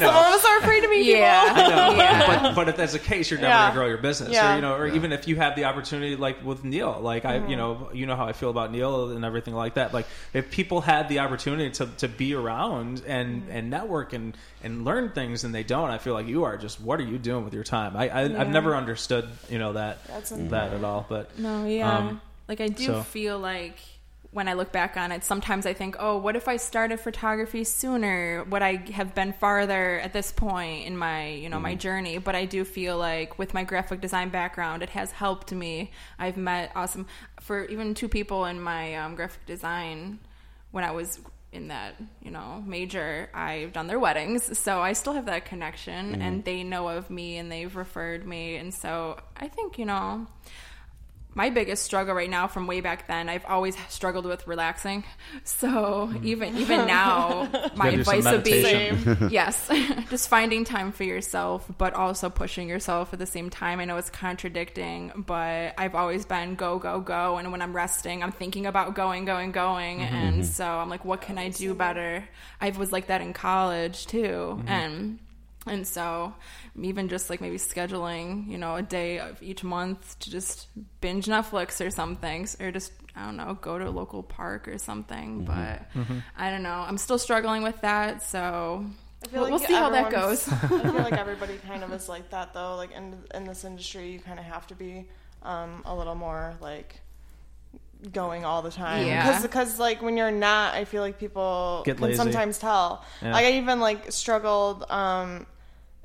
Some 0.01 0.15
of 0.17 0.35
us 0.35 0.45
are 0.45 0.59
afraid 0.59 0.81
to 0.83 0.89
meet 0.89 1.07
Yeah. 1.07 1.45
people. 1.55 1.63
I 1.63 1.69
know, 1.91 1.97
Yeah. 1.97 2.43
but, 2.43 2.55
but 2.55 2.69
if 2.69 2.77
that's 2.77 2.93
the 2.93 2.99
case, 2.99 3.31
you're 3.31 3.41
never 3.41 3.51
Yeah. 3.51 3.61
going 3.63 3.73
to 3.73 3.79
grow 3.79 3.89
your 3.89 3.99
business, 3.99 4.31
or 4.31 4.33
Yeah. 4.33 4.55
you 4.57 4.63
know, 4.63 4.75
or 4.75 4.87
even 4.87 5.13
if 5.13 5.29
you 5.29 5.37
have 5.37 5.55
the 5.57 5.65
opportunity, 5.65 6.17
like 6.17 6.45
with 6.45 6.65
Neil, 6.65 6.99
like 7.01 7.25
I, 7.25 7.39
Mm-hmm. 7.39 7.51
you 7.51 7.57
know, 7.57 7.91
you 7.93 8.07
know 8.07 8.17
how 8.17 8.27
I 8.27 8.33
feel 8.33 8.51
about 8.51 8.73
Neil 8.73 9.11
and 9.11 9.25
everything 9.25 9.55
like 9.55 9.75
that. 9.75 9.93
Like 9.95 10.07
if 10.33 10.51
people 10.51 10.81
had 10.81 11.09
the 11.09 11.19
opportunity 11.21 11.71
to, 11.73 11.87
to 11.99 12.09
be 12.09 12.35
around 12.35 13.03
and 13.07 13.43
Mm-hmm. 13.43 13.51
and 13.53 13.71
network 13.71 14.13
and 14.13 14.37
and 14.63 14.85
learn 14.85 15.11
things, 15.13 15.45
and 15.45 15.55
they 15.55 15.63
don't, 15.63 15.91
I 15.91 15.99
feel 15.99 16.13
like 16.15 16.27
you 16.27 16.45
are 16.45 16.57
just 16.59 16.81
what 16.81 17.01
are 17.01 17.05
you 17.05 17.19
doing 17.19 17.45
with 17.45 17.55
your 17.55 17.65
time? 17.65 17.97
I, 17.97 18.09
I 18.09 18.25
Yeah. 18.25 18.41
I've 18.41 18.49
never 18.51 18.77
understood, 18.77 19.10
you 19.49 19.59
know, 19.59 19.73
that 19.75 20.05
That's 20.07 20.31
that 20.31 20.73
at 20.73 20.85
all. 20.85 21.07
But 21.09 21.39
No, 21.39 21.67
yeah. 21.67 21.99
Um, 21.99 22.21
like 22.49 22.61
I 22.61 22.69
do 22.69 22.87
so- 22.87 23.03
feel 23.03 23.39
like 23.39 23.77
when 24.33 24.47
I 24.47 24.53
look 24.53 24.71
back 24.71 24.97
on 24.97 25.11
it, 25.11 25.25
sometimes 25.25 25.67
I 25.67 25.73
think, 25.73 25.97
oh, 25.99 26.17
what 26.17 26.37
if 26.37 26.47
I 26.47 26.57
started 26.57 27.01
photography 27.01 27.65
sooner? 27.65 28.45
Would 28.45 28.63
I 28.63 28.77
have 28.93 29.13
been 29.13 29.33
farther 29.33 29.99
at 29.99 30.13
this 30.13 30.31
point 30.31 30.87
in 30.87 30.97
my, 30.97 31.31
you 31.31 31.49
know, 31.49 31.59
my 31.59 31.75
journey? 31.75 32.19
But 32.19 32.37
I 32.37 32.45
do 32.45 32.65
feel 32.65 32.97
like 32.97 33.41
with 33.41 33.55
my 33.55 33.65
graphic 33.65 34.01
design 34.01 34.29
background, 34.29 34.85
it 34.85 34.91
has 34.91 35.11
helped 35.11 35.51
me. 35.53 35.91
I've 36.17 36.37
met 36.37 36.71
awesome 36.77 37.07
for 37.41 37.65
even 37.65 37.93
two 37.93 38.09
people 38.09 38.45
in 38.45 38.61
my 38.61 38.95
um, 38.95 39.17
graphic 39.17 39.45
design 39.47 40.21
when 40.71 40.85
I 40.85 40.93
was 40.93 41.19
in 41.53 41.69
that 41.69 41.97
you 42.23 42.31
know 42.31 42.63
major 42.67 43.29
i've 43.35 43.73
done 43.73 43.87
their 43.87 43.99
weddings 43.99 44.57
so 44.59 44.81
i 44.81 44.93
still 44.93 45.13
have 45.13 45.27
that 45.27 45.45
connection 45.45 46.15
and 46.23 46.37
mm-hmm. 46.37 46.41
they 46.43 46.63
know 46.63 46.89
of 46.89 47.11
me 47.11 47.39
and 47.39 47.51
they've 47.51 47.75
referred 47.75 48.27
me 48.27 48.57
and 48.57 48.73
so 48.73 49.17
i 49.37 49.49
think 49.49 49.79
you 49.79 49.85
know 49.85 50.27
my 51.35 51.51
biggest 51.51 51.85
struggle 51.85 52.15
right 52.15 52.31
now 52.31 52.47
from 52.47 52.67
way 52.67 52.81
back 52.81 53.07
then 53.07 53.29
i've 53.29 53.45
always 53.47 53.77
struggled 53.89 54.27
with 54.27 54.47
relaxing. 54.47 55.05
So 55.45 56.11
mm. 56.13 56.25
even 56.25 56.57
even 56.59 56.87
now 56.87 57.49
my 57.77 57.91
gotta 57.91 57.97
do 57.97 58.05
some 58.05 58.17
advice 58.17 58.33
would 58.33 58.45
be 58.45 58.63
meditation. 58.63 59.29
yes 59.31 59.69
just 60.11 60.29
finding 60.29 60.65
time 60.65 60.93
for 60.93 61.05
yourself 61.05 61.71
but 61.79 61.95
also 61.95 62.31
pushing 62.31 62.69
yourself 62.69 63.13
at 63.13 63.19
the 63.19 63.27
same 63.27 63.49
time. 63.51 63.81
I 63.81 63.85
know 63.85 63.97
it's 63.97 64.11
contradicting 64.11 65.13
but 65.27 65.75
i've 65.79 65.95
always 65.95 66.25
been 66.25 66.57
go 66.57 66.79
go 66.79 67.01
go 67.01 67.39
and 67.39 67.53
when 67.53 67.63
i'm 67.63 67.75
resting 67.75 68.23
i'm 68.23 68.33
thinking 68.33 68.67
about 68.67 68.95
going 68.95 69.25
going 69.25 69.53
going 69.53 70.01
mm-hmm. 70.01 70.15
and 70.15 70.47
so 70.47 70.65
i'm 70.65 70.89
like 70.89 71.05
what 71.05 71.21
can 71.21 71.39
i 71.39 71.49
do 71.49 71.75
better? 71.75 72.29
I 72.61 72.71
was 72.71 72.93
like 72.93 73.07
that 73.07 73.21
in 73.21 73.33
college 73.33 74.07
too 74.07 74.59
mm-hmm. 74.59 74.69
and 74.69 75.19
and 75.67 75.87
so 75.87 76.35
even 76.81 77.09
just 77.09 77.29
like 77.29 77.41
maybe 77.41 77.57
scheduling 77.57 78.49
you 78.49 78.57
know 78.57 78.77
a 78.77 78.83
day 78.83 79.19
of 79.19 79.43
each 79.43 79.63
month 79.63 80.19
to 80.19 80.31
just 80.31 80.69
binge 81.01 81.27
netflix 81.27 81.85
or 81.85 81.91
something 81.91 82.49
or 82.61 82.71
just 82.71 82.93
i 83.15 83.25
don't 83.25 83.37
know 83.37 83.59
go 83.61 83.79
to 83.79 83.87
a 83.87 83.91
local 83.91 84.23
park 84.23 84.69
or 84.69 84.79
something. 84.79 85.45
But 85.45 85.83
i 86.37 86.51
don't 86.51 86.63
know. 86.63 86.85
I'm 86.87 86.99
still 86.99 87.19
struggling 87.19 87.63
with 87.63 87.81
that 87.83 88.23
so 88.23 88.87
I 89.23 89.27
feel 89.29 89.43
we'll, 89.43 89.51
like 89.51 89.61
we'll 89.61 89.69
see 89.69 89.75
how 89.75 89.91
that 89.91 90.11
goes. 90.11 90.49
I 90.53 90.67
feel 90.69 90.93
like 90.95 91.13
everybody 91.27 91.59
kind 91.59 91.85
of 91.85 91.93
is 91.93 92.09
like 92.09 92.31
that 92.31 92.55
though. 92.55 92.77
Like 92.77 92.93
in 92.93 93.19
in 93.35 93.45
this 93.45 93.65
industry, 93.65 94.11
you 94.11 94.19
kind 94.19 94.39
of 94.39 94.47
have 94.47 94.67
to 94.69 94.75
be 94.75 95.09
um, 95.43 95.83
a 95.85 95.95
little 95.95 96.15
more 96.15 96.55
like 96.61 97.01
going 98.13 98.45
all 98.45 98.63
the 98.63 98.71
time. 98.71 99.07
Yeah. 99.07 99.41
Because 99.43 99.79
like 99.79 100.03
when 100.03 100.17
you're 100.17 100.31
not, 100.31 100.75
I 100.75 100.85
feel 100.85 101.03
like 101.03 101.19
people 101.19 101.83
Get 101.85 101.97
can 101.97 102.07
lazy. 102.07 102.17
sometimes 102.17 102.59
tell. 102.59 103.05
Yeah. 103.23 103.33
Like 103.33 103.47
I 103.47 103.53
even 103.53 103.81
like 103.81 104.13
struggled. 104.13 104.85
Um, 104.91 105.47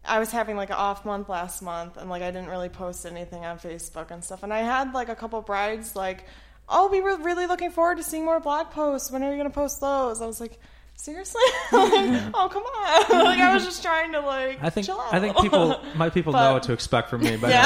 I 0.04 0.20
was 0.20 0.32
having 0.32 0.56
like 0.56 0.70
an 0.70 0.76
off 0.76 1.04
month 1.06 1.30
last 1.30 1.62
month, 1.62 1.98
and 1.98 2.10
like 2.10 2.22
I 2.22 2.32
didn't 2.32 2.50
really 2.50 2.70
post 2.70 3.06
anything 3.06 3.46
on 3.46 3.58
Facebook 3.58 4.12
and 4.12 4.24
stuff. 4.24 4.44
And 4.44 4.54
I 4.54 4.60
had 4.60 4.94
like 4.94 5.10
a 5.10 5.16
couple 5.16 5.42
brides 5.42 5.96
like, 5.96 6.26
"Oh, 6.70 6.90
we 6.90 7.02
were 7.02 7.18
really 7.18 7.48
looking 7.48 7.72
forward 7.72 7.98
to 7.98 8.04
seeing 8.04 8.26
more 8.26 8.40
blog 8.40 8.70
posts. 8.72 9.10
When 9.12 9.24
are 9.24 9.32
you 9.32 9.38
gonna 9.38 9.50
post 9.50 9.82
those?" 9.82 10.22
I 10.22 10.26
was 10.26 10.40
like. 10.40 10.60
Seriously? 10.98 11.42
like, 11.72 12.24
oh 12.34 12.50
come 12.52 12.64
on! 12.64 13.24
like 13.26 13.40
I 13.40 13.54
was 13.54 13.66
just 13.66 13.84
trying 13.84 14.14
to 14.14 14.22
like 14.22 14.58
I 14.62 14.70
think 14.70 14.88
chill 14.88 15.00
out 15.00 15.14
I 15.14 15.20
think 15.20 15.38
people 15.38 15.80
my 15.96 16.10
people 16.10 16.34
But- 16.34 16.48
know 16.48 16.54
what 16.54 16.64
to 16.64 16.74
expect 16.74 17.10
from 17.10 17.22
me. 17.22 17.36
But 17.38 17.52
Yeah. 17.52 17.66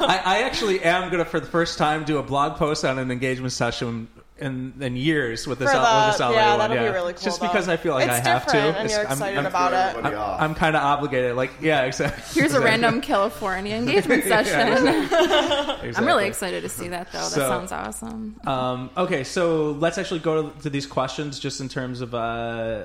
I, 0.00 0.22
I 0.24 0.42
actually 0.42 0.82
am 0.82 1.10
gonna 1.10 1.24
for 1.24 1.40
the 1.40 1.46
first 1.46 1.78
time 1.78 2.04
do 2.04 2.18
a 2.18 2.22
blog 2.22 2.56
post 2.58 2.84
on 2.84 2.98
an 2.98 3.10
engagement 3.10 3.52
session 3.52 4.08
in, 4.40 4.72
in 4.80 4.96
years 4.96 5.46
with 5.46 5.58
this 5.58 5.70
For 5.70 5.76
the- 5.76 5.82
with 5.82 6.12
this 6.12 6.20
LA 6.20 6.30
yeah, 6.32 6.50
one. 6.50 6.58
that'll 6.58 6.76
be 6.76 6.82
yeah, 6.82 6.90
really 6.90 7.12
cool, 7.12 7.22
Just 7.22 7.40
though. 7.40 7.48
because 7.48 7.68
I 7.68 7.76
feel 7.76 7.94
like 7.94 8.08
It's 8.08 8.26
I 8.26 8.28
have 8.30 8.46
to. 8.46 8.52
different, 8.52 8.76
and 8.76 8.90
you're 8.90 9.00
I'm- 9.00 9.12
excited 9.12 9.38
I'm, 9.38 9.46
about 9.46 9.72
it. 9.72 9.76
Everybody 9.96 10.16
off. 10.16 10.40
I'm 10.40 10.54
kind 10.54 10.76
of 10.76 10.82
obligated. 10.82 11.34
Like, 11.36 11.50
yeah, 11.60 11.82
exactly. 11.82 12.22
Here's 12.40 12.54
a 12.54 12.60
random 12.64 13.00
California 13.00 13.74
engagement 13.74 14.24
session. 14.28 14.68
Exactly. 14.86 15.92
I'm 15.96 16.04
really 16.06 16.26
excited 16.26 16.62
to 16.62 16.68
see 16.68 16.88
that 16.88 17.10
though. 17.12 17.18
That 17.18 17.24
So- 17.30 17.48
sounds 17.48 17.72
awesome. 17.72 18.40
Um, 18.46 18.90
okay, 18.96 19.24
so 19.24 19.72
let's 19.72 19.98
actually 19.98 20.20
go 20.20 20.50
to, 20.50 20.58
to 20.62 20.70
these 20.70 20.86
questions 20.86 21.38
just 21.38 21.60
in 21.60 21.68
terms 21.68 22.00
of 22.00 22.14
uh, 22.14 22.84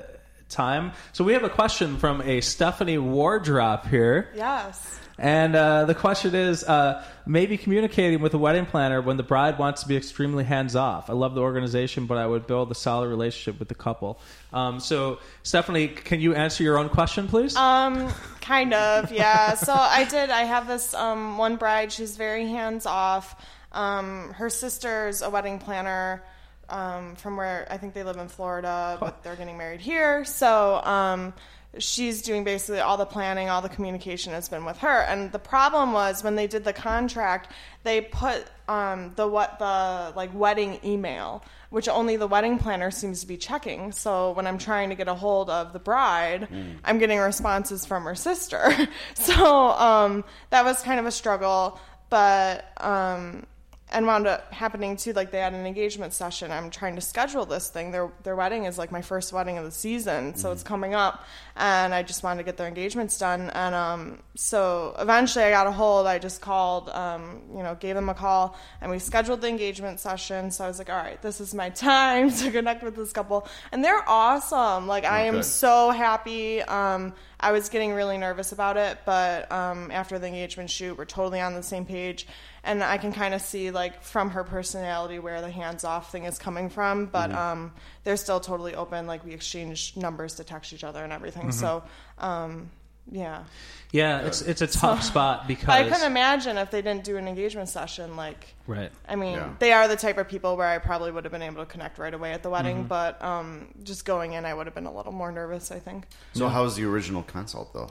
time. 0.54 0.92
So 1.12 1.24
we 1.24 1.34
have 1.34 1.44
a 1.44 1.50
question 1.50 1.98
from 1.98 2.22
a 2.22 2.40
Stephanie 2.40 2.98
Wardrop 2.98 3.86
here. 3.86 4.30
Yes. 4.34 5.00
And 5.18 5.54
uh, 5.54 5.84
the 5.84 5.94
question 5.94 6.34
is 6.34 6.64
uh, 6.64 7.04
maybe 7.24 7.56
communicating 7.56 8.20
with 8.20 8.34
a 8.34 8.38
wedding 8.38 8.66
planner 8.66 9.00
when 9.00 9.16
the 9.16 9.22
bride 9.22 9.58
wants 9.58 9.82
to 9.82 9.88
be 9.88 9.96
extremely 9.96 10.42
hands 10.42 10.74
off. 10.74 11.08
I 11.08 11.12
love 11.12 11.34
the 11.34 11.40
organization, 11.40 12.06
but 12.06 12.18
I 12.18 12.26
would 12.26 12.46
build 12.46 12.70
a 12.72 12.74
solid 12.74 13.08
relationship 13.08 13.58
with 13.60 13.68
the 13.68 13.76
couple. 13.76 14.18
Um, 14.52 14.80
so, 14.80 15.20
Stephanie, 15.44 15.88
can 15.88 16.20
you 16.20 16.34
answer 16.34 16.64
your 16.64 16.78
own 16.78 16.88
question, 16.88 17.28
please? 17.28 17.54
Um, 17.54 18.12
kind 18.40 18.74
of, 18.74 19.12
yeah. 19.12 19.54
So 19.54 19.72
I 19.72 20.04
did. 20.04 20.30
I 20.30 20.42
have 20.42 20.66
this 20.66 20.94
um, 20.94 21.38
one 21.38 21.56
bride. 21.56 21.92
She's 21.92 22.16
very 22.16 22.48
hands 22.48 22.84
off. 22.84 23.40
Um, 23.70 24.32
her 24.34 24.50
sister's 24.50 25.22
a 25.22 25.30
wedding 25.30 25.58
planner 25.58 26.22
um, 26.68 27.16
from 27.16 27.36
where 27.36 27.66
I 27.70 27.76
think 27.76 27.94
they 27.94 28.02
live 28.02 28.16
in 28.16 28.28
Florida, 28.28 28.96
but 29.00 29.22
they're 29.22 29.36
getting 29.36 29.58
married 29.58 29.80
here. 29.80 30.24
So 30.24 30.80
um, 30.84 31.34
she's 31.78 32.22
doing 32.22 32.44
basically 32.44 32.80
all 32.80 32.96
the 32.96 33.06
planning, 33.06 33.48
all 33.48 33.62
the 33.62 33.68
communication 33.68 34.32
has 34.32 34.48
been 34.48 34.64
with 34.64 34.78
her. 34.78 35.02
And 35.02 35.32
the 35.32 35.38
problem 35.38 35.92
was 35.92 36.22
when 36.22 36.36
they 36.36 36.46
did 36.46 36.64
the 36.64 36.72
contract, 36.72 37.50
they 37.82 38.00
put 38.00 38.44
um, 38.68 39.12
the 39.16 39.26
what 39.26 39.58
the 39.58 40.12
like 40.16 40.34
wedding 40.34 40.80
email, 40.84 41.44
which 41.70 41.88
only 41.88 42.16
the 42.16 42.26
wedding 42.26 42.58
planner 42.58 42.90
seems 42.90 43.20
to 43.20 43.26
be 43.26 43.36
checking. 43.36 43.92
So 43.92 44.32
when 44.32 44.46
I'm 44.46 44.58
trying 44.58 44.88
to 44.90 44.94
get 44.94 45.08
a 45.08 45.14
hold 45.14 45.50
of 45.50 45.72
the 45.72 45.78
bride, 45.78 46.48
I'm 46.84 46.98
getting 46.98 47.18
responses 47.18 47.84
from 47.84 48.04
her 48.04 48.14
sister. 48.14 48.72
so 49.14 49.70
um, 49.70 50.24
that 50.50 50.64
was 50.64 50.80
kind 50.82 51.00
of 51.00 51.06
a 51.06 51.12
struggle, 51.12 51.80
but. 52.10 52.66
Um, 52.82 53.46
and 53.94 54.06
wound 54.06 54.26
up 54.26 54.52
happening 54.52 54.96
too 54.96 55.12
like 55.12 55.30
they 55.30 55.38
had 55.38 55.54
an 55.54 55.64
engagement 55.64 56.12
session. 56.12 56.50
I'm 56.50 56.70
trying 56.70 56.96
to 56.96 57.00
schedule 57.00 57.46
this 57.46 57.68
thing. 57.68 57.92
Their 57.92 58.10
their 58.24 58.36
wedding 58.36 58.64
is 58.64 58.76
like 58.76 58.92
my 58.92 59.00
first 59.02 59.32
wedding 59.32 59.56
of 59.56 59.64
the 59.64 59.70
season 59.70 60.34
so 60.34 60.52
it's 60.52 60.62
coming 60.62 60.94
up 60.94 61.24
and 61.56 61.94
i 61.94 62.02
just 62.02 62.22
wanted 62.22 62.38
to 62.38 62.44
get 62.44 62.56
their 62.56 62.66
engagements 62.66 63.18
done 63.18 63.50
and 63.50 63.74
um 63.74 64.18
so 64.34 64.94
eventually 64.98 65.44
i 65.44 65.50
got 65.50 65.66
a 65.66 65.72
hold. 65.72 66.06
I 66.06 66.18
just 66.18 66.40
called 66.40 66.88
um 66.90 67.42
you 67.56 67.62
know 67.62 67.76
gave 67.76 67.94
them 67.94 68.08
a 68.08 68.14
call 68.14 68.58
and 68.80 68.90
we 68.90 68.98
scheduled 68.98 69.40
the 69.40 69.48
engagement 69.48 70.00
session. 70.00 70.50
So 70.50 70.64
i 70.64 70.68
was 70.68 70.78
like 70.78 70.90
all 70.90 70.96
right 70.96 71.20
this 71.22 71.40
is 71.40 71.54
my 71.54 71.70
time 71.88 72.30
to 72.30 72.50
connect 72.50 72.82
with 72.82 72.96
this 72.96 73.12
couple. 73.12 73.46
And 73.72 73.84
they're 73.84 74.08
awesome. 74.08 74.86
Like 74.86 75.04
i 75.04 75.22
am 75.22 75.42
so 75.42 75.90
happy. 75.90 76.62
Um 76.62 77.14
I 77.44 77.52
was 77.52 77.68
getting 77.68 77.92
really 77.92 78.16
nervous 78.16 78.52
about 78.52 78.78
it, 78.78 79.00
but 79.04 79.52
um, 79.52 79.90
after 79.90 80.18
the 80.18 80.26
engagement 80.26 80.70
shoot, 80.70 80.96
we're 80.96 81.04
totally 81.04 81.42
on 81.42 81.52
the 81.52 81.62
same 81.62 81.84
page, 81.84 82.26
and 82.64 82.82
I 82.82 82.98
can 82.98 83.12
kind 83.12 83.34
of 83.34 83.40
see 83.42 83.70
like 83.70 84.02
from 84.02 84.30
her 84.30 84.42
personality 84.44 85.18
where 85.18 85.40
the 85.40 85.50
hands-off 85.50 86.10
thing 86.10 86.24
is 86.24 86.38
coming 86.38 86.68
from. 86.70 87.06
But 87.06 87.30
Mm-hmm. 87.30 87.38
um, 87.38 87.72
they're 88.04 88.16
still 88.16 88.40
totally 88.40 88.74
open. 88.74 89.06
Like 89.06 89.24
we 89.24 89.32
exchange 89.32 89.96
numbers 89.96 90.34
to 90.36 90.44
text 90.44 90.72
each 90.72 90.84
other 90.84 91.04
and 91.04 91.12
everything. 91.12 91.42
Mm-hmm. 91.48 91.50
So 91.52 91.82
um, 92.18 92.70
yeah, 93.10 93.44
yeah, 93.92 94.20
it's 94.26 94.40
it's 94.40 94.62
a 94.62 94.66
tough 94.66 95.02
spot 95.02 95.46
because 95.46 95.68
I 95.68 95.82
couldn't 95.84 96.06
imagine 96.10 96.56
if 96.56 96.70
they 96.70 96.80
didn't 96.80 97.04
do 97.04 97.18
an 97.18 97.28
engagement 97.28 97.68
session. 97.68 98.16
Like 98.16 98.54
right. 98.66 98.90
I 99.06 99.14
mean, 99.16 99.34
Yeah. 99.34 99.50
they 99.58 99.72
are 99.74 99.86
the 99.88 99.96
type 99.96 100.16
of 100.16 100.26
people 100.26 100.56
where 100.56 100.66
I 100.66 100.78
probably 100.78 101.12
would 101.12 101.24
have 101.24 101.32
been 101.32 101.42
able 101.42 101.62
to 101.64 101.66
connect 101.70 101.98
right 101.98 102.14
away 102.14 102.32
at 102.32 102.42
the 102.42 102.48
wedding, 102.48 102.78
Mm-hmm. 102.78 102.86
but 102.88 103.22
um, 103.22 103.68
just 103.82 104.06
going 104.06 104.32
in, 104.32 104.46
I 104.46 104.54
would 104.54 104.66
have 104.66 104.74
been 104.74 104.86
a 104.86 104.92
little 104.94 105.12
more 105.12 105.30
nervous. 105.30 105.70
I 105.70 105.78
think. 105.80 106.06
So, 106.32 106.48
how 106.48 106.62
was 106.62 106.76
the 106.76 106.84
original 106.86 107.22
consult 107.24 107.74
though? 107.74 107.90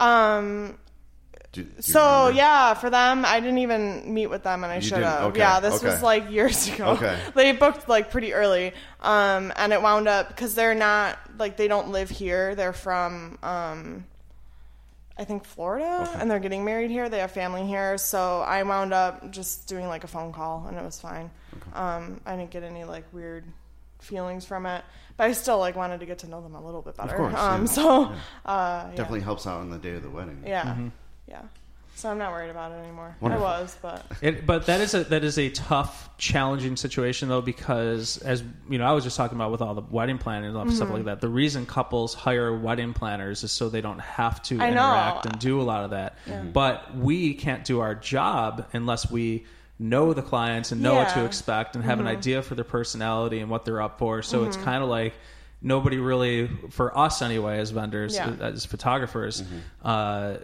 Um, 0.00 0.76
Do, 1.52 1.64
do 1.64 1.82
So 1.82 2.28
yeah, 2.28 2.72
for 2.74 2.88
them, 2.88 3.24
I 3.26 3.38
didn't 3.38 3.58
even 3.58 4.12
meet 4.12 4.28
with 4.28 4.42
them, 4.42 4.64
and 4.64 4.72
I 4.72 4.80
should 4.80 5.02
have. 5.02 5.24
Okay, 5.24 5.40
Yeah, 5.40 5.60
this 5.60 5.74
okay. 5.76 5.86
was 5.86 6.02
like 6.02 6.30
years 6.30 6.66
ago. 6.74 6.90
Okay. 6.92 7.18
they 7.34 7.52
booked 7.52 7.88
like 7.88 8.10
pretty 8.10 8.32
early, 8.32 8.72
um, 9.00 9.52
and 9.56 9.72
it 9.72 9.82
wound 9.82 10.08
up 10.08 10.28
because 10.28 10.54
they're 10.54 10.74
not 10.74 11.18
like 11.38 11.56
they 11.58 11.68
don't 11.68 11.90
live 11.90 12.08
here. 12.08 12.54
They're 12.54 12.72
from 12.72 13.38
um, 13.42 14.06
I 15.18 15.24
think 15.24 15.44
Florida, 15.44 16.08
and 16.14 16.30
they're 16.30 16.40
getting 16.40 16.64
married 16.64 16.90
here. 16.90 17.08
They 17.10 17.18
have 17.18 17.32
family 17.32 17.66
here, 17.66 17.98
so 17.98 18.40
I 18.40 18.62
wound 18.62 18.94
up 18.94 19.30
just 19.30 19.68
doing 19.68 19.86
like 19.86 20.04
a 20.04 20.08
phone 20.08 20.32
call, 20.32 20.64
and 20.66 20.76
it 20.78 20.82
was 20.82 21.00
fine. 21.00 21.30
Um, 21.74 22.20
I 22.24 22.34
didn't 22.34 22.50
get 22.50 22.62
any 22.62 22.84
like 22.84 23.04
weird 23.12 23.44
feelings 24.00 24.46
from 24.46 24.64
it, 24.64 24.82
but 25.18 25.24
I 25.24 25.32
still 25.32 25.58
like 25.58 25.76
wanted 25.76 26.00
to 26.00 26.06
get 26.06 26.20
to 26.20 26.28
know 26.28 26.40
them 26.40 26.54
a 26.54 26.64
little 26.64 26.80
bit 26.82 26.96
better. 26.96 27.14
course, 27.16 27.34
um, 27.36 27.60
yeah. 27.62 27.66
so 27.66 28.04
uh, 28.04 28.14
yeah. 28.46 28.90
Definitely 28.94 29.20
helps 29.20 29.46
out 29.46 29.60
on 29.60 29.68
the 29.68 29.78
day 29.78 29.92
of 29.92 30.02
the 30.02 30.10
wedding. 30.10 30.42
Yeah. 30.46 30.76
Yeah. 31.32 31.40
So 31.94 32.10
I'm 32.10 32.18
not 32.18 32.32
worried 32.32 32.50
about 32.50 32.72
it 32.72 32.76
anymore. 32.76 33.14
Wonderful. 33.20 33.46
I 33.46 33.60
was, 33.60 33.76
but 33.82 34.04
It, 34.22 34.46
but 34.46 34.66
that 34.66 34.80
is 34.80 34.94
a 34.94 35.04
that 35.04 35.22
is 35.24 35.38
a 35.38 35.50
tough, 35.50 36.08
challenging 36.18 36.76
situation 36.76 37.28
though, 37.28 37.42
because 37.42 38.16
as 38.18 38.42
you 38.68 38.78
know, 38.78 38.86
I 38.86 38.92
was 38.92 39.04
just 39.04 39.16
talking 39.16 39.36
about 39.36 39.50
with 39.52 39.60
all 39.60 39.74
the 39.74 39.82
wedding 39.82 40.18
planning 40.18 40.48
and 40.48 40.56
all 40.56 40.64
Mm-hmm. 40.64 40.74
stuff 40.74 40.90
like 40.90 41.04
that. 41.04 41.20
The 41.20 41.28
reason 41.28 41.66
couples 41.66 42.14
hire 42.14 42.56
wedding 42.56 42.92
planners 42.94 43.44
is 43.44 43.52
so 43.52 43.68
they 43.68 43.82
don't 43.82 44.00
have 44.00 44.42
to 44.44 44.54
I 44.60 44.70
know. 44.70 44.84
interact 44.88 45.26
and 45.26 45.38
do 45.38 45.60
a 45.60 45.62
lot 45.64 45.84
of 45.84 45.90
that. 45.90 46.16
But 46.52 46.96
we 46.96 47.34
can't 47.34 47.64
do 47.64 47.80
our 47.80 47.94
job 47.94 48.66
unless 48.72 49.10
we 49.10 49.44
know 49.78 50.12
the 50.14 50.22
clients 50.22 50.72
and 50.72 50.80
know 50.80 50.94
what 50.94 51.08
to 51.10 51.14
Mm-hmm. 51.16 51.26
expect 51.26 51.76
and 51.76 51.84
have 51.84 52.00
an 52.00 52.06
idea 52.06 52.42
for 52.42 52.54
their 52.54 52.64
personality 52.64 53.40
and 53.40 53.50
what 53.50 53.64
they're 53.64 53.82
up 53.82 53.98
for. 53.98 54.22
So 54.22 54.44
it's 54.44 54.56
kind 54.56 54.82
of 54.82 54.88
like 54.88 55.14
nobody 55.62 55.98
really 55.98 56.48
for 56.70 56.96
us 56.98 57.22
anyway 57.22 57.58
as 57.58 57.70
vendors 57.70 58.14
Yeah. 58.16 58.34
as 58.40 58.64
photographers 58.66 59.44
uh, 59.82 60.38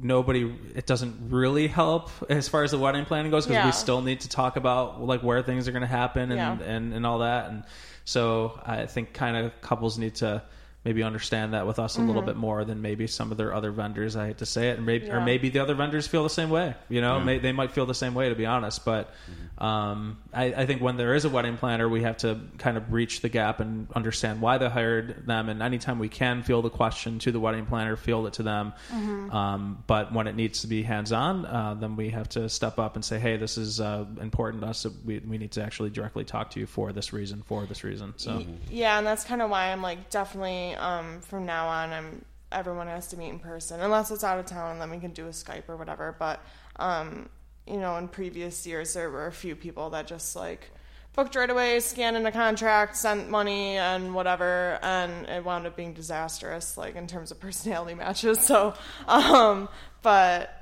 nobody 0.00 0.52
it 0.74 0.86
doesn't 0.86 1.30
really 1.30 1.66
help 1.66 2.10
as 2.30 2.48
far 2.48 2.62
as 2.62 2.70
the 2.70 2.78
wedding 2.78 3.04
planning 3.04 3.30
goes 3.30 3.46
because 3.46 3.56
Yeah. 3.56 3.66
we 3.66 3.72
still 3.72 4.00
need 4.02 4.20
to 4.20 4.28
talk 4.28 4.56
about 4.56 5.02
like 5.02 5.22
where 5.22 5.42
things 5.42 5.66
are 5.68 5.72
going 5.72 5.82
to 5.82 5.86
happen 5.88 6.30
and, 6.32 6.60
Yeah. 6.60 6.74
and 6.74 6.92
and 6.94 7.04
all 7.06 7.18
that 7.18 7.50
and 7.50 7.64
so 8.04 8.60
i 8.64 8.86
think 8.86 9.12
kind 9.12 9.36
of 9.36 9.60
couples 9.60 9.98
need 9.98 10.14
to 10.16 10.42
maybe 10.84 11.02
understand 11.02 11.52
that 11.52 11.66
with 11.66 11.78
us 11.78 11.98
a 11.98 12.00
little 12.00 12.22
bit 12.22 12.36
more 12.36 12.64
than 12.64 12.80
maybe 12.80 13.06
some 13.06 13.30
of 13.30 13.36
their 13.36 13.52
other 13.52 13.70
vendors. 13.70 14.16
I 14.16 14.28
hate 14.28 14.38
to 14.38 14.46
say 14.46 14.70
it 14.70 14.78
and 14.78 14.86
maybe 14.86 15.10
or 15.10 15.20
Mm-hmm. 15.20 15.26
Maybe 15.26 15.48
the 15.50 15.58
other 15.58 15.74
vendors 15.74 16.06
feel 16.06 16.22
the 16.22 16.30
same 16.30 16.48
way 16.50 16.74
you 16.88 17.00
know? 17.00 17.20
May, 17.20 17.38
they 17.38 17.52
might 17.52 17.72
feel 17.72 17.86
the 17.86 17.94
same 17.94 18.14
way 18.14 18.30
to 18.30 18.34
be 18.34 18.46
honest 18.46 18.84
but 18.84 19.12
um, 19.58 20.16
I, 20.32 20.44
I 20.44 20.66
think 20.66 20.80
when 20.80 20.96
there 20.96 21.14
is 21.14 21.26
a 21.26 21.28
wedding 21.28 21.58
planner 21.58 21.88
we 21.88 22.02
have 22.02 22.16
to 22.18 22.40
kind 22.56 22.78
of 22.78 22.88
breach 22.88 23.20
the 23.20 23.28
gap 23.28 23.60
and 23.60 23.88
understand 23.94 24.40
why 24.40 24.56
they 24.56 24.68
hired 24.68 25.26
them 25.26 25.50
and 25.50 25.62
anytime 25.62 25.98
we 25.98 26.08
can 26.08 26.42
field 26.42 26.64
the 26.64 26.70
question 26.70 27.18
to 27.20 27.32
the 27.32 27.40
wedding 27.40 27.66
planner 27.66 27.96
field 27.96 28.26
it 28.26 28.32
to 28.34 28.42
them. 28.42 28.72
Mm-hmm. 28.90 29.30
um, 29.30 29.84
but 29.86 30.14
when 30.14 30.26
it 30.26 30.34
needs 30.34 30.62
to 30.62 30.66
be 30.66 30.82
hands-on 30.82 31.44
uh, 31.44 31.74
then 31.78 31.96
we 31.96 32.08
have 32.10 32.30
to 32.30 32.48
step 32.48 32.78
up 32.78 32.94
and 32.94 33.04
say 33.04 33.18
hey 33.18 33.36
this 33.36 33.58
is 33.58 33.80
uh, 33.80 34.06
important 34.22 34.62
to 34.62 34.68
us 34.68 34.86
we, 35.04 35.18
we 35.18 35.36
need 35.36 35.52
to 35.52 35.62
actually 35.62 35.90
directly 35.90 36.24
talk 36.24 36.50
to 36.50 36.60
you 36.60 36.66
for 36.66 36.92
this 36.92 37.12
reason 37.12 37.42
for 37.46 37.66
this 37.66 37.84
reason 37.84 38.14
so. 38.16 38.42
Yeah, 38.70 38.96
and 38.96 39.06
that's 39.06 39.24
kind 39.24 39.42
of 39.42 39.50
why 39.50 39.70
I'm 39.72 39.82
like 39.82 40.08
definitely 40.08 40.69
um, 40.74 41.20
from 41.20 41.46
now 41.46 41.68
on 41.68 41.92
I'm 41.92 42.24
everyone 42.52 42.88
has 42.88 43.06
to 43.08 43.16
meet 43.16 43.28
in 43.28 43.38
person 43.38 43.80
unless 43.80 44.10
it's 44.10 44.24
out 44.24 44.38
of 44.38 44.46
town 44.46 44.72
and 44.72 44.80
then 44.80 44.90
we 44.90 44.98
can 44.98 45.12
do 45.12 45.26
a 45.26 45.30
Skype 45.30 45.68
or 45.68 45.76
whatever. 45.76 46.14
But 46.18 46.44
um, 46.76 47.28
you 47.66 47.78
know, 47.78 47.96
in 47.96 48.08
previous 48.08 48.66
years 48.66 48.94
there 48.94 49.10
were 49.10 49.26
a 49.26 49.32
few 49.32 49.54
people 49.54 49.90
that 49.90 50.06
just 50.06 50.34
like 50.34 50.70
booked 51.14 51.36
right 51.36 51.50
away, 51.50 51.80
scanned 51.80 52.16
in 52.16 52.26
a 52.26 52.32
contract, 52.32 52.96
sent 52.96 53.28
money 53.30 53.76
and 53.76 54.14
whatever, 54.14 54.78
and 54.82 55.28
it 55.28 55.44
wound 55.44 55.66
up 55.66 55.76
being 55.76 55.92
disastrous 55.92 56.76
like 56.76 56.96
in 56.96 57.06
terms 57.06 57.30
of 57.30 57.40
personality 57.40 57.94
matches. 57.94 58.40
So, 58.40 58.74
um, 59.06 59.68
but 60.02 60.56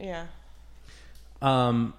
yeah. 0.00 0.26
Um, 1.42 1.94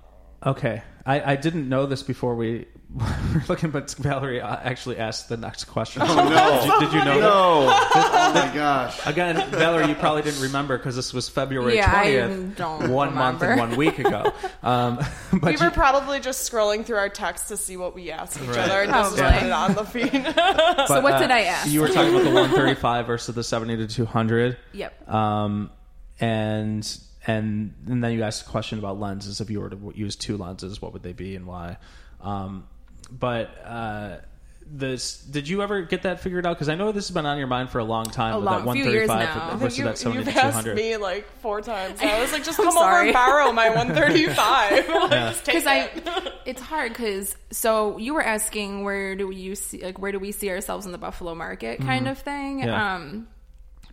okay, 0.46 0.82
I, 1.06 1.34
I 1.34 1.36
didn't 1.36 1.70
know 1.70 1.86
this 1.86 2.02
before 2.02 2.36
we 2.36 2.66
were 2.94 3.44
looking, 3.50 3.70
but 3.72 3.92
Valerie 3.96 4.40
uh, 4.42 4.56
actually 4.64 4.98
asked 4.98 5.28
the 5.30 5.36
next 5.38 5.66
question. 5.66 6.02
Oh 6.06 6.16
no! 6.16 6.62
did, 6.62 6.66
you, 6.66 6.80
did 6.80 6.94
you 6.94 7.06
know 7.06 7.16
that? 7.16 7.22
no! 7.22 7.68
oh 7.70 8.32
my 8.34 8.56
gosh! 8.56 9.06
Again, 9.06 9.52
Valerie, 9.52 9.90
you 9.90 9.96
probably 9.96 10.22
didn't 10.22 10.42
remember 10.42 10.78
because 10.78 10.96
this 10.96 11.14
was 11.14 11.28
February 11.28 11.76
Yeah, 11.76 11.92
I 11.94 12.12
twentieth, 12.12 12.56
don't 12.58 12.90
one 12.90 13.14
month 13.14 13.44
and 13.44 13.60
one 13.60 13.76
week 13.76 14.00
ago. 14.00 14.32
Um, 14.64 15.00
but 15.34 15.44
We 15.44 15.52
you- 15.58 15.66
were 15.66 15.72
probably 15.72 16.20
just 16.22 16.50
scrolling 16.50 16.86
through 16.86 16.98
our 16.98 17.10
texts 17.10 17.50
to 17.50 17.58
see 17.58 17.76
what 17.78 17.94
we 17.94 18.10
asked 18.10 18.40
each 18.42 18.48
Right. 18.48 18.58
other 18.60 18.82
and 18.84 18.92
just 18.92 19.18
Probably. 19.18 19.38
put 19.40 19.48
it 19.48 19.52
on 19.52 19.74
the 19.76 19.84
feed. 19.84 20.12
but, 20.36 20.88
So 20.88 21.02
what 21.02 21.14
uh, 21.16 21.20
did 21.20 21.32
I 21.32 21.42
ask? 21.42 21.70
You 21.70 21.82
were 21.82 21.90
talking 21.90 22.14
about 22.14 22.24
the 22.24 22.32
one 22.34 22.50
thirty 22.52 22.76
five 22.76 23.06
versus 23.08 23.36
the 23.36 23.44
seventy 23.44 23.76
to 23.78 23.88
two 23.88 24.06
hundred. 24.06 24.58
Yep. 24.74 25.10
Um, 25.14 25.72
and 26.22 27.00
and 27.28 27.74
and 27.86 28.04
then 28.04 28.14
you 28.14 28.24
asked 28.24 28.44
a 28.48 28.50
question 28.50 28.80
about 28.80 28.98
lenses. 29.00 29.42
If 29.42 29.50
you 29.50 29.60
were 29.60 29.70
to 29.72 29.92
use 29.94 30.16
two 30.16 30.38
lenses, 30.38 30.82
what 30.82 30.94
would 30.94 31.04
they 31.04 31.14
be 31.14 31.36
and 31.36 31.46
why? 31.46 31.78
Um, 32.22 32.68
but 33.12 33.50
uh, 33.66 34.18
this 34.70 35.18
did 35.22 35.48
you 35.48 35.62
ever 35.64 35.82
get 35.84 36.02
that 36.04 36.20
figured 36.20 36.46
out? 36.46 36.56
Because 36.56 36.70
I 36.70 36.76
know 36.76 36.92
this 36.92 37.08
has 37.08 37.14
been 37.14 37.26
on 37.26 37.38
your 37.38 37.48
mind 37.48 37.70
for 37.70 37.80
a 37.80 37.84
long 37.84 38.06
time. 38.06 38.34
A 38.34 38.38
with 38.38 38.46
long- 38.46 38.66
that 38.66 38.74
few 38.74 38.84
years 38.92 39.08
135 39.08 39.36
now. 39.36 39.46
I 39.46 39.50
think 39.50 39.62
versus 39.62 39.78
you, 39.80 39.84
that 39.86 39.98
70 39.98 40.20
you've 40.20 40.28
asked 40.30 40.66
200. 40.66 40.76
me 40.76 40.98
like 40.98 41.32
four 41.40 41.62
times. 41.62 42.00
I 42.02 42.20
was 42.22 42.32
like, 42.34 42.44
just 42.44 42.60
I'm 42.60 42.66
come 42.66 42.78
over 42.78 43.02
and 43.02 43.14
borrow 43.14 43.52
my 43.54 43.70
135. 43.70 44.88
like, 44.90 45.12
Yeah. 45.12 45.30
just 45.32 45.46
because 45.46 45.66
I, 45.66 45.90
it's 46.46 46.62
hard 46.62 46.92
because 46.92 47.36
so 47.52 47.98
you 47.98 48.14
were 48.14 48.24
asking 48.24 48.84
where 48.84 49.16
do 49.16 49.32
you 49.32 49.56
see 49.56 49.82
like 49.84 50.00
where 50.00 50.12
do 50.12 50.20
we 50.20 50.32
see 50.34 50.50
ourselves 50.50 50.86
in 50.86 50.92
the 50.92 50.98
Buffalo 50.98 51.34
market 51.36 51.80
kind 51.80 52.08
of 52.08 52.18
thing. 52.20 52.60
Yeah. 52.60 52.96
Um, 52.96 53.28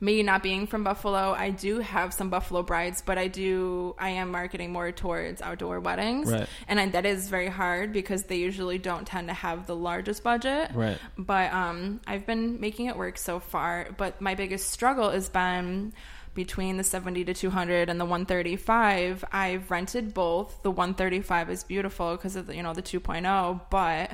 me 0.05 0.23
not 0.23 0.43
being 0.43 0.67
from 0.67 0.85
Buffalo, 0.85 1.33
I 1.33 1.51
do 1.51 1.81
have 1.81 2.13
some 2.13 2.29
Buffalo 2.31 2.63
brides, 2.63 3.03
but 3.05 3.17
I 3.19 3.29
do 3.29 3.95
I 3.99 4.11
am 4.11 4.31
marketing 4.31 4.71
more 4.73 4.93
towards 4.93 5.41
outdoor 5.41 5.81
weddings, 5.81 6.31
Right. 6.31 6.47
and 6.69 6.79
I, 6.79 6.89
that 6.91 7.07
is 7.07 7.29
very 7.29 7.49
hard 7.49 7.93
because 7.93 8.25
they 8.25 8.37
usually 8.37 8.79
don't 8.79 9.07
tend 9.07 9.29
to 9.29 9.35
have 9.35 9.67
the 9.67 9.75
largest 9.77 10.23
budget. 10.23 10.71
Right. 10.75 10.99
But 11.17 11.53
um, 11.53 12.01
I've 12.07 12.27
been 12.27 12.61
making 12.61 12.87
it 12.87 12.97
work 12.97 13.17
so 13.19 13.41
far. 13.41 13.89
But 13.97 14.21
my 14.21 14.35
biggest 14.35 14.71
struggle 14.71 15.11
has 15.11 15.29
been 15.29 15.93
between 16.35 16.77
the 16.77 16.83
70 16.85 17.25
to 17.27 17.33
200 17.35 17.89
and 17.89 18.01
the 18.01 18.05
135. 18.05 19.25
I've 19.33 19.71
rented 19.71 20.13
both. 20.13 20.63
The 20.63 20.71
135 20.71 21.49
is 21.51 21.63
beautiful 21.65 22.17
because 22.17 22.35
of 22.37 22.47
the, 22.49 22.57
you 22.57 22.63
know 22.63 22.75
the 22.75 22.83
2.0, 22.83 23.61
but 23.71 24.11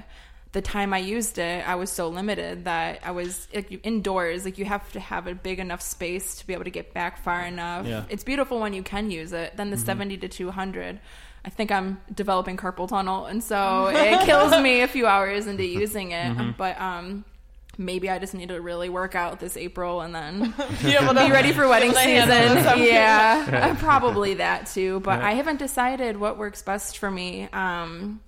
the 0.52 0.60
time 0.60 0.92
I 0.92 0.98
used 0.98 1.38
it, 1.38 1.66
I 1.68 1.76
was 1.76 1.90
so 1.90 2.08
limited 2.08 2.64
that 2.64 3.00
I 3.04 3.12
was 3.12 3.46
like 3.54 3.80
indoors. 3.84 4.44
Like 4.44 4.58
you 4.58 4.64
have 4.64 4.90
to 4.92 5.00
have 5.00 5.26
a 5.26 5.34
big 5.34 5.60
enough 5.60 5.80
space 5.80 6.36
to 6.36 6.46
be 6.46 6.54
able 6.54 6.64
to 6.64 6.70
get 6.70 6.92
back 6.92 7.22
far 7.22 7.42
enough. 7.44 7.86
Yeah. 7.86 8.04
It's 8.08 8.24
beautiful 8.24 8.58
when 8.58 8.72
you 8.72 8.82
can 8.82 9.10
use 9.10 9.32
it. 9.32 9.56
Then 9.56 9.70
the 9.70 9.76
70 9.76 10.18
to 10.18 10.28
200. 10.28 10.98
I 11.44 11.48
think 11.50 11.70
I'm 11.70 12.00
developing 12.12 12.56
carpal 12.58 12.86
tunnel, 12.88 13.24
and 13.26 13.42
so 13.42 13.86
it 13.94 14.20
kills 14.26 14.60
me 14.60 14.82
a 14.82 14.88
few 14.88 15.06
hours 15.06 15.46
into 15.46 15.64
using 15.64 16.10
it. 16.10 16.56
But 16.58 16.78
um, 16.80 17.24
maybe 17.78 18.10
I 18.10 18.18
just 18.18 18.34
need 18.34 18.48
to 18.50 18.60
really 18.60 18.88
work 18.88 19.14
out 19.14 19.40
this 19.40 19.56
April 19.56 20.00
and 20.02 20.14
then 20.14 20.40
Be 20.82 20.92
to 20.92 21.14
be 21.14 21.30
ready 21.30 21.52
for 21.52 21.66
wedding 21.66 21.90
able 21.90 22.00
to 22.00 22.00
handle 22.00 22.62
season. 22.62 22.84
Yeah, 22.84 23.74
probably 23.78 24.34
that 24.34 24.66
too. 24.66 25.00
But 25.00 25.20
Yeah. 25.20 25.28
I 25.28 25.32
haven't 25.32 25.58
decided 25.58 26.16
what 26.18 26.36
works 26.38 26.60
best 26.62 26.98
for 26.98 27.10
me. 27.10 27.48
Um, 27.52 28.20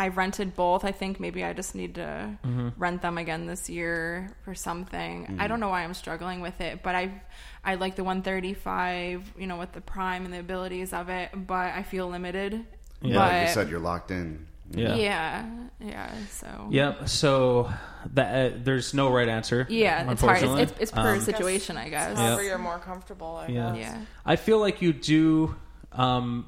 I 0.00 0.08
rented 0.08 0.56
both. 0.56 0.82
I 0.84 0.92
think 0.92 1.20
maybe 1.20 1.44
I 1.44 1.52
just 1.52 1.74
need 1.74 1.96
to 1.96 2.38
rent 2.78 3.02
them 3.02 3.18
again 3.18 3.46
this 3.46 3.68
year 3.68 4.34
for 4.44 4.54
something. 4.54 5.36
I 5.38 5.46
don't 5.46 5.60
know 5.60 5.68
why 5.68 5.84
I'm 5.84 5.92
struggling 5.94 6.40
with 6.40 6.58
it, 6.62 6.82
but 6.82 6.94
I 6.94 7.20
I 7.62 7.74
like 7.74 7.96
the 7.96 8.04
135, 8.04 9.34
you 9.38 9.46
know, 9.46 9.58
with 9.58 9.72
the 9.72 9.82
prime 9.82 10.24
and 10.24 10.32
the 10.32 10.40
abilities 10.40 10.94
of 10.94 11.10
it, 11.10 11.28
but 11.46 11.74
I 11.74 11.82
feel 11.82 12.08
limited. 12.08 12.64
Yeah, 13.02 13.18
like 13.18 13.48
you 13.48 13.52
said, 13.52 13.68
you're 13.68 13.80
locked 13.92 14.10
in. 14.10 14.46
Yeah. 14.72 14.94
yeah, 14.94 15.50
yeah. 15.80 16.10
So 16.30 16.68
Yep. 16.70 17.08
So 17.08 17.70
that 18.14 18.52
uh, 18.52 18.56
there's 18.62 18.94
no 18.94 19.10
right 19.12 19.28
answer. 19.28 19.66
yeah, 19.68 20.10
it's 20.10 20.22
hard. 20.22 20.36
It's, 20.38 20.44
unfortunately. 20.44 20.62
it's, 20.62 20.72
it's 20.80 20.92
per 20.92 21.14
Um, 21.16 21.20
situation, 21.20 21.76
I 21.76 21.88
guess. 21.90 22.16
However, 22.16 22.42
you're 22.42 22.56
more 22.56 22.78
comfortable. 22.78 23.36
I 23.36 23.48
Yeah. 23.48 23.74
guess. 23.74 23.80
Yeah. 23.82 24.00
I 24.24 24.36
feel 24.36 24.60
like 24.60 24.80
you 24.80 24.92
do. 24.94 25.54
Um, 25.92 26.46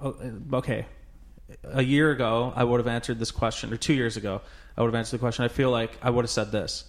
oh, 0.00 0.14
okay, 0.54 0.86
a 1.72 1.82
year 1.82 2.10
ago 2.10 2.52
I 2.54 2.64
would 2.64 2.80
have 2.80 2.86
answered 2.86 3.18
this 3.18 3.30
question, 3.30 3.72
or 3.72 3.76
two 3.76 3.94
years 3.94 4.16
ago 4.16 4.40
I 4.76 4.82
would 4.82 4.88
have 4.88 4.94
answered 4.94 5.18
the 5.18 5.20
question. 5.20 5.44
I 5.44 5.48
feel 5.48 5.70
like 5.70 5.92
I 6.02 6.10
would 6.10 6.24
have 6.24 6.30
said 6.30 6.52
this: 6.52 6.84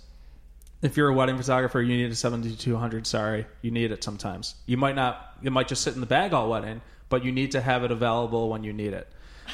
If 0.82 0.98
you're 0.98 1.10
a 1.10 1.14
wedding 1.14 1.38
photographer, 1.38 1.82
you 1.82 1.96
need 1.96 2.12
a 2.12 2.16
7200. 2.16 3.08
Sorry, 3.08 3.46
you 3.62 3.72
need 3.72 3.92
it 3.92 4.04
sometimes. 4.04 4.56
You 4.66 4.78
might 4.78 4.96
not. 4.96 5.38
It 5.44 5.52
might 5.52 5.68
just 5.68 5.82
sit 5.82 5.94
in 5.94 6.00
the 6.00 6.08
bag 6.08 6.34
all 6.34 6.50
wedding, 6.50 6.82
but 7.10 7.24
you 7.24 7.32
need 7.32 7.52
to 7.52 7.62
have 7.62 7.84
it 7.84 7.92
available 7.92 8.50
when 8.50 8.64
you 8.64 8.74
need 8.74 8.94
it. 8.94 9.08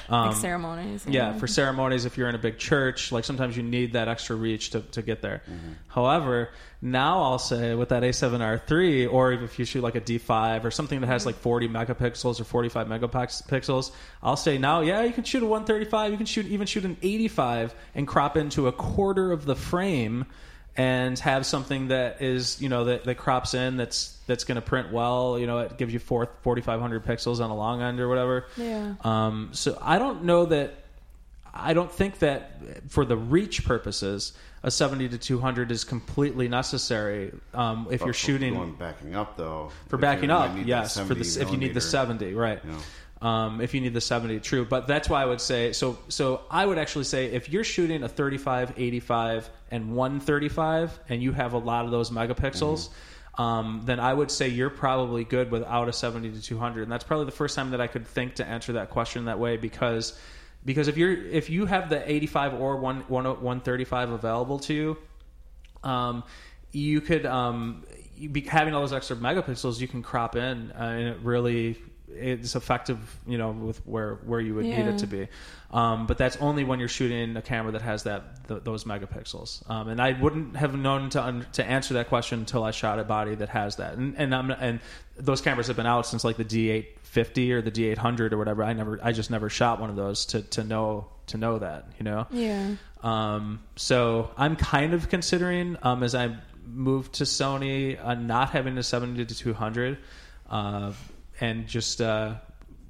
Um, 0.10 0.28
Like 0.30 0.36
ceremonies. 0.38 1.06
yeah, 1.08 1.34
for 1.34 1.48
ceremonies, 1.48 2.06
if 2.06 2.18
you're 2.18 2.30
in 2.30 2.36
a 2.36 2.40
big 2.40 2.58
church, 2.58 3.12
like 3.12 3.24
sometimes 3.24 3.56
you 3.58 3.64
need 3.64 3.94
that 3.94 4.08
extra 4.08 4.36
reach 4.36 4.72
to, 4.72 4.82
to 4.82 5.02
get 5.02 5.22
there. 5.22 5.42
However, 5.88 6.50
now 6.82 7.22
I'll 7.22 7.40
say 7.40 7.76
with 7.76 7.90
that 7.90 8.04
A7R3, 8.04 9.12
or 9.12 9.34
if 9.34 9.60
you 9.60 9.66
shoot 9.66 9.82
like 9.82 9.96
a 9.96 10.02
D5 10.02 10.64
or 10.64 10.72
something 10.72 11.00
that 11.02 11.08
has 11.08 11.26
like 11.26 11.36
40 11.36 11.68
megapixels 11.70 12.40
or 12.42 12.44
45 12.44 12.88
megapixels, 12.88 13.92
I'll 14.24 14.36
say 14.38 14.58
now, 14.58 14.82
yeah, 14.82 15.04
you 15.04 15.14
can 15.14 15.24
shoot 15.24 15.44
a 15.44 15.46
135, 15.46 16.12
you 16.12 16.18
can 16.18 16.26
shoot 16.26 16.46
even 16.48 16.68
shoot 16.68 16.86
an 16.86 16.98
85 17.02 17.74
and 17.96 18.08
crop 18.08 18.38
into 18.38 18.68
a 18.68 18.72
quarter 18.72 19.32
of 19.32 19.46
the 19.46 19.56
frame 19.56 20.26
and 20.78 21.20
have 21.20 21.46
something 21.46 21.90
that 21.90 22.22
is 22.22 22.62
you 22.62 22.70
know 22.70 22.86
that, 22.86 23.04
that 23.04 23.16
crops 23.16 23.54
in 23.54 23.76
that's 23.78 24.18
that's 24.28 24.46
going 24.46 24.56
to 24.56 24.62
print 24.62 24.92
well 24.92 25.38
you 25.38 25.46
know 25.46 25.60
it 25.60 25.78
gives 25.78 25.92
you 25.92 26.00
four, 26.00 26.30
4500 26.44 27.06
pixels 27.06 27.44
on 27.44 27.50
a 27.50 27.56
long 27.56 27.82
end 27.82 28.00
or 28.00 28.08
whatever 28.08 28.46
Yeah. 28.56 28.94
um, 29.02 29.50
so 29.52 29.78
I 29.82 30.00
don't 30.00 30.24
know 30.24 30.46
that. 30.46 30.76
I 31.54 31.74
don't 31.74 31.92
think 31.92 32.20
that 32.20 32.62
for 32.88 33.04
the 33.04 33.18
reach 33.18 33.66
purposes, 33.66 34.32
a 34.64 34.72
70 34.72 35.10
to 35.10 35.18
200 35.18 35.70
is 35.70 35.84
completely 35.84 36.48
necessary. 36.48 37.34
Um, 37.54 37.88
if 37.92 38.00
But 38.00 38.06
you're 38.06 38.14
for 38.14 38.20
shooting 38.20 38.54
going 38.54 38.76
backing 38.76 39.16
up 39.16 39.36
though, 39.36 39.70
for 39.90 39.98
backing 39.98 40.30
you 40.30 40.36
up, 40.36 40.56
yes. 40.64 40.98
For 40.98 41.14
the 41.14 41.26
70 41.26 41.46
if 41.46 41.52
you 41.52 41.58
need 41.58 41.74
the 41.74 41.82
70, 41.82 42.34
right? 42.36 42.62
you 42.64 42.72
know. 42.72 42.78
Um, 43.22 43.62
if 43.62 43.76
you 43.76 43.82
need 43.82 43.94
the 43.94 44.02
70, 44.02 44.40
true. 44.40 44.66
But 44.66 44.88
that's 44.88 45.08
why 45.08 45.22
I 45.22 45.26
would 45.26 45.42
say 45.42 45.74
so. 45.74 46.00
So 46.08 46.42
I 46.50 46.66
would 46.66 46.80
actually 46.80 47.04
say 47.04 47.28
if 47.28 47.50
you're 47.50 47.64
shooting 47.64 48.02
a 48.02 48.10
35, 48.10 48.74
85, 48.78 49.50
and 49.70 49.96
135, 49.96 51.00
and 51.08 51.22
you 51.22 51.32
have 51.32 51.54
a 51.54 51.60
lot 51.60 51.86
of 51.86 51.92
those 51.92 52.10
megapixels. 52.10 52.90
Um, 53.38 53.82
then 53.86 54.00
I 54.00 54.14
would 54.14 54.30
say 54.30 54.50
you're 54.50 54.70
probably 54.70 55.24
good 55.24 55.52
without 55.52 55.88
a 55.88 55.94
70 55.94 56.32
to 56.32 56.42
200, 56.42 56.84
and 56.84 56.92
that's 56.92 57.04
probably 57.04 57.26
the 57.26 57.32
first 57.32 57.56
time 57.56 57.72
that 57.72 57.80
I 57.80 57.88
could 57.88 58.06
think 58.06 58.36
to 58.36 58.46
answer 58.46 58.74
that 58.74 58.90
question 58.90 59.26
that 59.26 59.40
way 59.40 59.56
because 59.56 60.20
because 60.66 60.88
if 60.88 60.98
you're 60.98 61.14
if 61.14 61.50
you 61.50 61.66
have 61.66 61.90
the 61.90 62.12
85 62.12 62.56
or 62.56 62.78
1, 62.78 63.02
1 63.08 63.26
135 63.26 64.12
available 64.12 64.60
to 64.60 64.74
you, 64.74 64.98
um, 65.84 66.24
you 66.72 67.02
could 67.02 67.26
um, 67.26 67.84
be, 68.32 68.42
having 68.42 68.74
all 68.74 68.82
those 68.82 68.94
extra 68.94 69.16
megapixels 69.16 69.80
you 69.80 69.88
can 69.88 70.04
crop 70.04 70.36
in 70.36 70.72
uh, 70.72 70.84
and 70.84 71.08
it 71.10 71.18
really 71.24 71.78
it's 72.16 72.56
effective 72.56 72.98
you 73.28 73.38
know 73.38 73.52
with 73.52 73.86
where 73.88 74.16
where 74.26 74.40
you 74.40 74.56
would 74.56 74.66
need 74.66 74.88
it 74.88 75.00
to 75.00 75.08
be. 75.08 75.28
Um, 75.72 76.06
but 76.06 76.18
that's 76.18 76.36
only 76.38 76.64
when 76.66 76.80
you're 76.80 76.90
shooting 76.90 77.38
a 77.38 77.42
camera 77.42 77.72
that 77.72 77.82
has 77.82 78.04
that 78.04 78.48
th- 78.48 78.64
those 78.64 78.84
megapixels. 78.84 79.70
Um, 79.70 79.88
and 79.88 80.02
I 80.02 80.20
wouldn't 80.20 80.58
have 80.58 80.76
known 80.76 81.10
to 81.12 81.24
un- 81.24 81.46
to 81.54 81.66
answer 81.66 81.94
that 81.96 82.10
question 82.10 82.40
until 82.40 82.64
I 82.64 82.72
shot 82.72 83.00
a 83.00 83.04
body 83.06 83.36
that 83.36 83.50
has 83.50 83.78
that. 83.78 83.98
And 83.98 84.16
and, 84.18 84.36
I'm, 84.36 84.52
and 84.52 84.80
those 85.16 85.40
cameras 85.42 85.68
have 85.68 85.78
been 85.78 85.86
out 85.86 86.06
since 86.06 86.24
like 86.24 86.38
the 86.38 86.46
D850 86.46 87.52
or 87.52 87.62
the 87.62 87.72
D800 87.72 88.34
or 88.34 88.38
whatever. 88.38 88.64
I 88.64 88.74
never 88.74 89.00
I 89.02 89.14
just 89.14 89.32
never 89.32 89.50
shot 89.50 89.80
one 89.80 89.90
of 89.90 89.96
those 89.96 90.26
to 90.28 90.42
to 90.42 90.64
know 90.64 91.08
to 91.28 91.38
know 91.38 91.60
that 91.60 91.86
you 91.98 92.04
know? 92.04 92.28
Yeah. 92.32 92.76
um, 93.04 93.62
so 93.78 94.32
I'm 94.36 94.56
kind 94.58 94.94
of 94.94 95.08
considering 95.08 95.78
um, 95.82 96.04
as 96.04 96.16
I 96.16 96.36
move 96.66 97.12
to 97.14 97.24
Sony, 97.24 98.04
uh, 98.04 98.16
not 98.16 98.52
having 98.52 98.78
a 98.78 98.84
70 98.84 99.26
to 99.26 99.36
200, 99.36 99.98
uh, 100.50 100.92
and 101.42 101.68
just 101.68 102.00
uh, 102.00 102.36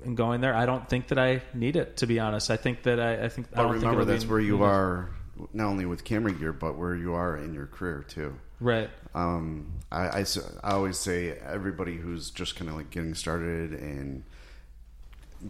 and 0.04 0.16
going 0.16 0.42
there. 0.42 0.54
I 0.54 0.66
don't 0.68 0.88
think 0.88 1.08
that 1.08 1.18
I 1.18 1.42
need 1.56 1.76
it 1.76 1.98
to 1.98 2.08
be 2.08 2.20
honest. 2.20 2.52
I 2.52 2.58
think 2.58 2.84
that 2.84 3.00
I, 3.00 3.26
I 3.26 3.30
think. 3.30 3.48
I 3.54 3.56
But 3.58 3.64
don't 3.64 3.72
remember, 3.74 4.06
that's 4.06 4.26
where 4.28 4.40
you 4.40 4.54
needed. 4.54 4.66
are, 4.66 5.10
not 5.54 5.66
only 5.68 5.86
with 5.88 6.04
camera 6.04 6.32
gear, 6.34 6.54
but 6.54 6.78
where 6.78 6.96
you 6.96 7.14
are 7.16 7.38
in 7.38 7.54
your 7.54 7.66
career 7.68 8.04
too. 8.08 8.36
Right. 8.60 8.90
Um, 9.16 9.72
I, 9.92 10.20
I 10.22 10.26
I 10.64 10.72
always 10.74 10.98
say 11.00 11.32
everybody 11.32 11.96
who's 11.98 12.30
just 12.30 12.56
kind 12.56 12.70
of 12.70 12.76
like 12.78 12.92
getting 12.92 13.16
started 13.16 13.72
and 13.74 14.24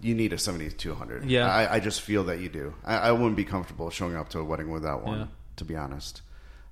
you 0.02 0.16
need 0.16 0.32
a 0.32 0.38
70 0.38 0.70
to 0.70 0.76
200. 0.76 1.26
Yeah. 1.26 1.54
I, 1.54 1.76
I 1.76 1.80
just 1.82 2.02
feel 2.02 2.24
that 2.26 2.40
you 2.40 2.48
do. 2.48 2.74
I, 2.86 2.96
I 2.96 3.12
wouldn't 3.12 3.36
be 3.36 3.44
comfortable 3.44 3.90
showing 3.90 4.16
up 4.16 4.30
to 4.30 4.40
a 4.40 4.44
wedding 4.44 4.72
without 4.72 5.04
one, 5.04 5.20
Yeah. 5.20 5.26
to 5.58 5.66
be 5.66 5.76
honest. 5.76 6.22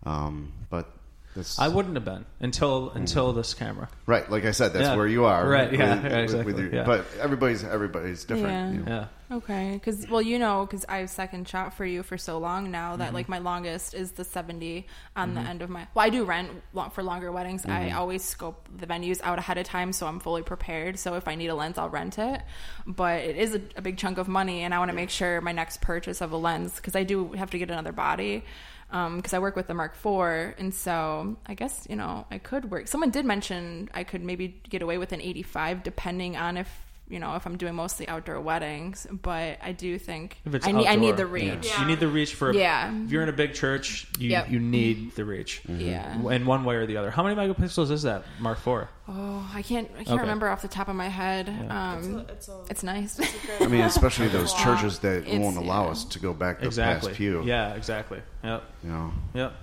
Um, 0.04 0.54
but 0.70 0.90
this, 1.36 1.60
I 1.60 1.68
wouldn't 1.68 1.96
have 1.96 2.06
been 2.06 2.26
until 2.40 2.90
until 2.92 3.34
this 3.34 3.54
camera. 3.54 3.88
right. 4.08 4.30
Like 4.30 4.46
I 4.46 4.52
said, 4.52 4.74
that's 4.74 4.86
Yeah. 4.88 4.96
where 4.96 5.08
you 5.08 5.26
are. 5.26 5.48
Right, 5.48 5.72
yeah, 5.72 5.96
with- 5.96 6.04
yeah, 6.04 6.12
with- 6.12 6.24
exactly, 6.24 6.54
with 6.54 6.64
your- 6.64 6.74
yeah. 6.76 6.84
But 6.86 7.06
everybody's 7.20 7.64
everybody's 7.64 8.24
different. 8.26 8.48
Yeah. 8.48 8.72
you 8.72 8.80
know. 8.86 8.92
Yeah. 8.92 9.06
Okay, 9.32 9.74
because 9.76 10.08
well, 10.10 10.24
you 10.24 10.40
know, 10.40 10.66
because 10.66 10.86
I've 10.90 11.08
second 11.12 11.48
shot 11.48 11.76
for 11.76 11.86
you 11.86 12.02
for 12.02 12.18
so 12.18 12.40
long 12.40 12.72
now 12.72 12.92
Mm-hmm. 12.94 13.00
that 13.02 13.14
like 13.14 13.30
my 13.30 13.38
longest 13.38 13.94
is 13.94 14.14
the 14.14 14.24
seventy 14.24 14.88
on 15.16 15.36
the 15.36 15.42
end 15.42 15.62
of 15.62 15.70
my. 15.70 15.86
Well, 15.94 16.04
I 16.04 16.10
do 16.10 16.24
rent 16.26 16.50
long, 16.74 16.90
for 16.90 17.04
longer 17.04 17.32
weddings. 17.32 17.62
Mm-hmm. 17.62 17.72
I 17.72 17.92
always 17.92 18.24
scope 18.24 18.68
the 18.76 18.88
venues 18.88 19.22
out 19.24 19.38
ahead 19.38 19.60
of 19.60 19.66
time, 19.68 19.94
so 19.94 20.08
I'm 20.08 20.20
fully 20.20 20.42
prepared. 20.42 20.98
So 20.98 21.14
if 21.14 21.28
I 21.28 21.36
need 21.36 21.50
a 21.50 21.56
lens, 21.56 21.78
I'll 21.78 21.90
rent 21.90 22.18
it. 22.18 22.42
But 22.88 23.22
it 23.22 23.38
is 23.38 23.54
a, 23.54 23.62
a 23.76 23.84
big 23.84 23.98
chunk 23.98 24.18
of 24.18 24.28
money, 24.28 24.62
and 24.64 24.74
I 24.74 24.80
want 24.80 24.90
to 24.90 24.96
make 24.96 25.12
sure 25.12 25.40
my 25.42 25.52
next 25.52 25.80
purchase 25.82 26.22
of 26.22 26.32
a 26.32 26.38
lens 26.38 26.76
because 26.78 26.96
I 26.96 27.04
do 27.04 27.34
have 27.34 27.52
to 27.52 27.60
get 27.60 27.70
another 27.70 27.92
body. 27.92 28.44
Um, 28.92 29.18
because 29.18 29.34
I 29.34 29.40
work 29.40 29.56
with 29.56 29.68
the 29.68 29.76
Mark 29.76 29.94
IV, 29.94 30.56
and 30.58 30.74
so 30.74 31.38
I 31.46 31.54
guess 31.54 31.86
you 31.88 31.96
know 31.96 32.26
I 32.32 32.40
could 32.40 32.72
work. 32.72 32.88
Someone 32.88 33.12
did 33.12 33.24
mention 33.24 33.88
I 33.94 34.04
could 34.04 34.24
maybe 34.24 34.62
get 34.68 34.82
away 34.82 34.98
with 34.98 35.12
an 35.12 35.22
85, 35.22 35.84
depending 35.84 36.36
on 36.36 36.58
if 36.58 36.89
you 37.10 37.20
know, 37.20 37.36
if 37.36 37.45
I'm 37.47 37.57
doing 37.57 37.74
mostly 37.76 38.07
outdoor 38.07 38.39
weddings, 38.39 39.07
but 39.12 39.57
I 39.64 39.72
do 39.72 39.97
think 39.97 40.38
If 40.45 40.53
it's 40.53 40.68
I 40.68 40.72
need 40.72 40.88
I 40.88 40.95
need 40.95 41.18
the 41.18 41.26
reach. 41.26 41.66
yeah. 41.68 41.82
You 41.82 41.88
need 41.88 41.99
the 41.99 42.07
reach 42.07 42.36
for. 42.36 42.53
Yeah. 42.53 42.93
If 43.05 43.12
you're 43.12 43.24
in 43.24 43.30
a 43.30 43.34
big 43.34 43.53
church, 43.55 44.07
you 44.20 44.30
Yep. 44.30 44.51
you 44.51 44.60
need 44.60 45.16
the 45.16 45.26
reach. 45.26 45.62
Yeah. 45.68 46.14
In 46.32 46.45
one 46.45 46.64
way 46.66 46.76
or 46.76 46.86
the 46.86 46.97
other. 46.97 47.10
How 47.12 47.24
many 47.24 47.36
megapixels 47.36 47.89
is 47.91 48.03
that 48.03 48.24
Mark 48.39 48.60
IV? 48.60 48.88
Oh, 49.07 49.51
I 49.55 49.64
can't 49.64 49.89
I 49.95 50.03
can't 50.03 50.10
Okay. 50.12 50.22
remember 50.22 50.47
off 50.49 50.62
the 50.62 50.68
top 50.68 50.88
of 50.88 50.95
my 50.95 51.07
head. 51.10 51.49
Um, 51.70 52.26
It's 52.30 52.47
a, 52.47 52.62
it's 52.70 52.84
nice. 52.84 53.20
I 53.60 53.66
mean, 53.68 53.82
especially 53.82 54.28
those 54.39 54.53
churches 54.53 54.99
that 54.99 55.24
It's- 55.24 55.39
won't 55.39 55.57
allow 55.57 55.86
yeah. 55.86 55.91
us 55.91 56.05
to 56.05 56.20
go 56.20 56.32
back 56.34 56.60
the 56.60 56.68
Exactly. 56.68 57.10
past 57.10 57.18
few. 57.18 57.41
Yeah. 57.43 57.74
Exactly. 57.74 58.22
Yep. 58.43 58.64
You 58.84 58.89
know. 58.91 59.12
Yep. 59.34 59.53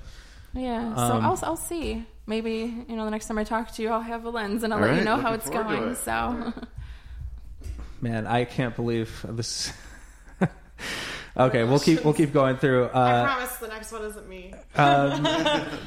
yeah. 0.55 0.95
So 0.97 1.01
Um, 1.15 1.25
I'll 1.25 1.39
I'll 1.45 1.57
see. 1.57 2.05
Maybe 2.27 2.85
you 2.89 2.97
know 2.97 3.05
the 3.05 3.11
next 3.13 3.27
time 3.29 3.39
I 3.39 3.45
talk 3.45 3.71
to 3.75 3.83
you, 3.83 3.91
I'll 3.91 4.01
have 4.01 4.25
a 4.25 4.31
lens 4.31 4.65
and 4.65 4.75
I'll 4.75 4.81
All 4.83 4.89
let 4.89 4.99
you 4.99 5.05
know 5.05 5.17
how 5.17 5.33
it's 5.33 5.49
going. 5.49 5.91
it. 5.91 5.97
So. 5.99 6.53
Man, 8.01 8.27
I 8.27 8.45
can't 8.45 8.75
believe 8.77 9.25
this. 9.29 9.73
okay, 11.37 11.65
we'll 11.65 11.79
keep 11.81 12.05
we'll 12.05 12.15
keep 12.15 12.33
going 12.33 12.57
through. 12.57 12.87
I 12.87 12.89
Uh, 12.89 13.25
promise 13.25 13.57
the 13.57 13.69
next 13.69 13.93
one 13.93 14.03
isn't 14.05 14.29
me. 14.29 14.55
um, 14.77 15.23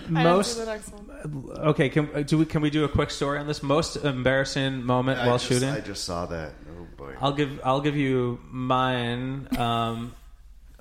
most 0.09 0.55
do 0.57 0.65
the 0.65 0.71
next 0.71 0.91
one. 0.91 1.59
okay. 1.69 1.89
Can 1.89 2.23
do 2.23 2.37
we 2.39 2.45
can 2.45 2.61
we 2.61 2.69
do 2.69 2.83
a 2.83 2.89
quick 2.89 3.11
story 3.11 3.39
on 3.39 3.47
this 3.47 3.61
most 3.61 3.95
embarrassing 3.97 4.83
moment 4.83 5.19
I 5.19 5.27
while 5.27 5.37
just, 5.37 5.49
shooting? 5.49 5.69
I 5.69 5.79
just 5.81 6.03
saw 6.03 6.25
that. 6.27 6.53
Oh 6.69 6.87
boy. 6.97 7.15
I'll 7.21 7.33
give 7.33 7.59
I'll 7.63 7.81
give 7.81 7.95
you 7.95 8.39
mine. 8.49 9.47
Um, 9.57 10.15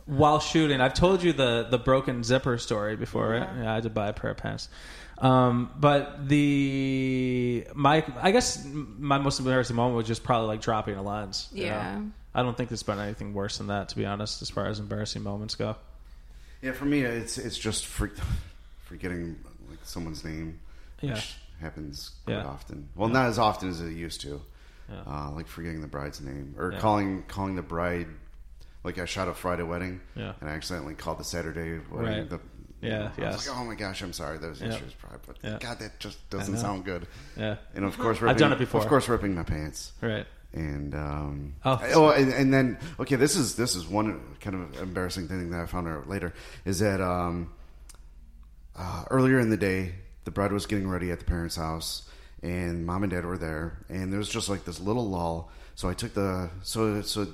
while 0.06 0.40
shooting, 0.40 0.80
I've 0.80 0.94
told 0.94 1.22
you 1.22 1.34
the 1.34 1.66
the 1.70 1.78
broken 1.78 2.24
zipper 2.24 2.56
story 2.56 2.96
before, 2.96 3.28
right? 3.28 3.40
Yeah. 3.56 3.62
Yeah, 3.62 3.70
I 3.70 3.74
had 3.74 3.82
to 3.82 3.90
buy 3.90 4.08
a 4.08 4.12
pair 4.14 4.30
of 4.30 4.38
pants. 4.38 4.68
Um, 5.20 5.70
but 5.78 6.28
the 6.28 7.66
my 7.74 8.04
I 8.20 8.30
guess 8.30 8.64
my 8.64 9.18
most 9.18 9.38
embarrassing 9.40 9.74
moment 9.76 9.96
was 9.96 10.06
just 10.06 10.22
probably 10.22 10.46
like 10.48 10.60
dropping 10.60 10.94
a 10.96 11.02
lens. 11.02 11.48
you 11.52 11.64
know? 11.64 11.70
Yeah. 11.70 12.00
I 12.34 12.42
don't 12.42 12.56
think 12.56 12.68
there's 12.68 12.82
been 12.84 13.00
anything 13.00 13.34
worse 13.34 13.58
than 13.58 13.66
that, 13.68 13.88
to 13.88 13.96
be 13.96 14.06
honest, 14.06 14.42
as 14.42 14.50
far 14.50 14.66
as 14.66 14.78
embarrassing 14.78 15.22
moments 15.22 15.54
go. 15.56 15.74
Yeah, 16.62 16.72
for 16.72 16.84
me, 16.84 17.00
it's 17.02 17.36
it's 17.38 17.58
just 17.58 17.86
for, 17.86 18.10
forgetting 18.84 19.36
like 19.68 19.78
someone's 19.84 20.24
name, 20.24 20.60
Yeah. 21.00 21.14
which 21.14 21.34
happens 21.60 22.12
quite 22.24 22.34
Yeah. 22.34 22.46
often. 22.46 22.88
Well, 22.94 23.08
not 23.08 23.26
as 23.26 23.38
often 23.38 23.68
as 23.70 23.80
it 23.80 23.90
used 23.92 24.20
to. 24.20 24.40
Yeah. 24.88 25.00
Uh, 25.06 25.30
like 25.32 25.46
forgetting 25.48 25.80
the 25.80 25.88
bride's 25.88 26.20
name 26.20 26.54
or 26.56 26.72
Yeah. 26.72 26.78
calling 26.78 27.24
calling 27.28 27.56
the 27.56 27.62
bride. 27.62 28.06
Like 28.84 28.98
I 28.98 29.04
shot 29.04 29.26
a 29.26 29.34
Friday 29.34 29.64
wedding, 29.64 30.00
Yeah. 30.14 30.34
and 30.40 30.48
I 30.48 30.52
accidentally 30.52 30.94
called 30.94 31.18
the 31.18 31.24
Saturday 31.24 31.80
wedding. 31.90 32.18
Right. 32.20 32.30
The, 32.30 32.38
Yeah, 32.80 33.10
I 33.18 33.20
was 33.30 33.48
like, 33.48 33.56
oh 33.58 33.64
my 33.64 33.74
gosh, 33.74 34.02
I'm 34.02 34.12
sorry. 34.12 34.38
Those 34.38 34.50
was 34.50 34.60
Yeah. 34.60 34.66
yesterday's 34.68 34.94
bride, 34.94 35.18
but 35.26 35.36
Yeah. 35.42 35.58
God, 35.60 35.78
that 35.80 35.98
just 35.98 36.30
doesn't 36.30 36.58
sound 36.58 36.84
good. 36.84 37.06
Yeah. 37.36 37.56
And 37.74 37.84
of 37.84 37.98
course, 37.98 38.20
ripping, 38.20 38.30
I've 38.30 38.36
done 38.38 38.52
it 38.52 38.58
before. 38.58 38.80
Of 38.80 38.86
course, 38.88 39.08
ripping 39.08 39.34
my 39.34 39.42
pants. 39.42 39.92
Right. 40.00 40.26
And 40.52 40.94
um, 40.94 41.54
Oh. 41.64 41.80
oh, 41.94 42.08
and, 42.10 42.32
and 42.32 42.54
then 42.54 42.78
okay, 43.00 43.16
this 43.16 43.36
is 43.36 43.56
this 43.56 43.74
is 43.74 43.86
one 43.86 44.20
kind 44.40 44.56
of 44.56 44.80
embarrassing 44.80 45.28
thing 45.28 45.50
that 45.50 45.60
I 45.60 45.66
found 45.66 45.88
out 45.88 46.08
later 46.08 46.32
is 46.64 46.78
that 46.78 47.00
um, 47.00 47.52
uh, 48.76 49.04
earlier 49.10 49.38
in 49.38 49.50
the 49.50 49.56
day, 49.56 49.94
the 50.24 50.30
bride 50.30 50.52
was 50.52 50.66
getting 50.66 50.88
ready 50.88 51.10
at 51.10 51.18
the 51.18 51.24
parents' 51.24 51.56
house, 51.56 52.08
and 52.42 52.86
mom 52.86 53.02
and 53.02 53.10
dad 53.10 53.24
were 53.24 53.38
there, 53.38 53.78
and 53.88 54.12
there 54.12 54.18
was 54.18 54.28
just 54.28 54.48
like 54.48 54.64
this 54.64 54.78
little 54.80 55.08
lull. 55.08 55.50
So 55.74 55.88
I 55.88 55.94
took 55.94 56.14
the 56.14 56.50
so 56.62 57.02
so 57.02 57.26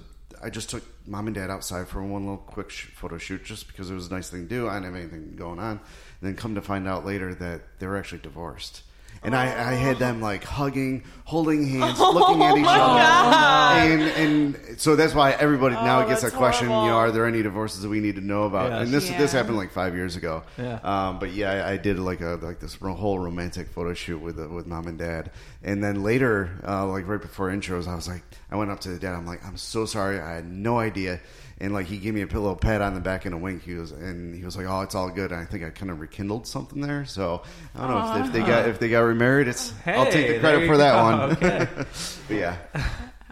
I 0.45 0.51
just 0.51 0.69
took 0.69 0.85
mom 1.07 1.27
and 1.27 1.35
dad 1.35 1.49
outside 1.49 1.89
for 1.89 2.03
one 2.03 2.25
little 2.25 2.37
quick 2.37 2.69
sh- 2.69 2.89
photo 2.95 3.17
shoot, 3.17 3.45
just 3.45 3.67
because 3.67 3.91
it 3.91 3.95
was 3.95 4.09
a 4.09 4.15
nice 4.15 4.29
thing 4.29 4.43
to 4.43 4.49
do. 4.49 4.69
I 4.69 4.75
didn't 4.75 4.93
have 4.93 4.97
anything 4.97 5.37
going 5.37 5.59
on, 5.59 5.71
and 5.71 5.81
then 6.21 6.37
come 6.37 6.55
to 6.55 6.61
find 6.61 6.87
out 6.87 7.07
later 7.07 7.35
that 7.35 7.63
they 7.79 7.87
were 7.87 7.97
actually 7.97 8.21
divorced. 8.21 8.83
And 9.25 9.35
I, 9.35 9.45
I 9.45 9.75
had 9.75 9.99
them 9.99 10.21
like 10.21 10.45
hugging, 10.45 11.03
holding 11.25 11.67
hands, 11.67 11.99
looking 12.15 12.43
at 12.43 12.59
each 12.59 12.67
other, 12.69 13.81
and 13.81 14.03
and 14.03 14.81
so 14.81 14.97
that's 14.97 15.15
why 15.15 15.33
everybody 15.33 15.75
now 15.77 16.03
Oh, 16.03 16.09
gets 16.09 16.21
that 16.21 16.29
that's 16.29 16.37
question. 16.37 16.67
You 16.69 16.75
know, 16.75 16.97
are 16.97 17.11
there 17.11 17.25
any 17.27 17.43
divorces 17.43 17.81
that 17.83 17.89
we 17.89 18.01
need 18.01 18.17
to 18.17 18.21
know 18.21 18.45
about? 18.45 18.71
Yes. 18.71 18.83
And 18.83 18.93
this 18.93 19.09
this 19.09 19.33
happened 19.33 19.57
like 19.57 19.73
five 19.73 19.95
years 19.95 20.17
ago. 20.17 20.43
Yeah. 20.59 20.79
Um, 20.83 21.19
but 21.19 21.33
yeah, 21.33 21.53
I, 21.67 21.73
I 21.73 21.77
did 21.79 21.99
like 21.99 22.21
a 22.21 22.39
like 22.43 22.61
this 22.61 22.75
whole 22.75 23.19
romantic 23.19 23.69
photo 23.69 23.95
shoot 23.95 24.19
with 24.21 24.39
uh, 24.39 24.49
with 24.49 24.67
mom 24.67 24.87
and 24.87 24.99
dad, 24.99 25.31
and 25.63 25.83
then 25.83 26.03
later, 26.03 26.51
uh, 26.67 26.87
like 26.87 27.09
right 27.09 27.21
before 27.21 27.49
intros, 27.51 27.89
I 27.89 27.95
was 27.95 28.07
like, 28.07 28.23
I 28.51 28.57
went 28.57 28.71
up 28.71 28.81
to 28.81 28.91
the 28.91 28.99
dad. 28.99 29.15
I'm 29.15 29.27
like, 29.27 29.45
I'm 29.47 29.57
so 29.57 29.87
sorry, 29.87 30.21
I 30.21 30.35
had 30.35 30.47
no 30.51 30.79
idea. 30.79 31.21
And 31.59 31.73
like 31.73 31.87
he 31.87 31.99
gave 31.99 32.15
me 32.15 32.23
a 32.23 32.27
pillow 32.27 32.55
pat 32.55 32.83
on 32.83 32.95
the 32.95 33.01
back 33.01 33.25
and 33.25 33.35
a 33.35 33.39
wink. 33.39 33.63
He 33.63 33.75
was 33.75 33.93
and 33.93 34.35
he 34.35 34.45
was 34.45 34.57
like, 34.57 34.67
"Oh, 34.67 34.81
it's 34.81 34.95
all 34.95 35.09
good." 35.11 35.31
And 35.31 35.41
I 35.41 35.45
think 35.45 35.65
I 35.65 35.71
kind 35.71 35.91
of 35.91 36.01
rekindled 36.01 36.47
something 36.47 36.81
there. 36.81 37.05
So 37.05 37.43
I 37.75 37.87
don't 37.87 37.91
know 37.91 38.21
if, 38.21 38.27
if 38.27 38.33
they 38.33 38.41
got 38.41 38.69
if 38.69 38.79
they 38.79 38.89
got 38.89 39.01
remarried. 39.01 39.49
It's 39.49 39.73
I'll 39.87 40.11
take 40.11 40.29
the 40.29 40.41
credit 40.41 40.67
for 40.67 40.77
that 40.77 40.93
go. 40.95 41.03
one. 41.03 41.21
Okay. 41.33 41.69
but 42.29 42.37
yeah, 42.37 42.57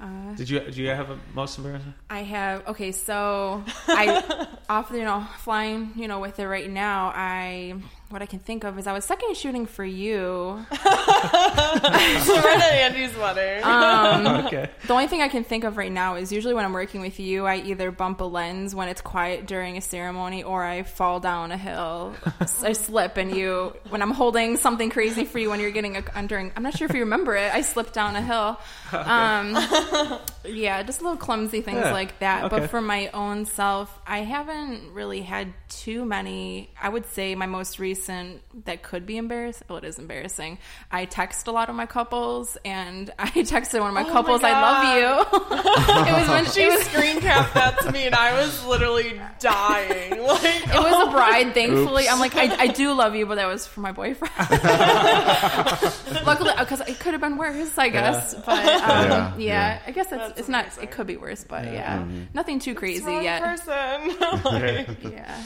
uh, 0.02 0.34
Did 0.34 0.50
you 0.50 0.60
do 0.60 0.82
you 0.82 0.88
have 0.88 1.10
a 1.10 1.18
most 1.34 1.58
embarrassing? 1.58 1.94
I 2.10 2.22
have 2.22 2.66
okay, 2.68 2.92
so 2.92 3.62
I 3.88 4.48
off 4.68 4.90
you 4.90 5.04
know 5.04 5.26
flying 5.38 5.92
you 5.96 6.08
know 6.08 6.20
with 6.20 6.38
it 6.38 6.46
right 6.46 6.70
now. 6.70 7.12
I 7.14 7.74
what 8.12 8.22
I 8.22 8.26
can 8.26 8.38
think 8.38 8.64
of 8.64 8.78
is 8.78 8.86
I 8.86 8.92
was 8.92 9.04
second 9.04 9.36
shooting 9.36 9.66
for 9.66 9.84
you. 9.84 10.64
so 10.82 12.36
Andy's 12.36 13.16
wedding. 13.16 13.64
Um, 13.64 14.26
okay. 14.46 14.70
The 14.86 14.92
only 14.92 15.06
thing 15.06 15.22
I 15.22 15.28
can 15.28 15.44
think 15.44 15.64
of 15.64 15.76
right 15.76 15.90
now 15.90 16.16
is 16.16 16.30
usually 16.32 16.54
when 16.54 16.64
I'm 16.64 16.72
working 16.72 17.00
with 17.00 17.18
you, 17.18 17.46
I 17.46 17.56
either 17.56 17.90
bump 17.90 18.20
a 18.20 18.24
lens 18.24 18.74
when 18.74 18.88
it's 18.88 19.00
quiet 19.00 19.46
during 19.46 19.76
a 19.76 19.80
ceremony, 19.80 20.42
or 20.42 20.62
I 20.62 20.82
fall 20.82 21.20
down 21.20 21.52
a 21.52 21.56
hill. 21.56 22.14
I 22.62 22.72
slip, 22.72 23.16
and 23.16 23.34
you 23.34 23.74
when 23.88 24.02
I'm 24.02 24.10
holding 24.10 24.56
something 24.56 24.90
crazy 24.90 25.24
for 25.24 25.38
you 25.38 25.50
when 25.50 25.60
you're 25.60 25.70
getting 25.70 25.96
a 25.96 26.02
during. 26.26 26.52
I'm 26.56 26.62
not 26.62 26.76
sure 26.76 26.86
if 26.88 26.94
you 26.94 27.00
remember 27.00 27.34
it. 27.36 27.52
I 27.52 27.62
slipped 27.62 27.94
down 27.94 28.16
a 28.16 28.22
hill. 28.22 28.58
Um, 28.92 29.56
yeah, 30.44 30.82
just 30.82 31.00
little 31.00 31.16
clumsy 31.16 31.62
things 31.62 31.78
Yeah, 31.82 31.92
like 31.92 32.18
that. 32.18 32.44
okay. 32.44 32.60
But 32.60 32.68
for 32.70 32.82
my 32.82 33.08
own 33.08 33.46
self, 33.46 33.90
I 34.06 34.18
haven't 34.18 34.92
really 34.92 35.22
had 35.22 35.54
too 35.70 36.04
many. 36.04 36.68
I 36.80 36.90
would 36.90 37.06
say 37.06 37.34
my 37.34 37.46
most 37.46 37.78
recent 37.78 38.01
that 38.06 38.82
could 38.82 39.06
be 39.06 39.16
embarrassing. 39.16 39.66
Well, 39.68 39.78
it 39.78 39.84
is 39.84 39.98
embarrassing. 39.98 40.58
I 40.90 41.04
text 41.04 41.46
a 41.46 41.52
lot 41.52 41.68
of 41.68 41.74
my 41.74 41.86
couples, 41.86 42.56
and 42.64 43.10
I 43.18 43.28
texted 43.30 43.80
one 43.80 43.88
of 43.88 43.94
my 43.94 44.02
Oh 44.02 44.06
my 44.06 44.12
couples, 44.12 44.42
"I 44.44 44.52
love 44.52 44.84
you." 44.96 45.38
it 46.08 46.12
was 46.20 46.28
when 46.28 46.46
she 46.46 46.62
it 46.62 46.70
was. 46.78 46.86
screen 46.86 47.20
capped 47.20 47.54
that 47.54 47.78
to 47.80 47.92
me, 47.92 48.06
and 48.06 48.14
I 48.14 48.32
was 48.40 48.64
literally 48.66 49.20
dying. 49.40 50.12
Like 50.22 50.66
It 50.68 50.74
was 50.82 51.08
a 51.08 51.10
bride, 51.10 51.52
thankfully. 51.54 52.04
Oops. 52.04 52.12
I'm 52.12 52.18
like, 52.20 52.34
I, 52.36 52.62
I 52.62 52.66
do 52.68 52.92
love 52.94 53.14
you, 53.14 53.26
but 53.26 53.34
that 53.36 53.46
was 53.48 53.66
for 53.66 53.80
my 53.80 53.92
boyfriend. 53.92 54.32
Luckily, 56.24 56.52
because 56.58 56.80
it 56.82 56.98
could 57.00 57.12
have 57.12 57.20
been 57.20 57.36
worse, 57.36 57.76
I 57.78 57.88
guess. 57.88 58.34
But 58.34 58.48
um, 58.66 59.10
Yeah, 59.10 59.34
yeah, 59.36 59.36
yeah. 59.38 59.78
I 59.86 59.90
guess 59.90 60.06
it's, 60.06 60.16
That's 60.22 60.40
it's 60.40 60.48
not. 60.48 60.66
It 60.82 60.90
could 60.90 61.06
be 61.06 61.16
worse, 61.16 61.44
but 61.44 61.64
yeah, 61.64 61.98
Mm-hmm. 61.98 62.22
nothing 62.34 62.58
too 62.58 62.70
It's 62.72 62.78
crazy 62.78 63.04
wrong 63.04 63.22
yet. 63.24 63.42
person. 63.42 64.42
Like, 64.44 65.02
Yeah. 65.12 65.42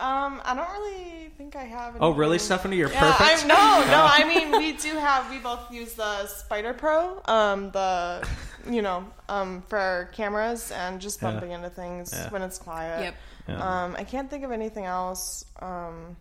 Um, 0.00 0.40
I 0.44 0.54
don't 0.54 0.70
really 0.70 1.30
think 1.36 1.56
I 1.56 1.64
have. 1.64 1.96
Oh, 2.00 2.10
really, 2.10 2.32
anything. 2.34 2.46
Stephanie? 2.46 2.76
You're 2.76 2.90
Yeah, 2.90 3.12
perfect. 3.12 3.42
I'm, 3.42 3.48
no, 3.48 3.54
no. 3.90 4.06
I 4.10 4.24
mean, 4.24 4.50
we 4.52 4.72
do 4.72 4.94
have. 4.96 5.30
We 5.30 5.38
both 5.38 5.70
use 5.70 5.94
the 5.94 6.26
Spider 6.26 6.72
Pro, 6.74 7.20
um, 7.26 7.70
the 7.70 8.26
you 8.70 8.82
know, 8.82 9.04
um, 9.28 9.62
for 9.68 9.78
our 9.78 10.04
cameras 10.06 10.70
and 10.72 11.00
just 11.00 11.20
Yeah. 11.22 11.30
bumping 11.32 11.52
into 11.52 11.70
things 11.70 12.12
Yeah. 12.12 12.30
when 12.30 12.42
it's 12.42 12.58
quiet. 12.58 13.02
Yep. 13.02 13.14
Yeah. 13.48 13.84
Um, 13.84 13.96
I 13.98 14.04
can't 14.04 14.28
think 14.30 14.44
of 14.44 14.52
anything 14.52 14.84
else. 14.84 15.44
Um, 15.60 16.16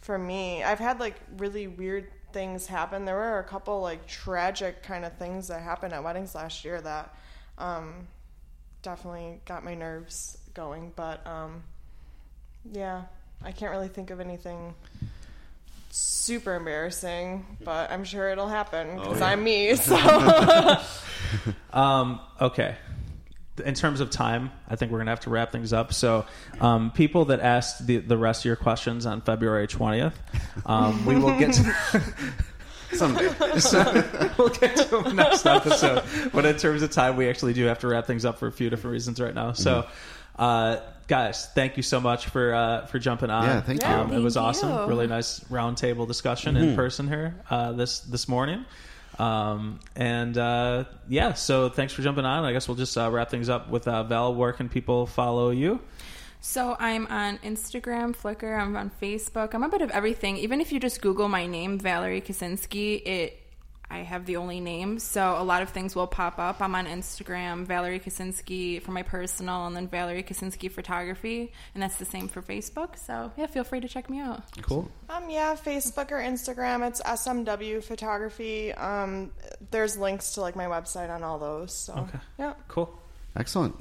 for 0.00 0.18
me, 0.18 0.62
I've 0.62 0.78
had 0.78 1.00
like 1.00 1.16
really 1.36 1.66
weird 1.66 2.08
things 2.32 2.66
happen. 2.66 3.04
There 3.04 3.14
were 3.16 3.38
a 3.38 3.44
couple 3.44 3.80
like 3.80 4.06
tragic 4.06 4.82
kind 4.82 5.04
of 5.04 5.16
things 5.18 5.48
that 5.48 5.62
happened 5.62 5.92
at 5.94 6.02
weddings 6.02 6.34
last 6.34 6.64
year 6.64 6.80
that 6.80 7.14
um, 7.58 8.08
definitely 8.82 9.40
got 9.44 9.64
my 9.64 9.74
nerves 9.74 10.36
going. 10.52 10.92
But 10.96 11.24
um, 11.26 11.62
yeah, 12.72 13.02
I 13.44 13.52
can't 13.52 13.70
really 13.70 13.88
think 13.88 14.10
of 14.10 14.20
anything 14.20 14.74
super 15.94 16.54
embarrassing. 16.54 17.46
But 17.62 17.90
I'm 17.90 18.04
sure 18.04 18.28
it'll 18.30 18.48
happen 18.48 18.96
because 18.96 19.20
yeah. 19.20 19.26
I'm 19.26 19.44
me. 19.44 19.74
So 19.76 20.76
Um, 21.72 22.20
okay. 22.40 22.76
In 23.64 23.74
terms 23.74 24.00
of 24.00 24.10
time, 24.10 24.50
I 24.68 24.74
think 24.76 24.90
we're 24.90 24.98
gonna 24.98 25.12
have 25.12 25.20
to 25.20 25.30
wrap 25.30 25.52
things 25.52 25.72
up. 25.72 25.92
So, 25.92 26.26
um, 26.60 26.90
people 26.90 27.26
that 27.26 27.38
asked 27.40 27.86
the 27.86 27.98
the 27.98 28.18
rest 28.18 28.42
of 28.42 28.46
your 28.46 28.56
questions 28.56 29.06
on 29.06 29.20
February 29.20 29.68
twentieth, 29.68 30.18
um, 30.66 31.06
we 31.06 31.16
will 31.16 31.38
get 31.38 31.52
to, 31.54 32.02
someday. 32.94 33.28
so 33.60 33.84
we'll 34.38 34.48
get 34.48 34.76
to 34.76 34.84
them 34.84 35.14
next 35.14 35.46
episode. 35.46 36.02
But 36.32 36.46
in 36.46 36.56
terms 36.56 36.82
of 36.82 36.90
time, 36.90 37.16
we 37.16 37.28
actually 37.28 37.52
do 37.52 37.64
have 37.66 37.78
to 37.80 37.88
wrap 37.88 38.06
things 38.06 38.24
up 38.24 38.38
for 38.38 38.48
a 38.48 38.52
few 38.52 38.70
different 38.70 38.92
reasons 38.92 39.20
right 39.20 39.34
now. 39.34 39.52
So, 39.52 39.86
uh, 40.38 40.80
guys, 41.06 41.46
thank 41.54 41.76
you 41.76 41.82
so 41.82 42.00
much 42.00 42.26
for 42.26 42.54
uh, 42.54 42.86
for 42.86 42.98
jumping 42.98 43.30
on. 43.30 43.44
Yeah, 43.44 43.60
thank 43.60 43.82
you. 43.82 43.88
Um, 43.88 44.12
it 44.12 44.20
was 44.20 44.34
Thank 44.34 44.46
awesome. 44.46 44.70
you. 44.70 44.86
Really 44.86 45.06
nice 45.06 45.40
roundtable 45.40 46.06
discussion 46.06 46.56
in 46.56 46.74
person 46.76 47.08
here 47.08 47.34
uh, 47.50 47.72
this 47.72 48.00
this 48.00 48.28
morning. 48.28 48.64
Um, 49.18 49.78
and 49.94 50.36
uh, 50.36 50.84
yeah, 51.08 51.34
so 51.34 51.68
thanks 51.68 51.92
for 51.92 52.02
jumping 52.02 52.24
on. 52.24 52.44
I 52.44 52.52
guess 52.52 52.66
we'll 52.66 52.76
just 52.76 52.96
uh, 52.98 53.10
wrap 53.10 53.30
things 53.30 53.48
up 53.48 53.68
with 53.68 53.86
uh, 53.86 54.02
Val. 54.04 54.34
Where 54.34 54.52
can 54.52 54.68
people 54.68 55.06
follow 55.06 55.50
you? 55.50 55.80
So 56.40 56.76
I'm 56.78 57.06
on 57.06 57.38
Instagram, 57.38 58.14
Flickr, 58.14 58.60
I'm 58.60 58.76
on 58.76 58.90
Facebook. 59.00 59.54
I'm 59.54 59.62
a 59.62 59.68
bit 59.68 59.80
of 59.80 59.90
everything. 59.90 60.36
Even 60.36 60.60
if 60.60 60.72
you 60.72 60.80
just 60.80 61.00
Google 61.00 61.28
my 61.28 61.46
name, 61.46 61.78
Valerie 61.78 62.20
Kaczynski, 62.20 63.06
it 63.06 63.40
I 63.90 63.98
have 63.98 64.26
the 64.26 64.36
only 64.36 64.60
name, 64.60 64.98
so 64.98 65.36
a 65.38 65.44
lot 65.44 65.62
of 65.62 65.68
things 65.68 65.94
will 65.94 66.06
pop 66.06 66.38
up. 66.38 66.60
I'm 66.60 66.74
on 66.74 66.86
Instagram, 66.86 67.64
Valerie 67.66 68.00
Kaczynski 68.00 68.82
for 68.82 68.90
my 68.92 69.02
personal, 69.02 69.66
and 69.66 69.76
then 69.76 69.88
Valerie 69.88 70.22
Kaczynski 70.22 70.70
Photography, 70.70 71.52
and 71.74 71.82
that's 71.82 71.96
the 71.96 72.04
same 72.04 72.26
for 72.28 72.42
Facebook. 72.42 72.98
So 72.98 73.30
yeah, 73.36 73.46
feel 73.46 73.62
free 73.62 73.80
to 73.80 73.88
check 73.88 74.10
me 74.10 74.20
out. 74.20 74.42
Cool. 74.62 74.90
Um, 75.08 75.30
yeah, 75.30 75.54
Facebook 75.54 76.10
or 76.10 76.18
Instagram, 76.18 76.86
it's 76.88 77.00
SMW 77.02 77.84
Photography. 77.84 78.72
Um, 78.72 79.30
there's 79.70 79.96
links 79.96 80.32
to 80.34 80.40
like 80.40 80.56
my 80.56 80.66
website 80.66 81.10
on 81.10 81.22
all 81.22 81.38
those. 81.38 81.72
So 81.74 81.92
Okay. 81.94 82.18
yeah. 82.38 82.54
Cool. 82.68 82.92
Excellent. 83.36 83.80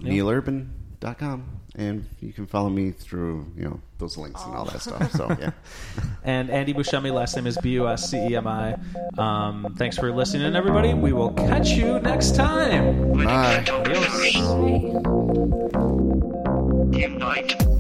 NeilUrban.com. 1.03 1.43
And 1.75 2.07
you 2.21 2.33
can 2.33 2.45
follow 2.45 2.69
me 2.69 2.91
through, 2.91 3.47
you 3.57 3.63
know, 3.63 3.79
those 3.97 4.15
links 4.17 4.43
and 4.43 4.53
all 4.55 4.65
that 4.65 4.81
stuff. 4.81 5.11
So, 5.11 5.35
yeah. 5.39 5.51
And 6.23 6.49
Andy 6.49 6.73
Buscemi, 6.73 7.11
last 7.11 7.35
name 7.35 7.47
is 7.47 7.57
B 7.57 7.71
U 7.71 7.87
S 7.87 8.09
C 8.09 8.17
E 8.17 8.35
M 8.35 8.47
I. 8.47 8.77
Um, 9.17 9.73
thanks 9.77 9.97
for 9.97 10.13
listening, 10.13 10.55
everybody. 10.55 10.93
We 10.93 11.11
will 11.13 11.33
catch 11.33 11.71
you 11.71 11.99
next 11.99 12.35
time. 12.35 13.09
Wedding 13.09 13.25
Bye. 13.25 13.65
Adios. 13.67 14.33
Bye. 14.33 15.01
unite. 16.97 17.72